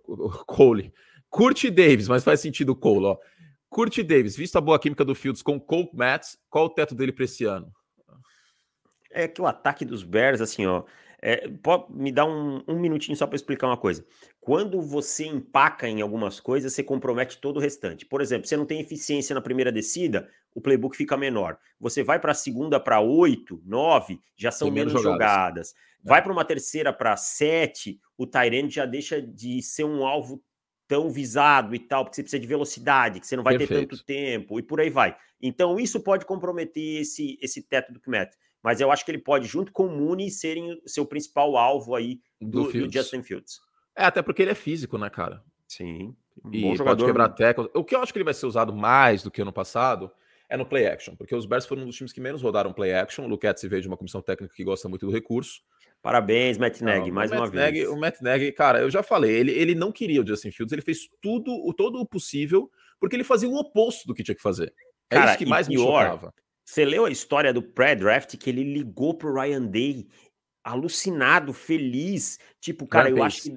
Cole. 0.47 0.93
Curte 1.28 1.70
Davis, 1.70 2.09
mas 2.09 2.24
faz 2.24 2.41
sentido 2.41 2.70
o 2.70 2.76
Cole, 2.76 3.07
ó. 3.07 3.16
Curte 3.68 4.03
Davis, 4.03 4.37
visto 4.37 4.57
a 4.57 4.61
boa 4.61 4.78
química 4.81 5.05
do 5.05 5.14
Fields 5.14 5.43
com 5.43 5.61
Cole 5.61 5.89
Matts, 5.95 6.37
qual 6.51 6.64
o 6.64 6.70
teto 6.70 6.93
dele 6.93 7.12
para 7.12 7.24
esse 7.24 7.45
ano? 7.45 7.72
É 9.11 9.29
que 9.29 9.41
o 9.41 9.47
ataque 9.47 9.85
dos 9.85 10.03
Bears, 10.03 10.41
assim, 10.41 10.67
ó, 10.67 10.85
é, 11.23 11.49
pode 11.49 11.93
me 11.93 12.11
dar 12.11 12.25
um, 12.25 12.63
um 12.67 12.79
minutinho 12.79 13.17
só 13.17 13.27
para 13.27 13.37
explicar 13.37 13.67
uma 13.67 13.77
coisa. 13.77 14.05
Quando 14.41 14.81
você 14.81 15.27
empaca 15.27 15.87
em 15.87 16.01
algumas 16.01 16.41
coisas, 16.41 16.73
você 16.73 16.83
compromete 16.83 17.39
todo 17.39 17.59
o 17.59 17.61
restante. 17.61 18.07
Por 18.07 18.23
exemplo, 18.23 18.49
você 18.49 18.57
não 18.57 18.65
tem 18.65 18.81
eficiência 18.81 19.35
na 19.35 19.41
primeira 19.41 19.71
descida, 19.71 20.31
o 20.55 20.61
playbook 20.61 20.97
fica 20.97 21.17
menor. 21.17 21.59
Você 21.79 22.03
vai 22.03 22.19
para 22.19 22.33
a 22.33 22.35
segunda 22.35 22.81
para 22.81 23.01
oito, 23.01 23.61
nove, 23.65 24.21
já 24.37 24.51
são 24.51 24.71
menos 24.71 24.93
jogadas. 24.93 25.13
jogadas. 25.13 25.75
É. 26.05 26.09
Vai 26.09 26.23
para 26.23 26.33
uma 26.33 26.45
terceira 26.45 26.93
para 26.93 27.17
sete, 27.17 28.01
o 28.17 28.27
Tyrant 28.27 28.71
já 28.71 28.87
deixa 28.87 29.21
de 29.21 29.61
ser 29.61 29.85
um 29.85 30.07
alvo 30.07 30.43
tão 30.89 31.09
visado 31.09 31.73
e 31.75 31.79
tal, 31.79 32.05
porque 32.05 32.17
você 32.17 32.23
precisa 32.23 32.41
de 32.41 32.49
velocidade, 32.49 33.21
que 33.21 33.27
você 33.27 33.37
não 33.37 33.45
vai 33.45 33.57
Perfeito. 33.57 33.81
ter 33.81 33.87
tanto 33.87 34.05
tempo 34.05 34.59
e 34.59 34.63
por 34.63 34.81
aí 34.81 34.91
vai. 34.91 35.17
Então, 35.41 35.79
isso 35.79 36.01
pode 36.01 36.25
comprometer 36.25 37.03
esse, 37.03 37.39
esse 37.41 37.63
teto 37.63 37.93
do 37.93 38.01
Kmet 38.01 38.31
mas 38.63 38.81
eu 38.81 38.91
acho 38.91 39.05
que 39.05 39.11
ele 39.11 39.19
pode, 39.19 39.47
junto 39.47 39.73
com 39.73 39.87
o 39.87 39.91
Mooney, 39.91 40.31
serem 40.31 40.81
seu 40.87 41.07
principal 41.07 41.57
alvo 41.57 41.95
aí 41.95 42.21
do, 42.41 42.65
do, 42.65 42.73
do 42.73 42.93
Justin 42.93 43.23
Fields. 43.23 43.61
É, 43.97 44.05
até 44.05 44.23
porque 44.23 44.43
ele 44.43 44.51
é 44.51 44.55
físico, 44.55 44.99
né, 44.99 45.11
cara? 45.11 45.43
Sim. 45.67 46.15
Um 46.45 46.55
e 46.55 46.79
pode 46.79 47.05
quebrar 47.05 47.29
teclas. 47.31 47.69
O 47.75 47.85
que 47.85 47.95
eu 47.95 48.01
acho 48.01 48.13
que 48.13 48.19
ele 48.19 48.25
vai 48.25 48.35
ser 48.35 48.47
usado 48.47 48.73
mais 48.73 49.23
do 49.23 49.31
que 49.31 49.43
ano 49.43 49.53
passado 49.53 50.11
é 50.49 50.57
no 50.57 50.67
play 50.67 50.87
action, 50.87 51.15
porque 51.15 51.35
os 51.35 51.47
Bears 51.47 51.67
foram 51.67 51.83
um 51.83 51.87
dos 51.87 51.97
times 51.97 52.13
que 52.13 52.21
menos 52.21 52.43
rodaram 52.43 52.73
play 52.73 52.93
action. 52.93 53.25
O 53.25 53.29
Luquette 53.29 53.67
veio 53.69 53.83
de 53.83 53.89
uma 53.89 53.97
comissão 53.97 54.21
técnica 54.21 54.55
que 54.55 54.65
gosta 54.65 54.89
muito 54.89 55.07
do 55.07 55.13
recurso. 55.13 55.61
Parabéns, 56.03 56.57
Matt 56.57 56.81
Nagy, 56.81 57.11
mais 57.11 57.31
uma 57.31 57.43
Matt 57.43 57.51
vez. 57.51 57.65
Nagy, 57.65 57.87
o 57.87 57.97
Matt 57.97 58.21
Nagy, 58.23 58.53
cara, 58.53 58.81
eu 58.81 58.91
já 58.91 59.03
falei, 59.03 59.33
ele, 59.33 59.53
ele 59.53 59.75
não 59.75 59.93
queria 59.93 60.23
o 60.23 60.27
Justin 60.27 60.51
Fields, 60.51 60.73
ele 60.73 60.81
fez 60.81 61.09
tudo, 61.21 61.53
o 61.53 61.75
todo 61.75 62.01
o 62.01 62.07
possível, 62.07 62.71
porque 62.99 63.15
ele 63.15 63.23
fazia 63.23 63.49
o 63.49 63.55
oposto 63.55 64.07
do 64.07 64.15
que 64.15 64.23
tinha 64.23 64.35
que 64.35 64.41
fazer. 64.41 64.73
É 65.11 65.17
cara, 65.17 65.31
isso 65.31 65.39
que 65.39 65.47
mais 65.47 65.69
pior, 65.69 65.85
me 65.85 66.11
chocava. 66.11 66.35
Você 66.71 66.85
leu 66.85 67.05
a 67.05 67.11
história 67.11 67.53
do 67.53 67.61
pré-draft 67.61 68.37
que 68.37 68.49
ele 68.49 68.62
ligou 68.62 69.12
pro 69.12 69.35
Ryan 69.35 69.66
Day 69.66 70.07
alucinado, 70.62 71.53
feliz. 71.53 72.39
Tipo, 72.61 72.87
cara, 72.87 73.09
Ryan 73.09 73.18
eu 73.18 73.25
acho 73.25 73.43
que. 73.43 73.57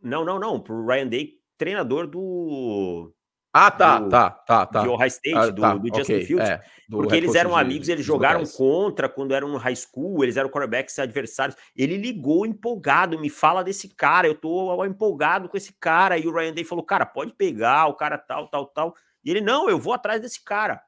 Não, 0.00 0.24
não, 0.24 0.38
não. 0.38 0.60
Pro 0.60 0.86
Ryan 0.86 1.08
Day, 1.08 1.32
treinador 1.58 2.06
do. 2.06 3.12
Ah, 3.52 3.68
tá, 3.68 3.98
do, 3.98 4.08
tá, 4.08 4.30
tá, 4.30 4.64
tá. 4.64 4.82
De 4.82 4.88
Ohio 4.88 5.08
State, 5.08 5.36
ah, 5.36 5.50
do, 5.50 5.60
tá, 5.60 5.74
do 5.74 5.88
Justin 5.88 6.12
okay, 6.12 6.24
Fields. 6.24 6.48
É, 6.48 6.62
do 6.88 6.98
porque 6.98 7.16
eles 7.16 7.34
eram 7.34 7.56
amigos, 7.56 7.88
eles 7.88 8.06
jogaram 8.06 8.44
contra 8.46 9.08
quando 9.08 9.34
eram 9.34 9.48
no 9.48 9.56
high 9.56 9.74
school, 9.74 10.22
eles 10.22 10.36
eram 10.36 10.48
quarterbacks 10.48 11.00
adversários. 11.00 11.58
Ele 11.74 11.96
ligou 11.96 12.46
empolgado, 12.46 13.18
me 13.18 13.28
fala 13.28 13.64
desse 13.64 13.88
cara, 13.88 14.28
eu 14.28 14.36
tô 14.36 14.84
empolgado 14.84 15.48
com 15.48 15.56
esse 15.56 15.72
cara. 15.80 16.16
E 16.16 16.28
o 16.28 16.32
Ryan 16.32 16.52
Day 16.52 16.62
falou, 16.62 16.84
cara, 16.84 17.04
pode 17.04 17.32
pegar, 17.32 17.88
o 17.88 17.94
cara 17.94 18.16
tal, 18.16 18.46
tal, 18.46 18.66
tal. 18.66 18.94
E 19.24 19.32
ele, 19.32 19.40
não, 19.40 19.68
eu 19.68 19.80
vou 19.80 19.92
atrás 19.92 20.20
desse 20.20 20.44
cara. 20.44 20.80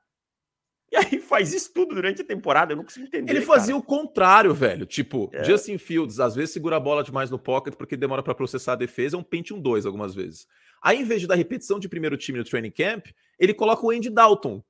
E 0.92 0.96
aí 0.96 1.18
faz 1.20 1.54
isso 1.54 1.72
tudo 1.72 1.94
durante 1.94 2.20
a 2.20 2.24
temporada, 2.24 2.74
eu 2.74 2.76
não 2.76 2.84
consigo 2.84 3.06
entender. 3.06 3.32
Ele 3.32 3.40
fazia 3.40 3.72
cara. 3.72 3.78
o 3.78 3.82
contrário, 3.82 4.52
velho. 4.52 4.84
Tipo, 4.84 5.30
é. 5.32 5.42
Justin 5.42 5.78
Fields, 5.78 6.20
às 6.20 6.34
vezes 6.34 6.52
segura 6.52 6.76
a 6.76 6.80
bola 6.80 7.02
demais 7.02 7.30
no 7.30 7.38
pocket 7.38 7.74
porque 7.74 7.96
demora 7.96 8.22
para 8.22 8.34
processar 8.34 8.74
a 8.74 8.76
defesa, 8.76 9.16
é 9.16 9.18
um 9.18 9.22
pente 9.22 9.54
um 9.54 9.60
2 9.60 9.86
algumas 9.86 10.14
vezes. 10.14 10.46
Aí, 10.82 11.00
em 11.00 11.04
vez 11.04 11.22
de 11.22 11.26
dar 11.26 11.34
repetição 11.34 11.78
de 11.78 11.88
primeiro 11.88 12.14
time 12.18 12.38
no 12.38 12.44
training 12.44 12.70
camp, 12.70 13.06
ele 13.38 13.54
coloca 13.54 13.86
o 13.86 13.90
Andy 13.90 14.10
Dalton 14.10 14.62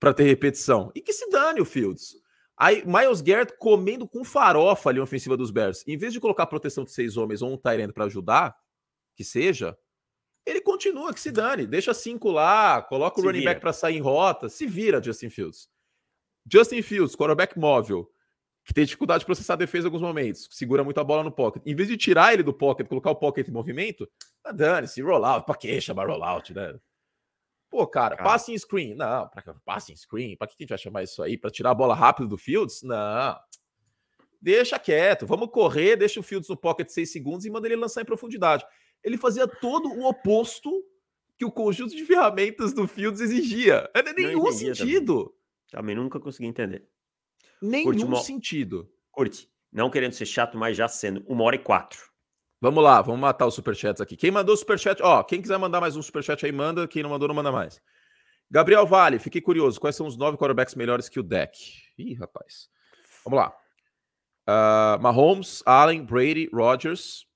para 0.00 0.12
ter 0.12 0.24
repetição. 0.24 0.90
E 0.92 1.00
que 1.00 1.12
se 1.12 1.30
dane 1.30 1.60
o 1.60 1.64
Fields. 1.64 2.16
Aí, 2.56 2.82
Miles 2.84 3.20
Garrett 3.20 3.54
comendo 3.56 4.08
com 4.08 4.24
farofa 4.24 4.90
ali 4.90 4.98
a 4.98 5.04
ofensiva 5.04 5.36
dos 5.36 5.52
Bears. 5.52 5.86
Em 5.86 5.96
vez 5.96 6.12
de 6.12 6.18
colocar 6.18 6.46
proteção 6.46 6.82
de 6.82 6.90
seis 6.90 7.16
homens 7.16 7.42
ou 7.42 7.52
um 7.52 7.56
Tyrant 7.56 7.92
para 7.92 8.06
ajudar, 8.06 8.56
que 9.14 9.22
seja, 9.22 9.78
ele 10.46 10.60
continua, 10.60 11.12
que 11.12 11.20
se 11.20 11.30
dane. 11.30 11.66
Deixa 11.66 11.92
cinco 11.94 12.30
lá, 12.30 12.82
coloca 12.82 13.18
o 13.18 13.20
se 13.20 13.26
running 13.26 13.40
vira. 13.40 13.50
back 13.52 13.60
para 13.60 13.72
sair 13.72 13.96
em 13.96 14.00
rota, 14.00 14.48
se 14.48 14.66
vira, 14.66 15.02
Justin 15.02 15.30
Fields. 15.30 15.68
Justin 16.50 16.82
Fields, 16.82 17.14
quarterback 17.14 17.58
móvel, 17.58 18.10
que 18.64 18.74
tem 18.74 18.84
dificuldade 18.84 19.20
de 19.20 19.26
processar 19.26 19.54
a 19.54 19.56
defesa 19.56 19.86
em 19.86 19.88
alguns 19.88 20.02
momentos, 20.02 20.48
segura 20.50 20.82
muito 20.82 20.98
a 20.98 21.04
bola 21.04 21.22
no 21.22 21.32
pocket. 21.32 21.62
Em 21.66 21.74
vez 21.74 21.88
de 21.88 21.96
tirar 21.96 22.32
ele 22.32 22.42
do 22.42 22.52
pocket, 22.52 22.86
colocar 22.88 23.10
o 23.10 23.16
pocket 23.16 23.46
em 23.48 23.52
movimento, 23.52 24.08
tá 24.42 24.52
dane-se, 24.52 25.02
rollout. 25.02 25.44
Pra 25.44 25.54
que 25.54 25.80
chamar 25.80 26.08
rollout, 26.08 26.52
né? 26.54 26.78
Pô, 27.68 27.86
cara, 27.86 28.16
cara. 28.16 28.28
passing 28.28 28.58
screen. 28.58 28.94
Não, 28.94 29.28
pra 29.28 29.42
passing 29.64 29.94
screen? 29.94 30.36
Pra 30.36 30.48
que 30.48 30.54
a 30.58 30.62
gente 30.62 30.68
vai 30.68 30.78
chamar 30.78 31.02
isso 31.04 31.22
aí? 31.22 31.38
Pra 31.38 31.50
tirar 31.50 31.70
a 31.70 31.74
bola 31.74 31.94
rápido 31.94 32.28
do 32.28 32.36
Fields? 32.36 32.82
Não. 32.82 33.38
Deixa 34.42 34.78
quieto. 34.78 35.26
Vamos 35.26 35.50
correr, 35.50 35.96
deixa 35.96 36.18
o 36.18 36.22
Fields 36.22 36.48
no 36.48 36.56
pocket 36.56 36.88
6 36.88 37.12
segundos 37.12 37.46
e 37.46 37.50
manda 37.50 37.68
ele 37.68 37.76
lançar 37.76 38.02
em 38.02 38.04
profundidade 38.06 38.64
ele 39.02 39.16
fazia 39.16 39.46
todo 39.46 39.88
o 39.88 40.06
oposto 40.06 40.84
que 41.38 41.44
o 41.44 41.50
conjunto 41.50 41.96
de 41.96 42.04
ferramentas 42.04 42.72
do 42.72 42.86
Fields 42.86 43.20
exigia. 43.20 43.88
É 43.94 44.02
nenhum 44.12 44.44
não 44.44 44.52
sentido. 44.52 45.34
Também. 45.70 45.94
também. 45.94 45.96
nunca 45.96 46.20
consegui 46.20 46.46
entender. 46.46 46.86
Nenhum 47.62 47.92
Curte, 47.92 48.24
sentido. 48.24 48.90
Curte. 49.10 49.50
Não 49.72 49.90
querendo 49.90 50.12
ser 50.12 50.26
chato, 50.26 50.58
mas 50.58 50.76
já 50.76 50.88
sendo 50.88 51.24
uma 51.26 51.44
hora 51.44 51.56
e 51.56 51.58
quatro. 51.58 52.10
Vamos 52.60 52.84
lá, 52.84 53.00
vamos 53.00 53.20
matar 53.20 53.46
os 53.46 53.54
superchats 53.54 54.02
aqui. 54.02 54.16
Quem 54.16 54.30
mandou 54.30 54.54
superchat, 54.54 55.02
ó, 55.02 55.22
quem 55.22 55.40
quiser 55.40 55.58
mandar 55.58 55.80
mais 55.80 55.96
um 55.96 56.02
superchat 56.02 56.44
aí, 56.44 56.52
manda. 56.52 56.86
Quem 56.86 57.02
não 57.02 57.08
mandou, 57.08 57.28
não 57.28 57.34
manda 57.34 57.50
mais. 57.50 57.80
Gabriel 58.50 58.86
Vale, 58.86 59.18
fiquei 59.18 59.40
curioso. 59.40 59.80
Quais 59.80 59.96
são 59.96 60.06
os 60.06 60.16
nove 60.16 60.36
quarterbacks 60.36 60.74
melhores 60.74 61.08
que 61.08 61.18
o 61.18 61.22
deck? 61.22 61.58
Ih, 61.96 62.14
rapaz. 62.14 62.68
Vamos 63.24 63.38
lá. 63.38 63.54
Uh, 64.46 65.00
Mahomes, 65.00 65.62
Allen, 65.64 66.04
Brady, 66.04 66.50
Rodgers, 66.52 67.26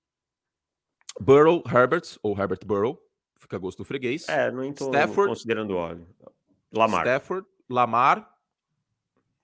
Burrow, 1.20 1.62
Herbert, 1.66 2.18
ou 2.22 2.38
Herbert 2.38 2.60
Burrow, 2.64 3.00
fica 3.36 3.56
a 3.56 3.58
gosto 3.58 3.78
do 3.78 3.84
freguês. 3.84 4.28
É, 4.28 4.50
não 4.50 4.64
estou 4.64 4.88
Stafford, 4.88 5.28
considerando 5.28 5.76
óleo. 5.76 6.06
Lamar. 6.72 7.06
Stafford, 7.06 7.46
Lamar. 7.68 8.30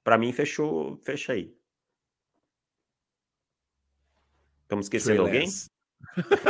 Para 0.03 0.19
mim, 0.19 0.33
fechou, 0.33 0.97
fecha 0.99 1.33
aí. 1.33 1.55
Estamos 4.63 4.87
esquecendo 4.87 5.23
alguém? 5.23 5.49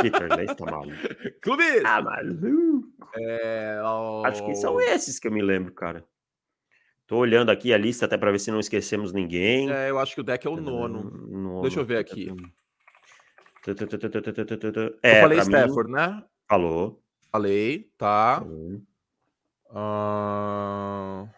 Peter 0.01 0.29
Lance 0.29 0.55
tá 0.55 0.65
maluco. 0.65 0.97
Clube! 1.41 1.63
Ah, 1.85 2.01
maluco! 2.01 2.87
É. 3.15 3.77
Acho 4.25 4.45
que 4.45 4.55
são 4.55 4.79
esses 4.79 5.19
que 5.19 5.27
eu 5.27 5.31
me 5.31 5.41
lembro, 5.41 5.73
cara. 5.73 6.05
Tô 7.05 7.17
olhando 7.17 7.49
aqui 7.49 7.73
a 7.73 7.77
lista 7.77 8.05
até 8.05 8.17
para 8.17 8.31
ver 8.31 8.39
se 8.39 8.51
não 8.51 8.59
esquecemos 8.59 9.11
ninguém. 9.11 9.69
É, 9.69 9.89
eu 9.89 9.99
acho 9.99 10.15
que 10.15 10.21
o 10.21 10.23
deck 10.23 10.47
é 10.47 10.49
o 10.49 10.55
nono. 10.55 11.03
nono. 11.03 11.61
Deixa 11.61 11.79
eu 11.79 11.85
ver 11.85 11.97
aqui. 11.97 12.33
É, 15.03 15.17
eu 15.17 15.21
falei 15.21 15.39
Stafford, 15.39 15.89
mim... 15.89 15.95
né? 15.95 16.23
Falou. 16.47 17.01
Falei, 17.31 17.89
tá. 17.97 18.43
Uh... 19.69 21.29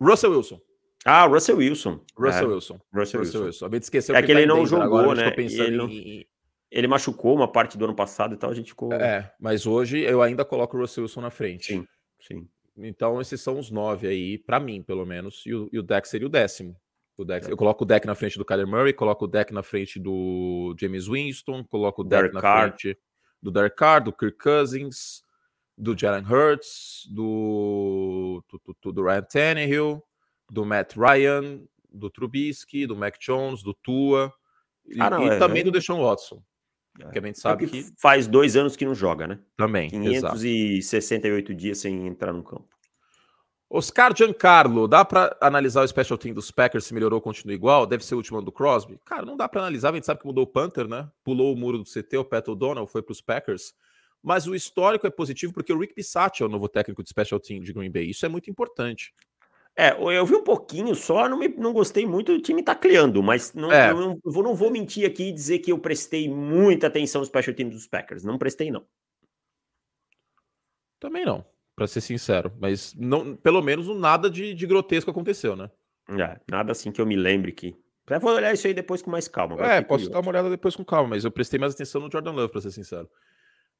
Russell 0.00 0.30
Wilson. 0.30 0.60
Ah, 1.04 1.26
Russell 1.26 1.56
Wilson. 1.56 2.00
Russell 2.16 2.50
é. 2.50 2.54
Wilson. 2.54 2.80
Russell, 2.92 3.20
Russell 3.20 3.44
Wilson. 3.44 3.64
Acabei 3.64 3.80
de 3.80 3.86
esquecer 3.86 4.14
é 4.14 4.22
que 4.22 4.32
ele 4.32 4.42
tá 4.42 4.48
não 4.48 4.66
jogou, 4.66 5.14
né? 5.14 5.32
Ele, 5.36 5.76
não... 5.76 5.88
em... 5.88 6.26
ele, 6.70 6.86
machucou 6.86 7.34
uma 7.34 7.50
parte 7.50 7.76
do 7.76 7.84
ano 7.84 7.94
passado 7.94 8.34
e 8.34 8.38
tal, 8.38 8.50
a 8.50 8.54
gente 8.54 8.70
ficou. 8.70 8.92
É, 8.92 9.32
mas 9.40 9.66
hoje 9.66 10.00
eu 10.00 10.22
ainda 10.22 10.44
coloco 10.44 10.76
o 10.76 10.80
Russell 10.80 11.04
Wilson 11.04 11.20
na 11.20 11.30
frente. 11.30 11.74
Sim, 11.74 11.86
sim. 12.20 12.48
Então, 12.76 13.20
esses 13.20 13.40
são 13.40 13.58
os 13.58 13.70
nove 13.70 14.06
aí, 14.06 14.38
para 14.38 14.60
mim, 14.60 14.82
pelo 14.82 15.04
menos. 15.04 15.44
E 15.44 15.52
o, 15.52 15.68
e 15.72 15.78
o 15.78 15.82
deck 15.82 16.06
seria 16.08 16.26
o 16.26 16.30
décimo. 16.30 16.76
O 17.18 17.24
deck, 17.24 17.48
é. 17.48 17.52
Eu 17.52 17.56
coloco 17.56 17.82
o 17.82 17.86
deck 17.86 18.06
na 18.06 18.14
frente 18.14 18.38
do 18.38 18.44
Kyler 18.44 18.66
Murray, 18.66 18.92
coloco 18.92 19.24
o 19.24 19.28
deck 19.28 19.52
na 19.52 19.64
frente 19.64 19.98
do 19.98 20.74
James 20.78 21.08
Winston, 21.08 21.64
coloco 21.64 22.02
o 22.02 22.04
deck 22.04 22.22
Derek 22.22 22.34
na 22.34 22.40
Carr. 22.40 22.68
frente 22.68 22.96
do 23.42 23.50
Derek 23.50 23.76
Carr, 23.76 24.04
do 24.04 24.12
Kirk 24.12 24.38
Cousins, 24.38 25.24
do 25.76 25.98
Jalen 25.98 26.24
Hurts, 26.24 27.08
do, 27.10 28.42
do, 28.48 28.76
do, 28.80 28.92
do 28.92 29.02
Ryan 29.04 29.22
Tannehill, 29.22 30.02
do 30.48 30.64
Matt 30.64 30.96
Ryan, 30.96 31.60
do 31.92 32.08
Trubisky, 32.08 32.86
do 32.86 32.96
Mac 32.96 33.16
Jones, 33.18 33.64
do 33.64 33.74
Tua 33.74 34.32
e, 34.86 35.00
ah, 35.00 35.10
não, 35.10 35.24
e 35.24 35.28
é, 35.28 35.38
também 35.38 35.60
é. 35.62 35.64
do 35.64 35.72
Deshaun 35.72 36.02
Watson. 36.02 36.42
É. 37.00 37.10
Que 37.10 37.18
a 37.18 37.22
gente 37.22 37.38
sabe 37.38 37.66
que, 37.66 37.84
que, 37.84 37.92
faz 38.00 38.26
dois 38.26 38.56
anos 38.56 38.76
que 38.76 38.84
não 38.84 38.94
joga, 38.94 39.26
né? 39.26 39.38
Também. 39.56 39.90
568 39.90 41.52
exato. 41.52 41.54
dias 41.54 41.78
sem 41.78 42.06
entrar 42.06 42.32
no 42.32 42.42
campo. 42.42 42.77
Oscar 43.70 44.16
Giancarlo, 44.16 44.88
dá 44.88 45.04
para 45.04 45.36
analisar 45.40 45.82
o 45.82 45.88
special 45.88 46.16
team 46.16 46.34
dos 46.34 46.50
Packers 46.50 46.86
se 46.86 46.94
melhorou 46.94 47.18
ou 47.18 47.22
continua 47.22 47.54
igual? 47.54 47.86
Deve 47.86 48.02
ser 48.02 48.14
o 48.14 48.16
último 48.16 48.38
ano 48.38 48.46
do 48.46 48.52
Crosby? 48.52 48.98
Cara, 49.04 49.26
não 49.26 49.36
dá 49.36 49.46
para 49.46 49.60
analisar, 49.60 49.90
a 49.90 49.94
gente 49.94 50.06
sabe 50.06 50.20
que 50.20 50.26
mudou 50.26 50.44
o 50.44 50.46
Panther, 50.46 50.88
né? 50.88 51.06
Pulou 51.22 51.52
o 51.52 51.56
muro 51.56 51.78
do 51.78 51.84
CT, 51.84 52.16
o 52.16 52.24
Pat 52.24 52.48
O'Donnell 52.48 52.86
foi 52.86 53.02
para 53.02 53.12
os 53.12 53.20
Packers. 53.20 53.74
Mas 54.22 54.46
o 54.46 54.54
histórico 54.54 55.06
é 55.06 55.10
positivo 55.10 55.52
porque 55.52 55.72
o 55.72 55.78
Rick 55.78 55.94
Pisati 55.94 56.42
é 56.42 56.46
o 56.46 56.48
novo 56.48 56.66
técnico 56.66 57.02
de 57.02 57.10
special 57.10 57.38
team 57.38 57.60
de 57.60 57.72
Green 57.72 57.90
Bay. 57.90 58.08
Isso 58.08 58.24
é 58.24 58.28
muito 58.28 58.50
importante. 58.50 59.12
É, 59.76 59.92
eu 59.92 60.26
vi 60.26 60.34
um 60.34 60.42
pouquinho 60.42 60.92
só, 60.94 61.28
não, 61.28 61.38
me, 61.38 61.46
não 61.46 61.72
gostei 61.72 62.04
muito 62.04 62.32
do 62.32 62.42
time 62.42 62.64
tacleando, 62.64 63.22
mas 63.22 63.54
não, 63.54 63.70
é. 63.70 63.92
não, 63.92 64.18
não, 64.24 64.42
não, 64.42 64.54
vou 64.54 64.70
mentir 64.72 65.06
aqui 65.06 65.28
e 65.28 65.32
dizer 65.32 65.60
que 65.60 65.70
eu 65.70 65.78
prestei 65.78 66.28
muita 66.28 66.88
atenção 66.88 67.20
no 67.20 67.26
special 67.26 67.54
team 67.54 67.68
dos 67.68 67.86
Packers. 67.86 68.24
Não 68.24 68.38
prestei, 68.38 68.72
não. 68.72 68.84
Também 70.98 71.24
não, 71.24 71.46
para 71.78 71.86
ser 71.86 72.00
sincero. 72.00 72.52
Mas 72.60 72.92
não, 72.98 73.36
pelo 73.36 73.62
menos 73.62 73.86
nada 73.96 74.28
de, 74.28 74.52
de 74.52 74.66
grotesco 74.66 75.10
aconteceu, 75.10 75.54
né? 75.54 75.70
É, 76.10 76.40
nada 76.50 76.72
assim 76.72 76.90
que 76.90 77.00
eu 77.00 77.06
me 77.06 77.16
lembre 77.16 77.52
que. 77.52 77.76
Eu 78.10 78.20
vou 78.20 78.34
olhar 78.34 78.52
isso 78.52 78.66
aí 78.66 78.74
depois 78.74 79.00
com 79.00 79.10
mais 79.10 79.28
calma. 79.28 79.54
É, 79.64 79.80
posso 79.80 80.04
curioso. 80.04 80.10
dar 80.10 80.20
uma 80.20 80.30
olhada 80.30 80.50
depois 80.50 80.74
com 80.74 80.84
calma, 80.84 81.10
mas 81.10 81.24
eu 81.24 81.30
prestei 81.30 81.60
mais 81.60 81.74
atenção 81.74 82.00
no 82.00 82.10
Jordan 82.10 82.32
Love, 82.32 82.50
para 82.50 82.62
ser 82.62 82.72
sincero. 82.72 83.08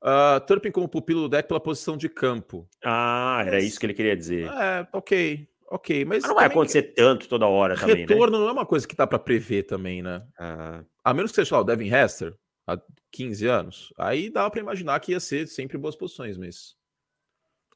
Uh, 0.02 0.38
Turpin 0.46 0.70
como 0.70 0.86
pupilo 0.86 1.22
do 1.22 1.28
deck 1.28 1.48
pela 1.48 1.58
posição 1.58 1.96
de 1.96 2.08
campo. 2.08 2.68
Ah, 2.84 3.42
era 3.44 3.56
mas... 3.56 3.64
isso 3.64 3.80
que 3.80 3.86
ele 3.86 3.94
queria 3.94 4.16
dizer. 4.16 4.46
É, 4.46 4.86
ok. 4.92 5.48
Ok, 5.70 6.04
mas. 6.04 6.22
mas 6.22 6.28
não 6.28 6.36
vai 6.36 6.46
acontecer 6.46 6.82
tanto 6.94 7.28
toda 7.28 7.46
hora 7.46 7.74
retorno 7.74 7.92
também. 7.92 8.06
Retorno 8.06 8.38
né? 8.38 8.44
não 8.44 8.48
é 8.48 8.52
uma 8.52 8.66
coisa 8.66 8.86
que 8.86 8.96
dá 8.96 9.06
para 9.06 9.18
prever 9.18 9.64
também, 9.64 10.02
né? 10.02 10.22
Ah. 10.38 10.84
A 11.02 11.12
menos 11.12 11.30
que 11.30 11.36
seja 11.36 11.56
lá 11.56 11.62
o 11.62 11.64
Devin 11.64 11.92
Hester, 11.92 12.34
há 12.66 12.78
15 13.10 13.46
anos, 13.46 13.92
aí 13.98 14.30
dá 14.30 14.48
para 14.48 14.60
imaginar 14.60 15.00
que 15.00 15.12
ia 15.12 15.20
ser 15.20 15.46
sempre 15.46 15.76
boas 15.76 15.96
posições, 15.96 16.38
mas. 16.38 16.77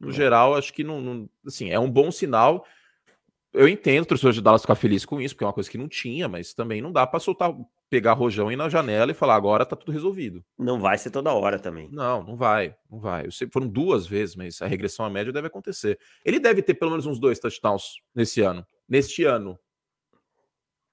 No 0.03 0.11
é. 0.11 0.13
geral, 0.13 0.57
acho 0.57 0.73
que 0.75 0.83
não, 0.83 1.01
não. 1.01 1.31
Assim, 1.47 1.71
é 1.71 1.79
um 1.79 1.89
bom 1.89 2.11
sinal. 2.11 2.67
Eu 3.55 3.69
entendo 3.69 4.03
o 4.03 4.07
torcedor 4.07 4.33
de 4.33 4.43
Dallas 4.43 4.63
ficar 4.63 4.75
feliz 4.75 5.05
com 5.05 5.21
isso, 5.21 5.35
porque 5.35 5.45
é 5.45 5.47
uma 5.47 5.53
coisa 5.53 5.71
que 5.71 5.79
não 5.79 5.89
tinha, 5.89 6.29
mas 6.29 6.53
também 6.53 6.83
não 6.83 6.91
dá 6.91 7.07
para 7.07 7.21
soltar 7.21 7.55
pegar 7.89 8.15
rojão 8.15 8.51
e 8.51 8.55
ir 8.55 8.57
na 8.57 8.71
janela 8.71 9.11
e 9.13 9.15
falar 9.15 9.37
agora 9.37 9.67
tá 9.67 9.77
tudo 9.77 9.93
resolvido. 9.93 10.43
Não 10.59 10.81
vai 10.81 10.97
ser 10.97 11.11
toda 11.11 11.33
hora 11.35 11.59
também. 11.59 11.91
Não, 11.93 12.25
não 12.25 12.35
vai, 12.35 12.75
não 12.91 12.99
vai. 12.99 13.27
Eu 13.27 13.31
sei, 13.31 13.47
foram 13.53 13.69
duas 13.69 14.07
vezes, 14.07 14.35
mas 14.35 14.61
a 14.63 14.67
regressão 14.67 15.05
à 15.05 15.11
média 15.11 15.31
deve 15.31 15.47
acontecer. 15.47 15.99
Ele 16.25 16.41
deve 16.41 16.63
ter 16.63 16.73
pelo 16.73 16.91
menos 16.91 17.05
uns 17.05 17.21
dois 17.21 17.39
touchdowns 17.39 18.01
nesse 18.15 18.41
ano. 18.41 18.67
Neste 18.89 19.25
ano. 19.25 19.59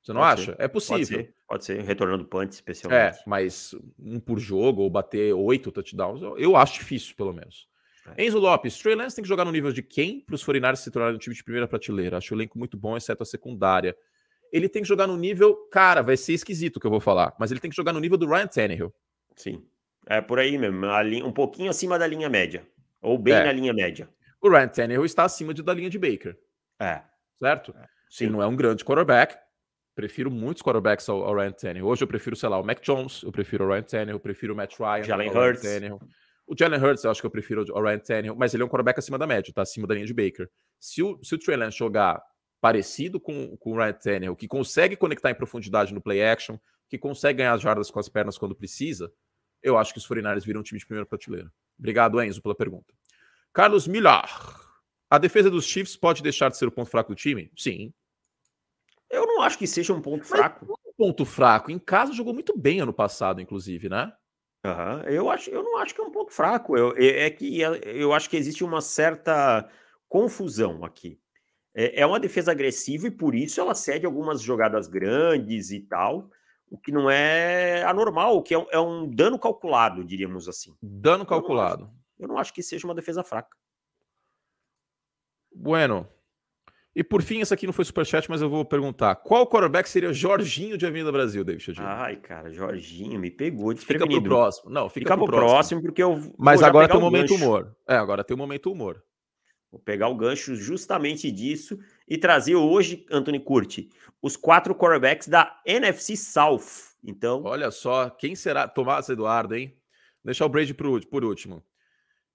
Você 0.04 0.12
não 0.12 0.20
pode 0.20 0.42
acha? 0.42 0.52
Ser. 0.52 0.62
É 0.62 0.68
possível. 0.68 0.98
Pode 0.98 1.08
ser, 1.08 1.36
pode 1.48 1.66
ser. 1.66 1.82
retornando 1.82 2.26
punch, 2.26 2.54
especialmente. 2.54 3.18
É, 3.18 3.24
mas 3.26 3.74
um 3.98 4.20
por 4.20 4.38
jogo 4.38 4.82
ou 4.82 4.90
bater 4.90 5.34
oito 5.34 5.72
touchdowns, 5.72 6.22
eu, 6.22 6.38
eu 6.38 6.58
acho 6.58 6.74
difícil, 6.74 7.16
pelo 7.16 7.32
menos. 7.32 7.69
Enzo 8.18 8.40
Lopes, 8.40 8.78
Trey 8.78 8.96
Lance 8.96 9.16
tem 9.16 9.24
que 9.24 9.30
jogar 9.30 9.46
no 9.46 9.52
nível 9.52 9.72
de 9.72 9.82
quem 9.82 10.22
para 10.22 10.36
os 10.36 10.44
49 10.44 10.78
se 10.78 10.92
tornarem 10.92 11.16
um 11.16 11.20
time 11.20 11.36
de 11.36 11.44
primeira 11.44 11.68
prateleira? 11.68 12.18
Acho 12.18 12.34
o 12.34 12.38
elenco 12.38 12.58
muito 12.58 12.78
bom, 12.78 12.96
exceto 12.98 13.24
a 13.24 13.26
secundária 13.26 13.96
ele 14.52 14.68
tem 14.68 14.82
que 14.82 14.88
jogar 14.88 15.08
no 15.08 15.18
nível. 15.18 15.56
Cara, 15.72 16.02
vai 16.02 16.18
ser 16.18 16.34
esquisito 16.34 16.78
o 16.78 16.80
que 16.80 16.88
eu 16.88 16.92
vou 16.92 17.00
falar, 17.00 17.34
mas 17.40 17.52
ele 17.52 17.60
tem 17.60 17.70
que 17.70 17.76
jogar 17.76 17.94
no 17.94 18.00
nível 18.00 18.18
do 18.18 18.28
Ryan 18.28 18.48
Tannehill. 18.48 18.94
Sim. 19.36 19.64
É 20.08 20.22
por 20.22 20.40
aí 20.40 20.58
mesmo, 20.58 20.86
um 21.26 21.32
pouquinho 21.32 21.70
acima 21.70 22.00
da 22.00 22.08
linha 22.08 22.30
média. 22.30 22.66
Ou 23.02 23.18
bem 23.18 23.34
é. 23.34 23.44
na 23.44 23.52
linha 23.52 23.74
média. 23.74 24.10
O 24.42 24.50
Ryan 24.50 24.68
Tannehill 24.68 25.06
está 25.06 25.24
acima 25.24 25.54
de, 25.54 25.62
da 25.62 25.74
linha 25.74 25.90
de 25.90 26.00
Baker. 26.00 26.38
É. 26.80 27.02
Certo? 27.38 27.74
É. 27.78 27.86
Sim. 28.10 28.26
Ele 28.26 28.34
não 28.34 28.42
é 28.42 28.48
um 28.48 28.56
grande 28.56 28.84
quarterback. 28.84 29.38
Prefiro 29.96 30.32
muitos 30.32 30.64
quarterbacks 30.64 31.08
ao, 31.10 31.24
ao, 31.24 31.36
Ryan 31.36 31.52
Tannehill. 31.52 31.86
Hoje 31.86 32.04
eu 32.04 32.08
prefiro, 32.08 32.36
sei 32.36 32.50
lá, 32.50 32.60
o 32.60 32.64
Mac 32.64 32.82
Jones, 32.82 33.22
eu 33.24 33.32
prefiro 33.32 33.66
o 33.66 33.68
Ryan 33.68 33.84
Tannehill, 33.84 34.16
eu 34.16 34.20
prefiro 34.20 34.54
o 34.54 34.56
Matt 34.56 34.80
Ryan. 34.80 35.04
Jalen 35.04 35.30
Hurts. 35.30 35.64
O 36.50 36.56
Jalen 36.58 36.84
Hurts 36.84 37.04
eu 37.04 37.12
acho 37.12 37.22
que 37.22 37.28
eu 37.28 37.32
prefiro 37.32 37.64
o 37.72 37.80
Ryan 37.80 38.00
Tannehill, 38.00 38.36
mas 38.36 38.56
ele 38.56 38.64
é 38.64 38.66
um 38.66 38.70
quarterback 38.70 38.98
acima 38.98 39.20
da 39.20 39.28
média, 39.28 39.54
tá 39.54 39.62
acima 39.62 39.86
da 39.86 39.94
linha 39.94 40.08
de 40.08 40.14
Baker. 40.16 40.50
Se 40.80 41.04
o, 41.04 41.24
se 41.24 41.36
o 41.36 41.38
Trey 41.38 41.56
Lance 41.56 41.78
jogar 41.78 42.20
parecido 42.60 43.20
com, 43.20 43.56
com 43.58 43.74
o 43.74 43.78
Ryan 43.78 43.94
Tannehill, 43.94 44.36
que 44.36 44.48
consegue 44.48 44.96
conectar 44.96 45.30
em 45.30 45.36
profundidade 45.36 45.94
no 45.94 46.02
play 46.02 46.24
action, 46.24 46.58
que 46.90 46.98
consegue 46.98 47.38
ganhar 47.38 47.54
as 47.54 47.62
jardas 47.62 47.92
com 47.92 48.00
as 48.00 48.10
pernas 48.10 48.36
quando 48.36 48.56
precisa, 48.56 49.14
eu 49.62 49.78
acho 49.78 49.94
que 49.94 50.00
os 50.00 50.08
49 50.08 50.44
viram 50.44 50.62
um 50.62 50.64
time 50.64 50.80
de 50.80 50.88
primeira 50.88 51.06
prateleira. 51.06 51.54
Obrigado, 51.78 52.20
Enzo, 52.20 52.42
pela 52.42 52.56
pergunta. 52.56 52.92
Carlos 53.54 53.88
Millar. 53.88 54.58
A 55.08 55.20
defesa 55.20 55.52
dos 55.52 55.66
Chiefs 55.66 55.96
pode 55.96 56.24
deixar 56.24 56.50
de 56.50 56.58
ser 56.58 56.68
o 56.68 56.72
ponto 56.72 56.90
fraco 56.90 57.14
do 57.14 57.16
time? 57.16 57.52
Sim. 57.56 57.94
Eu 59.08 59.28
não 59.28 59.44
acho 59.44 59.58
que 59.58 59.68
seja 59.68 59.94
um 59.94 60.02
ponto 60.02 60.26
fraco. 60.26 60.66
Mas 60.68 60.78
um 60.88 60.94
ponto 60.98 61.26
fraco. 61.26 61.70
Em 61.70 61.78
casa 61.78 62.12
jogou 62.12 62.34
muito 62.34 62.58
bem 62.58 62.80
ano 62.80 62.94
passado, 62.94 63.40
inclusive, 63.40 63.88
né? 63.88 64.12
Eu, 65.08 65.30
acho, 65.30 65.50
eu 65.50 65.64
não 65.64 65.78
acho 65.78 65.96
que 65.96 66.02
é 66.02 66.04
um 66.04 66.12
ponto 66.12 66.32
fraco. 66.32 66.78
Eu, 66.78 66.96
é, 66.98 67.26
é 67.26 67.30
que 67.30 67.60
eu 67.62 68.14
acho 68.14 68.30
que 68.30 68.38
existe 68.38 68.64
uma 68.64 68.82
certa 68.82 69.70
confusão 70.08 70.84
aqui 70.84 71.20
é, 71.80 72.02
é 72.02 72.06
uma 72.06 72.20
defesa 72.20 72.52
agressiva 72.52 73.08
e 73.08 73.12
por 73.12 73.36
isso 73.36 73.62
ela 73.62 73.74
cede 73.74 74.06
algumas 74.06 74.42
jogadas 74.42 74.88
grandes 74.88 75.72
e 75.72 75.80
tal, 75.80 76.30
o 76.70 76.78
que 76.78 76.92
não 76.92 77.10
é 77.10 77.84
anormal, 77.84 78.36
o 78.36 78.44
que 78.44 78.54
é 78.54 78.60
um, 78.60 78.66
é 78.72 78.80
um 78.80 79.10
dano 79.10 79.40
calculado, 79.40 80.04
diríamos 80.04 80.48
assim. 80.48 80.76
Dano 80.82 81.26
calculado. 81.26 81.84
Eu 81.84 81.88
não, 81.88 81.94
acho, 81.94 82.04
eu 82.20 82.28
não 82.28 82.38
acho 82.38 82.54
que 82.54 82.62
seja 82.62 82.86
uma 82.86 82.96
defesa 82.96 83.24
fraca. 83.24 83.56
Bueno. 85.56 86.08
E 87.00 87.04
por 87.04 87.24
fim, 87.24 87.40
essa 87.40 87.54
aqui 87.54 87.66
não 87.66 87.72
foi 87.72 87.86
superchat, 87.86 88.30
mas 88.30 88.42
eu 88.42 88.50
vou 88.50 88.66
perguntar. 88.66 89.16
Qual 89.16 89.48
quarterback 89.48 89.88
seria 89.88 90.12
Jorginho 90.12 90.78
de 90.78 90.86
Avenida 90.86 91.10
Brasil, 91.10 91.46
David 91.46 91.80
Ai, 91.80 92.18
cara, 92.18 92.52
Jorginho 92.52 93.18
me 93.18 93.32
pegou 93.32 93.74
desprevenido. 93.74 94.16
Fica 94.16 94.22
pro 94.22 94.30
próximo. 94.30 94.70
Não, 94.70 94.90
fica, 94.90 95.06
fica 95.06 95.16
pro, 95.16 95.26
pro 95.26 95.38
próximo. 95.38 95.54
próximo. 95.54 95.82
porque 95.82 96.04
eu 96.04 96.34
Mas 96.38 96.62
agora 96.62 96.90
tem 96.90 96.98
o 96.98 97.00
um 97.00 97.04
momento 97.04 97.30
gancho. 97.30 97.46
humor. 97.46 97.74
É, 97.88 97.96
agora 97.96 98.22
tem 98.22 98.36
o 98.36 98.38
um 98.38 98.42
momento 98.42 98.70
humor. 98.70 99.02
Vou 99.72 99.80
pegar 99.80 100.10
o 100.10 100.16
gancho 100.18 100.58
justamente 100.58 101.32
disso 101.32 101.80
e 102.06 102.18
trazer 102.18 102.56
hoje, 102.56 103.06
Anthony 103.10 103.40
Curti, 103.40 103.88
os 104.22 104.36
quatro 104.36 104.76
quarterbacks 104.76 105.30
da 105.30 105.58
NFC 105.66 106.18
South. 106.18 106.98
Então. 107.02 107.44
Olha 107.46 107.72
só, 107.72 108.10
quem 108.10 108.36
será? 108.36 108.68
Tomás 108.68 109.08
Eduardo, 109.08 109.56
hein? 109.56 109.74
Deixar 110.22 110.46
o 110.46 110.50
Brady 110.50 110.74
por, 110.74 111.06
por 111.06 111.24
último. 111.24 111.64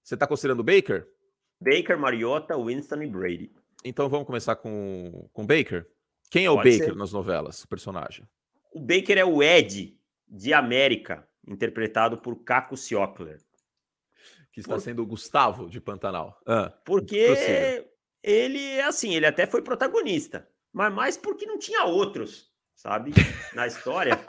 Você 0.01 0.15
está 0.15 0.25
considerando 0.25 0.63
Baker? 0.63 1.07
Baker, 1.61 1.99
Mariota, 1.99 2.57
Winston 2.57 3.03
e 3.03 3.07
Brady. 3.07 3.51
Então 3.85 4.09
vamos 4.09 4.25
começar 4.25 4.55
com, 4.55 5.29
com 5.31 5.45
Baker. 5.45 5.87
Quem 6.31 6.45
é 6.45 6.49
o 6.49 6.55
Pode 6.55 6.71
Baker 6.71 6.93
ser. 6.93 6.95
nas 6.95 7.13
novelas, 7.13 7.63
o 7.63 7.67
personagem? 7.67 8.27
o 8.75 8.79
Baker 8.81 9.17
é 9.17 9.23
o 9.23 9.41
Ed 9.41 9.97
de 10.27 10.53
América, 10.53 11.25
interpretado 11.47 12.17
por 12.17 12.43
Caco 12.43 12.75
Ciocler. 12.75 13.41
Que 14.51 14.59
está 14.59 14.73
por... 14.73 14.81
sendo 14.81 15.01
o 15.01 15.05
Gustavo 15.05 15.69
de 15.69 15.79
Pantanal. 15.79 16.37
Ah, 16.45 16.73
porque 16.83 17.85
ele 18.21 18.61
é 18.61 18.83
assim, 18.83 19.15
ele 19.15 19.25
até 19.25 19.47
foi 19.47 19.61
protagonista, 19.61 20.45
mas 20.73 20.93
mais 20.93 21.15
porque 21.15 21.45
não 21.45 21.57
tinha 21.57 21.85
outros, 21.85 22.51
sabe, 22.75 23.11
na 23.53 23.65
história. 23.65 24.19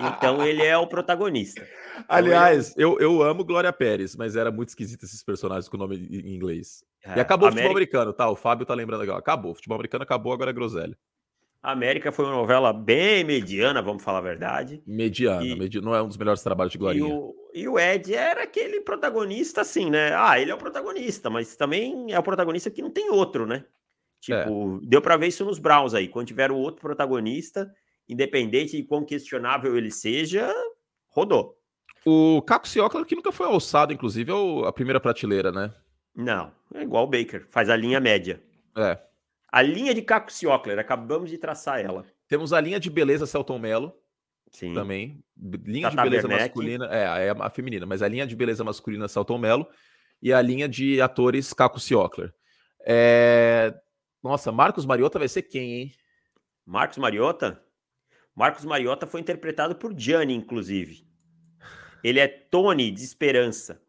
então 0.00 0.46
ele 0.46 0.64
é 0.64 0.76
o 0.76 0.86
protagonista. 0.86 1.66
Então, 1.92 2.04
Aliás, 2.08 2.76
ele... 2.76 2.84
eu, 2.84 2.98
eu 3.00 3.22
amo 3.22 3.44
Glória 3.44 3.72
Pérez, 3.72 4.14
mas 4.14 4.36
era 4.36 4.50
muito 4.50 4.68
esquisito 4.68 5.04
esses 5.04 5.22
personagens 5.22 5.68
com 5.68 5.76
nome 5.76 5.96
em 5.96 6.34
inglês. 6.34 6.84
É, 7.04 7.16
e 7.16 7.20
acabou 7.20 7.48
América... 7.48 7.48
o 7.48 7.50
futebol 7.50 7.76
americano, 7.76 8.12
tá? 8.12 8.30
O 8.30 8.36
Fábio 8.36 8.66
tá 8.66 8.74
lembrando 8.74 9.02
agora. 9.02 9.18
Acabou. 9.18 9.52
O 9.52 9.54
futebol 9.54 9.76
americano 9.76 10.04
acabou, 10.04 10.32
agora 10.32 10.50
é 10.50 10.54
groselha. 10.54 10.96
América 11.62 12.12
foi 12.12 12.24
uma 12.24 12.34
novela 12.34 12.72
bem 12.72 13.24
mediana, 13.24 13.82
vamos 13.82 14.02
falar 14.02 14.18
a 14.18 14.22
verdade. 14.22 14.80
Mediana, 14.86 15.44
e, 15.44 15.58
medi 15.58 15.80
não 15.80 15.94
é 15.94 16.00
um 16.00 16.06
dos 16.06 16.16
melhores 16.16 16.42
trabalhos 16.42 16.72
de 16.72 16.78
Glorinha. 16.78 17.08
E 17.08 17.12
o, 17.12 17.34
e 17.52 17.68
o, 17.68 17.78
Ed 17.78 18.14
era 18.14 18.44
aquele 18.44 18.80
protagonista, 18.80 19.62
assim, 19.62 19.90
né? 19.90 20.14
Ah, 20.14 20.40
ele 20.40 20.52
é 20.52 20.54
o 20.54 20.58
protagonista, 20.58 21.28
mas 21.28 21.56
também 21.56 22.12
é 22.12 22.18
o 22.18 22.22
protagonista 22.22 22.70
que 22.70 22.80
não 22.80 22.90
tem 22.90 23.10
outro, 23.10 23.44
né? 23.44 23.64
Tipo, 24.20 24.80
é. 24.82 24.86
deu 24.86 25.00
para 25.00 25.16
ver 25.16 25.28
isso 25.28 25.44
nos 25.44 25.58
Browns 25.58 25.94
aí. 25.94 26.08
Quando 26.08 26.26
tiver 26.26 26.50
o 26.50 26.56
outro 26.56 26.80
protagonista, 26.80 27.70
independente 28.08 28.76
de 28.76 28.82
quão 28.82 29.04
questionável 29.04 29.76
ele 29.76 29.90
seja, 29.90 30.52
rodou. 31.08 31.56
O 32.04 32.42
Caco 32.42 32.66
Ciocla, 32.66 33.04
que 33.04 33.14
nunca 33.14 33.32
foi 33.32 33.46
alçado, 33.46 33.92
inclusive, 33.92 34.32
é 34.32 34.68
a 34.68 34.72
primeira 34.72 35.00
prateleira, 35.00 35.52
né? 35.52 35.72
Não, 36.14 36.50
é 36.74 36.82
igual 36.82 37.04
o 37.04 37.08
Baker, 37.08 37.46
faz 37.50 37.68
a 37.68 37.76
linha 37.76 38.00
média. 38.00 38.42
É. 38.76 38.98
A 39.50 39.62
linha 39.62 39.94
de 39.94 40.02
Caco 40.02 40.32
Ciocler, 40.32 40.78
acabamos 40.78 41.30
de 41.30 41.38
traçar 41.38 41.80
ela. 41.80 42.04
Temos 42.26 42.52
a 42.52 42.60
linha 42.60 42.78
de 42.78 42.90
beleza 42.90 43.26
Celton 43.26 43.58
Mello. 43.58 43.94
Sim. 44.50 44.72
Também. 44.72 45.22
Linha 45.36 45.90
Tata 45.90 46.02
de 46.02 46.08
beleza 46.08 46.28
Werneck. 46.28 46.48
masculina. 46.48 46.88
É, 46.90 47.28
é 47.28 47.30
a 47.30 47.50
feminina, 47.50 47.86
mas 47.86 48.02
a 48.02 48.08
linha 48.08 48.26
de 48.26 48.34
beleza 48.34 48.64
masculina 48.64 49.08
Celton 49.08 49.38
Mello 49.38 49.66
e 50.20 50.32
a 50.32 50.40
linha 50.40 50.68
de 50.68 51.00
atores 51.00 51.52
Caco 51.52 51.78
Ciocler. 51.78 52.32
É... 52.84 53.74
Nossa, 54.22 54.50
Marcos 54.50 54.84
Mariota 54.84 55.18
vai 55.18 55.28
ser 55.28 55.42
quem, 55.42 55.74
hein? 55.74 55.92
Marcos 56.66 56.98
Mariota? 56.98 57.62
Marcos 58.34 58.64
Mariota 58.64 59.06
foi 59.06 59.20
interpretado 59.20 59.76
por 59.76 59.98
Gianni, 59.98 60.34
inclusive. 60.34 61.06
Ele 62.02 62.20
é 62.20 62.28
Tony 62.28 62.90
de 62.90 63.02
Esperança. 63.02 63.82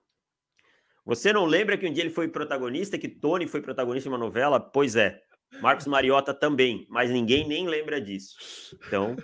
Você 1.06 1.34
não 1.34 1.46
lembra 1.46 1.78
que 1.78 1.88
um 1.88 1.94
dia 1.94 2.04
ele 2.04 2.14
foi 2.14 2.28
protagonista, 2.28 2.98
que 2.98 3.08
Tony 3.08 3.48
foi 3.48 3.62
protagonista 3.62 4.10
de 4.10 4.14
uma 4.14 4.18
novela? 4.18 4.60
Pois 4.60 4.96
é. 4.96 5.22
Marcos 5.62 5.88
Mariota 5.88 6.34
também, 6.34 6.86
mas 6.90 7.10
ninguém 7.10 7.48
nem 7.48 7.68
lembra 7.68 8.00
disso. 8.00 8.78
Então, 8.88 9.16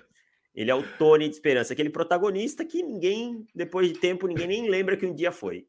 ele 0.53 0.71
é 0.71 0.75
o 0.75 0.83
Tony 0.97 1.27
de 1.27 1.35
Esperança, 1.35 1.73
aquele 1.73 1.89
protagonista 1.89 2.65
que 2.65 2.81
ninguém, 2.81 3.45
depois 3.53 3.87
de 3.87 3.99
tempo, 3.99 4.27
ninguém 4.27 4.47
nem 4.47 4.69
lembra 4.69 4.97
que 4.97 5.05
um 5.05 5.13
dia 5.13 5.31
foi. 5.31 5.67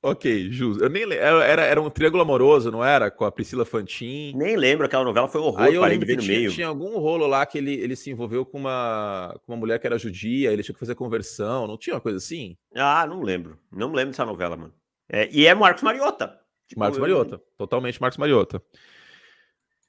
Ok, 0.00 0.50
justo. 0.52 0.82
Eu 0.82 0.88
nem 0.88 1.02
era, 1.12 1.64
era 1.64 1.82
um 1.82 1.90
triângulo 1.90 2.22
amoroso, 2.22 2.70
não 2.70 2.84
era? 2.84 3.10
Com 3.10 3.24
a 3.24 3.32
Priscila 3.32 3.64
Fantin. 3.64 4.32
Nem 4.36 4.56
lembro, 4.56 4.86
aquela 4.86 5.02
novela 5.02 5.26
foi 5.26 5.40
horror, 5.40 5.60
Aí 5.60 5.74
eu 5.74 5.82
ver 5.82 6.16
no 6.16 6.22
tinha, 6.22 6.38
meio. 6.38 6.52
Tinha 6.52 6.68
algum 6.68 6.98
rolo 6.98 7.26
lá 7.26 7.44
que 7.44 7.58
ele, 7.58 7.74
ele 7.74 7.96
se 7.96 8.08
envolveu 8.08 8.46
com 8.46 8.58
uma, 8.58 9.34
com 9.44 9.52
uma 9.52 9.58
mulher 9.58 9.80
que 9.80 9.86
era 9.88 9.98
judia, 9.98 10.52
ele 10.52 10.62
tinha 10.62 10.72
que 10.72 10.78
fazer 10.78 10.94
conversão, 10.94 11.66
não 11.66 11.76
tinha 11.76 11.96
uma 11.96 12.00
coisa 12.00 12.18
assim? 12.18 12.56
Ah, 12.76 13.04
não 13.08 13.22
lembro. 13.22 13.58
Não 13.72 13.88
lembro 13.88 14.12
dessa 14.12 14.24
novela, 14.24 14.56
mano. 14.56 14.72
É, 15.08 15.28
e 15.32 15.46
é 15.46 15.54
Marcos 15.54 15.82
Mariota. 15.82 16.38
Tipo, 16.68 16.80
Marcos 16.80 16.98
Mariota, 16.98 17.40
totalmente 17.56 18.00
Marcos 18.00 18.18
Mariota. 18.18 18.62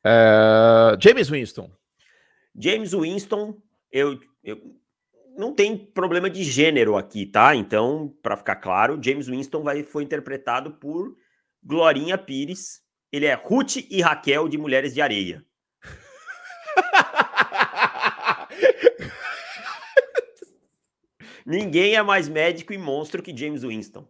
É... 0.04 0.98
James 1.00 1.30
Winston. 1.30 1.70
James 2.58 2.94
Winston, 2.94 3.62
eu, 3.92 4.20
eu 4.44 4.60
não 5.40 5.54
tem 5.54 5.78
problema 5.78 6.30
de 6.30 6.44
gênero 6.44 6.98
aqui, 6.98 7.26
tá? 7.26 7.56
Então, 7.56 8.14
para 8.22 8.36
ficar 8.36 8.58
claro, 8.58 9.00
James 9.02 9.28
Winston 9.28 9.64
vai, 9.64 9.84
foi 9.84 10.04
interpretado 10.04 10.74
por 10.74 11.16
Glorinha 11.64 12.18
Pires. 12.18 12.82
Ele 13.10 13.26
é 13.26 13.36
Ruth 13.36 13.78
e 13.90 14.02
Raquel 14.02 14.50
de 14.50 14.58
Mulheres 14.58 14.94
de 14.94 15.00
Areia. 15.02 15.42
Ninguém 21.46 21.96
é 21.96 22.04
mais 22.04 22.28
médico 22.28 22.74
e 22.74 22.78
monstro 22.78 23.24
que 23.24 23.34
James 23.36 23.64
Winston. 23.64 24.06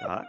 Tá? 0.00 0.24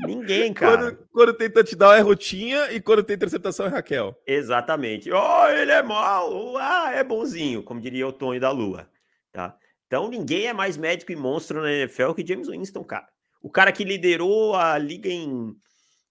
Ninguém, 0.00 0.54
cara. 0.54 0.92
Quando, 0.92 1.08
quando 1.12 1.34
tem 1.34 1.50
touchdown 1.50 1.92
é 1.92 2.00
Rotinha 2.00 2.72
e 2.72 2.80
quando 2.80 3.04
tem 3.04 3.14
interceptação 3.14 3.66
é 3.66 3.68
Raquel. 3.68 4.18
Exatamente. 4.26 5.12
Oh, 5.12 5.46
ele 5.48 5.70
é 5.70 5.82
mal. 5.82 6.56
Ah, 6.56 6.92
é 6.94 7.04
bonzinho, 7.04 7.62
como 7.62 7.78
diria 7.78 8.08
o 8.08 8.12
Tony 8.12 8.40
da 8.40 8.50
Lua. 8.50 8.88
Tá? 9.32 9.56
Então 9.86 10.08
ninguém 10.08 10.46
é 10.46 10.52
mais 10.52 10.76
médico 10.76 11.12
e 11.12 11.16
monstro 11.16 11.62
na 11.62 11.72
NFL 11.72 12.12
que 12.12 12.26
James 12.26 12.48
Winston, 12.48 12.84
cara. 12.84 13.08
O 13.42 13.50
cara 13.50 13.72
que 13.72 13.84
liderou 13.84 14.54
a 14.54 14.76
liga 14.76 15.08
em, 15.08 15.56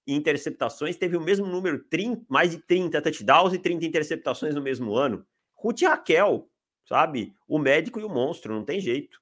interceptações 0.08 0.98
teve 0.98 1.16
o 1.16 1.22
mesmo 1.22 1.46
número, 1.46 1.84
30, 1.86 2.26
mais 2.28 2.52
de 2.52 2.58
30 2.60 3.02
touchdowns 3.02 3.54
e 3.54 3.60
30 3.60 3.86
interceptações 3.86 4.56
no 4.56 4.62
mesmo 4.62 4.96
ano. 4.96 5.26
Ruth 5.56 5.82
e 5.82 5.86
Raquel, 5.86 6.50
sabe? 6.88 7.34
O 7.48 7.60
médico 7.60 8.00
e 8.00 8.04
o 8.04 8.10
monstro, 8.10 8.54
não 8.54 8.64
tem 8.64 8.80
jeito. 8.80 9.22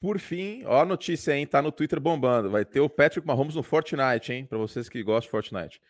Por 0.00 0.18
fim, 0.18 0.64
ó 0.64 0.80
a 0.80 0.86
notícia, 0.86 1.36
hein? 1.36 1.46
Tá 1.46 1.60
no 1.60 1.70
Twitter 1.70 2.00
bombando. 2.00 2.50
Vai 2.50 2.64
ter 2.64 2.80
o 2.80 2.88
Patrick 2.88 3.26
Mahomes 3.26 3.54
no 3.54 3.62
Fortnite, 3.62 4.32
hein? 4.32 4.46
Para 4.46 4.56
vocês 4.56 4.88
que 4.88 5.02
gostam 5.02 5.26
de 5.26 5.30
Fortnite. 5.30 5.80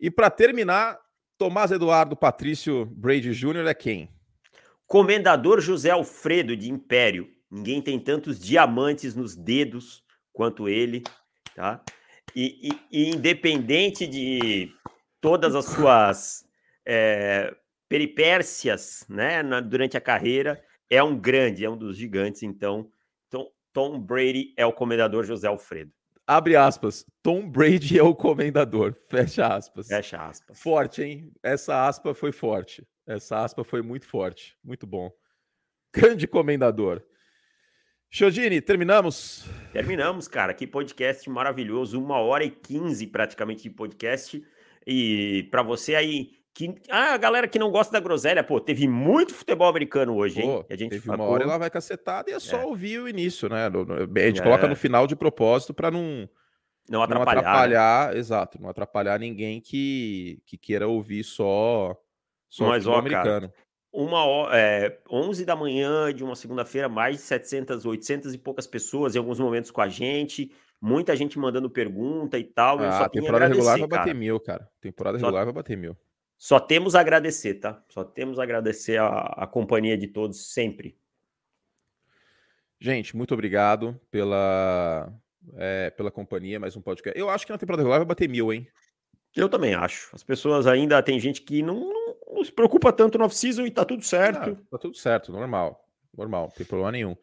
E 0.00 0.10
para 0.10 0.28
terminar, 0.28 0.98
Tomás 1.38 1.70
Eduardo 1.70 2.16
Patrício 2.16 2.86
Brady 2.86 3.32
Jr. 3.32 3.68
é 3.68 3.74
quem? 3.74 4.10
Comendador 4.86 5.60
José 5.60 5.90
Alfredo 5.90 6.56
de 6.56 6.70
Império. 6.70 7.28
Ninguém 7.50 7.80
tem 7.82 7.98
tantos 7.98 8.38
diamantes 8.38 9.14
nos 9.14 9.34
dedos 9.34 10.04
quanto 10.32 10.68
ele, 10.68 11.02
tá? 11.54 11.82
E, 12.34 12.68
e, 12.68 13.04
e 13.04 13.10
independente 13.10 14.06
de 14.06 14.70
todas 15.20 15.54
as 15.54 15.64
suas 15.64 16.44
é, 16.84 17.54
peripécias, 17.88 19.06
né, 19.08 19.42
na, 19.42 19.60
durante 19.60 19.96
a 19.96 20.00
carreira, 20.00 20.62
é 20.90 21.02
um 21.02 21.18
grande, 21.18 21.64
é 21.64 21.70
um 21.70 21.76
dos 21.76 21.96
gigantes. 21.96 22.42
Então, 22.42 22.90
Tom 23.76 24.00
Brady 24.00 24.54
é 24.56 24.64
o 24.64 24.72
comendador 24.72 25.22
José 25.24 25.46
Alfredo. 25.48 25.92
Abre 26.26 26.56
aspas. 26.56 27.04
Tom 27.22 27.46
Brady 27.46 27.98
é 27.98 28.02
o 28.02 28.14
comendador. 28.14 28.94
Fecha 29.10 29.46
aspas. 29.46 29.88
Fecha 29.88 30.16
aspas. 30.16 30.58
Forte, 30.58 31.02
hein? 31.02 31.30
Essa 31.42 31.86
aspa 31.86 32.14
foi 32.14 32.32
forte. 32.32 32.82
Essa 33.06 33.44
aspa 33.44 33.62
foi 33.62 33.82
muito 33.82 34.06
forte. 34.06 34.56
Muito 34.64 34.86
bom. 34.86 35.10
Grande 35.94 36.26
comendador. 36.26 37.02
Chodini, 38.10 38.60
terminamos? 38.60 39.48
Terminamos, 39.72 40.26
cara. 40.26 40.52
Que 40.52 40.66
podcast 40.66 41.28
maravilhoso. 41.30 42.00
Uma 42.00 42.18
hora 42.18 42.44
e 42.44 42.50
quinze 42.50 43.06
praticamente 43.06 43.64
de 43.64 43.70
podcast. 43.70 44.42
E 44.86 45.48
para 45.50 45.62
você 45.62 45.94
aí 45.94 46.32
que, 46.56 46.74
ah, 46.88 47.12
a 47.12 47.16
galera 47.18 47.46
que 47.46 47.58
não 47.58 47.70
gosta 47.70 47.92
da 47.92 48.00
groselha, 48.00 48.42
pô, 48.42 48.58
teve 48.58 48.88
muito 48.88 49.34
futebol 49.34 49.68
americano 49.68 50.16
hoje, 50.16 50.40
hein? 50.40 50.46
Pô, 50.46 50.66
a 50.70 50.76
gente 50.76 50.90
teve 50.90 51.04
falou... 51.04 51.26
uma 51.26 51.34
hora 51.34 51.44
ela 51.44 51.58
vai 51.58 51.68
cacetada 51.68 52.30
e 52.30 52.34
é 52.34 52.40
só 52.40 52.62
é. 52.62 52.64
ouvir 52.64 52.98
o 52.98 53.08
início, 53.08 53.48
né? 53.48 53.66
A 53.66 54.26
gente 54.26 54.40
é. 54.40 54.42
coloca 54.42 54.66
no 54.66 54.74
final 54.74 55.06
de 55.06 55.14
propósito 55.14 55.74
para 55.74 55.90
não, 55.90 56.26
não 56.88 57.02
atrapalhar. 57.02 57.42
Não 57.42 57.50
atrapalhar 57.50 58.12
né? 58.14 58.18
Exato, 58.18 58.60
não 58.60 58.70
atrapalhar 58.70 59.20
ninguém 59.20 59.60
que, 59.60 60.40
que 60.46 60.56
queira 60.56 60.88
ouvir 60.88 61.24
só, 61.24 61.94
só 62.48 62.68
Mas, 62.68 62.86
ó, 62.86 62.96
americano. 62.96 63.48
Cara, 63.48 63.54
uma 63.92 64.24
hora, 64.24 64.58
é, 64.58 64.98
11 65.10 65.44
da 65.44 65.56
manhã 65.56 66.12
de 66.12 66.22
uma 66.22 66.36
segunda-feira, 66.36 66.88
mais 66.88 67.16
de 67.16 67.22
700, 67.22 67.86
800 67.86 68.34
e 68.34 68.38
poucas 68.38 68.66
pessoas 68.66 69.14
em 69.14 69.18
alguns 69.18 69.38
momentos 69.38 69.70
com 69.70 69.80
a 69.80 69.88
gente 69.88 70.52
muita 70.80 71.16
gente 71.16 71.38
mandando 71.38 71.70
pergunta 71.70 72.38
e 72.38 72.44
tal. 72.44 72.78
Ah, 72.80 73.04
a 73.04 73.08
temporada 73.08 73.46
regular 73.48 73.78
vai 73.78 73.88
bater 73.88 74.14
mil, 74.14 74.38
cara. 74.38 74.68
Temporada 74.80 75.18
regular 75.18 75.44
vai 75.44 75.54
bater 75.54 75.76
mil. 75.76 75.96
Só 76.38 76.60
temos 76.60 76.94
a 76.94 77.00
agradecer, 77.00 77.54
tá? 77.54 77.82
Só 77.88 78.04
temos 78.04 78.38
a 78.38 78.42
agradecer 78.42 78.98
a, 78.98 79.08
a 79.08 79.46
companhia 79.46 79.96
de 79.96 80.06
todos 80.06 80.52
sempre. 80.52 80.98
Gente, 82.78 83.16
muito 83.16 83.32
obrigado 83.32 83.98
pela, 84.10 85.10
é, 85.56 85.90
pela 85.90 86.10
companhia, 86.10 86.60
mais 86.60 86.76
um 86.76 86.82
podcast. 86.82 87.18
Eu 87.18 87.30
acho 87.30 87.46
que 87.46 87.52
na 87.52 87.58
temporada 87.58 87.82
regular 87.82 88.00
vai 88.00 88.06
bater 88.06 88.28
mil, 88.28 88.52
hein? 88.52 88.68
Eu 89.34 89.48
também 89.48 89.74
acho. 89.74 90.14
As 90.14 90.22
pessoas 90.22 90.66
ainda 90.66 91.02
tem 91.02 91.18
gente 91.18 91.40
que 91.40 91.62
não, 91.62 91.80
não, 91.80 92.05
não 92.36 92.44
se 92.44 92.52
preocupa 92.52 92.92
tanto 92.92 93.18
no 93.18 93.24
off-season 93.24 93.66
e 93.66 93.70
tá 93.70 93.84
tudo 93.84 94.02
certo. 94.04 94.58
Ah, 94.60 94.70
tá 94.70 94.78
tudo 94.78 94.96
certo, 94.96 95.32
normal. 95.32 95.84
Normal, 96.16 96.44
não 96.44 96.50
tem 96.50 96.66
problema 96.66 96.92
nenhum. 96.92 97.16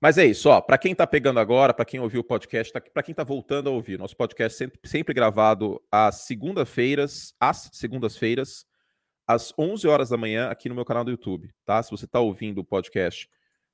Mas 0.00 0.18
é 0.18 0.26
isso, 0.26 0.48
ó. 0.48 0.60
Para 0.60 0.76
quem 0.76 0.92
está 0.92 1.06
pegando 1.06 1.40
agora, 1.40 1.72
para 1.72 1.84
quem 1.84 2.00
ouviu 2.00 2.20
o 2.20 2.24
podcast, 2.24 2.72
tá, 2.72 2.80
para 2.80 3.02
quem 3.02 3.12
está 3.12 3.24
voltando 3.24 3.68
a 3.68 3.72
ouvir, 3.72 3.98
nosso 3.98 4.16
podcast 4.16 4.56
sempre, 4.56 4.78
sempre 4.84 5.14
gravado 5.14 5.82
às 5.90 6.26
segunda-feiras, 6.26 7.34
às 7.40 7.70
segundas-feiras, 7.72 8.66
às 9.26 9.52
11 9.58 9.88
horas 9.88 10.08
da 10.10 10.16
manhã, 10.16 10.48
aqui 10.50 10.68
no 10.68 10.74
meu 10.74 10.84
canal 10.84 11.04
do 11.04 11.10
YouTube, 11.10 11.50
tá? 11.64 11.82
Se 11.82 11.90
você 11.90 12.04
está 12.04 12.20
ouvindo 12.20 12.58
o 12.60 12.64
podcast 12.64 13.28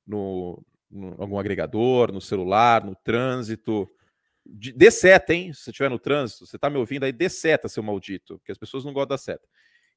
no, 0.07 0.65
no, 0.91 1.21
algum 1.21 1.39
agregador, 1.39 2.13
no 2.13 2.21
celular, 2.21 2.85
no 2.85 2.95
trânsito, 2.95 3.89
dê 4.47 4.91
seta, 4.91 5.35
hein? 5.35 5.53
Se 5.53 5.65
você 5.65 5.71
estiver 5.71 5.91
no 5.91 5.99
trânsito, 5.99 6.47
você 6.47 6.57
está 6.57 6.71
me 6.71 6.79
ouvindo 6.79 7.05
aí, 7.05 7.13
dê 7.13 7.29
seta, 7.29 7.69
seu 7.69 7.83
maldito, 7.83 8.39
porque 8.39 8.53
as 8.53 8.59
pessoas 8.59 8.85
não 8.85 8.93
gostam 8.93 9.09
da 9.09 9.19
seta. 9.19 9.47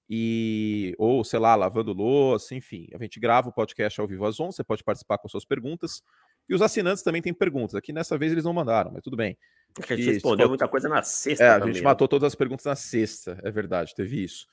E 0.10 0.94
ou 0.98 1.24
sei 1.24 1.40
lá, 1.40 1.56
lavando 1.56 1.94
louça, 1.94 2.56
enfim. 2.56 2.88
A 2.94 2.98
gente 3.02 3.20
grava 3.20 3.50
o 3.50 3.54
podcast 3.54 4.00
ao 4.00 4.08
vivo 4.08 4.26
às 4.26 4.40
11, 4.40 4.56
você 4.56 4.64
pode 4.64 4.84
participar 4.84 5.18
com 5.18 5.28
suas 5.28 5.46
perguntas. 5.46 6.02
E 6.48 6.54
os 6.54 6.62
assinantes 6.62 7.04
também 7.04 7.22
têm 7.22 7.34
perguntas. 7.34 7.76
Aqui 7.76 7.92
nessa 7.92 8.18
vez 8.18 8.32
eles 8.32 8.44
não 8.44 8.54
mandaram, 8.54 8.92
mas 8.92 9.02
tudo 9.02 9.18
bem. 9.18 9.38
a 9.78 9.96
gente 9.96 10.12
respondeu 10.12 10.48
muita 10.48 10.68
coisa 10.68 10.88
na 10.88 11.02
sexta. 11.02 11.44
É, 11.44 11.50
a 11.50 11.60
gente 11.66 11.80
né? 11.80 11.82
matou 11.82 12.08
todas 12.08 12.28
as 12.28 12.36
perguntas 12.36 12.66
na 12.66 12.76
sexta, 12.76 13.40
é 13.44 13.50
verdade, 13.50 13.96
teve 13.96 14.24
isso. 14.24 14.48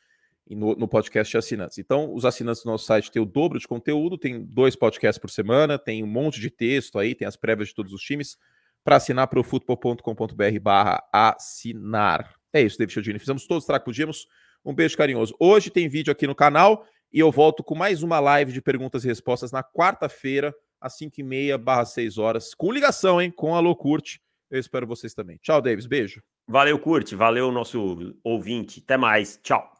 E 0.48 0.56
no, 0.56 0.74
no 0.74 0.88
podcast 0.88 1.30
de 1.30 1.36
assinantes. 1.36 1.78
Então, 1.78 2.12
os 2.12 2.24
assinantes 2.24 2.62
do 2.62 2.70
nosso 2.70 2.86
site 2.86 3.10
têm 3.10 3.22
o 3.22 3.26
dobro 3.26 3.58
de 3.58 3.68
conteúdo, 3.68 4.18
tem 4.18 4.42
dois 4.42 4.74
podcasts 4.74 5.20
por 5.20 5.30
semana, 5.30 5.78
tem 5.78 6.02
um 6.02 6.06
monte 6.06 6.40
de 6.40 6.50
texto 6.50 6.98
aí, 6.98 7.14
tem 7.14 7.28
as 7.28 7.36
prévias 7.36 7.68
de 7.68 7.74
todos 7.74 7.92
os 7.92 8.02
times. 8.02 8.36
Para 8.82 8.96
assinar 8.96 9.28
para 9.28 9.38
o 9.38 9.44
futebol.com.br 9.44 10.60
barra 10.60 11.00
assinar. 11.12 12.34
É 12.52 12.60
isso, 12.60 12.76
David 12.76 12.92
Chiodini. 12.92 13.18
Fizemos 13.20 13.46
todos 13.46 13.64
os 13.68 13.78
que 13.78 13.84
podíamos. 13.84 14.26
Um 14.64 14.74
beijo 14.74 14.96
carinhoso. 14.96 15.34
Hoje 15.38 15.70
tem 15.70 15.88
vídeo 15.88 16.12
aqui 16.12 16.26
no 16.26 16.34
canal 16.34 16.86
e 17.12 17.18
eu 17.18 17.30
volto 17.30 17.64
com 17.64 17.74
mais 17.74 18.02
uma 18.02 18.20
live 18.20 18.52
de 18.52 18.62
perguntas 18.62 19.04
e 19.04 19.08
respostas 19.08 19.50
na 19.50 19.62
quarta-feira, 19.62 20.54
às 20.80 20.96
5h30 20.98 21.58
barra 21.58 21.84
6 21.84 22.18
horas, 22.18 22.54
com 22.54 22.72
ligação, 22.72 23.20
hein? 23.20 23.30
Com 23.30 23.54
a 23.54 23.60
Locurte. 23.60 24.20
Eu 24.50 24.60
espero 24.60 24.86
vocês 24.86 25.14
também. 25.14 25.38
Tchau, 25.42 25.60
Davis. 25.60 25.86
Beijo. 25.86 26.22
Valeu, 26.46 26.78
Curte. 26.78 27.14
Valeu, 27.14 27.50
nosso 27.50 28.14
ouvinte. 28.22 28.82
Até 28.84 28.96
mais. 28.96 29.38
Tchau. 29.42 29.72